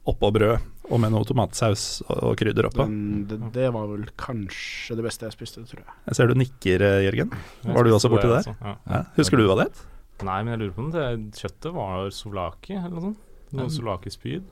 oppå 0.07 0.31
brød 0.33 0.59
og 0.89 0.99
med 1.03 1.11
noe 1.11 1.23
tomatsaus 1.27 2.01
og, 2.07 2.23
og 2.23 2.37
krydder 2.39 2.69
oppå. 2.69 2.85
Det, 3.27 3.39
det 3.53 3.71
var 3.75 3.87
vel 3.91 4.05
kanskje 4.17 4.95
det 4.95 5.03
beste 5.03 5.27
jeg 5.27 5.35
spiste, 5.35 5.63
tror 5.67 5.81
jeg. 5.83 5.93
Jeg 6.07 6.15
ser 6.15 6.27
du 6.27 6.35
nikker, 6.39 6.81
eh, 6.81 7.01
Jørgen. 7.09 7.31
Var 7.67 7.83
du 7.83 7.91
også 7.91 8.09
borti 8.11 8.27
der? 8.27 8.37
altså. 8.39 8.55
Ja. 8.63 8.75
Ja. 8.87 9.01
Husker 9.17 9.37
du 9.37 9.47
hva 9.47 9.57
det 9.59 9.67
het? 9.71 9.81
Nei, 10.23 10.43
men 10.43 10.53
jeg 10.55 10.59
lurer 10.63 10.75
på 10.77 10.85
om 10.85 10.91
det 10.91 11.07
kjøttet 11.37 11.73
var 11.75 12.07
souvlaki 12.09 12.73
eller 12.77 12.89
noe 12.95 13.01
sånt. 13.09 13.17
Noe 13.53 13.67
souvlaki-spyd. 13.71 14.43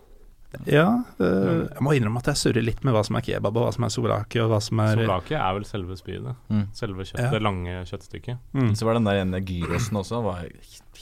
Ja, 0.66 1.04
Øh, 1.20 1.68
jeg 1.68 1.82
må 1.84 1.92
innrømme 1.98 2.22
at 2.22 2.30
jeg 2.32 2.36
surrer 2.40 2.64
litt 2.64 2.84
med 2.88 2.94
hva 2.96 3.02
som 3.04 3.16
er 3.18 3.22
kebab, 3.28 3.58
og 3.58 3.66
hva 3.66 3.74
som 3.76 3.84
er 3.84 3.92
souvlaki, 3.92 4.40
og 4.40 4.50
hva 4.54 4.60
som 4.64 4.80
er 4.80 4.94
Souvlaki 4.96 5.36
er 5.36 5.54
vel 5.58 5.66
selve 5.68 5.98
spydet. 6.00 6.36
Mm. 6.50 6.62
Selve 6.74 7.04
kjøttet, 7.04 7.26
Ja. 7.26 7.32
det 7.32 7.42
lange 7.44 7.74
kjøttstykket. 7.90 8.38
mm. 8.54 8.72
Så 8.76 8.86
var 8.88 8.94
den 8.94 9.04
der 9.10 9.20
ene 9.26 9.42
gyrosen 9.44 9.98
også 10.00 10.22
var 10.24 10.46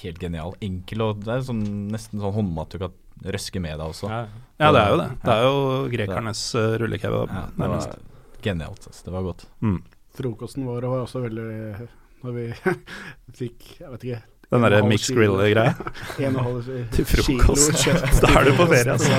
helt 0.02 0.20
genial. 0.20 0.56
Enkel 0.62 1.02
og 1.06 1.20
det 1.24 1.28
er 1.36 1.42
sånn, 1.46 1.64
nesten 1.92 2.20
sånn 2.20 2.34
håndmat 2.34 2.70
du 2.74 2.80
kan 2.80 2.92
røske 3.24 3.62
med 3.62 3.78
deg 3.78 3.88
også. 3.88 4.10
Ja, 4.10 4.26
Ja, 4.60 4.72
det 4.72 4.82
er 4.82 4.90
jo 4.90 4.98
det. 4.98 5.10
Det 5.22 5.34
er 5.34 5.44
jo 5.44 5.90
grekernes 5.94 6.42
uh, 6.56 6.78
rullekebab, 6.82 7.30
Ja, 7.30 7.46
det 7.50 7.58
nærmest. 7.58 7.88
var 7.90 8.42
genialt. 8.42 8.88
Altså. 8.88 9.04
Det 9.06 9.14
var 9.14 9.22
godt. 9.24 9.46
Mm. 9.62 9.84
Frokosten 10.18 10.66
vår 10.66 10.82
var 10.82 11.06
også 11.06 11.22
veldig 11.24 11.90
Når 12.24 12.34
vi 12.34 12.54
fikk 13.40 13.80
Jeg 13.82 13.90
vet 13.92 14.04
ikke 14.04 14.22
Den 14.54 14.62
derre 14.68 14.80
kilo- 15.02 15.18
grill-greia. 15.18 15.74
Til 16.94 17.06
kilo 17.10 17.24
frokost. 17.26 17.74
kjøtt 17.84 18.16
Da 18.24 18.28
er 18.40 18.44
du 18.48 18.52
på 18.60 18.66
ferie, 18.70 18.94
altså. 18.94 19.14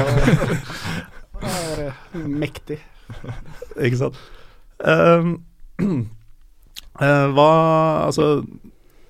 Mektig. 2.45 2.79
Ikke 3.83 3.99
sant. 4.01 4.17
Um, 4.85 5.29
uh, 5.83 7.27
hva 7.37 7.49
Altså, 8.09 8.25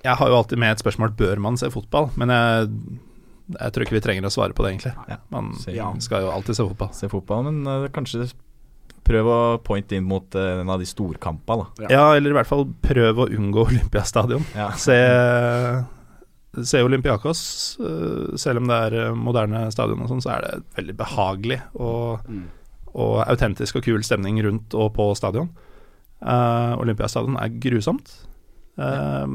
jeg 0.05 0.13
har 0.19 0.27
jo 0.29 0.37
alltid 0.37 0.57
med 0.61 0.69
et 0.75 0.81
spørsmål 0.83 1.15
Bør 1.17 1.37
man 1.41 1.55
se 1.57 1.67
fotball, 1.73 2.07
men 2.21 2.29
jeg, 2.33 2.67
jeg 3.57 3.69
tror 3.73 3.83
ikke 3.85 3.95
vi 3.97 4.03
trenger 4.05 4.27
å 4.29 4.33
svare 4.33 4.53
på 4.57 4.61
det, 4.65 4.69
egentlig. 4.75 4.93
Man 5.33 5.45
Ja. 5.73 5.87
skal 6.03 6.25
jo 6.27 6.33
alltid 6.33 6.53
se 6.59 6.65
fotball. 6.67 6.91
Se 6.97 7.05
fotball, 7.11 7.41
men 7.49 7.57
uh, 7.69 7.87
kanskje 7.93 8.19
prøv 9.05 9.25
å 9.29 9.39
pointe 9.61 9.93
inn 9.97 10.05
mot 10.09 10.25
uh, 10.37 10.61
en 10.63 10.69
av 10.73 10.79
de 10.81 10.87
storkampene, 10.89 11.65
da. 11.77 11.85
Ja. 11.85 11.89
Ja, 11.93 12.05
eller 12.17 12.29
i 12.33 12.37
hvert 12.39 12.49
fall 12.49 12.65
prøv 12.81 13.13
å 13.21 13.27
unngå 13.29 13.67
Olympiastadion. 13.69 14.41
Ja. 14.57 14.71
Se, 14.81 14.97
se 16.63 16.83
Olympiakos, 16.83 17.41
eh, 17.79 18.35
selv 18.39 18.61
om 18.61 18.69
det 18.69 18.77
er 18.87 18.97
eh, 19.01 19.15
moderne 19.17 19.65
stadion 19.73 20.03
og 20.05 20.11
sånn, 20.11 20.23
så 20.23 20.35
er 20.35 20.45
det 20.45 20.53
veldig 20.77 20.95
behagelig 20.99 21.59
og, 21.75 22.27
og 22.93 23.15
autentisk 23.25 23.79
og 23.79 23.87
kul 23.87 24.05
stemning 24.05 24.39
rundt 24.45 24.75
og 24.77 24.93
på 24.95 25.09
stadion. 25.19 25.49
Uh, 26.25 26.73
Olympiastadion 26.79 27.35
er 27.37 27.51
grusomt. 27.61 28.13
Uh, 28.79 29.27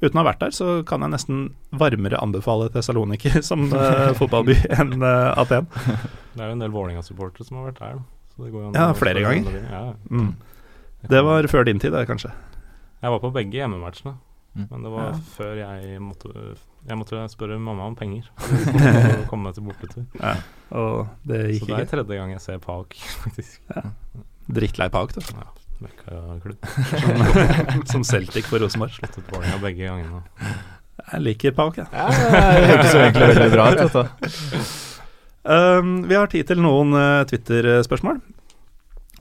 uten 0.00 0.16
å 0.16 0.22
ha 0.22 0.26
vært 0.28 0.44
der, 0.44 0.54
så 0.54 0.80
kan 0.86 1.02
jeg 1.04 1.12
nesten 1.12 1.40
varmere 1.76 2.20
anbefale 2.22 2.70
Thessaloniki 2.72 3.34
som 3.50 3.66
uh, 3.74 4.12
fotballby 4.20 4.56
enn 4.78 5.00
Aten. 5.02 5.66
Det 5.74 6.44
er 6.44 6.52
jo 6.52 6.58
en 6.58 6.62
del 6.62 6.74
Vålerenga-supportere 6.74 7.48
som 7.48 7.60
har 7.60 7.72
vært 7.72 7.82
der. 7.82 8.04
Så 8.36 8.44
det 8.44 8.52
går 8.54 8.66
jo 8.66 8.68
an 8.70 8.78
Ja, 8.78 8.90
flere 8.96 9.24
ganger. 9.24 9.58
Ja, 9.70 9.86
Mm. 10.10 10.34
Det 11.06 11.20
var 11.22 11.46
før 11.46 11.62
din 11.68 11.78
tid, 11.78 11.92
det, 11.94 12.06
kanskje. 12.08 12.32
Jeg 13.02 13.12
var 13.12 13.20
på 13.22 13.30
begge 13.30 13.60
hjemmematchene. 13.60 14.16
Mm. 14.56 14.66
Men 14.70 14.82
det 14.86 14.90
var 14.94 15.10
Ja. 15.10 15.18
før 15.36 15.54
jeg 15.60 16.00
måtte 16.00 16.30
Jeg 16.88 16.96
måtte 16.96 17.18
spørre 17.28 17.58
mamma 17.60 17.84
om 17.90 17.96
penger 17.98 18.24
for 18.38 19.18
å 19.18 19.26
komme 19.28 19.48
meg 19.50 19.54
til 19.58 19.64
bortetur. 19.66 20.04
Ja, 20.20 20.36
og 20.70 21.08
det 21.26 21.40
Så 21.58 21.66
det 21.66 21.74
er 21.74 21.82
ikke. 21.82 21.90
tredje 21.90 22.16
gang 22.20 22.30
jeg 22.32 22.40
ser 22.40 22.58
Pauk, 22.62 22.94
faktisk. 23.24 23.60
Drittlei 24.48 24.88
Pauk, 24.94 25.12
da. 25.12 25.20
Ja, 25.34 25.48
Møkkaklubb. 25.82 26.70
Som, 26.88 27.82
som 27.92 28.04
Celtic 28.06 28.46
for 28.48 28.62
Rosenborg. 28.62 28.94
Slått 28.96 29.18
ut 29.18 29.28
Vålerenga 29.34 29.58
begge 29.60 29.90
gangene. 29.90 30.22
Jeg 31.12 31.20
liker 31.26 31.52
Pauk, 31.58 31.76
jeg. 31.76 31.86
Ja, 31.92 32.06
det 32.08 32.70
hørtes 32.70 32.94
egentlig 32.94 33.28
veldig 33.34 33.50
bra 33.58 33.68
ut, 33.74 33.84
dette. 33.84 34.64
Um, 35.46 36.00
vi 36.10 36.16
har 36.18 36.26
tid 36.26 36.42
til 36.48 36.58
noen 36.58 36.90
uh, 36.98 37.22
Twitter-spørsmål. 37.30 38.16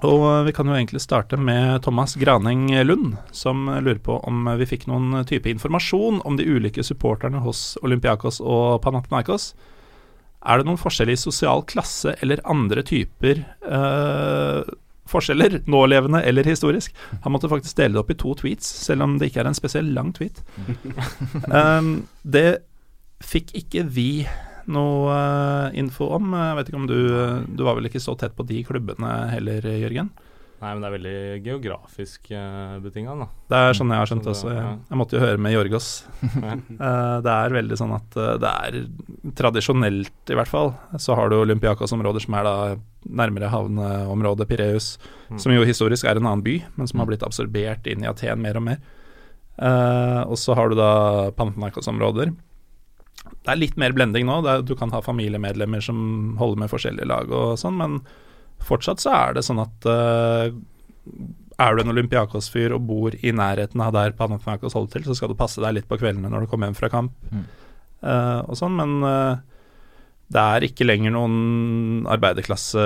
Og 0.03 0.23
uh, 0.25 0.43
vi 0.43 0.53
kan 0.55 0.67
jo 0.67 0.75
egentlig 0.75 1.01
starte 1.03 1.37
med 1.39 1.83
Thomas 1.85 2.17
Graneng 2.19 2.67
Lund, 2.83 3.15
som 3.31 3.69
lurer 3.69 4.01
på 4.03 4.19
om 4.27 4.49
vi 4.59 4.67
fikk 4.67 4.87
noen 4.91 5.23
type 5.29 5.49
informasjon 5.49 6.19
om 6.27 6.35
de 6.39 6.47
ulike 6.47 6.83
supporterne 6.83 7.39
hos 7.45 7.77
Olympiakos 7.85 8.41
og 8.43 8.81
Panathinaikos. 8.83 9.53
Er 10.45 10.59
det 10.59 10.67
noen 10.67 10.81
forskjell 10.81 11.13
i 11.13 11.17
sosial 11.17 11.63
klasse 11.65 12.13
eller 12.21 12.43
andre 12.45 12.83
typer 12.85 13.41
uh, 13.65 14.61
forskjeller, 15.09 15.61
nålevende 15.69 16.21
eller 16.27 16.45
historisk? 16.45 16.93
Han 17.23 17.33
måtte 17.33 17.49
faktisk 17.49 17.77
dele 17.79 17.95
det 17.95 18.03
opp 18.03 18.11
i 18.13 18.19
to 18.19 18.35
tweets, 18.41 18.67
selv 18.85 19.05
om 19.07 19.17
det 19.17 19.31
ikke 19.31 19.41
er 19.45 19.49
en 19.49 19.57
spesielt 19.57 19.93
lang 19.95 20.11
tweet. 20.17 20.43
um, 21.49 22.03
det 22.21 22.61
fikk 23.25 23.55
ikke 23.57 23.85
vi 23.95 24.09
noe 24.67 25.15
eh, 25.15 25.79
info 25.81 26.07
om. 26.17 26.31
Jeg 26.33 26.55
vet 26.59 26.69
ikke 26.71 26.79
om 26.81 26.87
du 26.89 26.97
Du 27.57 27.63
var 27.67 27.75
vel 27.77 27.85
ikke 27.89 28.01
så 28.03 28.15
tett 28.17 28.35
på 28.37 28.45
de 28.47 28.63
klubbene 28.67 29.29
heller, 29.33 29.61
Jørgen? 29.61 30.09
Nei, 30.55 30.69
men 30.71 30.79
det 30.81 30.87
er 30.87 30.93
veldig 30.95 31.43
geografisk 31.45 32.29
uh, 32.31 32.77
betinga. 32.81 33.13
Det 33.51 33.57
er 33.59 33.75
sånn 33.75 33.91
jeg 33.91 33.99
har 33.99 34.07
skjønt 34.09 34.23
det- 34.23 34.31
også. 34.31 34.53
Jeg, 34.55 34.77
jeg 34.89 34.97
måtte 34.97 35.17
jo 35.17 35.21
høre 35.21 35.37
med 35.43 35.53
Jorgos. 35.53 35.89
Eh, 36.75 37.17
det 37.25 37.31
er 37.33 37.53
veldig 37.53 37.77
sånn 37.77 37.91
at 37.95 38.15
eh, 38.17 38.37
det 38.41 38.49
er 38.63 38.77
tradisjonelt, 39.37 40.15
i 40.31 40.37
hvert 40.39 40.49
fall, 40.49 40.71
så 40.99 41.15
har 41.19 41.29
du 41.29 41.35
Olympiakos-områder 41.41 42.23
som 42.23 42.33
er 42.39 42.47
da 42.47 42.55
nærmere 43.21 43.51
havneområdet 43.53 44.47
Pireus, 44.49 44.95
Mm. 45.25 45.39
som 45.41 45.51
jo 45.55 45.63
historisk 45.65 46.05
er 46.05 46.17
en 46.19 46.25
annen 46.27 46.43
by, 46.45 46.59
men 46.77 46.87
som 46.87 46.99
har 47.01 47.07
blitt 47.09 47.23
absorbert 47.25 47.87
inn 47.89 48.03
i 48.03 48.09
Aten 48.09 48.41
mer 48.41 48.57
og 48.59 48.63
mer. 48.67 48.77
Uh, 49.57 50.21
og 50.29 50.37
så 50.37 50.53
har 50.55 50.69
du 50.69 50.75
da 50.77 51.31
Panathinaikos-områder. 51.35 52.29
Det 53.45 53.53
er 53.53 53.59
litt 53.61 53.75
mer 53.77 53.93
blending 53.93 54.25
nå. 54.25 54.39
Er, 54.49 54.63
du 54.65 54.73
kan 54.77 54.93
ha 54.93 55.01
familiemedlemmer 55.05 55.83
som 55.85 56.35
holder 56.41 56.63
med 56.63 56.71
forskjellige 56.71 57.09
lag 57.09 57.29
og 57.29 57.59
sånn, 57.61 57.77
men 57.77 57.99
fortsatt 58.65 59.03
så 59.03 59.11
er 59.13 59.35
det 59.37 59.43
sånn 59.45 59.61
at 59.61 59.85
uh, 59.85 60.47
er 61.61 61.75
du 61.75 61.83
en 61.83 61.93
Olympiakos-fyr 61.93 62.73
og 62.75 62.87
bor 62.89 63.15
i 63.21 63.33
nærheten 63.35 63.83
av 63.85 63.93
der 63.93 64.15
Panathinaikos 64.17 64.73
holder 64.73 64.95
til, 64.95 65.05
så 65.05 65.17
skal 65.19 65.29
du 65.31 65.37
passe 65.37 65.61
deg 65.61 65.77
litt 65.77 65.89
på 65.91 65.99
kveldene 66.01 66.31
når 66.33 66.45
du 66.45 66.49
kommer 66.51 66.71
hjem 66.71 66.79
fra 66.79 66.89
kamp 66.93 67.13
Mm. 67.29 67.45
uh, 68.01 68.41
og 68.49 68.57
sånn, 68.57 68.75
men 68.79 68.97
uh, 69.05 69.37
det 70.33 70.41
er 70.41 70.65
ikke 70.65 70.87
lenger 70.87 71.13
noen 71.13 72.07
arbeiderklasse 72.09 72.81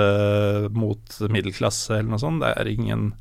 mot 0.76 1.16
middelklasse 1.32 1.96
eller 1.96 2.12
noe 2.12 2.20
sånt. 2.20 2.44
Det 2.44 2.52
er 2.52 2.72
ingen 2.76 3.12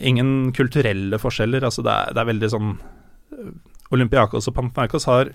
ingen 0.00 0.52
kulturelle 0.56 1.18
forskjeller. 1.20 1.66
Altså 1.68 1.82
det 1.84 1.92
er, 1.92 2.14
det 2.16 2.22
er 2.22 2.28
veldig 2.30 2.48
sånn 2.48 2.70
Olympiakos 3.94 4.48
og 4.50 4.56
Panathinaikos 4.56 5.06
har 5.10 5.30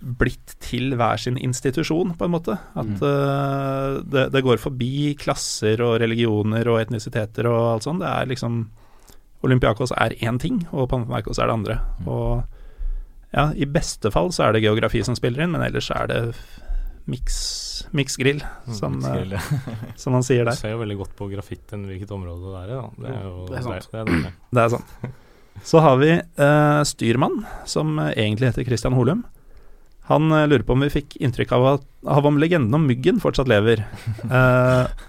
blitt 0.00 0.54
til 0.64 0.94
hver 0.96 1.20
sin 1.20 1.36
institusjon, 1.36 2.14
på 2.16 2.24
en 2.24 2.32
måte. 2.32 2.54
At 2.78 3.02
eh, 3.04 3.96
det, 4.08 4.28
det 4.32 4.44
går 4.46 4.60
forbi 4.62 5.14
klasser 5.20 5.82
og 5.84 5.98
religioner 6.00 6.68
og 6.72 6.80
etnisiteter 6.80 7.48
og 7.50 7.74
alt 7.74 7.84
sånt. 7.88 8.00
Det 8.04 8.08
er 8.08 8.30
liksom 8.30 8.62
Olympiakos 9.44 9.92
er 9.96 10.14
én 10.20 10.38
ting, 10.40 10.62
og 10.72 10.88
Panathinaikos 10.92 11.38
er 11.40 11.48
det 11.48 11.58
andre. 11.58 11.76
Og 12.06 12.42
ja, 13.32 13.50
i 13.56 13.68
beste 13.68 14.10
fall 14.12 14.32
så 14.36 14.48
er 14.48 14.56
det 14.56 14.64
geografi 14.64 15.04
som 15.06 15.16
spiller 15.16 15.44
inn, 15.44 15.52
men 15.54 15.64
ellers 15.64 15.88
er 15.94 16.08
det 16.10 16.20
miks, 17.10 17.38
miksgrill, 17.96 18.42
som, 18.76 18.98
mm, 19.00 19.32
eh, 19.36 19.50
som 20.00 20.14
man 20.16 20.24
sier 20.26 20.44
Du 20.46 20.50
der. 20.52 20.58
ser 20.58 20.74
jo 20.74 20.80
veldig 20.82 20.96
godt 21.00 21.16
på 21.18 21.28
graffitien 21.32 21.84
hvilket 21.88 22.12
område 22.14 22.52
det 22.52 22.60
er 22.62 22.72
i. 22.72 22.78
Da. 22.80 22.86
Det 23.00 23.12
er 23.16 23.26
jo 23.28 23.34
Det 23.48 23.58
er 23.60 23.66
sant. 23.68 23.90
Det 23.92 24.00
er, 24.00 24.32
det 24.50 24.64
er. 24.64 24.72
Sånn. 24.76 25.18
Så 25.64 25.82
har 25.84 25.96
vi 26.00 26.10
eh, 26.16 26.82
styrmann, 26.88 27.44
som 27.68 27.98
eh, 27.98 28.12
egentlig 28.16 28.50
heter 28.50 28.64
Christian 28.64 28.96
Holum. 28.96 29.22
Han 30.10 30.32
eh, 30.32 30.46
lurer 30.46 30.64
på 30.66 30.72
om 30.72 30.80
vi 30.86 30.90
fikk 30.90 31.16
inntrykk 31.20 31.52
av, 31.52 31.66
at, 31.74 31.86
av 32.06 32.26
om 32.26 32.38
legenden 32.40 32.74
om 32.74 32.86
myggen 32.88 33.22
fortsatt 33.22 33.50
lever. 33.50 33.86
Eh, 34.30 35.06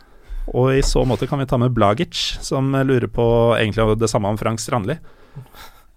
og 0.51 0.71
i 0.73 0.81
så 0.83 1.03
måte 1.05 1.27
kan 1.29 1.39
vi 1.39 1.45
ta 1.45 1.55
med 1.61 1.71
Blagic, 1.71 2.17
som 2.41 2.73
eh, 2.75 2.83
lurer 2.83 3.07
på 3.07 3.25
egentlig 3.59 3.85
det 4.01 4.09
samme 4.09 4.31
om 4.33 4.39
Frank 4.41 4.59
Strandli. 4.59 4.97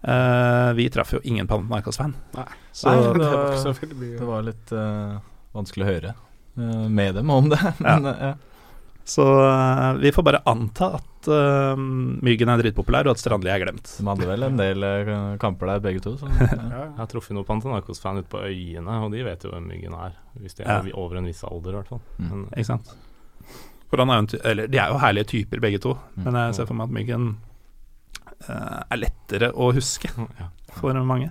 Uh, 0.04 0.72
vi 0.76 0.84
traff 0.92 1.14
jo 1.16 1.20
ingen 1.24 1.46
Panathinaikos-fan. 1.48 2.12
Nei. 2.36 2.44
Så 2.76 2.90
Nei, 2.90 2.96
det 3.00 3.12
det 3.22 3.30
var. 3.30 3.78
Det 4.18 4.26
var 4.28 4.42
litt 4.44 4.72
uh, 4.76 5.14
vanskelig 5.56 5.86
å 5.86 5.88
høre 5.88 6.10
uh, 6.60 6.84
med 6.92 7.16
dem 7.16 7.32
om 7.32 7.48
det. 7.48 7.60
Men, 7.78 8.10
ja. 8.10 8.34
Så 9.04 9.24
eh, 9.44 9.92
vi 10.00 10.12
får 10.16 10.24
bare 10.24 10.40
anta 10.48 10.86
at 10.96 11.28
uh, 11.28 11.76
Myggen 12.24 12.48
er 12.48 12.62
dritpopulær, 12.62 13.04
og 13.04 13.12
at 13.16 13.20
Strandli 13.20 13.50
er 13.52 13.60
glemt. 13.60 13.90
De 14.00 14.06
hadde 14.08 14.28
vel 14.30 14.46
en 14.46 14.56
del 14.56 14.80
uh, 14.86 15.34
kamper 15.42 15.68
der, 15.74 15.82
begge 15.84 16.00
to. 16.04 16.14
Så, 16.20 16.30
ja. 16.32 16.48
Ja, 16.72 16.82
Jeg 16.86 16.96
har 17.02 17.10
truffet 17.12 17.36
noen 17.36 17.44
Pantanarkos-fan 17.48 18.22
ute 18.22 18.30
på 18.32 18.40
øyene, 18.48 18.96
og 19.04 19.12
de 19.12 19.20
vet 19.26 19.44
jo 19.44 19.52
hvem 19.52 19.66
Myggen 19.74 19.96
er. 19.98 20.16
Hvis 20.40 20.56
de 20.56 20.64
Ja. 20.64 20.78
er 20.80 20.88
over 20.96 21.20
en 21.20 21.28
viss 21.28 21.44
alder, 21.44 21.74
i 21.76 21.78
hvert 21.82 21.92
fall. 21.92 22.00
Mm. 22.16 22.30
Men, 22.32 22.46
Ikke 22.56 22.70
sant? 22.72 22.94
For 23.92 24.00
han 24.00 24.10
er 24.10 24.16
jo 24.16 24.24
en 24.24 24.30
ty 24.32 24.38
eller, 24.42 24.72
de 24.72 24.80
er 24.80 24.88
jo 24.94 25.02
herlige 25.04 25.28
typer, 25.34 25.60
begge 25.62 25.78
to, 25.84 25.92
Mm. 26.16 26.24
men 26.24 26.40
jeg 26.40 26.54
ser 26.56 26.66
for 26.72 26.74
meg 26.80 26.88
at 26.88 26.94
Myggen 26.96 27.28
uh, 28.48 28.80
er 28.90 29.00
lettere 29.04 29.52
å 29.52 29.68
huske 29.76 30.08
ja. 30.40 30.48
for 30.80 30.96
mange. 31.04 31.28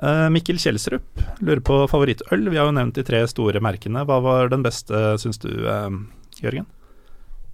Eh, 0.00 0.26
Mikkel 0.32 0.56
Kjelsrup 0.56 1.20
lurer 1.44 1.60
på 1.60 1.74
favorittøl. 1.92 2.46
Vi 2.48 2.56
har 2.56 2.70
jo 2.70 2.72
nevnt 2.72 2.96
de 2.96 3.02
tre 3.04 3.18
store 3.28 3.60
merkene. 3.60 4.00
Hva 4.08 4.16
var 4.24 4.48
den 4.48 4.62
beste, 4.64 4.96
syns 5.20 5.36
du, 5.42 5.50
Jørgen? 6.44 6.68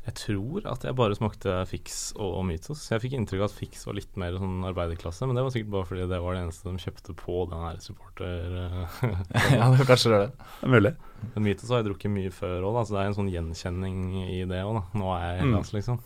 Jeg 0.06 0.14
tror 0.20 0.66
at 0.70 0.84
jeg 0.86 0.94
bare 0.94 1.16
smakte 1.18 1.50
Fix 1.66 2.12
og 2.14 2.44
Mytos. 2.46 2.84
Jeg 2.92 3.02
fikk 3.02 3.16
inntrykk 3.18 3.40
av 3.42 3.48
at 3.48 3.56
Fix 3.56 3.80
var 3.88 3.96
litt 3.98 4.12
mer 4.20 4.36
sånn 4.38 4.62
arbeiderklasse, 4.68 5.26
men 5.26 5.34
det 5.34 5.42
var 5.42 5.50
sikkert 5.50 5.72
bare 5.72 5.88
fordi 5.88 6.04
det 6.12 6.20
var 6.22 6.36
det 6.36 6.42
eneste 6.44 6.70
de 6.70 6.82
kjøpte 6.84 7.14
på 7.18 7.40
den 7.50 7.64
her 7.64 7.80
supporter... 7.82 8.54
ja, 9.56 9.66
det 9.72 9.88
kanskje 9.88 10.12
det. 10.12 10.20
Det 10.30 10.68
er 10.68 10.74
mulig. 10.76 10.92
Men 11.32 11.46
Mytos 11.48 11.72
har 11.72 11.82
jeg 11.82 11.88
drukket 11.88 12.12
mye 12.14 12.30
før 12.36 12.68
òg, 12.68 12.78
så 12.86 12.94
det 12.94 13.00
er 13.00 13.10
en 13.10 13.18
sånn 13.18 13.32
gjenkjenning 13.32 13.98
i 14.28 14.38
det 14.46 14.62
òg. 14.62 14.78
Nå 14.94 15.10
er 15.16 15.26
jeg 15.26 15.46
Mm. 15.46 15.58
Liksom. 15.74 15.98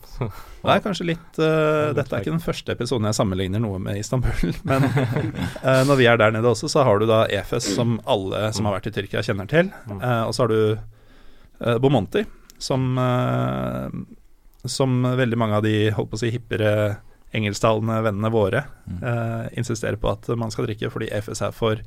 Det 0.62 0.72
er 0.72 0.82
kanskje 0.84 1.04
litt 1.06 1.38
eh, 1.42 1.92
Dette 1.98 2.16
er 2.16 2.22
ikke 2.22 2.32
den 2.32 2.42
første 2.42 2.72
episoden 2.72 3.08
jeg 3.08 3.16
sammenligner 3.16 3.60
noe 3.62 3.78
med 3.82 4.00
Istanbul, 4.00 4.52
men 4.68 4.84
uh, 4.86 5.82
når 5.88 6.00
vi 6.00 6.08
er 6.08 6.20
der 6.20 6.32
nede 6.34 6.48
også, 6.48 6.68
så 6.72 6.84
har 6.86 7.00
du 7.00 7.06
da 7.10 7.22
EFES, 7.28 7.72
som 7.76 7.98
alle 8.08 8.48
som 8.56 8.68
har 8.68 8.78
vært 8.78 8.88
i 8.88 8.96
Tyrkia, 8.96 9.24
kjenner 9.26 9.48
til. 9.50 9.72
Eh, 9.98 10.22
og 10.24 10.32
så 10.36 10.46
har 10.46 10.52
du 10.52 10.60
eh, 10.72 11.78
Bomonti, 11.82 12.24
som, 12.60 12.90
eh, 13.00 14.66
som 14.68 15.02
veldig 15.16 15.38
mange 15.40 15.58
av 15.58 15.64
de 15.64 15.90
holdt 15.96 16.12
på 16.12 16.18
å 16.18 16.22
si 16.22 16.32
hippere 16.34 16.98
engelsktalende 17.32 18.00
vennene 18.02 18.30
våre 18.34 18.64
Mm. 18.90 19.02
uh, 19.06 19.48
insisterer 19.54 19.96
på 19.96 20.10
at 20.10 20.26
man 20.36 20.50
skal 20.50 20.66
drikke 20.66 20.90
fordi 20.90 21.12
EFES 21.14 21.42
er 21.46 21.52
for 21.54 21.78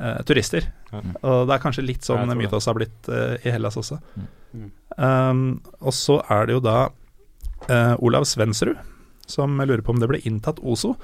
uh, 0.00 0.22
turister. 0.22 0.68
Mm. 0.92 1.16
Og 1.22 1.48
det 1.48 1.56
er 1.56 1.62
kanskje 1.64 1.82
litt 1.84 2.06
sånn. 2.06 2.30
Mytos 2.38 2.68
har 2.70 2.76
blitt 2.78 3.10
uh, 3.10 3.34
i 3.42 3.50
Hellas 3.50 3.76
også. 3.76 3.98
Mm. 4.54 4.70
Um, 4.96 5.42
og 5.80 5.92
så 5.96 6.20
er 6.30 6.46
det 6.46 6.54
jo 6.54 6.62
da 6.62 6.76
eh, 7.68 7.94
Olav 8.04 8.26
Svensrud 8.28 8.76
som 9.26 9.58
lurer 9.58 9.82
på 9.82 9.94
om 9.94 10.00
det 10.00 10.08
ble 10.10 10.20
inntatt 10.28 10.60
Ozo. 10.60 10.94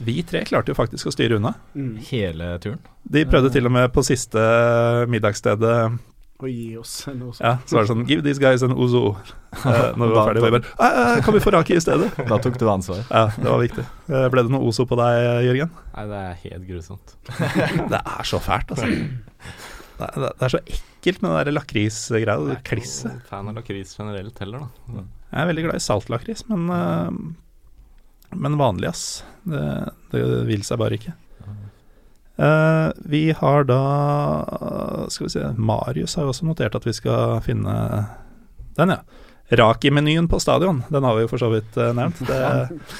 Vi 0.00 0.22
tre 0.24 0.42
klarte 0.48 0.72
jo 0.72 0.78
faktisk 0.78 1.10
å 1.10 1.12
styre 1.12 1.36
unna. 1.36 1.52
Mm. 1.76 1.96
Hele 2.08 2.54
turen. 2.62 2.80
De 3.04 3.24
prøvde 3.28 3.52
til 3.52 3.68
og 3.68 3.74
med 3.76 3.90
på 3.92 4.04
siste 4.06 4.40
middagsstedet 5.12 5.76
Og 6.40 6.48
gi 6.48 6.76
oss 6.80 6.94
noe 7.12 7.34
sånt. 7.36 7.44
Ja, 7.44 7.56
så 7.68 7.76
var 7.76 7.84
det 7.84 7.90
sånn 7.90 8.04
Give 8.08 8.24
these 8.24 8.40
guys 8.40 8.62
an 8.64 8.72
Ozo. 8.72 9.10
Uh, 9.12 9.90
når 9.98 10.00
vi 10.00 10.14
var 10.14 10.28
ferdig, 10.30 10.42
var 10.44 10.54
bare 10.54 10.70
«Eh, 10.72 11.00
eh, 11.00 11.18
Kan 11.26 11.36
vi 11.36 11.42
få 11.44 11.52
raki 11.52 11.76
i 11.76 11.82
stedet? 11.84 12.08
Da 12.30 12.38
tok 12.40 12.56
du 12.60 12.64
ansvar. 12.72 13.02
Ja, 13.10 13.26
det 13.34 13.44
var 13.44 13.60
viktig. 13.60 13.84
Uh, 14.08 14.24
ble 14.32 14.46
det 14.46 14.54
noe 14.54 14.70
Ozo 14.70 14.86
på 14.88 14.96
deg, 15.00 15.18
Jørgen? 15.48 15.74
nei, 15.96 16.06
det 16.08 16.22
er 16.22 16.38
helt 16.46 16.66
grusomt. 16.70 17.16
Det 17.92 18.00
er 18.00 18.30
så 18.30 18.40
fælt, 18.40 18.72
altså. 18.72 18.88
Det 20.00 20.08
er, 20.08 20.24
det 20.24 20.46
er 20.46 20.52
så 20.54 20.62
ekkelt 20.64 21.20
med 21.20 21.28
den 21.28 21.38
der 21.50 21.56
lakrisgreia. 21.58 22.36
Jeg 22.40 22.56
er 22.56 22.80
ikke 22.80 23.16
fan 23.28 23.50
av 23.50 23.58
lakris 23.60 23.92
generelt 23.98 24.40
heller, 24.40 24.64
da. 24.64 25.04
Jeg 25.30 25.42
er 25.42 25.50
veldig 25.50 25.66
glad 25.66 25.76
i 25.76 25.84
saltlakris, 25.84 26.46
men, 26.48 26.70
uh, 26.72 28.32
men 28.32 28.60
vanlig, 28.60 28.94
ass. 28.94 29.04
Det, 29.44 29.64
det 30.14 30.24
vil 30.48 30.64
seg 30.64 30.80
bare 30.80 30.96
ikke. 30.96 31.12
Eh, 32.36 32.92
vi 32.96 33.32
har 33.32 33.64
da 33.64 35.06
Skal 35.08 35.26
vi 35.26 35.30
se 35.30 35.52
Marius 35.56 36.14
har 36.16 36.24
jo 36.24 36.32
også 36.32 36.46
notert 36.48 36.76
at 36.78 36.86
vi 36.86 36.94
skal 36.96 37.40
finne 37.44 37.74
den, 38.78 38.94
ja. 38.94 39.00
Raki-menyen 39.50 40.28
på 40.30 40.38
stadion. 40.40 40.84
Den 40.88 41.04
har 41.04 41.16
vi 41.16 41.24
jo 41.24 41.28
for 41.28 41.42
så 41.42 41.48
vidt 41.50 41.74
uh, 41.76 41.90
nevnt. 41.92 42.20
Det, 42.22 42.38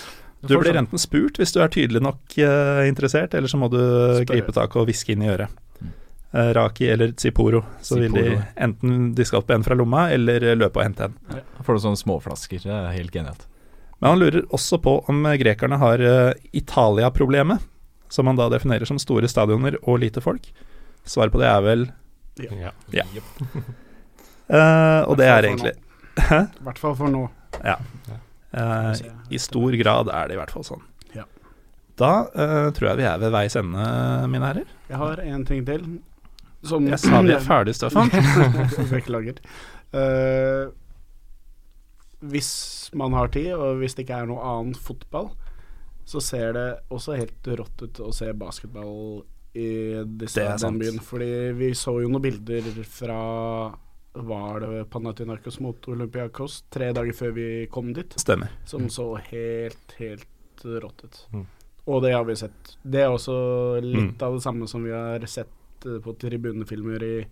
du 0.50 0.56
blir 0.58 0.76
enten 0.76 0.98
spurt 0.98 1.38
hvis 1.38 1.54
du 1.54 1.60
er 1.62 1.70
tydelig 1.70 2.02
nok 2.02 2.34
uh, 2.42 2.82
interessert, 2.88 3.36
eller 3.38 3.48
så 3.48 3.56
må 3.56 3.68
du 3.70 3.78
gripe 4.26 4.52
tak 4.52 4.74
og 4.76 4.88
hviske 4.90 5.14
inn 5.14 5.22
i 5.22 5.30
øret. 5.30 5.54
Raki 6.30 6.90
eller 6.90 7.14
Tsiporo. 7.14 7.62
Så 7.86 8.00
vil 8.02 8.12
de 8.18 8.34
enten 8.58 9.12
diske 9.14 9.38
opp 9.38 9.54
en 9.54 9.64
fra 9.66 9.78
lomma, 9.78 10.08
eller 10.10 10.50
løpe 10.58 10.82
og 10.82 10.88
hente 10.88 11.06
en. 11.06 11.16
Da 11.30 11.64
får 11.66 11.78
du 11.78 11.84
sånne 11.86 12.02
småflasker. 12.02 12.66
Det 12.66 12.74
er 12.74 12.92
helt 12.98 13.14
genialt. 13.14 13.46
Men 14.02 14.12
han 14.12 14.22
lurer 14.24 14.42
også 14.50 14.82
på 14.82 14.98
om 15.10 15.22
grekerne 15.40 15.78
har 15.80 16.02
Italia-problemet, 16.50 17.62
som 18.10 18.26
man 18.28 18.38
da 18.38 18.48
definerer 18.52 18.88
som 18.88 18.98
store 19.00 19.28
stadioner 19.30 19.78
og 19.82 20.00
lite 20.02 20.22
folk. 20.24 20.50
Svaret 21.08 21.32
på 21.32 21.40
det 21.40 21.48
er 21.48 21.62
vel 21.64 21.86
Ja. 22.40 22.70
ja. 22.94 23.04
uh, 24.50 25.02
og 25.10 25.16
det 25.20 25.26
er 25.28 25.44
egentlig 25.44 25.72
Hæ? 26.30 26.42
I 26.60 26.64
hvert 26.66 26.78
fall 26.80 26.96
for 26.98 27.08
nå. 27.12 27.22
Ja. 27.64 27.76
Uh, 28.50 28.92
I 29.30 29.38
stor 29.38 29.74
grad 29.78 30.10
er 30.12 30.28
det 30.28 30.36
i 30.36 30.40
hvert 30.40 30.52
fall 30.52 30.66
sånn. 30.66 30.82
Ja. 31.14 31.24
Da 32.00 32.12
uh, 32.34 32.68
tror 32.74 32.90
jeg 32.90 33.00
vi 33.00 33.06
er 33.08 33.20
ved 33.22 33.32
veis 33.34 33.56
ende, 33.56 33.84
mine 34.28 34.50
herrer. 34.50 34.72
Jeg 34.90 35.00
har 35.00 35.22
en 35.22 35.46
ting 35.48 35.62
til. 35.68 35.86
Som 36.66 36.90
Jeg 36.90 36.98
sa 37.00 37.22
vi 37.24 37.32
er 37.32 37.40
ferdig, 37.40 37.76
Stefan. 37.78 38.10
Beklager. 38.92 39.38
uh, 39.96 40.74
hvis 42.20 42.50
man 42.92 43.14
har 43.16 43.30
tid, 43.32 43.54
og 43.54 43.78
hvis 43.80 43.94
det 43.96 44.04
ikke 44.04 44.18
er 44.20 44.28
noe 44.28 44.42
annet 44.44 44.76
fotball, 44.76 45.30
så 46.04 46.20
ser 46.20 46.52
det 46.56 46.66
også 46.90 47.16
helt 47.18 47.46
rått 47.60 47.82
ut 47.82 48.00
å 48.00 48.12
se 48.14 48.32
basketball 48.32 49.22
i 49.54 50.02
disse, 50.06 50.44
den 50.62 50.78
byen. 50.78 50.98
Fordi 51.02 51.30
vi 51.58 51.70
så 51.74 51.96
jo 52.02 52.08
noen 52.10 52.22
bilder 52.22 52.62
fra 52.86 53.20
var 54.12 54.60
det 54.64 54.84
Panathinaikos 54.90 55.60
mot 55.62 55.86
Olympiakos 55.92 56.64
tre 56.70 56.88
dager 56.92 57.14
før 57.14 57.30
vi 57.36 57.66
kom 57.70 57.92
dit, 57.94 58.14
Stemmer. 58.18 58.50
som 58.66 58.88
så 58.90 59.12
helt, 59.30 59.94
helt 60.00 60.64
rått 60.64 61.04
ut. 61.04 61.20
Mm. 61.32 61.44
Og 61.86 62.02
det 62.02 62.12
har 62.14 62.24
vi 62.26 62.34
sett. 62.36 62.74
Det 62.82 63.00
er 63.04 63.08
også 63.14 63.80
litt 63.82 64.18
Mm. 64.18 64.22
av 64.26 64.34
det 64.34 64.42
samme 64.42 64.66
som 64.68 64.82
vi 64.84 64.90
har 64.90 65.20
sett 65.26 65.86
eh, 65.86 65.98
på 66.02 66.12
tribunefilmer 66.18 67.02
i 67.02 67.24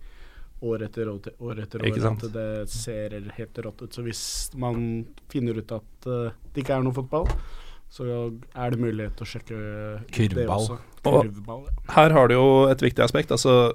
år 0.63 0.81
etter 0.83 1.07
år, 1.07 1.19
til- 1.21 1.35
år 1.39 1.59
etter 1.63 1.79
år. 1.83 2.07
At 2.11 2.31
det 2.33 2.69
ser 2.69 3.09
helt 3.37 3.57
rått 3.57 3.81
ut. 3.83 3.91
Så 3.93 4.01
hvis 4.03 4.51
man 4.57 5.05
finner 5.29 5.57
ut 5.59 5.71
at 5.71 6.07
eh, 6.07 6.31
det 6.53 6.63
ikke 6.63 6.77
er 6.79 6.83
noe 6.83 6.93
fotball, 6.93 7.27
så 7.89 8.05
er 8.53 8.69
det 8.75 8.79
mulighet 8.81 9.15
til 9.17 9.25
å 9.25 9.29
sjekke 9.31 9.61
Kurvball. 10.13 10.51
også. 10.59 10.77
Kurvball, 11.03 11.63
ja. 11.65 11.93
Her 11.95 12.13
har 12.17 12.29
du 12.29 12.35
jo 12.35 12.49
et 12.69 12.83
viktig 12.85 13.01
aspekt. 13.05 13.31
Altså, 13.33 13.73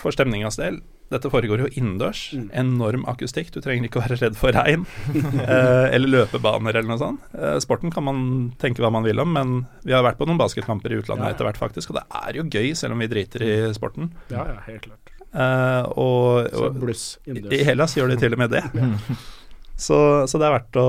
for 0.00 0.14
stemningas 0.16 0.56
del, 0.56 0.80
dette 1.10 1.26
foregår 1.28 1.64
jo 1.64 1.68
innendørs. 1.74 2.20
Mm. 2.38 2.46
Enorm 2.62 3.04
akustikk. 3.10 3.50
Du 3.52 3.58
trenger 3.60 3.88
ikke 3.88 3.98
å 3.98 4.04
være 4.04 4.16
redd 4.20 4.36
for 4.38 4.54
regn 4.54 4.84
eh, 5.42 5.88
eller 5.90 6.12
løpebaner 6.14 6.78
eller 6.78 6.88
noe 6.92 7.00
sånt. 7.02 7.24
Eh, 7.34 7.58
sporten 7.64 7.90
kan 7.92 8.06
man 8.06 8.20
tenke 8.62 8.80
hva 8.84 8.92
man 8.94 9.04
vil 9.04 9.18
om, 9.20 9.32
men 9.34 9.56
vi 9.82 9.92
har 9.96 10.06
vært 10.06 10.20
på 10.22 10.28
noen 10.30 10.38
basketkamper 10.40 10.94
i 10.94 11.00
utlandet 11.02 11.26
Ja, 11.26 11.32
ja. 11.32 11.36
etter 11.36 11.48
hvert, 11.50 11.60
faktisk. 11.60 11.90
Og 11.92 11.98
det 11.98 12.06
er 12.22 12.38
jo 12.38 12.46
gøy, 12.46 12.70
selv 12.78 12.94
om 12.94 13.02
vi 13.02 13.10
driter 13.10 13.44
i 13.44 13.52
sporten. 13.76 14.12
ja, 14.30 14.46
ja, 14.54 14.60
helt 14.70 14.86
klart. 14.86 15.12
Eh, 15.30 15.82
og, 16.00 16.48
Så 16.54 16.70
bluss 16.74 17.04
innendørs. 17.26 17.58
I. 17.58 17.64
Hellas 17.68 17.98
gjør 17.98 18.14
de 18.14 18.16
til 18.24 18.38
og 18.38 18.40
med 18.46 18.54
det. 18.56 18.64
Så, 19.80 19.96
så 20.28 20.36
det 20.40 20.44
er 20.46 20.52
verdt 20.58 20.76
å, 20.76 20.86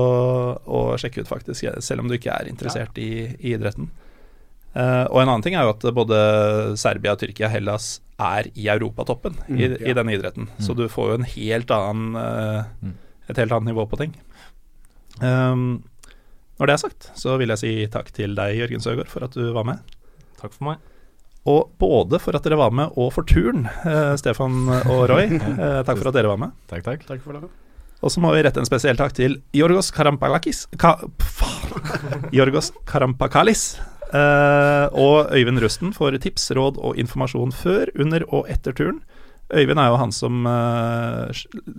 å 0.68 0.80
sjekke 1.00 1.22
ut, 1.24 1.28
faktisk, 1.30 1.64
selv 1.80 2.02
om 2.04 2.10
du 2.10 2.18
ikke 2.18 2.34
er 2.36 2.50
interessert 2.50 2.98
i, 3.00 3.10
i 3.40 3.54
idretten. 3.56 3.86
Uh, 4.76 5.04
og 5.12 5.18
en 5.20 5.28
annen 5.28 5.42
ting 5.44 5.52
er 5.56 5.64
jo 5.66 5.72
at 5.74 5.84
både 5.96 6.18
Serbia, 6.80 7.12
Tyrkia, 7.20 7.48
Hellas 7.52 7.98
er 8.22 8.46
i 8.56 8.68
europatoppen 8.72 9.34
i, 9.48 9.52
Mm, 9.52 9.74
ja. 9.80 9.88
i 9.90 9.94
denne 9.96 10.14
idretten. 10.16 10.46
Så 10.64 10.76
du 10.76 10.86
får 10.92 11.10
jo 11.10 11.16
en 11.18 11.26
helt 11.28 11.72
annen, 11.76 12.14
uh, 12.16 12.68
Mm. 12.84 12.94
et 13.28 13.40
helt 13.42 13.52
annet 13.52 13.68
nivå 13.72 13.84
på 13.90 13.98
ting. 14.00 14.14
Um, 15.20 15.82
når 16.60 16.68
det 16.70 16.74
er 16.76 16.82
sagt, 16.84 17.10
så 17.18 17.36
vil 17.40 17.52
jeg 17.52 17.60
si 17.62 17.72
takk 17.92 18.12
til 18.16 18.36
deg, 18.38 18.56
Jørgen 18.60 18.80
Søgaard, 18.84 19.10
for 19.12 19.24
at 19.26 19.36
du 19.36 19.52
var 19.56 19.64
med. 19.68 19.80
Takk 20.40 20.52
for 20.56 20.68
meg. 20.70 20.80
Og 21.48 21.72
både 21.82 22.20
for 22.22 22.36
at 22.38 22.44
dere 22.46 22.60
var 22.60 22.70
med, 22.76 22.92
og 22.96 23.10
for 23.16 23.26
turen, 23.26 23.64
uh, 23.86 24.14
Stefan 24.20 24.68
og 24.86 25.08
Roy. 25.10 25.26
Takk 25.88 25.96
for 25.98 26.12
at 26.12 26.16
dere 26.20 26.30
var 26.30 26.38
med. 26.44 26.52
Takk, 26.70 26.84
takk. 26.86 27.04
Takk 27.08 27.24
for 27.24 27.36
det. 27.40 27.48
Og 28.02 28.10
så 28.10 28.22
må 28.22 28.32
vi 28.34 28.42
rette 28.42 28.58
en 28.62 28.68
spesiell 28.68 28.98
takk 28.98 29.14
til 29.16 29.38
Jorgos 29.54 29.92
Karampalakis 29.94 30.66
ka, 30.80 30.96
faen. 31.22 32.28
Jorgos 32.38 32.72
Karampakalis 32.88 33.72
Uh, 34.12 34.92
og 34.92 35.30
Øyvind 35.32 35.56
Rusten 35.62 35.94
for 35.96 36.12
tips, 36.20 36.50
råd 36.52 36.76
og 36.84 36.98
informasjon 37.00 37.48
før, 37.56 37.88
under 37.96 38.26
og 38.28 38.50
etter 38.52 38.74
turen. 38.76 38.98
Øyvind 39.52 39.80
er 39.82 39.90
jo 39.92 39.98
han 40.00 40.12
som 40.16 40.46
uh, 40.48 41.28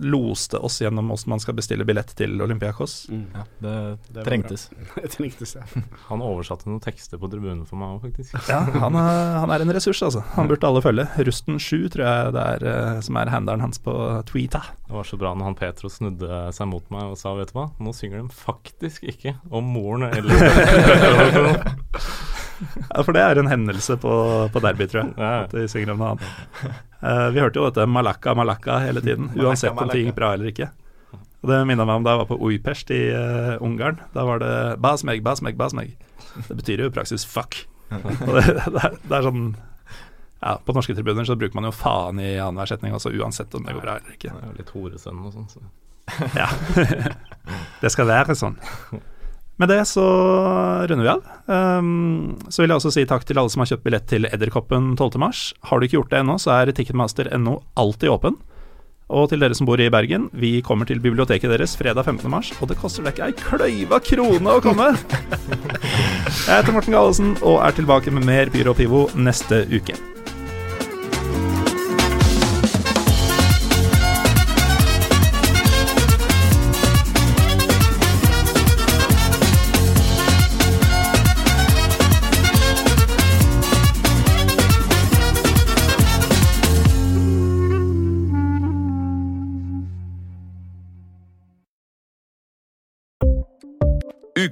loste 0.06 0.60
oss 0.62 0.78
gjennom 0.82 1.08
hvordan 1.10 1.32
man 1.34 1.42
skal 1.42 1.56
bestille 1.58 1.86
billett 1.86 2.12
til 2.14 2.38
Olympiakos. 2.44 2.94
Ja, 3.10 3.42
det, 3.64 3.74
Det 4.14 4.26
trengtes. 4.28 4.68
det 5.02 5.10
trengtes 5.14 5.56
ja. 5.58 5.64
Han 6.10 6.22
oversatte 6.22 6.68
noen 6.70 6.82
tekster 6.84 7.18
på 7.18 7.30
tribunen 7.32 7.64
for 7.66 7.80
meg 7.80 7.96
òg, 7.96 8.06
faktisk. 8.06 8.36
Ja, 8.50 8.62
han 8.78 8.98
er, 8.98 9.38
han 9.42 9.54
er 9.54 9.64
en 9.64 9.74
ressurs, 9.74 10.02
altså. 10.06 10.22
Han 10.36 10.50
burde 10.50 10.68
alle 10.68 10.84
følge. 10.84 11.08
Rusten7 11.26 11.88
tror 11.94 12.04
jeg 12.06 12.34
det 12.36 12.44
er 12.54 12.68
uh, 12.68 13.00
som 13.04 13.18
er 13.18 13.32
handelen 13.34 13.64
hans 13.64 13.82
på 13.82 13.94
Tweeta. 14.30 14.62
Det 14.86 14.94
var 14.94 15.08
så 15.08 15.18
bra 15.18 15.34
når 15.34 15.50
han 15.50 15.58
Petro 15.58 15.90
snudde 15.90 16.44
seg 16.54 16.70
mot 16.70 16.86
meg 16.94 17.10
og 17.10 17.18
sa 17.18 17.34
vet 17.38 17.50
du 17.50 17.58
hva, 17.58 17.68
nå 17.82 17.94
synger 17.96 18.22
de 18.22 18.38
faktisk 18.38 19.06
ikke 19.10 19.34
om 19.50 19.74
moren 19.74 20.06
eller 20.12 21.58
Ja, 22.90 23.02
for 23.02 23.16
det 23.16 23.22
er 23.24 23.40
en 23.40 23.50
hendelse 23.50 23.96
på, 24.00 24.14
på 24.52 24.62
derby, 24.64 24.86
tror 24.90 25.04
jeg. 25.04 25.16
At 25.18 25.52
de 25.54 25.66
synger 25.70 25.94
om 25.94 26.02
noe 26.02 26.14
annet. 26.14 26.80
Uh, 27.04 27.28
vi 27.34 27.42
hørte 27.42 27.60
jo 27.60 27.68
dette 27.68 27.84
Malakka, 27.90 28.32
Malakka 28.38 28.78
hele 28.84 29.02
tiden, 29.04 29.28
uansett 29.36 29.76
om 29.76 29.90
ting 29.92 30.08
gikk 30.08 30.16
bra 30.16 30.32
eller 30.36 30.48
ikke. 30.52 30.70
Og 31.44 31.50
Det 31.50 31.60
minna 31.68 31.84
meg 31.84 32.00
om 32.00 32.06
da 32.06 32.14
jeg 32.14 32.22
var 32.22 32.30
på 32.30 32.40
Ujpest 32.40 32.90
i 32.96 33.02
uh, 33.12 33.60
Ungarn. 33.64 34.00
Da 34.14 34.24
var 34.24 34.40
det 34.40 34.54
basmeg, 34.80 35.20
basmeg, 35.26 35.58
basmeg. 35.60 35.92
Det 36.48 36.56
betyr 36.56 36.86
jo 36.86 36.88
i 36.88 36.94
praksis 36.94 37.26
fuck. 37.28 37.66
Og 37.92 38.32
det, 38.38 38.46
det, 38.48 38.80
er, 38.80 38.96
det 39.04 39.16
er 39.18 39.26
sånn 39.26 39.42
ja, 40.40 40.54
På 40.64 40.72
norske 40.74 40.96
tribuner 40.96 41.26
så 41.28 41.36
bruker 41.38 41.54
man 41.54 41.68
jo 41.68 41.74
faen 41.76 42.18
i 42.18 42.32
annenhver 42.40 42.72
setning, 42.72 42.96
også, 42.96 43.12
uansett 43.12 43.54
om 43.54 43.64
det 43.64 43.76
går 43.76 43.84
bra 43.84 43.98
eller 44.00 44.16
ikke. 44.16 44.32
Det 44.32 44.40
er 44.40 44.50
jo 44.50 44.58
litt 44.58 44.72
horesønn 44.74 45.20
og 45.20 45.36
sånn. 45.36 45.50
Så. 45.52 45.62
Ja. 46.36 46.48
det 47.82 47.92
skal 47.92 48.08
være 48.10 48.36
sånn. 48.36 48.58
Med 49.56 49.70
det 49.70 49.84
så 49.86 50.04
runder 50.90 51.04
vi 51.04 51.12
av. 51.12 51.26
Um, 51.46 52.34
så 52.48 52.62
vil 52.62 52.72
jeg 52.72 52.80
også 52.80 52.90
si 52.96 53.04
takk 53.06 53.22
til 53.28 53.38
alle 53.38 53.52
som 53.52 53.62
har 53.62 53.70
kjøpt 53.70 53.84
billett 53.86 54.08
til 54.10 54.26
Edderkoppen 54.26 54.96
12.3. 54.98 55.30
Har 55.70 55.78
du 55.78 55.86
ikke 55.86 56.00
gjort 56.00 56.10
det 56.10 56.24
ennå, 56.24 56.38
så 56.42 56.56
er 56.56 56.74
Ticketmaster.no 56.74 57.60
alltid 57.78 58.10
åpen. 58.10 58.40
Og 59.14 59.28
til 59.30 59.42
dere 59.44 59.54
som 59.54 59.68
bor 59.68 59.78
i 59.78 59.90
Bergen, 59.92 60.30
vi 60.32 60.56
kommer 60.64 60.88
til 60.88 61.02
biblioteket 61.04 61.52
deres 61.52 61.76
fredag 61.78 62.08
15. 62.08 62.30
mars, 62.32 62.50
og 62.58 62.70
det 62.70 62.78
koster 62.80 63.04
deg 63.04 63.14
ikke 63.14 63.28
ei 63.28 63.36
kløyva 63.36 64.00
krone 64.02 64.56
å 64.56 64.64
komme! 64.64 64.88
Jeg 66.48 66.56
heter 66.56 66.74
Morten 66.74 66.96
Gallesen 66.96 67.36
og 67.44 67.60
er 67.62 67.76
tilbake 67.76 68.14
med 68.16 68.26
mer 68.26 68.50
Pyro 68.50 68.72
og 68.72 68.80
Pivo 68.80 69.06
neste 69.14 69.66
uke. 69.70 70.13